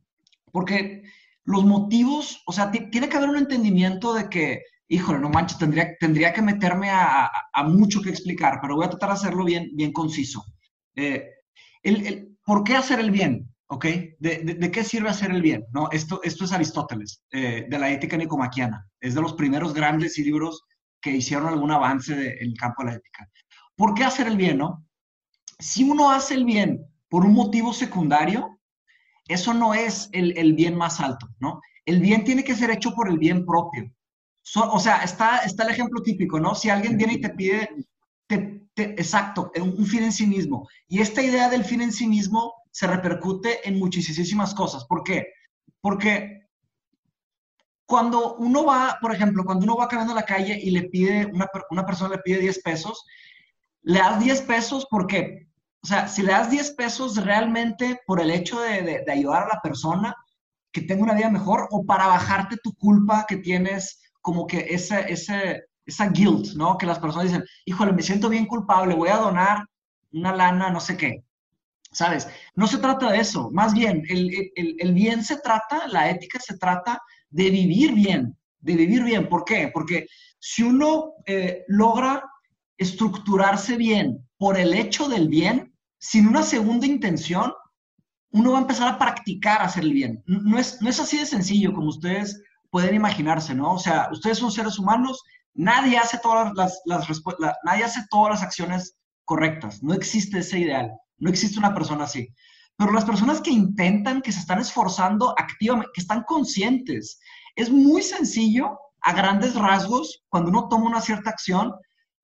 Porque 0.52 1.02
los 1.44 1.66
motivos, 1.66 2.44
o 2.46 2.52
sea, 2.52 2.70
tiene 2.70 3.10
que 3.10 3.18
haber 3.18 3.30
un 3.30 3.38
entendimiento 3.38 4.14
de 4.14 4.30
que, 4.30 4.62
híjole, 4.88 5.18
no 5.18 5.30
manches, 5.30 5.58
tendría, 5.58 5.98
tendría 6.00 6.32
que 6.32 6.44
meterme 6.44 6.92
a, 6.92 7.32
mucho 7.66 8.04
que 8.04 8.12
explicar, 8.12 8.60
pero 8.62 8.76
voy 8.76 8.86
a 8.86 8.92
tratar 8.92 9.10
de 9.10 9.16
hacerlo 9.16 9.44
bien, 9.44 9.72
bien 9.74 9.92
conciso. 9.92 10.46
Eh, 10.96 11.26
el, 11.82 12.34
¿Por 12.46 12.64
qué 12.64 12.76
hacer 12.76 13.00
el 13.00 13.12
bien? 13.12 13.53
¿Ok? 13.68 13.86
¿De, 14.20 14.72
qué 14.72 14.84
sirve 14.84 15.10
hacer 15.10 15.32
el 15.32 15.42
bien? 15.42 15.66
¿No? 15.74 15.90
Esto, 15.92 16.22
esto 16.24 16.46
es 16.46 16.52
Aristóteles, 16.52 17.24
eh, 17.32 17.66
de 17.70 17.80
la 17.80 17.90
ética 17.90 18.18
nicomaquiana. 18.18 18.88
Es 19.00 19.16
de 19.16 19.22
los 19.22 19.34
primeros 19.34 19.74
grandes 19.74 20.18
libros 20.18 20.64
que 21.02 21.12
hicieron 21.12 21.48
algún 21.48 21.72
avance 21.72 22.14
en 22.14 22.50
el 22.50 22.58
campo 22.58 22.84
de 22.84 22.92
la 22.92 22.96
ética. 22.98 23.30
¿Por 23.76 23.94
qué 23.94 24.04
hacer 24.04 24.28
el 24.28 24.38
bien, 24.38 24.58
no? 24.58 24.86
Si 25.60 25.84
uno 25.84 26.12
hace 26.12 26.36
el 26.36 26.46
bien 26.46 26.86
por 27.10 27.26
un 27.26 27.34
motivo 27.34 27.74
secundario, 27.74 28.60
eso 29.28 29.54
no 29.54 29.74
es 29.74 30.10
el, 30.12 30.54
bien 30.54 30.76
más 30.76 31.00
alto, 31.00 31.28
¿no? 31.40 31.62
El 31.86 32.00
bien 32.00 32.24
tiene 32.24 32.44
que 32.44 32.56
ser 32.56 32.70
hecho 32.72 32.94
por 32.94 33.10
el 33.10 33.18
bien 33.18 33.46
propio. 33.46 33.92
o 34.56 34.80
sea, 34.80 35.04
está, 35.04 35.40
está 35.40 35.64
el 35.64 35.72
ejemplo 35.72 36.02
típico, 36.02 36.40
¿no? 36.40 36.56
Si 36.56 36.70
alguien 36.70 36.98
viene 36.98 37.14
y 37.14 37.22
te 37.22 37.30
pide, 37.30 37.70
exacto, 38.76 39.52
un 39.60 39.86
fin 39.86 40.04
en 40.04 40.12
sí 40.12 40.28
mismo. 40.28 40.68
Y 40.88 41.02
esta 41.02 41.22
idea 41.22 41.50
del 41.50 41.64
fin 41.64 41.82
en 41.82 41.92
sí 41.92 42.08
mismo 42.08 42.54
se 42.74 42.88
repercute 42.88 43.68
en 43.70 43.78
muchísimas 43.78 44.54
cosas. 44.56 44.86
¿Por 44.86 45.04
qué? 45.04 45.28
Porque 45.80 46.48
cuando 47.86 48.36
uno 48.38 48.66
va, 48.66 48.98
por 49.00 49.14
ejemplo, 49.14 49.46
cuando 49.46 49.66
uno 49.66 49.78
va 49.78 49.88
caminando 49.88 50.14
a 50.14 50.22
la 50.22 50.26
calle 50.26 50.60
y 50.60 50.72
le 50.72 50.90
pide, 50.90 51.28
una, 51.28 51.48
una 51.70 51.86
persona 51.86 52.16
le 52.16 52.22
pide 52.24 52.40
10 52.40 52.64
pesos, 52.64 53.06
le 53.84 54.00
das 54.00 54.20
10 54.20 54.42
pesos 54.42 54.88
porque, 54.90 55.48
o 55.84 55.88
sea, 55.88 56.08
si 56.08 56.24
le 56.24 56.32
das 56.32 56.50
10 56.50 56.72
pesos 56.72 57.24
realmente 57.24 58.00
por 58.08 58.20
el 58.20 58.32
hecho 58.32 58.60
de, 58.60 59.06
ayudar 59.08 59.44
a 59.44 59.56
la 59.56 59.62
persona 59.62 60.16
que 60.72 60.82
tenga 60.82 61.04
una 61.04 61.14
vida 61.14 61.30
mejor 61.30 61.68
o 61.70 61.86
para 61.86 62.08
bajarte 62.08 62.58
tu 62.64 62.74
culpa 62.74 63.26
que 63.28 63.38
tienes 63.38 64.02
como 64.22 64.48
que 64.48 64.66
ese, 64.70 65.12
ese, 65.14 65.66
esa 65.86 66.10
guilt, 66.10 66.56
¿no? 66.56 66.76
Que 66.80 66.88
las 66.88 66.98
personas 66.98 67.28
dicen, 67.28 67.46
híjole, 67.66 67.94
me 67.94 68.02
siento 68.02 68.30
bien 68.30 68.48
culpable, 68.48 68.96
voy 68.96 69.10
a 69.10 69.18
donar 69.18 69.64
una 70.12 70.36
lana, 70.36 70.72
no 70.72 70.80
sé 70.80 70.98
qué. 70.98 71.24
¿Sabes? 71.94 72.28
No 72.56 72.68
se 72.68 72.80
trata 72.80 73.12
de 73.12 73.20
eso. 73.20 73.50
Más 73.52 73.74
bien, 73.74 74.04
el, 74.10 74.94
bien 74.94 75.24
se 75.24 75.38
trata, 75.38 75.88
la 75.88 76.10
ética 76.10 76.40
se 76.40 76.58
trata 76.58 77.02
de 77.30 77.50
vivir 77.50 77.94
bien, 77.94 78.38
de 78.60 78.76
vivir 78.76 79.04
bien. 79.04 79.30
¿Por 79.30 79.46
qué? 79.46 79.70
Porque 79.74 80.08
si 80.40 80.64
uno 80.64 81.14
eh, 81.26 81.64
logra 81.68 82.24
estructurarse 82.78 83.78
bien 83.78 84.28
por 84.38 84.58
el 84.58 84.74
hecho 84.74 85.08
del 85.08 85.30
bien, 85.30 85.74
sin 86.00 86.28
una 86.28 86.44
segunda 86.44 86.86
intención, 86.86 87.54
uno 88.32 88.52
va 88.52 88.58
a 88.58 88.62
empezar 88.62 88.88
a 88.88 88.98
practicar 88.98 89.62
hacer 89.62 89.84
el 89.84 89.94
bien. 89.94 90.24
No 90.26 90.58
es, 90.58 90.82
no 90.82 90.90
es 90.90 91.00
así 91.00 91.18
de 91.18 91.26
sencillo 91.26 91.74
como 91.74 91.90
ustedes 91.90 92.42
pueden 92.72 92.96
imaginarse, 92.96 93.54
¿no? 93.54 93.74
O 93.74 93.80
sea, 93.80 94.10
ustedes 94.12 94.40
son 94.40 94.52
seres 94.52 94.80
humanos, 94.80 95.24
nadie 95.54 95.98
hace 95.98 96.18
todas 96.18 96.52
las, 96.56 96.82
las, 96.86 97.08
nadie 97.64 97.84
hace 97.84 98.02
todas 98.10 98.32
las 98.32 98.42
acciones 98.42 98.98
correctas, 99.26 99.84
no 99.84 99.94
existe 99.94 100.40
ese 100.40 100.60
ideal, 100.60 100.92
no 101.24 101.30
existe 101.30 101.58
una 101.58 101.74
persona 101.74 102.04
así. 102.04 102.28
Pero 102.78 102.92
las 102.92 103.06
personas 103.06 103.40
que 103.40 103.52
intentan, 103.52 104.22
que 104.22 104.32
se 104.32 104.40
están 104.40 104.60
esforzando 104.60 105.34
activamente, 105.38 105.92
que 105.94 106.02
están 106.02 106.24
conscientes, 106.24 107.20
es 107.56 107.70
muy 107.70 108.02
sencillo, 108.02 108.78
a 109.06 109.14
grandes 109.14 109.56
rasgos, 109.56 110.24
cuando 110.30 110.50
uno 110.50 110.68
toma 110.70 110.88
una 110.88 111.02
cierta 111.02 111.30
acción, 111.30 111.74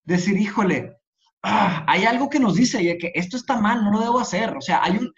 decir, 0.03 0.37
híjole, 0.37 0.97
ah, 1.43 1.85
hay 1.87 2.05
algo 2.05 2.29
que 2.29 2.39
nos 2.39 2.55
dice 2.55 2.97
que 2.97 3.11
esto 3.15 3.37
está 3.37 3.59
mal, 3.59 3.83
no 3.83 3.91
lo 3.91 3.99
debo 3.99 4.19
hacer. 4.19 4.55
O 4.55 4.61
sea, 4.61 4.81
hay 4.83 4.97
un, 4.97 5.11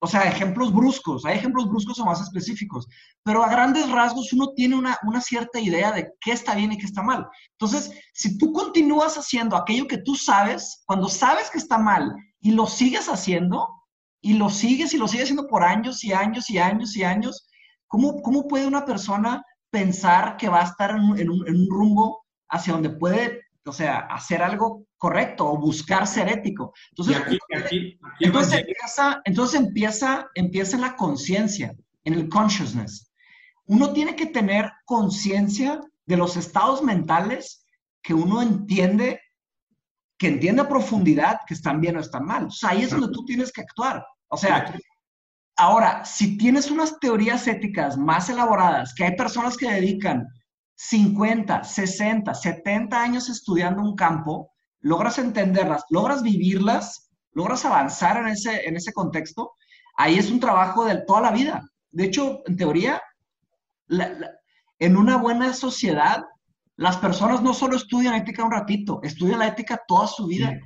o 0.00 0.06
sea, 0.06 0.24
ejemplos 0.24 0.72
bruscos, 0.72 1.24
hay 1.24 1.36
ejemplos 1.36 1.68
bruscos 1.68 1.98
o 2.00 2.04
más 2.04 2.20
específicos, 2.20 2.88
pero 3.22 3.44
a 3.44 3.50
grandes 3.50 3.90
rasgos 3.90 4.32
uno 4.32 4.52
tiene 4.56 4.74
una, 4.74 4.98
una, 5.04 5.20
cierta 5.20 5.60
idea 5.60 5.92
de 5.92 6.12
qué 6.20 6.32
está 6.32 6.54
bien 6.54 6.72
y 6.72 6.78
qué 6.78 6.86
está 6.86 7.02
mal. 7.02 7.26
Entonces, 7.52 7.92
si 8.12 8.36
tú 8.36 8.52
continúas 8.52 9.16
haciendo 9.16 9.56
aquello 9.56 9.86
que 9.86 9.98
tú 9.98 10.16
sabes, 10.16 10.82
cuando 10.86 11.08
sabes 11.08 11.50
que 11.50 11.58
está 11.58 11.78
mal 11.78 12.14
y 12.42 12.50
lo 12.52 12.66
sigues 12.66 13.08
haciendo, 13.08 13.66
y 14.20 14.34
lo 14.34 14.50
sigues 14.50 14.92
y 14.92 14.98
lo 14.98 15.08
sigues 15.08 15.24
haciendo 15.24 15.48
por 15.48 15.62
años 15.64 16.04
y 16.04 16.12
años 16.12 16.50
y 16.50 16.58
años 16.58 16.94
y 16.96 17.04
años, 17.04 17.48
¿cómo, 17.86 18.20
cómo 18.20 18.46
puede 18.46 18.66
una 18.66 18.84
persona 18.84 19.42
pensar 19.70 20.36
que 20.36 20.50
va 20.50 20.60
a 20.60 20.64
estar 20.66 20.90
en 20.90 21.00
un, 21.00 21.18
en 21.18 21.56
un 21.56 21.68
rumbo 21.70 22.24
hacia 22.48 22.74
donde 22.74 22.90
puede 22.90 23.40
o 23.64 23.72
sea, 23.72 23.98
hacer 24.10 24.42
algo 24.42 24.86
correcto 24.96 25.46
o 25.46 25.58
buscar 25.58 26.06
ser 26.06 26.28
ético. 26.28 26.72
Entonces, 26.90 27.16
entonces, 28.20 28.58
empieza, 28.58 29.22
entonces 29.24 29.60
empieza, 29.60 30.26
empieza 30.34 30.78
la 30.78 30.96
conciencia, 30.96 31.74
en 32.04 32.14
el 32.14 32.28
consciousness. 32.28 33.12
Uno 33.66 33.92
tiene 33.92 34.16
que 34.16 34.26
tener 34.26 34.70
conciencia 34.84 35.80
de 36.06 36.16
los 36.16 36.36
estados 36.36 36.82
mentales 36.82 37.64
que 38.02 38.14
uno 38.14 38.42
entiende, 38.42 39.20
que 40.22 40.28
entiende 40.28 40.62
a 40.62 40.68
profundidad 40.68 41.40
que 41.48 41.54
están 41.54 41.80
bien 41.80 41.96
o 41.96 42.00
están 42.00 42.24
mal. 42.24 42.46
O 42.46 42.50
sea, 42.52 42.70
ahí 42.70 42.82
es 42.82 42.90
donde 42.90 43.08
tú 43.08 43.24
tienes 43.24 43.50
que 43.50 43.62
actuar. 43.62 44.06
O 44.28 44.36
sea, 44.36 44.72
ahora, 45.56 46.04
si 46.04 46.38
tienes 46.38 46.70
unas 46.70 47.00
teorías 47.00 47.48
éticas 47.48 47.96
más 47.96 48.28
elaboradas, 48.28 48.94
que 48.94 49.02
hay 49.02 49.16
personas 49.16 49.56
que 49.56 49.68
dedican 49.68 50.28
50, 50.76 51.64
60, 51.64 52.34
70 52.34 53.02
años 53.02 53.28
estudiando 53.28 53.82
un 53.82 53.96
campo, 53.96 54.52
logras 54.78 55.18
entenderlas, 55.18 55.82
logras 55.90 56.22
vivirlas, 56.22 57.10
logras 57.32 57.64
avanzar 57.64 58.18
en 58.18 58.28
ese, 58.28 58.68
en 58.68 58.76
ese 58.76 58.92
contexto, 58.92 59.54
ahí 59.96 60.18
es 60.18 60.30
un 60.30 60.38
trabajo 60.38 60.84
de 60.84 61.02
toda 61.04 61.20
la 61.20 61.32
vida. 61.32 61.68
De 61.90 62.04
hecho, 62.04 62.42
en 62.46 62.56
teoría, 62.56 63.02
en 64.78 64.96
una 64.96 65.16
buena 65.16 65.52
sociedad, 65.52 66.22
Las 66.82 66.96
personas 66.96 67.40
no 67.42 67.54
solo 67.54 67.76
estudian 67.76 68.14
ética 68.14 68.44
un 68.44 68.50
ratito, 68.50 68.98
estudian 69.04 69.38
la 69.38 69.46
ética 69.46 69.80
toda 69.86 70.06
su 70.08 70.26
vida. 70.26 70.58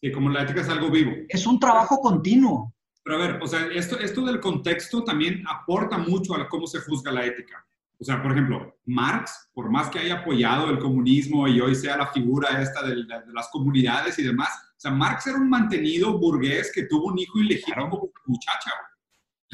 Sí, 0.00 0.12
como 0.12 0.28
la 0.30 0.42
ética 0.42 0.60
es 0.60 0.68
algo 0.68 0.88
vivo. 0.90 1.10
Es 1.28 1.46
un 1.46 1.58
trabajo 1.58 1.98
continuo. 1.98 2.72
Pero 3.02 3.16
a 3.16 3.18
ver, 3.26 3.42
o 3.42 3.46
sea, 3.46 3.66
esto, 3.74 3.98
esto 3.98 4.24
del 4.24 4.38
contexto 4.40 5.02
también 5.02 5.42
aporta 5.48 5.98
mucho 5.98 6.34
a 6.34 6.48
cómo 6.48 6.66
se 6.66 6.80
juzga 6.80 7.10
la 7.10 7.24
ética. 7.24 7.66
O 7.98 8.04
sea, 8.04 8.22
por 8.22 8.32
ejemplo, 8.32 8.76
Marx, 8.86 9.50
por 9.52 9.70
más 9.70 9.88
que 9.88 9.98
haya 9.98 10.20
apoyado 10.20 10.70
el 10.70 10.78
comunismo 10.78 11.48
y 11.48 11.60
hoy 11.60 11.74
sea 11.74 11.96
la 11.96 12.06
figura 12.08 12.60
esta 12.62 12.82
de, 12.82 12.94
de- 12.96 13.02
de 13.26 13.32
las 13.32 13.48
comunidades 13.50 14.18
y 14.18 14.22
demás, 14.22 14.50
o 14.76 14.80
sea, 14.80 14.90
Marx 14.90 15.26
era 15.26 15.38
un 15.38 15.48
mantenido 15.50 16.18
burgués 16.18 16.70
que 16.74 16.84
tuvo 16.84 17.06
un 17.06 17.18
hijo 17.18 17.38
ilegítimo 17.40 17.86
una 17.98 18.20
muchacha. 18.26 18.70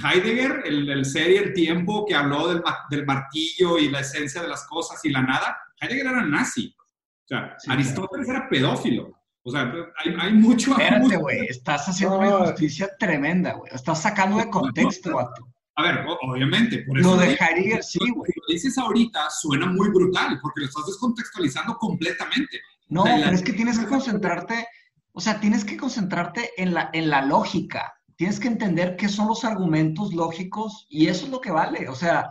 Heidegger, 0.02 0.62
el, 0.64 0.88
el 0.88 1.04
ser 1.04 1.30
y 1.30 1.36
el 1.36 1.52
tiempo 1.52 2.06
que 2.06 2.14
habló 2.14 2.48
del, 2.48 2.62
del 2.90 3.04
martillo 3.06 3.78
y 3.78 3.88
la 3.90 4.00
esencia 4.00 4.42
de 4.42 4.48
las 4.48 4.66
cosas 4.66 5.04
y 5.04 5.10
la 5.10 5.22
nada, 5.22 5.56
Heidegger 5.80 6.06
era 6.06 6.22
nazi. 6.24 6.74
O 6.78 7.28
sea, 7.28 7.54
Sí, 7.58 7.70
Aristóteles 7.70 8.28
era 8.28 8.48
pedófilo. 8.48 9.12
O 9.42 9.50
sea, 9.50 9.72
hay, 10.04 10.14
hay 10.18 10.32
mucho... 10.34 10.72
Espérate, 10.72 11.16
güey, 11.16 11.46
estás 11.46 11.88
haciendo 11.88 12.18
una 12.18 12.28
injusticia 12.28 12.90
tremenda, 12.98 13.54
güey. 13.54 13.72
Estás 13.74 14.02
sacando 14.02 14.36
de 14.38 14.50
contexto, 14.50 15.14
vato. 15.16 15.48
A 15.76 15.82
ver, 15.82 16.04
obviamente, 16.22 16.82
por 16.86 16.98
eso... 16.98 17.12
Lo 17.12 17.16
de 17.16 17.34
Heidegger, 17.40 17.82
sí, 17.82 17.98
güey. 18.14 18.30
Si 18.32 18.40
lo 18.40 18.52
dices 18.52 18.76
ahorita, 18.78 19.30
suena 19.30 19.66
muy 19.66 19.88
brutal, 19.88 20.38
porque 20.42 20.60
lo 20.60 20.66
estás 20.66 20.84
descontextualizando 20.86 21.76
completamente. 21.78 22.60
No, 22.88 23.04
la- 23.06 23.14
pero 23.24 23.30
es 23.36 23.42
que 23.42 23.52
tienes 23.54 23.78
que 23.78 23.86
concentrarte, 23.88 24.66
o 25.12 25.20
sea, 25.20 25.40
tienes 25.40 25.64
que 25.64 25.78
concentrarte 25.78 26.50
en 26.58 26.74
la, 26.74 26.90
en 26.92 27.08
la 27.08 27.22
lógica. 27.24 27.94
Tienes 28.16 28.38
que 28.38 28.48
entender 28.48 28.96
qué 28.96 29.08
son 29.08 29.28
los 29.28 29.44
argumentos 29.46 30.12
lógicos 30.12 30.86
y 30.90 31.06
eso 31.06 31.24
es 31.24 31.30
lo 31.30 31.40
que 31.40 31.50
vale. 31.50 31.88
O 31.88 31.94
sea, 31.94 32.28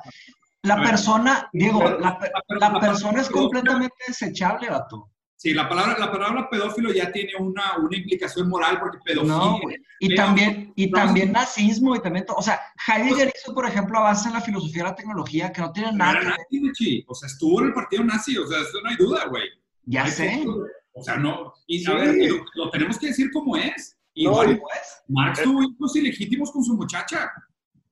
la 0.63 0.73
A 0.73 0.77
ver, 0.77 0.89
persona, 0.89 1.49
Diego, 1.53 1.79
pero- 1.79 1.99
la, 1.99 2.19
pe- 2.19 2.31
pero 2.47 2.59
la 2.59 2.69
la 2.69 2.79
persona 2.79 3.21
es 3.21 3.29
completamente 3.29 3.95
desechable, 4.07 4.69
vato. 4.69 5.09
Sí, 5.35 5.53
la 5.53 5.69
palabra, 5.69 5.97
la 5.97 6.11
palabra 6.11 6.49
pedófilo 6.49 6.91
ya 6.91 7.13
tiene 7.13 7.31
una, 7.39 7.77
una 7.77 7.95
implicación 7.95 8.49
moral, 8.49 8.77
porque 8.77 8.97
pedofilia... 9.05 9.37
No. 9.37 9.57
Y 10.01 10.13
también, 10.13 10.73
y 10.75 10.91
también 10.91 11.31
nazismo 11.31 11.95
y 11.95 12.01
también, 12.01 12.25
to- 12.25 12.35
o 12.35 12.41
sea, 12.41 12.59
Heidegger 12.87 13.31
hizo, 13.33 13.53
por 13.55 13.65
ejemplo, 13.65 13.99
avances 13.99 14.25
en 14.27 14.33
la 14.33 14.41
filosofía 14.41 14.83
de 14.83 14.89
la 14.89 14.95
tecnología 14.95 15.53
que 15.53 15.61
no 15.61 15.71
tienen 15.71 15.95
nada 15.97 16.19
era 16.19 16.35
que 16.49 16.59
nazi. 16.59 17.05
O 17.07 17.15
sea, 17.15 17.27
estuvo 17.27 17.61
en 17.61 17.67
el 17.67 17.73
partido 17.73 18.03
nazi, 18.03 18.37
o 18.37 18.45
sea, 18.47 18.59
eso 18.59 18.81
no 18.83 18.89
hay 18.89 18.97
duda, 18.97 19.25
güey. 19.29 19.43
Ya 19.85 20.07
sé. 20.07 20.43
O 20.91 21.01
sea, 21.01 21.15
no... 21.15 21.53
Y 21.67 21.85
a 21.85 21.89
Sí. 21.91 21.95
ver, 21.95 22.31
lo, 22.31 22.45
lo 22.65 22.69
tenemos 22.71 22.99
que 22.99 23.07
decir 23.07 23.31
como 23.31 23.55
es. 23.55 23.95
No, 24.17 24.31
Igual, 24.31 24.51
y- 24.51 24.55
Pues, 24.57 25.03
Marx 25.07 25.41
tuvo 25.41 25.63
hijos 25.63 25.95
ilegítimos 25.95 26.51
con 26.51 26.65
su 26.65 26.75
muchacha. 26.75 27.31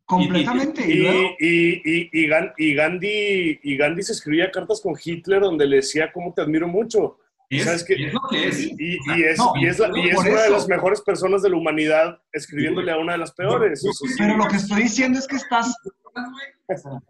Completamente. 0.07 0.83
Y, 0.91 1.05
Y, 1.05 1.37
y, 1.39 1.81
y, 1.85 2.09
y, 2.23 2.27
Gan- 2.27 2.53
y 2.57 2.73
Gandhi, 2.73 3.59
y 3.61 3.77
Gandhi 3.77 4.01
se 4.03 4.13
escribía 4.13 4.49
cartas 4.49 4.81
con 4.81 4.95
Hitler 5.01 5.41
donde 5.41 5.67
le 5.67 5.75
decía 5.77 6.11
cómo 6.11 6.33
te 6.33 6.41
admiro 6.41 6.67
mucho. 6.67 7.19
Es, 7.49 7.63
¿Sabes 7.63 7.83
qué? 7.85 7.93
es 8.07 8.13
lo 8.13 8.19
que 8.29 8.47
es. 8.49 8.59
Y, 8.59 8.75
y- 8.77 8.97
y 9.15 9.23
es, 9.23 9.37
no, 9.37 9.53
y 9.55 9.67
es, 9.67 9.79
la- 9.79 9.89
y 9.97 10.09
es 10.09 10.17
una 10.17 10.41
de 10.41 10.49
las 10.49 10.67
mejores 10.67 10.99
personas 11.01 11.41
de 11.43 11.49
la 11.49 11.55
humanidad 11.57 12.19
escribiéndole 12.33 12.91
a 12.91 12.97
una 12.97 13.13
de 13.13 13.19
las 13.19 13.31
peores. 13.33 13.85
Pero 14.17 14.35
lo 14.37 14.47
que 14.47 14.57
estoy 14.57 14.83
diciendo 14.83 15.17
es 15.19 15.27
que 15.27 15.37
estás, 15.37 15.73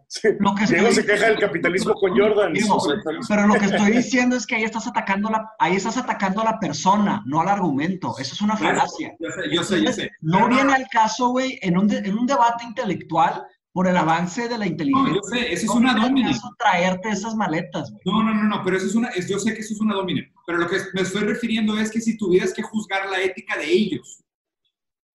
Sí. 0.06 0.28
lo 0.38 0.54
que 0.54 0.66
Diego 0.66 0.88
estoy 0.88 1.02
se 1.02 1.06
queja 1.06 1.26
del 1.26 1.38
capitalismo 1.40 1.94
con 1.94 2.16
Jordan. 2.16 2.52
O 2.70 2.80
sea, 2.80 2.94
Pero 3.28 3.46
lo 3.48 3.54
que 3.54 3.66
estoy 3.66 3.90
diciendo 3.92 4.36
es 4.36 4.46
que 4.46 4.54
ahí 4.56 4.64
estás 4.64 4.86
atacando 4.86 5.30
la, 5.30 5.50
ahí 5.58 5.76
estás 5.76 5.96
atacando 5.96 6.40
a 6.42 6.44
la 6.44 6.60
persona, 6.60 7.22
no 7.26 7.40
al 7.40 7.48
argumento. 7.48 8.14
Eso 8.18 8.34
es 8.34 8.40
una 8.40 8.56
falacia. 8.56 9.16
Yo 9.18 9.28
sé, 9.30 9.54
yo 9.54 9.64
sé, 9.64 9.82
yo 9.84 9.92
sé. 9.92 10.10
No 10.20 10.38
Pero 10.44 10.48
viene 10.48 10.74
al 10.74 10.86
caso, 10.92 11.28
güey, 11.30 11.58
en 11.62 11.76
un, 11.76 11.88
de- 11.88 11.98
en 11.98 12.16
un 12.18 12.26
debate 12.26 12.64
intelectual 12.64 13.44
por 13.72 13.86
el 13.86 13.96
avance 13.96 14.42
de 14.48 14.58
la 14.58 14.64
No, 14.64 14.70
inteligencia. 14.70 15.14
yo 15.14 15.22
sé, 15.22 15.52
eso 15.52 15.62
es 15.62 15.66
No 15.68 15.74
una 15.74 15.94
caso 15.94 16.50
traerte 16.58 17.08
esas 17.10 17.34
maletas, 17.34 17.90
güey. 17.90 18.02
No, 18.06 18.22
no, 18.24 18.34
no, 18.34 18.44
no, 18.44 18.62
pero 18.64 18.76
eso 18.76 18.86
es 18.86 18.94
una, 18.94 19.08
es- 19.08 19.28
yo 19.28 19.38
sé 19.38 19.54
que 19.54 19.60
eso 19.60 19.74
es 19.74 19.80
una 19.80 19.94
domine, 19.94 20.32
pero 20.46 20.58
lo 20.58 20.68
que 20.68 20.78
me 20.94 21.02
estoy 21.02 21.22
refiriendo 21.24 21.78
es 21.78 21.90
que 21.90 22.00
si 22.00 22.16
tuvieras 22.16 22.52
que 22.54 22.62
juzgar 22.62 23.08
la 23.10 23.20
ética 23.20 23.56
de 23.56 23.70
ellos, 23.70 24.24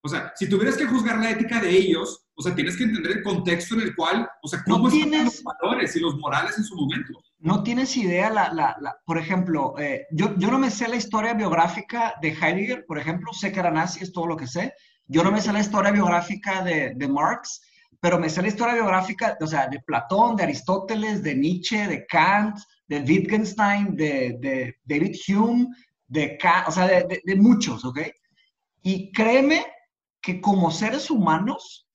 o 0.06 0.10
sea, 0.10 0.32
si 0.36 0.50
tuvieras 0.50 0.76
que 0.78 0.86
juzgar 0.86 1.18
la 1.18 1.32
ética 1.32 1.60
de 1.62 1.70
ellos, 1.70 2.26
o 2.36 2.42
sea, 2.44 2.54
tienes 2.54 2.76
que 2.78 2.84
entender 2.84 3.18
el 3.18 3.24
contexto 3.24 3.76
en 3.76 3.82
el 3.82 3.96
cual, 3.96 4.28
o 4.42 4.48
sea, 4.48 4.60
No 4.68 4.76
cómo 4.76 4.88
están 4.90 5.10
tienes- 5.10 5.24
los 5.26 5.44
valores 5.44 5.96
y 5.96 6.00
los 6.00 6.18
morales 6.18 6.58
en 6.58 6.64
su 6.66 6.76
momento. 6.76 7.14
No 7.40 7.64
tienes 7.64 7.96
idea, 7.98 8.30
la, 8.30 8.54
la, 8.54 8.76
la- 8.82 8.96
por 9.06 9.18
ejemplo, 9.18 9.76
eh, 9.80 10.06
yo, 10.12 10.36
yo 10.38 10.50
no 10.52 10.60
me 10.60 10.70
sé 10.72 10.88
la 10.88 10.96
historia 10.98 11.34
biográfica 11.34 12.16
de 12.22 12.30
Heidegger, 12.30 12.86
por 12.86 13.00
ejemplo, 13.00 13.32
sé 13.34 13.52
que 13.52 13.60
era 13.60 13.72
nazi, 13.72 14.04
es 14.04 14.12
todo 14.12 14.28
lo 14.28 14.36
que 14.38 14.48
sé. 14.48 14.74
Yo 15.08 15.24
no 15.24 15.32
me 15.32 15.42
sé 15.42 15.52
la 15.54 15.60
historia 15.60 15.92
biográfica 15.92 16.64
de, 16.64 16.94
de 16.96 17.08
Marx, 17.08 17.62
pero 18.00 18.20
me 18.20 18.30
sé 18.30 18.42
la 18.42 18.48
historia 18.50 18.74
biográfica, 18.76 19.38
o 19.42 19.48
sea, 19.48 19.68
de 19.68 19.80
Platón, 19.80 20.36
de 20.36 20.44
Aristóteles, 20.44 21.22
de 21.24 21.36
Nietzsche, 21.36 21.88
de 21.88 22.06
Kant, 22.06 22.58
de 22.88 23.00
Wittgenstein, 23.02 23.96
de, 23.96 24.38
de 24.40 24.76
David 24.84 25.16
Hume, 25.30 25.68
de 26.08 26.38
Kant, 26.38 26.68
o 26.68 26.72
sea, 26.72 26.88
de, 26.88 27.04
de- 27.04 27.22
de 27.24 27.36
muchos, 27.36 27.86
¿ok? 27.86 28.00
Y 28.82 29.12
créeme 29.12 29.66
que 30.24 30.42
como 30.42 30.72
seres 30.72 31.12
humanos, 31.12 31.88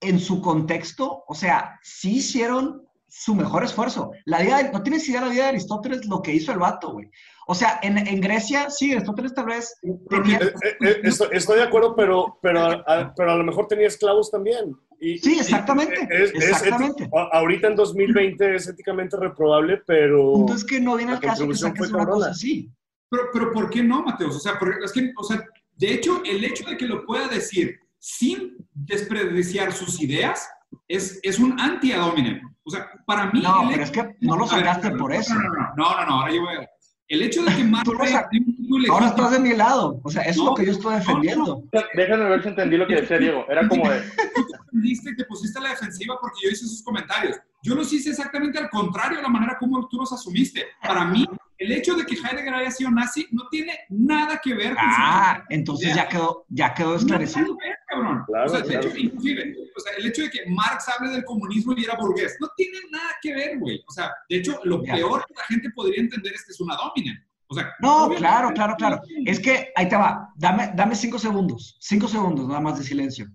en 0.00 0.18
su 0.20 0.42
contexto, 0.42 1.24
o 1.26 1.34
sea, 1.34 1.78
sí 1.82 2.16
hicieron 2.16 2.82
su 3.08 3.34
mejor 3.34 3.64
esfuerzo. 3.64 4.10
La 4.26 4.40
vida, 4.42 4.62
de- 4.62 4.70
no 4.72 4.82
tienes 4.82 5.08
idea 5.08 5.20
de 5.20 5.26
la 5.28 5.32
vida 5.32 5.42
de 5.44 5.48
Aristóteles, 5.50 6.04
lo 6.06 6.20
que 6.20 6.34
hizo 6.34 6.52
el 6.52 6.58
vato, 6.58 6.92
güey. 6.92 7.08
O 7.46 7.54
sea, 7.54 7.78
en, 7.82 7.96
en 7.96 8.20
Grecia, 8.20 8.68
sí, 8.68 8.92
Aristóteles 8.92 9.32
tal 9.32 9.46
vez 9.46 9.74
tenía... 10.10 10.38
Eh, 10.38 10.52
eh, 10.64 10.76
eh, 10.82 11.00
estoy, 11.04 11.28
estoy 11.32 11.56
de 11.58 11.62
acuerdo, 11.62 11.94
pero, 11.96 12.38
pero, 12.42 12.60
a, 12.66 13.14
pero 13.16 13.30
a 13.32 13.36
lo 13.36 13.44
mejor 13.44 13.68
tenía 13.68 13.86
esclavos 13.86 14.30
también. 14.30 14.76
Y, 15.00 15.18
Sí, 15.18 15.38
exactamente, 15.38 16.06
es- 16.10 16.34
es 16.34 16.48
exactamente. 16.50 17.04
ético- 17.04 17.18
a- 17.18 17.38
ahorita 17.38 17.68
en 17.68 17.76
2020 17.76 18.56
es 18.56 18.66
éticamente 18.68 19.16
reprobable, 19.16 19.80
pero... 19.86 20.34
Entonces 20.40 20.66
que 20.66 20.80
no 20.80 20.96
viene 20.96 21.12
la 21.12 21.18
al 21.18 21.22
caso 21.22 21.46
que 21.48 21.54
saques 21.54 21.90
una 21.90 22.04
cosa 22.06 22.30
así. 22.32 22.68
Pero, 23.08 23.22
pero 23.32 23.52
¿por 23.52 23.70
qué 23.70 23.82
no, 23.84 24.02
Mateos? 24.02 24.34
O 24.36 24.40
sea, 24.40 24.58
porque 24.58 24.84
es 24.84 24.92
que, 24.92 25.12
o 25.16 25.22
sea, 25.22 25.42
de 25.76 25.94
hecho, 25.94 26.22
el 26.24 26.44
hecho 26.44 26.68
de 26.68 26.76
que 26.76 26.86
lo 26.86 27.04
pueda 27.04 27.28
decir 27.28 27.78
sin 27.98 28.56
despreciar 28.72 29.72
sus 29.72 30.00
ideas 30.00 30.48
es, 30.88 31.18
es 31.22 31.38
un 31.38 31.58
anti 31.60 31.92
ad 31.92 32.08
hominem. 32.08 32.40
O 32.64 32.70
sea, 32.70 32.88
para 33.06 33.30
mí... 33.30 33.40
No, 33.40 33.68
pero 33.70 33.82
hecho- 33.84 34.00
es 34.00 34.06
que 34.08 34.16
no 34.20 34.36
lo 34.36 34.46
ver, 34.46 34.50
sacaste 34.50 34.90
no, 34.90 34.96
por 34.96 35.12
no, 35.12 35.20
eso. 35.20 35.34
No, 35.34 35.40
no, 35.40 35.48
no, 35.48 35.74
no, 35.76 35.96
no, 36.00 36.06
no, 36.06 36.12
ahora 36.20 36.34
yo 36.34 36.40
voy 36.42 36.54
a... 36.56 36.68
El 37.08 37.22
hecho 37.22 37.44
de 37.44 37.54
que 37.54 37.62
hijo 38.32 38.92
Ahora 38.92 39.06
estás 39.06 39.30
de 39.30 39.38
mi 39.38 39.54
lado. 39.54 40.00
O 40.02 40.10
sea, 40.10 40.22
eso 40.22 40.30
es 40.30 40.36
No, 40.38 40.44
lo 40.46 40.54
que 40.54 40.66
yo 40.66 40.72
estoy 40.72 40.94
defendiendo. 40.96 41.62
Déjenme 41.94 42.28
ver 42.28 42.42
si 42.42 42.48
entendí 42.48 42.76
lo 42.76 42.86
que 42.86 42.96
decía 42.96 43.18
Diego. 43.18 43.44
Era 43.48 43.68
como 43.68 43.88
de, 43.88 44.00
tú 44.32 45.14
te 45.16 45.24
pusiste 45.24 45.58
a 45.60 45.62
la 45.62 45.68
defensiva 45.70 46.18
porque 46.20 46.40
yo 46.42 46.50
hice 46.50 46.64
esos 46.64 46.82
comentarios. 46.82 47.36
Yo 47.66 47.74
los 47.74 47.92
hice 47.92 48.10
exactamente 48.10 48.58
al 48.58 48.70
contrario 48.70 49.18
a 49.18 49.22
la 49.22 49.28
manera 49.28 49.56
como 49.58 49.88
tú 49.88 49.96
los 49.98 50.12
asumiste. 50.12 50.64
Para 50.82 51.04
mí, 51.04 51.26
el 51.58 51.72
hecho 51.72 51.94
de 51.94 52.06
que 52.06 52.14
Heidegger 52.14 52.54
haya 52.54 52.70
sido 52.70 52.90
nazi 52.92 53.26
no 53.32 53.48
tiene 53.50 53.72
nada 53.88 54.40
que 54.42 54.54
ver 54.54 54.74
con 54.74 54.84
Ah, 54.86 55.38
su... 55.48 55.54
entonces 55.54 55.94
ya 55.94 56.06
quedó, 56.08 56.44
ya 56.48 56.72
quedó 56.74 56.90
Nada 56.90 56.98
esclarecido. 57.00 57.56
que 57.58 57.66
ver, 57.68 57.76
cabrón. 57.88 58.22
Claro, 58.26 58.46
o 58.46 58.48
sea, 58.50 58.60
de 58.60 58.68
claro. 58.68 58.88
hecho, 58.88 58.96
inclusive, 58.98 59.56
o 59.76 59.80
sea, 59.80 59.92
el 59.98 60.06
hecho 60.06 60.22
de 60.22 60.30
que 60.30 60.46
Marx 60.48 60.88
hable 60.88 61.10
del 61.10 61.24
comunismo 61.24 61.74
y 61.76 61.82
era 61.84 61.96
burgués, 61.96 62.36
no 62.40 62.48
tiene 62.56 62.78
nada 62.90 63.10
que 63.20 63.34
ver, 63.34 63.58
güey. 63.58 63.82
O 63.88 63.90
sea, 63.92 64.12
de 64.28 64.36
hecho, 64.36 64.60
lo 64.64 64.84
Ya. 64.84 64.94
peor 64.94 65.24
que 65.26 65.34
la 65.34 65.44
gente 65.44 65.70
podría 65.70 66.00
entender 66.00 66.32
es 66.34 66.44
que 66.44 66.52
es 66.52 66.60
una 66.60 66.76
domine. 66.76 67.20
O 67.48 67.54
sea, 67.54 67.72
No, 67.80 68.10
claro, 68.10 68.50
claro, 68.52 68.74
claro. 68.76 69.00
Es 69.24 69.40
que 69.40 69.72
ahí 69.76 69.88
te 69.88 69.96
va. 69.96 70.30
Dame, 70.36 70.72
dame 70.74 70.94
cinco 70.94 71.18
segundos. 71.18 71.76
Cinco 71.80 72.06
segundos 72.06 72.46
nada 72.48 72.60
más 72.60 72.78
de 72.78 72.84
silencio. 72.84 73.26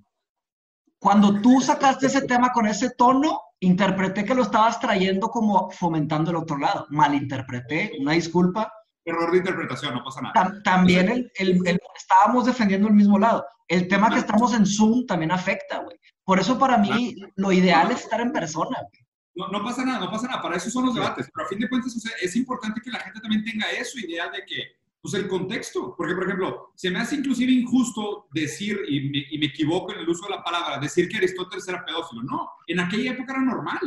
Cuando 0.99 1.41
tú 1.41 1.59
sacaste 1.61 2.05
ese 2.07 2.21
tema 2.21 2.51
con 2.51 2.67
ese 2.67 2.91
tono, 2.97 3.39
interpreté 3.61 4.25
que 4.25 4.33
lo 4.35 4.41
estabas 4.43 4.79
trayendo 4.79 5.29
como 5.29 5.69
fomentando 5.71 6.31
el 6.31 6.37
otro 6.37 6.57
lado. 6.57 6.85
Malinterpreté, 6.89 7.93
una 7.99 8.13
disculpa. 8.13 8.71
Error 9.05 9.31
de 9.31 9.37
interpretación, 9.37 9.93
no 9.95 10.03
pasa 10.03 10.21
nada. 10.21 10.33
Tam- 10.35 10.63
también 10.63 11.09
el, 11.09 11.31
el- 11.35 11.67
el- 11.67 11.79
estábamos 11.95 12.45
defendiendo 12.45 12.87
el 12.87 12.93
mismo 12.93 13.17
lado. 13.17 13.45
El 13.67 13.87
tema 13.87 14.09
que 14.09 14.19
estamos 14.19 14.53
en 14.53 14.65
Zoom 14.65 15.05
también 15.05 15.31
afecta, 15.31 15.79
güey. 15.79 15.97
Por 16.23 16.39
eso 16.39 16.57
para 16.59 16.77
mí 16.77 17.15
lo 17.35 17.51
ideal 17.51 17.89
es 17.91 18.01
estar 18.01 18.19
en 18.21 18.31
persona. 18.31 18.77
güey. 18.81 19.05
No, 19.33 19.47
no 19.47 19.63
pasa 19.63 19.85
nada, 19.85 19.99
no 19.99 20.11
pasa 20.11 20.27
nada. 20.27 20.41
Para 20.41 20.57
eso 20.57 20.69
son 20.69 20.85
los 20.87 20.95
debates. 20.95 21.29
Pero 21.33 21.45
a 21.45 21.49
fin 21.49 21.59
de 21.59 21.69
cuentas, 21.69 21.95
o 21.95 21.99
sea, 21.99 22.11
es 22.21 22.35
importante 22.35 22.81
que 22.83 22.91
la 22.91 22.99
gente 22.99 23.21
también 23.21 23.43
tenga 23.45 23.69
eso, 23.71 23.97
idea 23.99 24.29
de 24.29 24.43
que, 24.45 24.61
pues 25.01 25.13
el 25.15 25.27
contexto. 25.27 25.95
Porque, 25.97 26.13
por 26.13 26.23
ejemplo, 26.25 26.71
se 26.75 26.91
me 26.91 26.99
hace 26.99 27.15
inclusive 27.15 27.51
injusto 27.51 28.27
decir, 28.31 28.79
y 28.87 29.09
me, 29.09 29.25
y 29.31 29.37
me 29.37 29.47
equivoco 29.47 29.93
en 29.93 29.99
el 29.99 30.09
uso 30.09 30.25
de 30.25 30.35
la 30.35 30.43
palabra, 30.43 30.77
decir 30.77 31.09
que 31.09 31.17
Aristóteles 31.17 31.67
era 31.67 31.83
pedófilo. 31.85 32.23
No, 32.23 32.49
en 32.67 32.79
aquella 32.79 33.11
época 33.11 33.33
era 33.33 33.41
normal. 33.41 33.79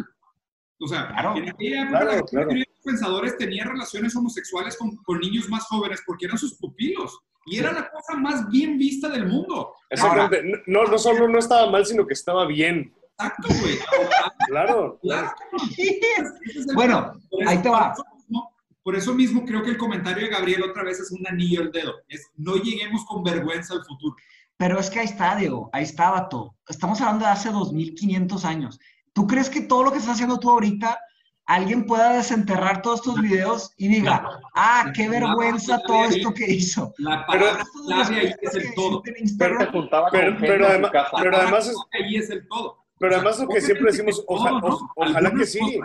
O 0.81 0.89
sea, 0.89 1.09
Claro. 1.09 1.37
en 1.37 1.49
aquella 1.49 1.83
época 1.83 2.01
Claro, 2.01 2.17
la 2.17 2.23
claro. 2.25 2.51
los 2.53 2.65
pensadores 2.85 3.37
tenían 3.39 3.69
relaciones 3.69 4.15
homosexuales 4.17 4.77
con, 4.77 4.97
con 4.97 5.21
niños 5.21 5.49
más 5.49 5.65
jóvenes 5.67 6.03
porque 6.05 6.27
eran 6.27 6.37
sus 6.39 6.55
pupilos. 6.55 7.19
Y 7.47 7.59
era 7.59 7.73
la 7.73 7.91
cosa 7.91 8.15
más 8.19 8.49
bien 8.49 8.79
vista 8.79 9.09
del 9.09 9.27
mundo. 9.27 9.73
Exactamente. 9.91 10.63
No, 10.67 10.85
no 10.85 10.99
solo 10.99 11.29
no 11.29 11.39
estaba 11.39 11.71
mal, 11.71 11.85
sino 11.87 12.07
que 12.07 12.15
estaba 12.15 12.47
bien. 12.47 12.93
Exacto, 13.19 13.49
güey. 13.61 13.79
Claro. 14.49 14.99
Claro, 15.01 15.33
el 15.79 16.75
Bueno, 16.75 17.13
ahí 17.47 17.59
te 17.63 17.69
va. 17.71 17.95
Por 18.85 18.95
eso, 18.95 19.15
mismo, 19.15 19.45
creo 19.45 19.63
que 19.63 19.71
el 19.71 19.79
comentario 19.79 20.25
de 20.25 20.31
Gabriel 20.31 20.63
otra 20.63 20.85
vez 20.85 21.01
es 21.01 21.11
un 21.11 21.27
anillo 21.27 21.63
al 21.63 21.73
dedo. 21.73 21.95
Es 22.09 22.31
no 22.37 22.57
lleguemos 22.57 23.05
con 23.07 23.25
vergüenza 23.25 23.75
al 23.75 23.85
futuro. 23.85 24.15
Pero 24.57 24.79
es 24.79 24.91
que 24.91 25.01
ahí 25.01 25.07
está, 25.07 25.35
Diego. 25.35 25.71
Ahí 25.73 25.83
estaba 25.85 26.29
todo. 26.29 26.55
Estamos 26.69 27.01
hablando 27.01 27.25
de 27.25 27.31
hace 27.33 27.51
2500 27.51 28.45
años. 28.45 28.79
¿Tú 29.15 29.27
crees 29.27 29.49
que 29.51 29.63
todo 29.63 29.83
lo 29.85 29.91
que 29.91 29.99
estás 29.99 30.15
haciendo 30.15 30.39
tú 30.39 30.51
ahorita 30.51 30.99
alguien 31.47 31.85
pueda 31.87 32.13
desenterrar 32.15 32.81
todos 32.83 33.01
estos 33.01 33.21
videos 33.21 33.73
y 33.77 33.89
diga, 33.89 34.41
ah, 34.55 34.93
qué 34.95 35.09
vergüenza 35.09 35.79
todo 35.87 36.05
esto 36.05 36.33
que 36.33 36.51
hizo. 36.51 36.93
La 36.99 37.27
Pero- 37.31 37.45
palabra 37.45 37.65
clave 37.87 38.19
ahí 38.21 38.35
es 38.41 38.55
el 38.55 38.75
todo. 38.75 39.03
En 39.05 39.37
Pero 39.39 39.59
además- 39.61 40.91
pero 41.23 41.37
es- 41.59 41.77
ahí 41.93 42.17
es 42.17 42.31
el 42.31 42.49
todo. 42.49 42.85
Pero 42.99 43.17
además 43.17 43.39
lo 43.41 43.49
que 43.49 43.61
siempre 43.61 43.93
decimos, 43.93 44.25
ojalá 44.27 45.31
que 45.35 45.47
sí. 45.47 45.81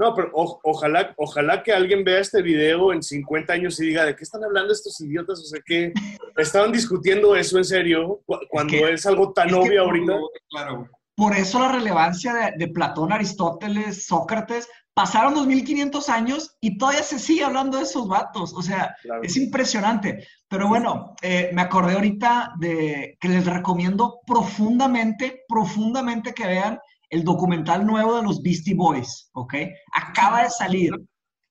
No, 0.00 0.14
pero 0.14 0.30
o- 0.32 0.58
ojalá, 0.64 1.12
ojalá 1.18 1.62
que 1.62 1.72
alguien 1.74 2.02
vea 2.04 2.20
este 2.20 2.40
video 2.40 2.90
en 2.94 3.02
50 3.02 3.52
años 3.52 3.78
y 3.80 3.86
diga, 3.88 4.06
¿de 4.06 4.16
qué 4.16 4.24
están 4.24 4.42
hablando 4.42 4.72
estos 4.72 4.98
idiotas? 5.02 5.40
O 5.40 5.44
sea, 5.44 5.60
que 5.64 5.92
estaban 6.38 6.72
discutiendo 6.72 7.36
eso 7.36 7.58
en 7.58 7.64
serio 7.64 8.20
cu- 8.24 8.38
cuando 8.48 8.70
que- 8.72 8.92
es 8.94 9.04
algo 9.04 9.32
tan 9.34 9.48
es 9.48 9.54
que 9.54 9.60
obvio 9.60 9.82
ahorita. 9.82 10.14
Claro, 10.48 10.88
por 11.14 11.36
eso 11.36 11.60
la 11.60 11.70
relevancia 11.72 12.32
de, 12.32 12.52
de 12.56 12.72
Platón, 12.72 13.12
Aristóteles, 13.12 14.06
Sócrates, 14.06 14.68
pasaron 14.94 15.34
2500 15.34 16.08
años 16.08 16.56
y 16.62 16.78
todavía 16.78 17.02
se 17.02 17.18
sigue 17.18 17.44
hablando 17.44 17.76
de 17.76 17.84
esos 17.84 18.08
vatos. 18.08 18.54
O 18.56 18.62
sea, 18.62 18.96
Claro. 19.02 19.20
Es 19.22 19.36
impresionante. 19.36 20.26
Pero 20.48 20.66
bueno, 20.68 21.14
eh, 21.20 21.50
me 21.52 21.60
acordé 21.60 21.92
ahorita 21.92 22.54
de 22.58 23.18
que 23.20 23.28
les 23.28 23.44
recomiendo 23.44 24.20
profundamente, 24.26 25.42
profundamente 25.46 26.32
que 26.32 26.46
vean 26.46 26.78
el 27.10 27.24
documental 27.24 27.84
nuevo 27.84 28.16
de 28.16 28.22
los 28.22 28.42
Beastie 28.42 28.74
Boys, 28.74 29.30
¿ok? 29.34 29.54
Acaba 29.94 30.44
de 30.44 30.50
salir. 30.50 30.92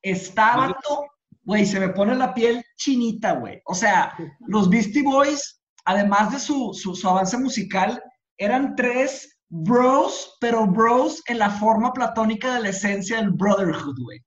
Está, 0.01 0.55
vato, 0.57 1.05
güey, 1.43 1.65
se 1.65 1.79
me 1.79 1.89
pone 1.89 2.15
la 2.15 2.33
piel 2.33 2.63
chinita, 2.77 3.33
güey. 3.33 3.61
O 3.65 3.73
sea, 3.75 4.13
los 4.47 4.69
Beastie 4.69 5.03
Boys, 5.03 5.61
además 5.85 6.31
de 6.31 6.39
su, 6.39 6.73
su, 6.73 6.95
su 6.95 7.07
avance 7.09 7.37
musical, 7.37 8.01
eran 8.37 8.75
tres 8.75 9.37
bros, 9.49 10.37
pero 10.39 10.65
bros 10.65 11.21
en 11.27 11.39
la 11.39 11.49
forma 11.49 11.91
platónica 11.91 12.55
de 12.55 12.61
la 12.61 12.69
esencia 12.69 13.17
del 13.17 13.31
brotherhood, 13.31 13.97
güey. 14.01 14.19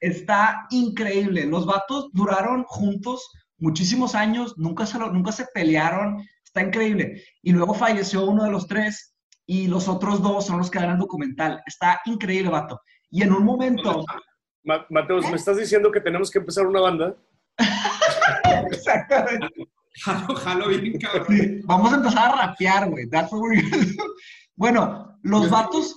Está 0.00 0.66
increíble. 0.70 1.46
Los 1.46 1.64
vatos 1.66 2.08
duraron 2.12 2.64
juntos 2.64 3.30
muchísimos 3.58 4.14
años, 4.14 4.54
nunca 4.58 4.84
se, 4.86 4.98
lo- 4.98 5.12
nunca 5.12 5.32
se 5.32 5.46
pelearon. 5.54 6.22
Está 6.44 6.62
increíble. 6.62 7.22
Y 7.42 7.52
luego 7.52 7.74
falleció 7.74 8.24
uno 8.26 8.44
de 8.44 8.50
los 8.50 8.66
tres 8.66 9.14
y 9.46 9.68
los 9.68 9.88
otros 9.88 10.22
dos 10.22 10.46
son 10.46 10.58
los 10.58 10.70
que 10.70 10.78
dan 10.80 10.90
el 10.90 10.98
documental. 10.98 11.62
Está 11.66 12.00
increíble, 12.04 12.50
vato. 12.50 12.80
Y 13.10 13.22
en 13.22 13.32
un 13.32 13.44
momento... 13.44 14.04
Ma- 14.64 14.84
Mateos, 14.90 15.28
¿me 15.30 15.36
estás 15.36 15.56
diciendo 15.56 15.90
que 15.92 16.00
tenemos 16.00 16.30
que 16.30 16.38
empezar 16.40 16.66
una 16.66 16.80
banda? 16.80 17.14
Exactamente. 18.70 19.48
Jalo, 20.04 20.34
jalo 20.34 20.68
bien, 20.68 20.98
cabrón. 20.98 21.26
Sí, 21.28 21.60
Vamos 21.64 21.92
a 21.92 21.96
empezar 21.96 22.28
a 22.32 22.46
rapear, 22.46 22.90
güey. 22.90 23.08
That's 23.08 23.32
what 23.32 23.40
we're. 23.40 23.62
Bueno, 24.56 25.18
los 25.22 25.48
vatos... 25.50 25.96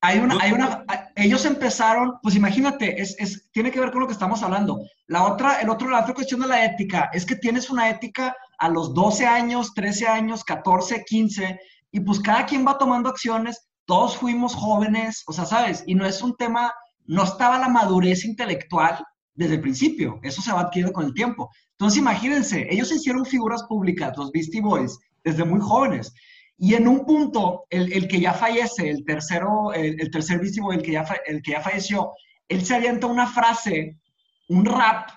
Hay 0.00 0.18
una, 0.18 0.36
hay 0.38 0.52
una, 0.52 0.84
ellos 1.16 1.46
empezaron, 1.46 2.18
pues 2.22 2.34
imagínate, 2.36 3.00
es, 3.00 3.16
es, 3.18 3.50
tiene 3.52 3.70
que 3.70 3.80
ver 3.80 3.90
con 3.90 4.02
lo 4.02 4.06
que 4.06 4.12
estamos 4.12 4.42
hablando. 4.42 4.82
La 5.06 5.24
otra, 5.24 5.62
el 5.62 5.70
otro, 5.70 5.88
la 5.88 6.02
otra 6.02 6.12
cuestión 6.12 6.40
de 6.42 6.46
la 6.48 6.62
ética 6.62 7.08
es 7.14 7.24
que 7.24 7.36
tienes 7.36 7.70
una 7.70 7.88
ética 7.88 8.36
a 8.58 8.68
los 8.68 8.92
12 8.92 9.24
años, 9.24 9.72
13 9.72 10.06
años, 10.06 10.44
14, 10.44 11.04
15, 11.06 11.58
y 11.94 12.00
pues 12.00 12.18
cada 12.18 12.44
quien 12.44 12.66
va 12.66 12.76
tomando 12.76 13.08
acciones, 13.08 13.68
todos 13.86 14.16
fuimos 14.16 14.52
jóvenes, 14.52 15.22
o 15.28 15.32
sea, 15.32 15.44
¿sabes? 15.44 15.84
Y 15.86 15.94
no 15.94 16.04
es 16.04 16.20
un 16.22 16.34
tema, 16.36 16.74
no 17.06 17.22
estaba 17.22 17.56
la 17.56 17.68
madurez 17.68 18.24
intelectual 18.24 18.98
desde 19.32 19.54
el 19.54 19.60
principio, 19.60 20.18
eso 20.24 20.42
se 20.42 20.52
va 20.52 20.62
adquiriendo 20.62 20.92
con 20.92 21.04
el 21.04 21.14
tiempo. 21.14 21.48
Entonces 21.70 22.00
imagínense, 22.00 22.66
ellos 22.68 22.90
hicieron 22.90 23.24
figuras 23.24 23.62
públicas, 23.68 24.12
los 24.16 24.32
Beastie 24.32 24.60
Boys, 24.60 24.98
desde 25.22 25.44
muy 25.44 25.60
jóvenes. 25.60 26.12
Y 26.58 26.74
en 26.74 26.88
un 26.88 27.06
punto, 27.06 27.64
el, 27.70 27.92
el 27.92 28.08
que 28.08 28.18
ya 28.18 28.32
fallece, 28.32 28.90
el 28.90 29.04
tercero, 29.04 29.72
el, 29.72 30.00
el 30.00 30.10
tercer 30.10 30.40
Beastie 30.40 30.62
Boy, 30.62 30.76
el 30.76 30.82
que, 30.82 30.92
ya, 30.92 31.06
el 31.26 31.42
que 31.42 31.52
ya 31.52 31.60
falleció, 31.60 32.10
él 32.48 32.64
se 32.64 32.74
avienta 32.74 33.06
una 33.06 33.28
frase, 33.28 34.00
un 34.48 34.64
rap, 34.64 35.10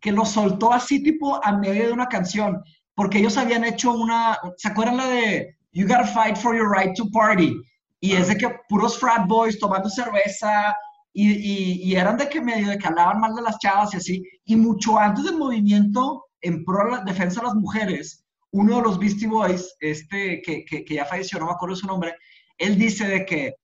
que 0.00 0.10
lo 0.10 0.26
soltó 0.26 0.72
así 0.72 1.00
tipo 1.00 1.38
a 1.44 1.52
medio 1.52 1.86
de 1.86 1.92
una 1.92 2.08
canción, 2.08 2.60
porque 2.92 3.18
ellos 3.18 3.36
habían 3.36 3.62
hecho 3.62 3.92
una, 3.92 4.36
¿se 4.56 4.66
acuerdan 4.66 4.96
la 4.96 5.06
de 5.06 5.53
You 5.74 5.86
gotta 5.86 6.06
fight 6.06 6.36
for 6.38 6.54
your 6.54 6.70
right 6.70 6.94
to 6.96 7.04
party? 7.10 7.54
Y 8.00 8.12
es 8.12 8.28
de 8.28 8.36
que 8.36 8.48
puros 8.68 8.98
frat 8.98 9.26
boys 9.26 9.58
tomando 9.58 9.88
cerveza 9.88 10.74
y, 11.12 11.30
y- 11.32 11.82
y 11.84 11.96
eran 11.96 12.16
de 12.16 12.28
que 12.28 12.40
medio 12.40 12.68
de 12.70 12.78
que 12.78 12.86
hablaban 12.86 13.20
mal 13.20 13.34
de 13.34 13.42
las 13.42 13.58
chavas 13.58 13.92
y 13.94 13.96
así. 13.98 14.22
Y 14.44 14.56
mucho 14.56 14.98
antes 14.98 15.24
del 15.24 15.36
movimiento 15.36 16.24
en 16.40 16.64
pro 16.64 16.84
de 16.86 16.90
la 16.98 17.04
defensa 17.04 17.40
de 17.40 17.46
las 17.46 17.54
mujeres, 17.56 18.24
uno 18.52 18.76
de 18.76 18.82
los 18.82 18.98
Beastie 18.98 19.26
Boys, 19.28 19.74
este 19.80 20.40
que, 20.42 20.64
que, 20.64 20.84
que 20.84 20.94
ya 20.94 21.04
falleció, 21.04 21.38
no 21.40 21.46
me 21.46 21.52
acuerdo 21.52 21.76
su 21.76 21.86
nombre, 21.86 22.14
él 22.58 22.76
dice 22.78 23.06
de 23.08 23.24
que, 23.26 23.54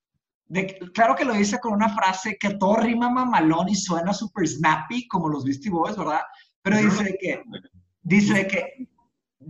de 0.46 0.66
claro 0.94 1.14
que 1.14 1.24
lo 1.24 1.34
dice 1.34 1.61
con 1.61 1.74
una 1.74 1.90
frase 1.94 2.36
que 2.40 2.54
todo 2.54 2.76
rima 2.78 3.08
mamalón 3.08 3.68
y 3.68 3.76
suena 3.76 4.12
super 4.12 4.48
snappy, 4.48 5.06
como 5.06 5.28
los 5.28 5.44
Beastie 5.44 5.70
Boys, 5.70 5.96
¿verdad? 5.96 6.22
Pero 6.62 6.78
dice 6.78 7.16
que, 7.20 7.42
dice 8.02 8.46
que, 8.48 8.88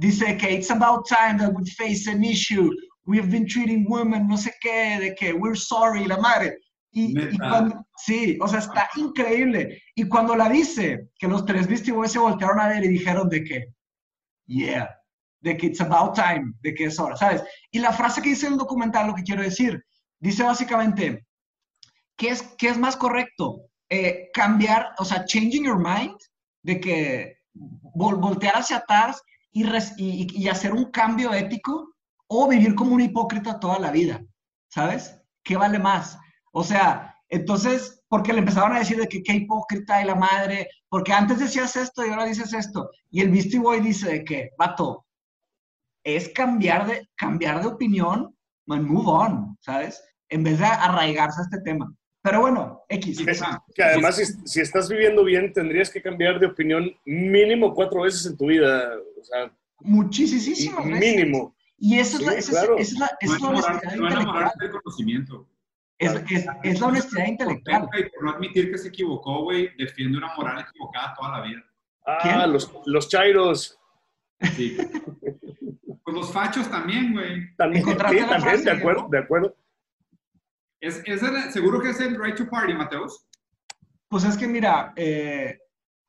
dice 0.01 0.37
que 0.37 0.51
it's 0.55 0.71
about 0.71 1.07
time 1.07 1.39
that 1.39 1.53
we 1.55 1.65
face 1.71 2.11
an 2.11 2.25
issue. 2.25 2.71
We've 3.05 3.31
been 3.31 3.47
treating 3.47 3.85
women, 3.89 4.27
no 4.29 4.37
sé 4.37 4.53
qué, 4.61 4.99
de 4.99 5.15
que 5.15 5.33
we're 5.33 5.57
sorry, 5.57 6.07
la 6.07 6.17
madre. 6.17 6.57
Y, 6.93 7.17
y 7.19 7.39
cuando, 7.39 7.87
sí, 7.97 8.37
o 8.41 8.49
sea, 8.49 8.61
está 8.61 8.89
increíble. 8.97 9.83
Y 9.95 10.09
cuando 10.09 10.35
la 10.35 10.49
dice, 10.49 11.09
que 11.19 11.29
los 11.29 11.45
tres 11.45 11.67
Beastie 11.67 11.93
Boys 11.93 12.13
se 12.13 12.19
voltearon 12.19 12.59
a 12.61 12.69
ver 12.69 12.85
y 12.85 12.89
dijeron 12.89 13.29
de 13.29 13.45
que, 13.45 13.75
yeah, 14.47 14.89
de 15.41 15.57
que 15.57 15.67
it's 15.67 15.81
about 15.81 16.15
time, 16.15 16.53
de 16.63 16.75
que 16.75 16.85
es 16.85 16.99
hora, 16.99 17.17
¿sabes? 17.17 17.43
Y 17.71 17.79
la 17.79 17.93
frase 17.93 18.23
que 18.23 18.31
dice 18.31 18.47
en 18.47 18.55
el 18.55 18.59
documental, 18.59 19.07
lo 19.07 19.15
que 19.15 19.23
quiero 19.23 19.43
decir, 19.43 19.85
dice 20.19 20.43
básicamente, 20.43 21.27
¿qué 22.17 22.31
es, 22.31 22.43
qué 22.59 22.69
es 22.69 22.79
más 22.79 22.97
correcto? 22.97 23.67
Eh, 23.89 24.31
cambiar, 24.33 24.95
o 24.99 25.05
sea, 25.05 25.25
changing 25.25 25.65
your 25.65 25.79
mind, 25.79 26.17
de 26.63 26.81
que 26.81 27.37
vol- 27.55 28.21
voltear 28.21 28.55
hacia 28.55 28.79
atrás 28.79 29.23
y, 29.53 30.49
hacer 30.49 30.73
un 30.73 30.91
cambio 30.91 31.33
ético, 31.33 31.95
o 32.29 32.49
vivir 32.49 32.75
como 32.75 32.95
un 32.95 33.01
hipócrita 33.01 33.59
toda 33.59 33.79
la 33.79 33.91
vida, 33.91 34.23
¿sabes? 34.69 35.17
¿Qué 35.43 35.57
vale 35.57 35.79
más? 35.79 36.17
O 36.53 36.63
sea, 36.63 37.17
entonces, 37.29 38.03
porque 38.09 38.33
le 38.33 38.41
empezaron 38.41 38.73
a 38.73 38.81
decir 38.81 38.99
de 38.99 39.09
que 39.09 39.23
qué 39.23 39.35
hipócrita 39.35 40.01
y 40.01 40.07
la 40.07 40.15
madre, 40.15 40.69
porque 40.89 41.13
antes 41.13 41.39
decías 41.41 41.75
esto 41.77 42.05
y 42.05 42.11
ahora 42.11 42.27
dices 42.27 42.53
esto. 42.53 42.91
Y 43.11 43.21
el 43.23 43.31
Beastie 43.31 43.59
Boy 43.59 43.81
dice 43.81 44.11
de 44.11 44.25
que, 44.25 44.51
vato, 44.59 45.07
es 46.05 46.29
cambiar 46.31 46.87
de, 46.87 47.09
cambiar 47.17 47.61
de 47.61 47.69
opinión, 47.69 48.37
man, 48.67 48.85
move 48.85 49.09
on, 49.09 49.59
¿sabes? 49.61 50.03
En 50.29 50.45
vez 50.45 50.59
de 50.59 50.67
arraigarse 50.67 51.41
a 51.41 51.45
este 51.45 51.61
tema. 51.63 51.93
Pero 52.23 52.41
bueno, 52.41 52.83
X. 52.89 53.25
Que 53.75 53.83
además, 53.83 54.17
si, 54.17 54.25
si 54.47 54.61
estás 54.61 54.89
viviendo 54.89 55.25
bien, 55.25 55.53
tendrías 55.53 55.89
que 55.91 56.03
cambiar 56.03 56.39
de 56.39 56.47
opinión 56.47 56.91
mínimo 57.05 57.75
cuatro 57.75 58.03
veces 58.03 58.27
en 58.27 58.37
tu 58.37 58.47
vida. 58.47 58.93
O 59.19 59.25
sea, 59.25 59.51
Muchísimas 59.81 60.85
veces. 60.85 61.01
mínimo. 61.01 61.55
Y 61.79 61.99
esa 61.99 62.19
es, 62.19 62.23
la, 62.27 62.33
Sí, 62.33 62.39
esa 62.39 62.51
es- 62.53 62.59
claro. 62.59 62.77
es 62.79 62.93
la, 62.93 63.09
No 63.39 63.49
honestidad 63.49 63.73
no 63.83 63.89
intelectual. 63.89 64.13
enamorarte 64.13 64.65
del 64.67 64.73
conocimiento. 64.83 65.49
Es, 65.99 66.13
es- 66.31 66.47
es 66.63 66.81
la 66.81 66.87
honestidad 66.89 67.27
intelectual. 67.27 67.89
Y 67.99 68.03
por 68.11 68.25
no 68.25 68.31
admitir 68.33 68.71
que 68.71 68.77
se 68.79 68.89
equivocó, 68.89 69.43
güey, 69.45 69.71
defiende 69.79 70.19
una 70.19 70.35
moral 70.37 70.61
equivocada 70.69 71.15
toda 71.19 71.39
la 71.39 71.47
vida. 71.47 71.65
Ah, 72.07 72.19
¿Quién? 72.23 72.53
los, 72.53 72.71
los 72.87 73.09
chairos. 73.09 73.79
Sí. 74.57 74.77
pues 76.05 76.17
los 76.17 76.33
fachos 76.33 76.71
también, 76.71 77.13
güey. 77.15 77.55
También, 77.57 77.85
sí, 77.85 77.95
también, 77.95 78.27
frase, 78.29 78.65
de 78.65 78.71
acuerdo, 78.73 79.03
¿no? 79.05 79.09
de 79.09 79.19
acuerdo. 79.19 79.57
Es, 80.81 81.03
es 81.05 81.23
el- 81.23 81.53
seguro 81.53 81.81
que 81.81 81.91
es 81.91 82.01
el 82.01 82.21
right 82.23 82.37
to 82.37 82.49
party, 82.49 82.73
Mateus. 82.75 83.27
Pues 84.09 84.25
es 84.25 84.37
que 84.37 84.47
mira, 84.49 84.93
eh, 84.97 85.59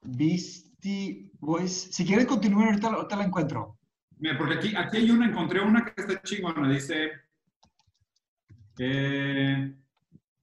Beastie 0.02 1.30
Boys, 1.40 1.90
si 1.92 2.06
quieren 2.06 2.26
continuar, 2.26 2.68
ahorita, 2.70 2.88
ahorita 2.88 3.16
la 3.18 3.24
encuentro. 3.26 3.78
Mira, 4.18 4.38
porque 4.38 4.56
aquí, 4.56 4.76
aquí 4.76 4.98
hay 4.98 5.12
una, 5.12 5.26
encontré 5.28 5.60
una 5.62 5.84
que 5.86 5.94
está 6.02 6.22
chingona, 6.22 6.70
dice 6.72 7.12
eh, 8.80 9.74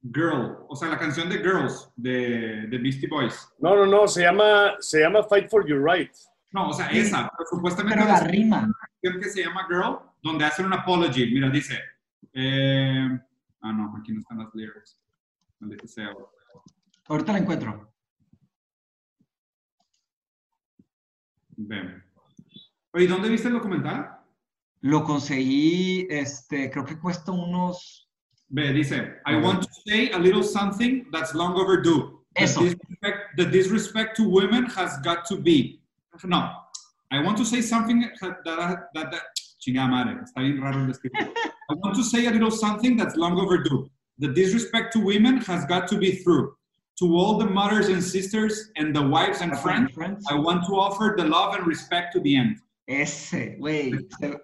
Girl, 0.03 0.59
o 0.69 0.77
sea, 0.77 0.89
la 0.89 0.99
canción 0.99 1.29
de 1.29 1.39
Girls 1.39 1.91
de, 1.97 2.67
de 2.69 2.79
Beastie 2.79 3.09
Boys. 3.09 3.49
No, 3.59 3.75
no, 3.75 3.87
no, 3.87 4.07
se 4.09 4.23
llama, 4.23 4.75
se 4.81 5.01
llama 5.01 5.23
Fight 5.25 5.49
for 5.51 5.67
Your 5.67 5.83
Right. 5.83 6.13
No, 6.53 6.69
o 6.69 6.73
sea, 6.73 6.89
Sí. 6.91 6.99
esa, 6.99 7.31
pero 7.37 7.49
supuestamente 7.51 7.99
Pero 8.01 8.09
la 8.13 8.21
rima. 8.21 8.59
una 8.65 8.75
canción 9.03 9.23
que 9.23 9.29
se 9.31 9.45
llama 9.45 9.67
Girl, 9.69 9.99
donde 10.23 10.45
hacen 10.45 10.67
un 10.67 10.73
apology. 10.73 11.27
Mira, 11.33 11.51
dice, 11.51 11.79
eh, 12.33 13.19
ah, 13.63 13.73
no, 13.73 13.95
aquí 13.97 14.13
no 14.13 14.21
están 14.21 14.39
las 14.39 14.55
lyrics. 14.55 14.99
Maldita 15.61 15.87
sea. 15.87 16.11
Ahorita 17.09 17.33
la 17.33 17.39
encuentro. 17.39 17.93
Ven. 21.57 22.05
Oye, 22.93 23.07
¿dónde 23.09 23.29
viste 23.29 23.49
el 23.49 23.55
documental? 23.55 24.17
Lo 24.81 25.03
conseguí, 25.03 26.07
este, 26.09 26.71
creo 26.71 26.85
que 26.85 26.99
cuesta 26.99 27.33
unos. 27.33 28.09
Ve, 28.49 28.73
dice, 28.73 29.17
I 29.27 29.37
want 29.37 29.63
to 29.63 29.69
say 29.87 30.11
a 30.13 30.19
little 30.19 30.43
something 30.43 31.11
that's 31.11 31.35
long 31.35 31.55
overdue. 31.55 32.25
The 32.37 32.45
Eso. 32.45 32.61
disrespect, 32.63 33.37
the 33.37 33.45
disrespect 33.47 34.17
to 34.17 34.23
women 34.29 34.67
has 34.67 35.01
got 35.03 35.27
to 35.29 35.37
be. 35.37 35.83
No, 36.25 36.53
I 37.11 37.21
want 37.23 37.37
to 37.39 37.45
say 37.45 37.61
something 37.61 38.01
that, 38.21 38.45
that, 38.45 38.89
that, 38.95 39.11
that- 39.11 39.23
chingada 39.69 39.89
madre, 39.89 40.19
está 40.23 40.41
bien 40.41 40.61
raro 40.61 40.81
el 40.81 40.87
descriptivo. 40.87 41.31
I 41.71 41.75
want 41.75 41.95
to 41.97 42.03
say 42.03 42.27
a 42.27 42.31
little 42.31 42.51
something 42.51 42.97
that's 42.97 43.17
long 43.17 43.39
overdue. 43.39 43.89
The 44.19 44.29
disrespect 44.29 44.93
to 44.95 45.01
women 45.01 45.39
has 45.47 45.67
got 45.67 45.87
to 45.89 45.99
be 45.99 46.23
through. 46.23 46.55
To 47.01 47.17
all 47.17 47.39
the 47.39 47.47
mothers 47.47 47.89
and 47.89 48.03
sisters 48.03 48.71
and 48.77 48.95
the 48.95 49.03
wives 49.03 49.41
and 49.41 49.57
friends, 49.61 50.25
I 50.29 50.35
want 50.35 50.67
to 50.67 50.73
offer 50.75 51.15
the 51.17 51.25
love 51.25 51.55
and 51.55 51.67
respect 51.67 52.13
to 52.15 52.21
the 52.21 52.37
end. 52.37 52.57
Ese, 52.89 53.57
güey. 53.61 53.93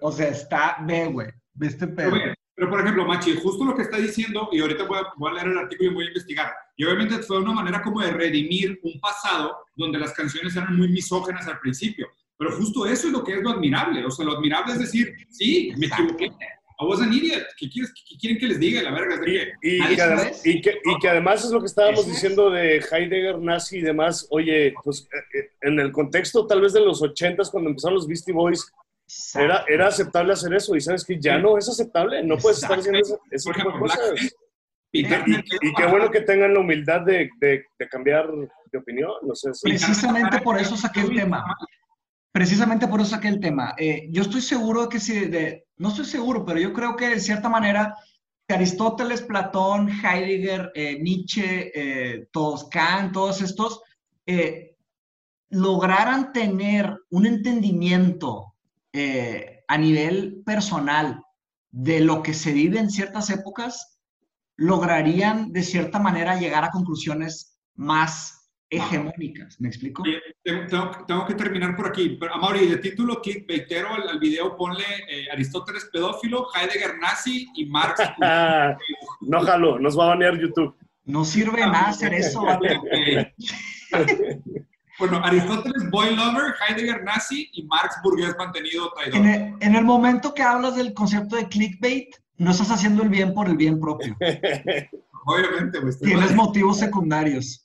O 0.03 0.13
sea, 0.13 0.29
está, 0.29 0.77
ve, 0.87 1.11
güey. 1.11 1.31
Ve 1.57 1.67
este. 1.67 1.87
Pero, 1.89 2.35
pero, 2.55 2.71
por 2.71 2.81
ejemplo, 2.81 3.07
Machi, 3.07 3.37
justo 3.37 3.65
lo 3.65 3.75
que 3.75 3.83
está 3.83 3.97
diciendo, 3.97 4.51
y 4.53 4.61
ahorita 4.61 4.85
voy 4.85 4.99
a, 4.99 5.03
voy 5.17 5.31
a 5.31 5.35
leer 5.35 5.49
el 5.49 5.59
artículo 5.59 5.91
y 5.91 5.95
voy 5.95 6.05
a 6.05 6.09
investigar, 6.09 6.53
y 6.77 6.85
obviamente 6.85 7.19
fue 7.25 7.39
una 7.39 7.53
manera 7.53 7.83
como 7.83 8.01
de 8.01 8.13
redimir 8.13 8.79
un 8.83 9.01
pasado 9.01 9.57
donde 9.75 9.99
las 9.99 10.13
canciones 10.13 10.55
eran 10.55 10.77
muy 10.77 10.89
misógenas 10.89 11.49
al 11.49 11.59
principio. 11.59 12.07
Pero 12.45 12.57
justo 12.59 12.85
eso 12.85 13.07
es 13.07 13.12
lo 13.12 13.25
que 13.25 13.33
es 13.33 13.43
lo 13.43 13.51
admirable. 13.51 14.05
O 14.05 14.11
sea, 14.11 14.27
lo 14.27 14.37
admirable 14.37 14.75
es 14.75 14.79
decir, 14.81 15.15
sí, 15.31 15.73
me 15.79 15.87
equivoqué. 15.87 16.27
I 16.27 16.85
was 16.85 17.01
an 17.01 17.11
idiot. 17.11 17.43
¿Qué, 17.57 17.71
quieres, 17.71 17.91
qué 17.95 18.19
quieren 18.19 18.39
que 18.39 18.49
les 18.49 18.61
diga? 18.61 18.83
La 18.83 18.91
verga. 18.91 19.19
Y, 19.62 19.77
y, 19.77 19.97
que 19.97 20.03
además, 20.03 20.43
y, 20.45 20.61
que, 20.61 20.79
y, 20.85 20.99
que, 20.99 21.09
además 21.09 21.43
es 21.43 21.53
lo 21.53 21.61
que 21.61 21.66
estábamos 21.66 22.07
diciendo 22.07 22.51
de 22.51 22.85
Heidegger, 22.91 23.39
nazi 23.39 23.79
y 23.79 23.81
demás. 23.81 24.27
Oye, 24.31 24.75
pues 24.83 25.09
eh, 25.11 25.39
eh, 25.39 25.51
en 25.62 25.81
el 25.81 25.91
contexto 25.91 26.47
tal 26.47 26.61
vez 26.61 26.75
de 26.75 26.81
los 26.81 27.01
ochentas, 27.01 27.49
cuando 27.49 27.71
empezaron 27.71 27.95
los 27.95 28.07
Beastie 28.07 28.35
Boys, 28.35 28.71
era, 29.37 29.65
era 29.66 29.87
aceptable 29.87 30.35
hacer 30.35 30.53
eso. 30.53 30.77
Y 30.77 30.83
sabes 30.83 31.03
que 31.03 31.19
ya 31.19 31.39
no 31.39 31.57
es 31.57 31.66
aceptable. 31.66 32.23
No 32.23 32.37
puedes 32.37 32.62
estar 32.62 32.79
haciendo 32.79 33.01
eso, 33.31 33.53
tipo 33.53 33.73
de 33.73 33.79
cosas. 33.79 34.01
Y, 34.93 35.01
y, 35.07 35.75
qué 35.77 35.87
bueno 35.87 36.11
que 36.11 36.21
tengan 36.21 36.53
la 36.53 36.61
humildad 36.61 37.01
de, 37.01 37.31
de, 37.41 37.65
de 37.79 37.89
cambiar 37.89 38.29
de 38.71 38.79
opinión. 38.79 39.12
No 39.23 39.35
sé, 39.35 39.51
Precisamente 39.62 40.41
por 40.41 40.59
eso 40.59 40.77
saqué 40.77 41.01
el 41.01 41.15
tema. 41.15 41.43
Precisamente 42.35 42.89
por 42.89 43.01
eso 43.01 43.11
saqué 43.11 43.28
el 43.28 43.39
tema. 43.39 43.77
Eh, 43.78 44.09
yo 44.11 44.23
estoy 44.23 44.40
seguro 44.40 44.89
que 44.89 44.98
si, 44.98 45.27
de, 45.27 45.69
no 45.77 45.90
estoy 45.90 46.05
seguro, 46.05 46.44
pero 46.44 46.59
yo 46.59 46.73
creo 46.73 46.97
que 46.97 47.11
de 47.11 47.20
cierta 47.20 47.48
manera 47.48 47.94
Aristóteles, 48.48 49.23
Platón, 49.23 49.89
Heidegger, 49.89 50.73
eh, 50.74 50.98
Nietzsche, 51.01 51.70
eh, 51.74 52.28
todos, 52.32 52.69
Kant, 52.69 53.12
todos 53.12 53.40
estos, 53.40 53.82
eh, 54.27 54.77
lograran 55.51 56.32
tener 56.32 56.98
un 57.11 57.27
entendimiento 57.27 58.51
a 59.66 59.77
nivel 59.77 60.43
personal 60.47 61.20
de 61.73 61.98
lo 61.98 62.23
que 62.23 62.32
se 62.32 62.52
vive 62.52 62.78
en 62.78 62.90
ciertas 62.90 63.28
épocas, 63.31 63.98
lograrían 64.56 65.52
de 65.52 65.65
cierta 65.65 65.98
manera 65.98 66.39
llegar 66.39 66.62
a 66.62 66.70
conclusiones 66.70 67.59
más 67.74 68.44
hegemónicas. 68.70 69.61
¿Me 69.61 69.69
explico? 69.69 70.03
Tengo, 70.43 70.91
tengo, 71.07 71.27
que 71.27 71.35
terminar 71.35 71.77
por 71.77 71.89
aquí. 71.89 72.16
Pero, 72.19 72.35
Amaury, 72.35 72.66
de 72.66 72.78
título 72.78 73.20
clickbaitero 73.20 73.95
al, 73.95 74.09
al 74.09 74.19
video 74.19 74.57
ponle 74.57 74.85
eh, 75.09 75.27
Aristóteles 75.32 75.89
pedófilo, 75.93 76.49
Heidegger 76.55 76.99
nazi 76.99 77.47
y 77.55 77.66
Marx. 77.66 78.01
no 79.20 79.41
jalo, 79.41 79.78
nos 79.78 79.99
va 79.99 80.05
a 80.05 80.09
banear 80.09 80.39
YouTube. 80.39 80.77
No 81.05 81.24
sirve 81.24 81.61
nada 81.61 81.89
hacer 81.89 82.15
eso, 82.15 82.43
¿vale? 82.43 82.81
bueno, 84.99 85.20
Aristóteles 85.23 85.91
boy 85.91 86.16
lover, 86.16 86.55
Heidegger 86.66 87.05
nazi 87.05 87.51
y 87.53 87.65
Marx 87.65 87.97
burgués 88.03 88.35
mantenido 88.39 88.91
traidor. 88.93 89.16
En 89.16 89.27
el, 89.27 89.55
en 89.61 89.74
el 89.77 89.85
momento 89.85 90.32
que 90.32 90.43
hablas 90.43 90.77
del 90.77 90.95
concepto 90.95 91.36
de 91.36 91.47
clickbait, 91.49 92.16
no 92.39 92.51
estás 92.51 92.70
haciendo 92.70 93.03
el 93.03 93.11
bien 93.11 93.35
por 93.35 93.49
el 93.49 93.57
bien 93.57 93.78
propio. 93.78 94.16
Obviamente, 95.27 95.81
pues. 95.81 95.99
Tienes 95.99 96.35
motivos 96.35 96.78
secundarios. 96.78 97.64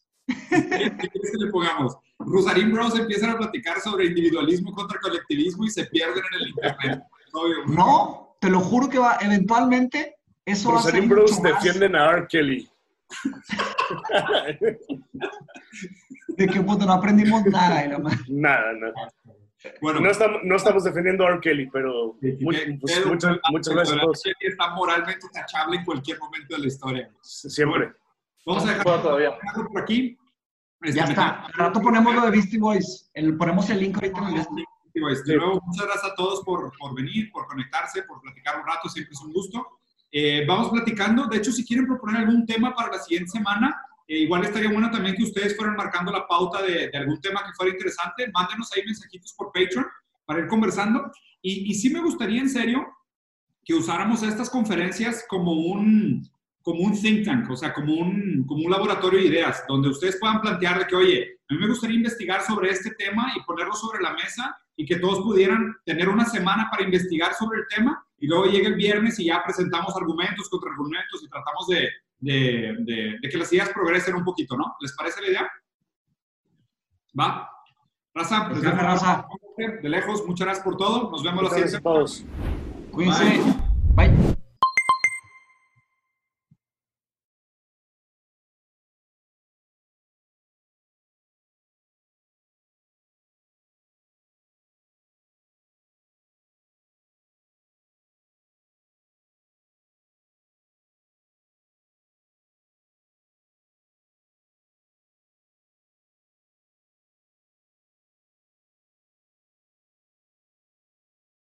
¿Qué 0.50 1.10
quieres 1.10 1.32
que 1.32 1.38
le 1.38 1.52
pongamos? 1.52 1.98
Rusarín 2.20 2.72
Bros 2.72 2.98
empiezan 2.98 3.32
a 3.32 3.38
platicar 3.38 3.80
sobre 3.80 4.06
individualismo 4.08 4.72
contra 4.74 5.00
colectivismo 5.00 5.66
y 5.66 5.70
se 5.70 5.86
pierden 5.86 6.24
en 6.32 6.42
el 6.42 6.50
internet. 6.50 7.04
Obvio, 7.34 7.66
no, 7.68 8.36
te 8.40 8.50
lo 8.50 8.60
juro 8.60 8.90
que 8.90 9.00
va, 9.00 9.18
eventualmente 9.22 10.18
eso 10.46 10.72
Rusarín 10.72 11.04
va 11.04 11.06
a 11.06 11.08
ser 11.08 11.10
Bros 11.10 11.42
defienden 11.42 11.96
a 11.96 12.12
R. 12.12 12.28
Kelly. 12.28 12.70
de 16.38 16.48
que 16.48 16.62
puto 16.62 16.86
no 16.86 16.94
aprendimos 16.94 17.44
nada. 17.46 17.88
Nada, 18.28 18.74
nada. 18.74 18.94
Bueno, 19.82 20.00
no 20.00 20.10
estamos, 20.10 20.42
no 20.44 20.56
estamos 20.56 20.84
defendiendo 20.84 21.26
a 21.26 21.32
R. 21.32 21.40
Kelly, 21.42 21.70
pero 21.72 22.16
muy, 22.40 22.78
pues, 22.80 23.06
muchas, 23.06 23.38
muchas 23.52 23.74
gracias 23.74 23.98
a 23.98 24.02
todos. 24.02 24.22
Está 24.40 24.76
moralmente 24.76 25.28
tachable 25.34 25.78
en 25.78 25.86
cualquier 25.86 26.20
momento 26.20 26.56
de 26.56 26.62
la 26.62 26.68
historia. 26.68 27.12
Siempre. 27.22 27.94
Vamos 28.46 28.66
a 28.66 28.70
dejar 28.70 29.02
todavía. 29.02 29.38
por 29.72 29.82
aquí. 29.82 30.19
Este, 30.82 30.98
ya 30.98 31.06
está. 31.06 31.46
Al 31.46 31.54
rato 31.54 31.82
ponemos 31.82 32.14
lo 32.16 32.22
de 32.22 32.32
Beastie 32.32 32.60
Boys. 32.60 33.10
El, 33.14 33.36
ponemos 33.36 33.70
el 33.70 33.80
link 33.80 33.96
ahorita 33.96 34.20
en 34.20 34.28
el 34.28 34.34
Beastie 34.34 35.02
Boys. 35.02 35.24
De 35.26 35.38
nuevo, 35.38 35.62
muchas 35.66 35.86
gracias 35.86 36.12
a 36.12 36.16
todos 36.16 36.44
por, 36.44 36.72
por, 36.78 36.96
venir, 36.96 37.32
por 37.32 37.48
conectarse, 37.48 38.04
por 38.04 38.22
platicar 38.22 38.60
un 38.60 38.68
rato. 38.68 38.88
Siempre 38.88 39.14
es 39.14 39.22
un 39.22 39.34
gusto. 39.34 39.80
Eh, 40.12 40.46
vamos 40.48 40.70
platicando. 40.70 41.26
De 41.26 41.38
hecho, 41.38 41.52
si 41.52 41.66
quieren 41.66 41.86
proponer 41.86 42.18
algún 42.18 42.46
tema 42.46 42.74
para 42.74 42.92
la 42.92 43.00
siguiente 43.00 43.30
semana, 43.30 43.76
eh, 44.08 44.20
igual 44.20 44.46
estaría 44.46 44.72
bueno 44.72 44.90
también 44.90 45.16
que 45.16 45.24
ustedes 45.24 45.56
fueran 45.56 45.76
marcando 45.76 46.12
la 46.12 46.26
pauta 46.26 46.62
de, 46.62 46.90
de, 46.90 46.98
algún 46.98 47.20
tema 47.20 47.44
que 47.46 47.54
fuera 47.54 47.74
interesante. 47.74 48.30
Mándenos 48.34 48.72
ahí 48.74 48.84
mensajitos 48.86 49.34
por 49.34 49.52
Patreon 49.52 49.86
para 50.26 50.40
ir 50.40 50.48
conversando. 50.48 51.12
Y, 51.42 51.70
y 51.70 51.76
sí 51.76 51.90
me 51.90 52.02
gustaría, 52.02 52.42
en 52.42 52.50
serio, 52.50 52.88
que 53.66 53.74
usáramos 53.74 54.24
estas 54.24 54.50
conferencias 54.50 55.26
como 55.28 55.52
un, 55.52 56.28
como 56.62 56.82
un 56.82 57.00
think 57.00 57.26
tank, 57.26 57.50
o 57.50 57.56
sea, 57.56 57.74
como 57.74 57.94
un, 57.94 58.46
como 58.48 58.64
un 58.66 58.72
laboratorio 58.72 59.20
de 59.20 59.26
ideas, 59.26 59.64
donde 59.68 59.90
ustedes 59.90 60.18
puedan 60.18 60.42
plantear 60.42 60.80
de 60.80 60.88
que, 60.88 60.96
oye, 60.96 61.40
a 61.50 61.54
mí 61.54 61.60
me 61.60 61.68
gustaría 61.68 61.96
investigar 61.96 62.42
sobre 62.42 62.70
este 62.70 62.92
tema 62.92 63.32
y 63.36 63.42
ponerlo 63.44 63.74
sobre 63.74 64.02
la 64.02 64.14
mesa 64.14 64.56
y 64.76 64.86
que 64.86 64.98
todos 64.98 65.20
pudieran 65.20 65.76
tener 65.86 66.10
una 66.10 66.26
semana 66.26 66.68
para 66.70 66.84
investigar 66.84 67.34
sobre 67.34 67.60
el 67.60 67.66
tema 67.68 68.06
y 68.20 68.28
luego 68.28 68.46
llega 68.46 68.68
el 68.68 68.76
viernes 68.76 69.20
y 69.20 69.26
ya 69.26 69.42
presentamos 69.44 69.96
argumentos, 69.96 70.50
contraargumentos 70.50 71.24
y 71.24 71.30
tratamos 71.30 71.68
de, 71.68 71.90
de, 72.20 72.76
de, 72.82 73.18
de 73.22 73.30
que 73.30 73.38
las 73.38 73.52
ideas 73.52 73.70
progresen 73.70 74.16
un 74.16 74.24
poquito, 74.24 74.56
¿no? 74.58 74.76
¿Les 74.82 74.94
parece 74.96 75.22
la 75.22 75.28
idea? 75.28 75.52
¿Va? 77.20 77.50
Raza, 78.14 78.50
pues 78.50 78.64
raza. 78.64 79.28
de 79.58 79.90
lejos, 79.90 80.26
muchas 80.28 80.46
gracias 80.46 80.64
por 80.66 80.78
todo. 80.78 81.12
Nos 81.12 81.24
vemos 81.24 81.44
la 81.44 81.50
siguiente. 81.50 81.80
todos. 81.82 82.26
Cuídense. 82.92 83.42
Bye. 83.96 84.39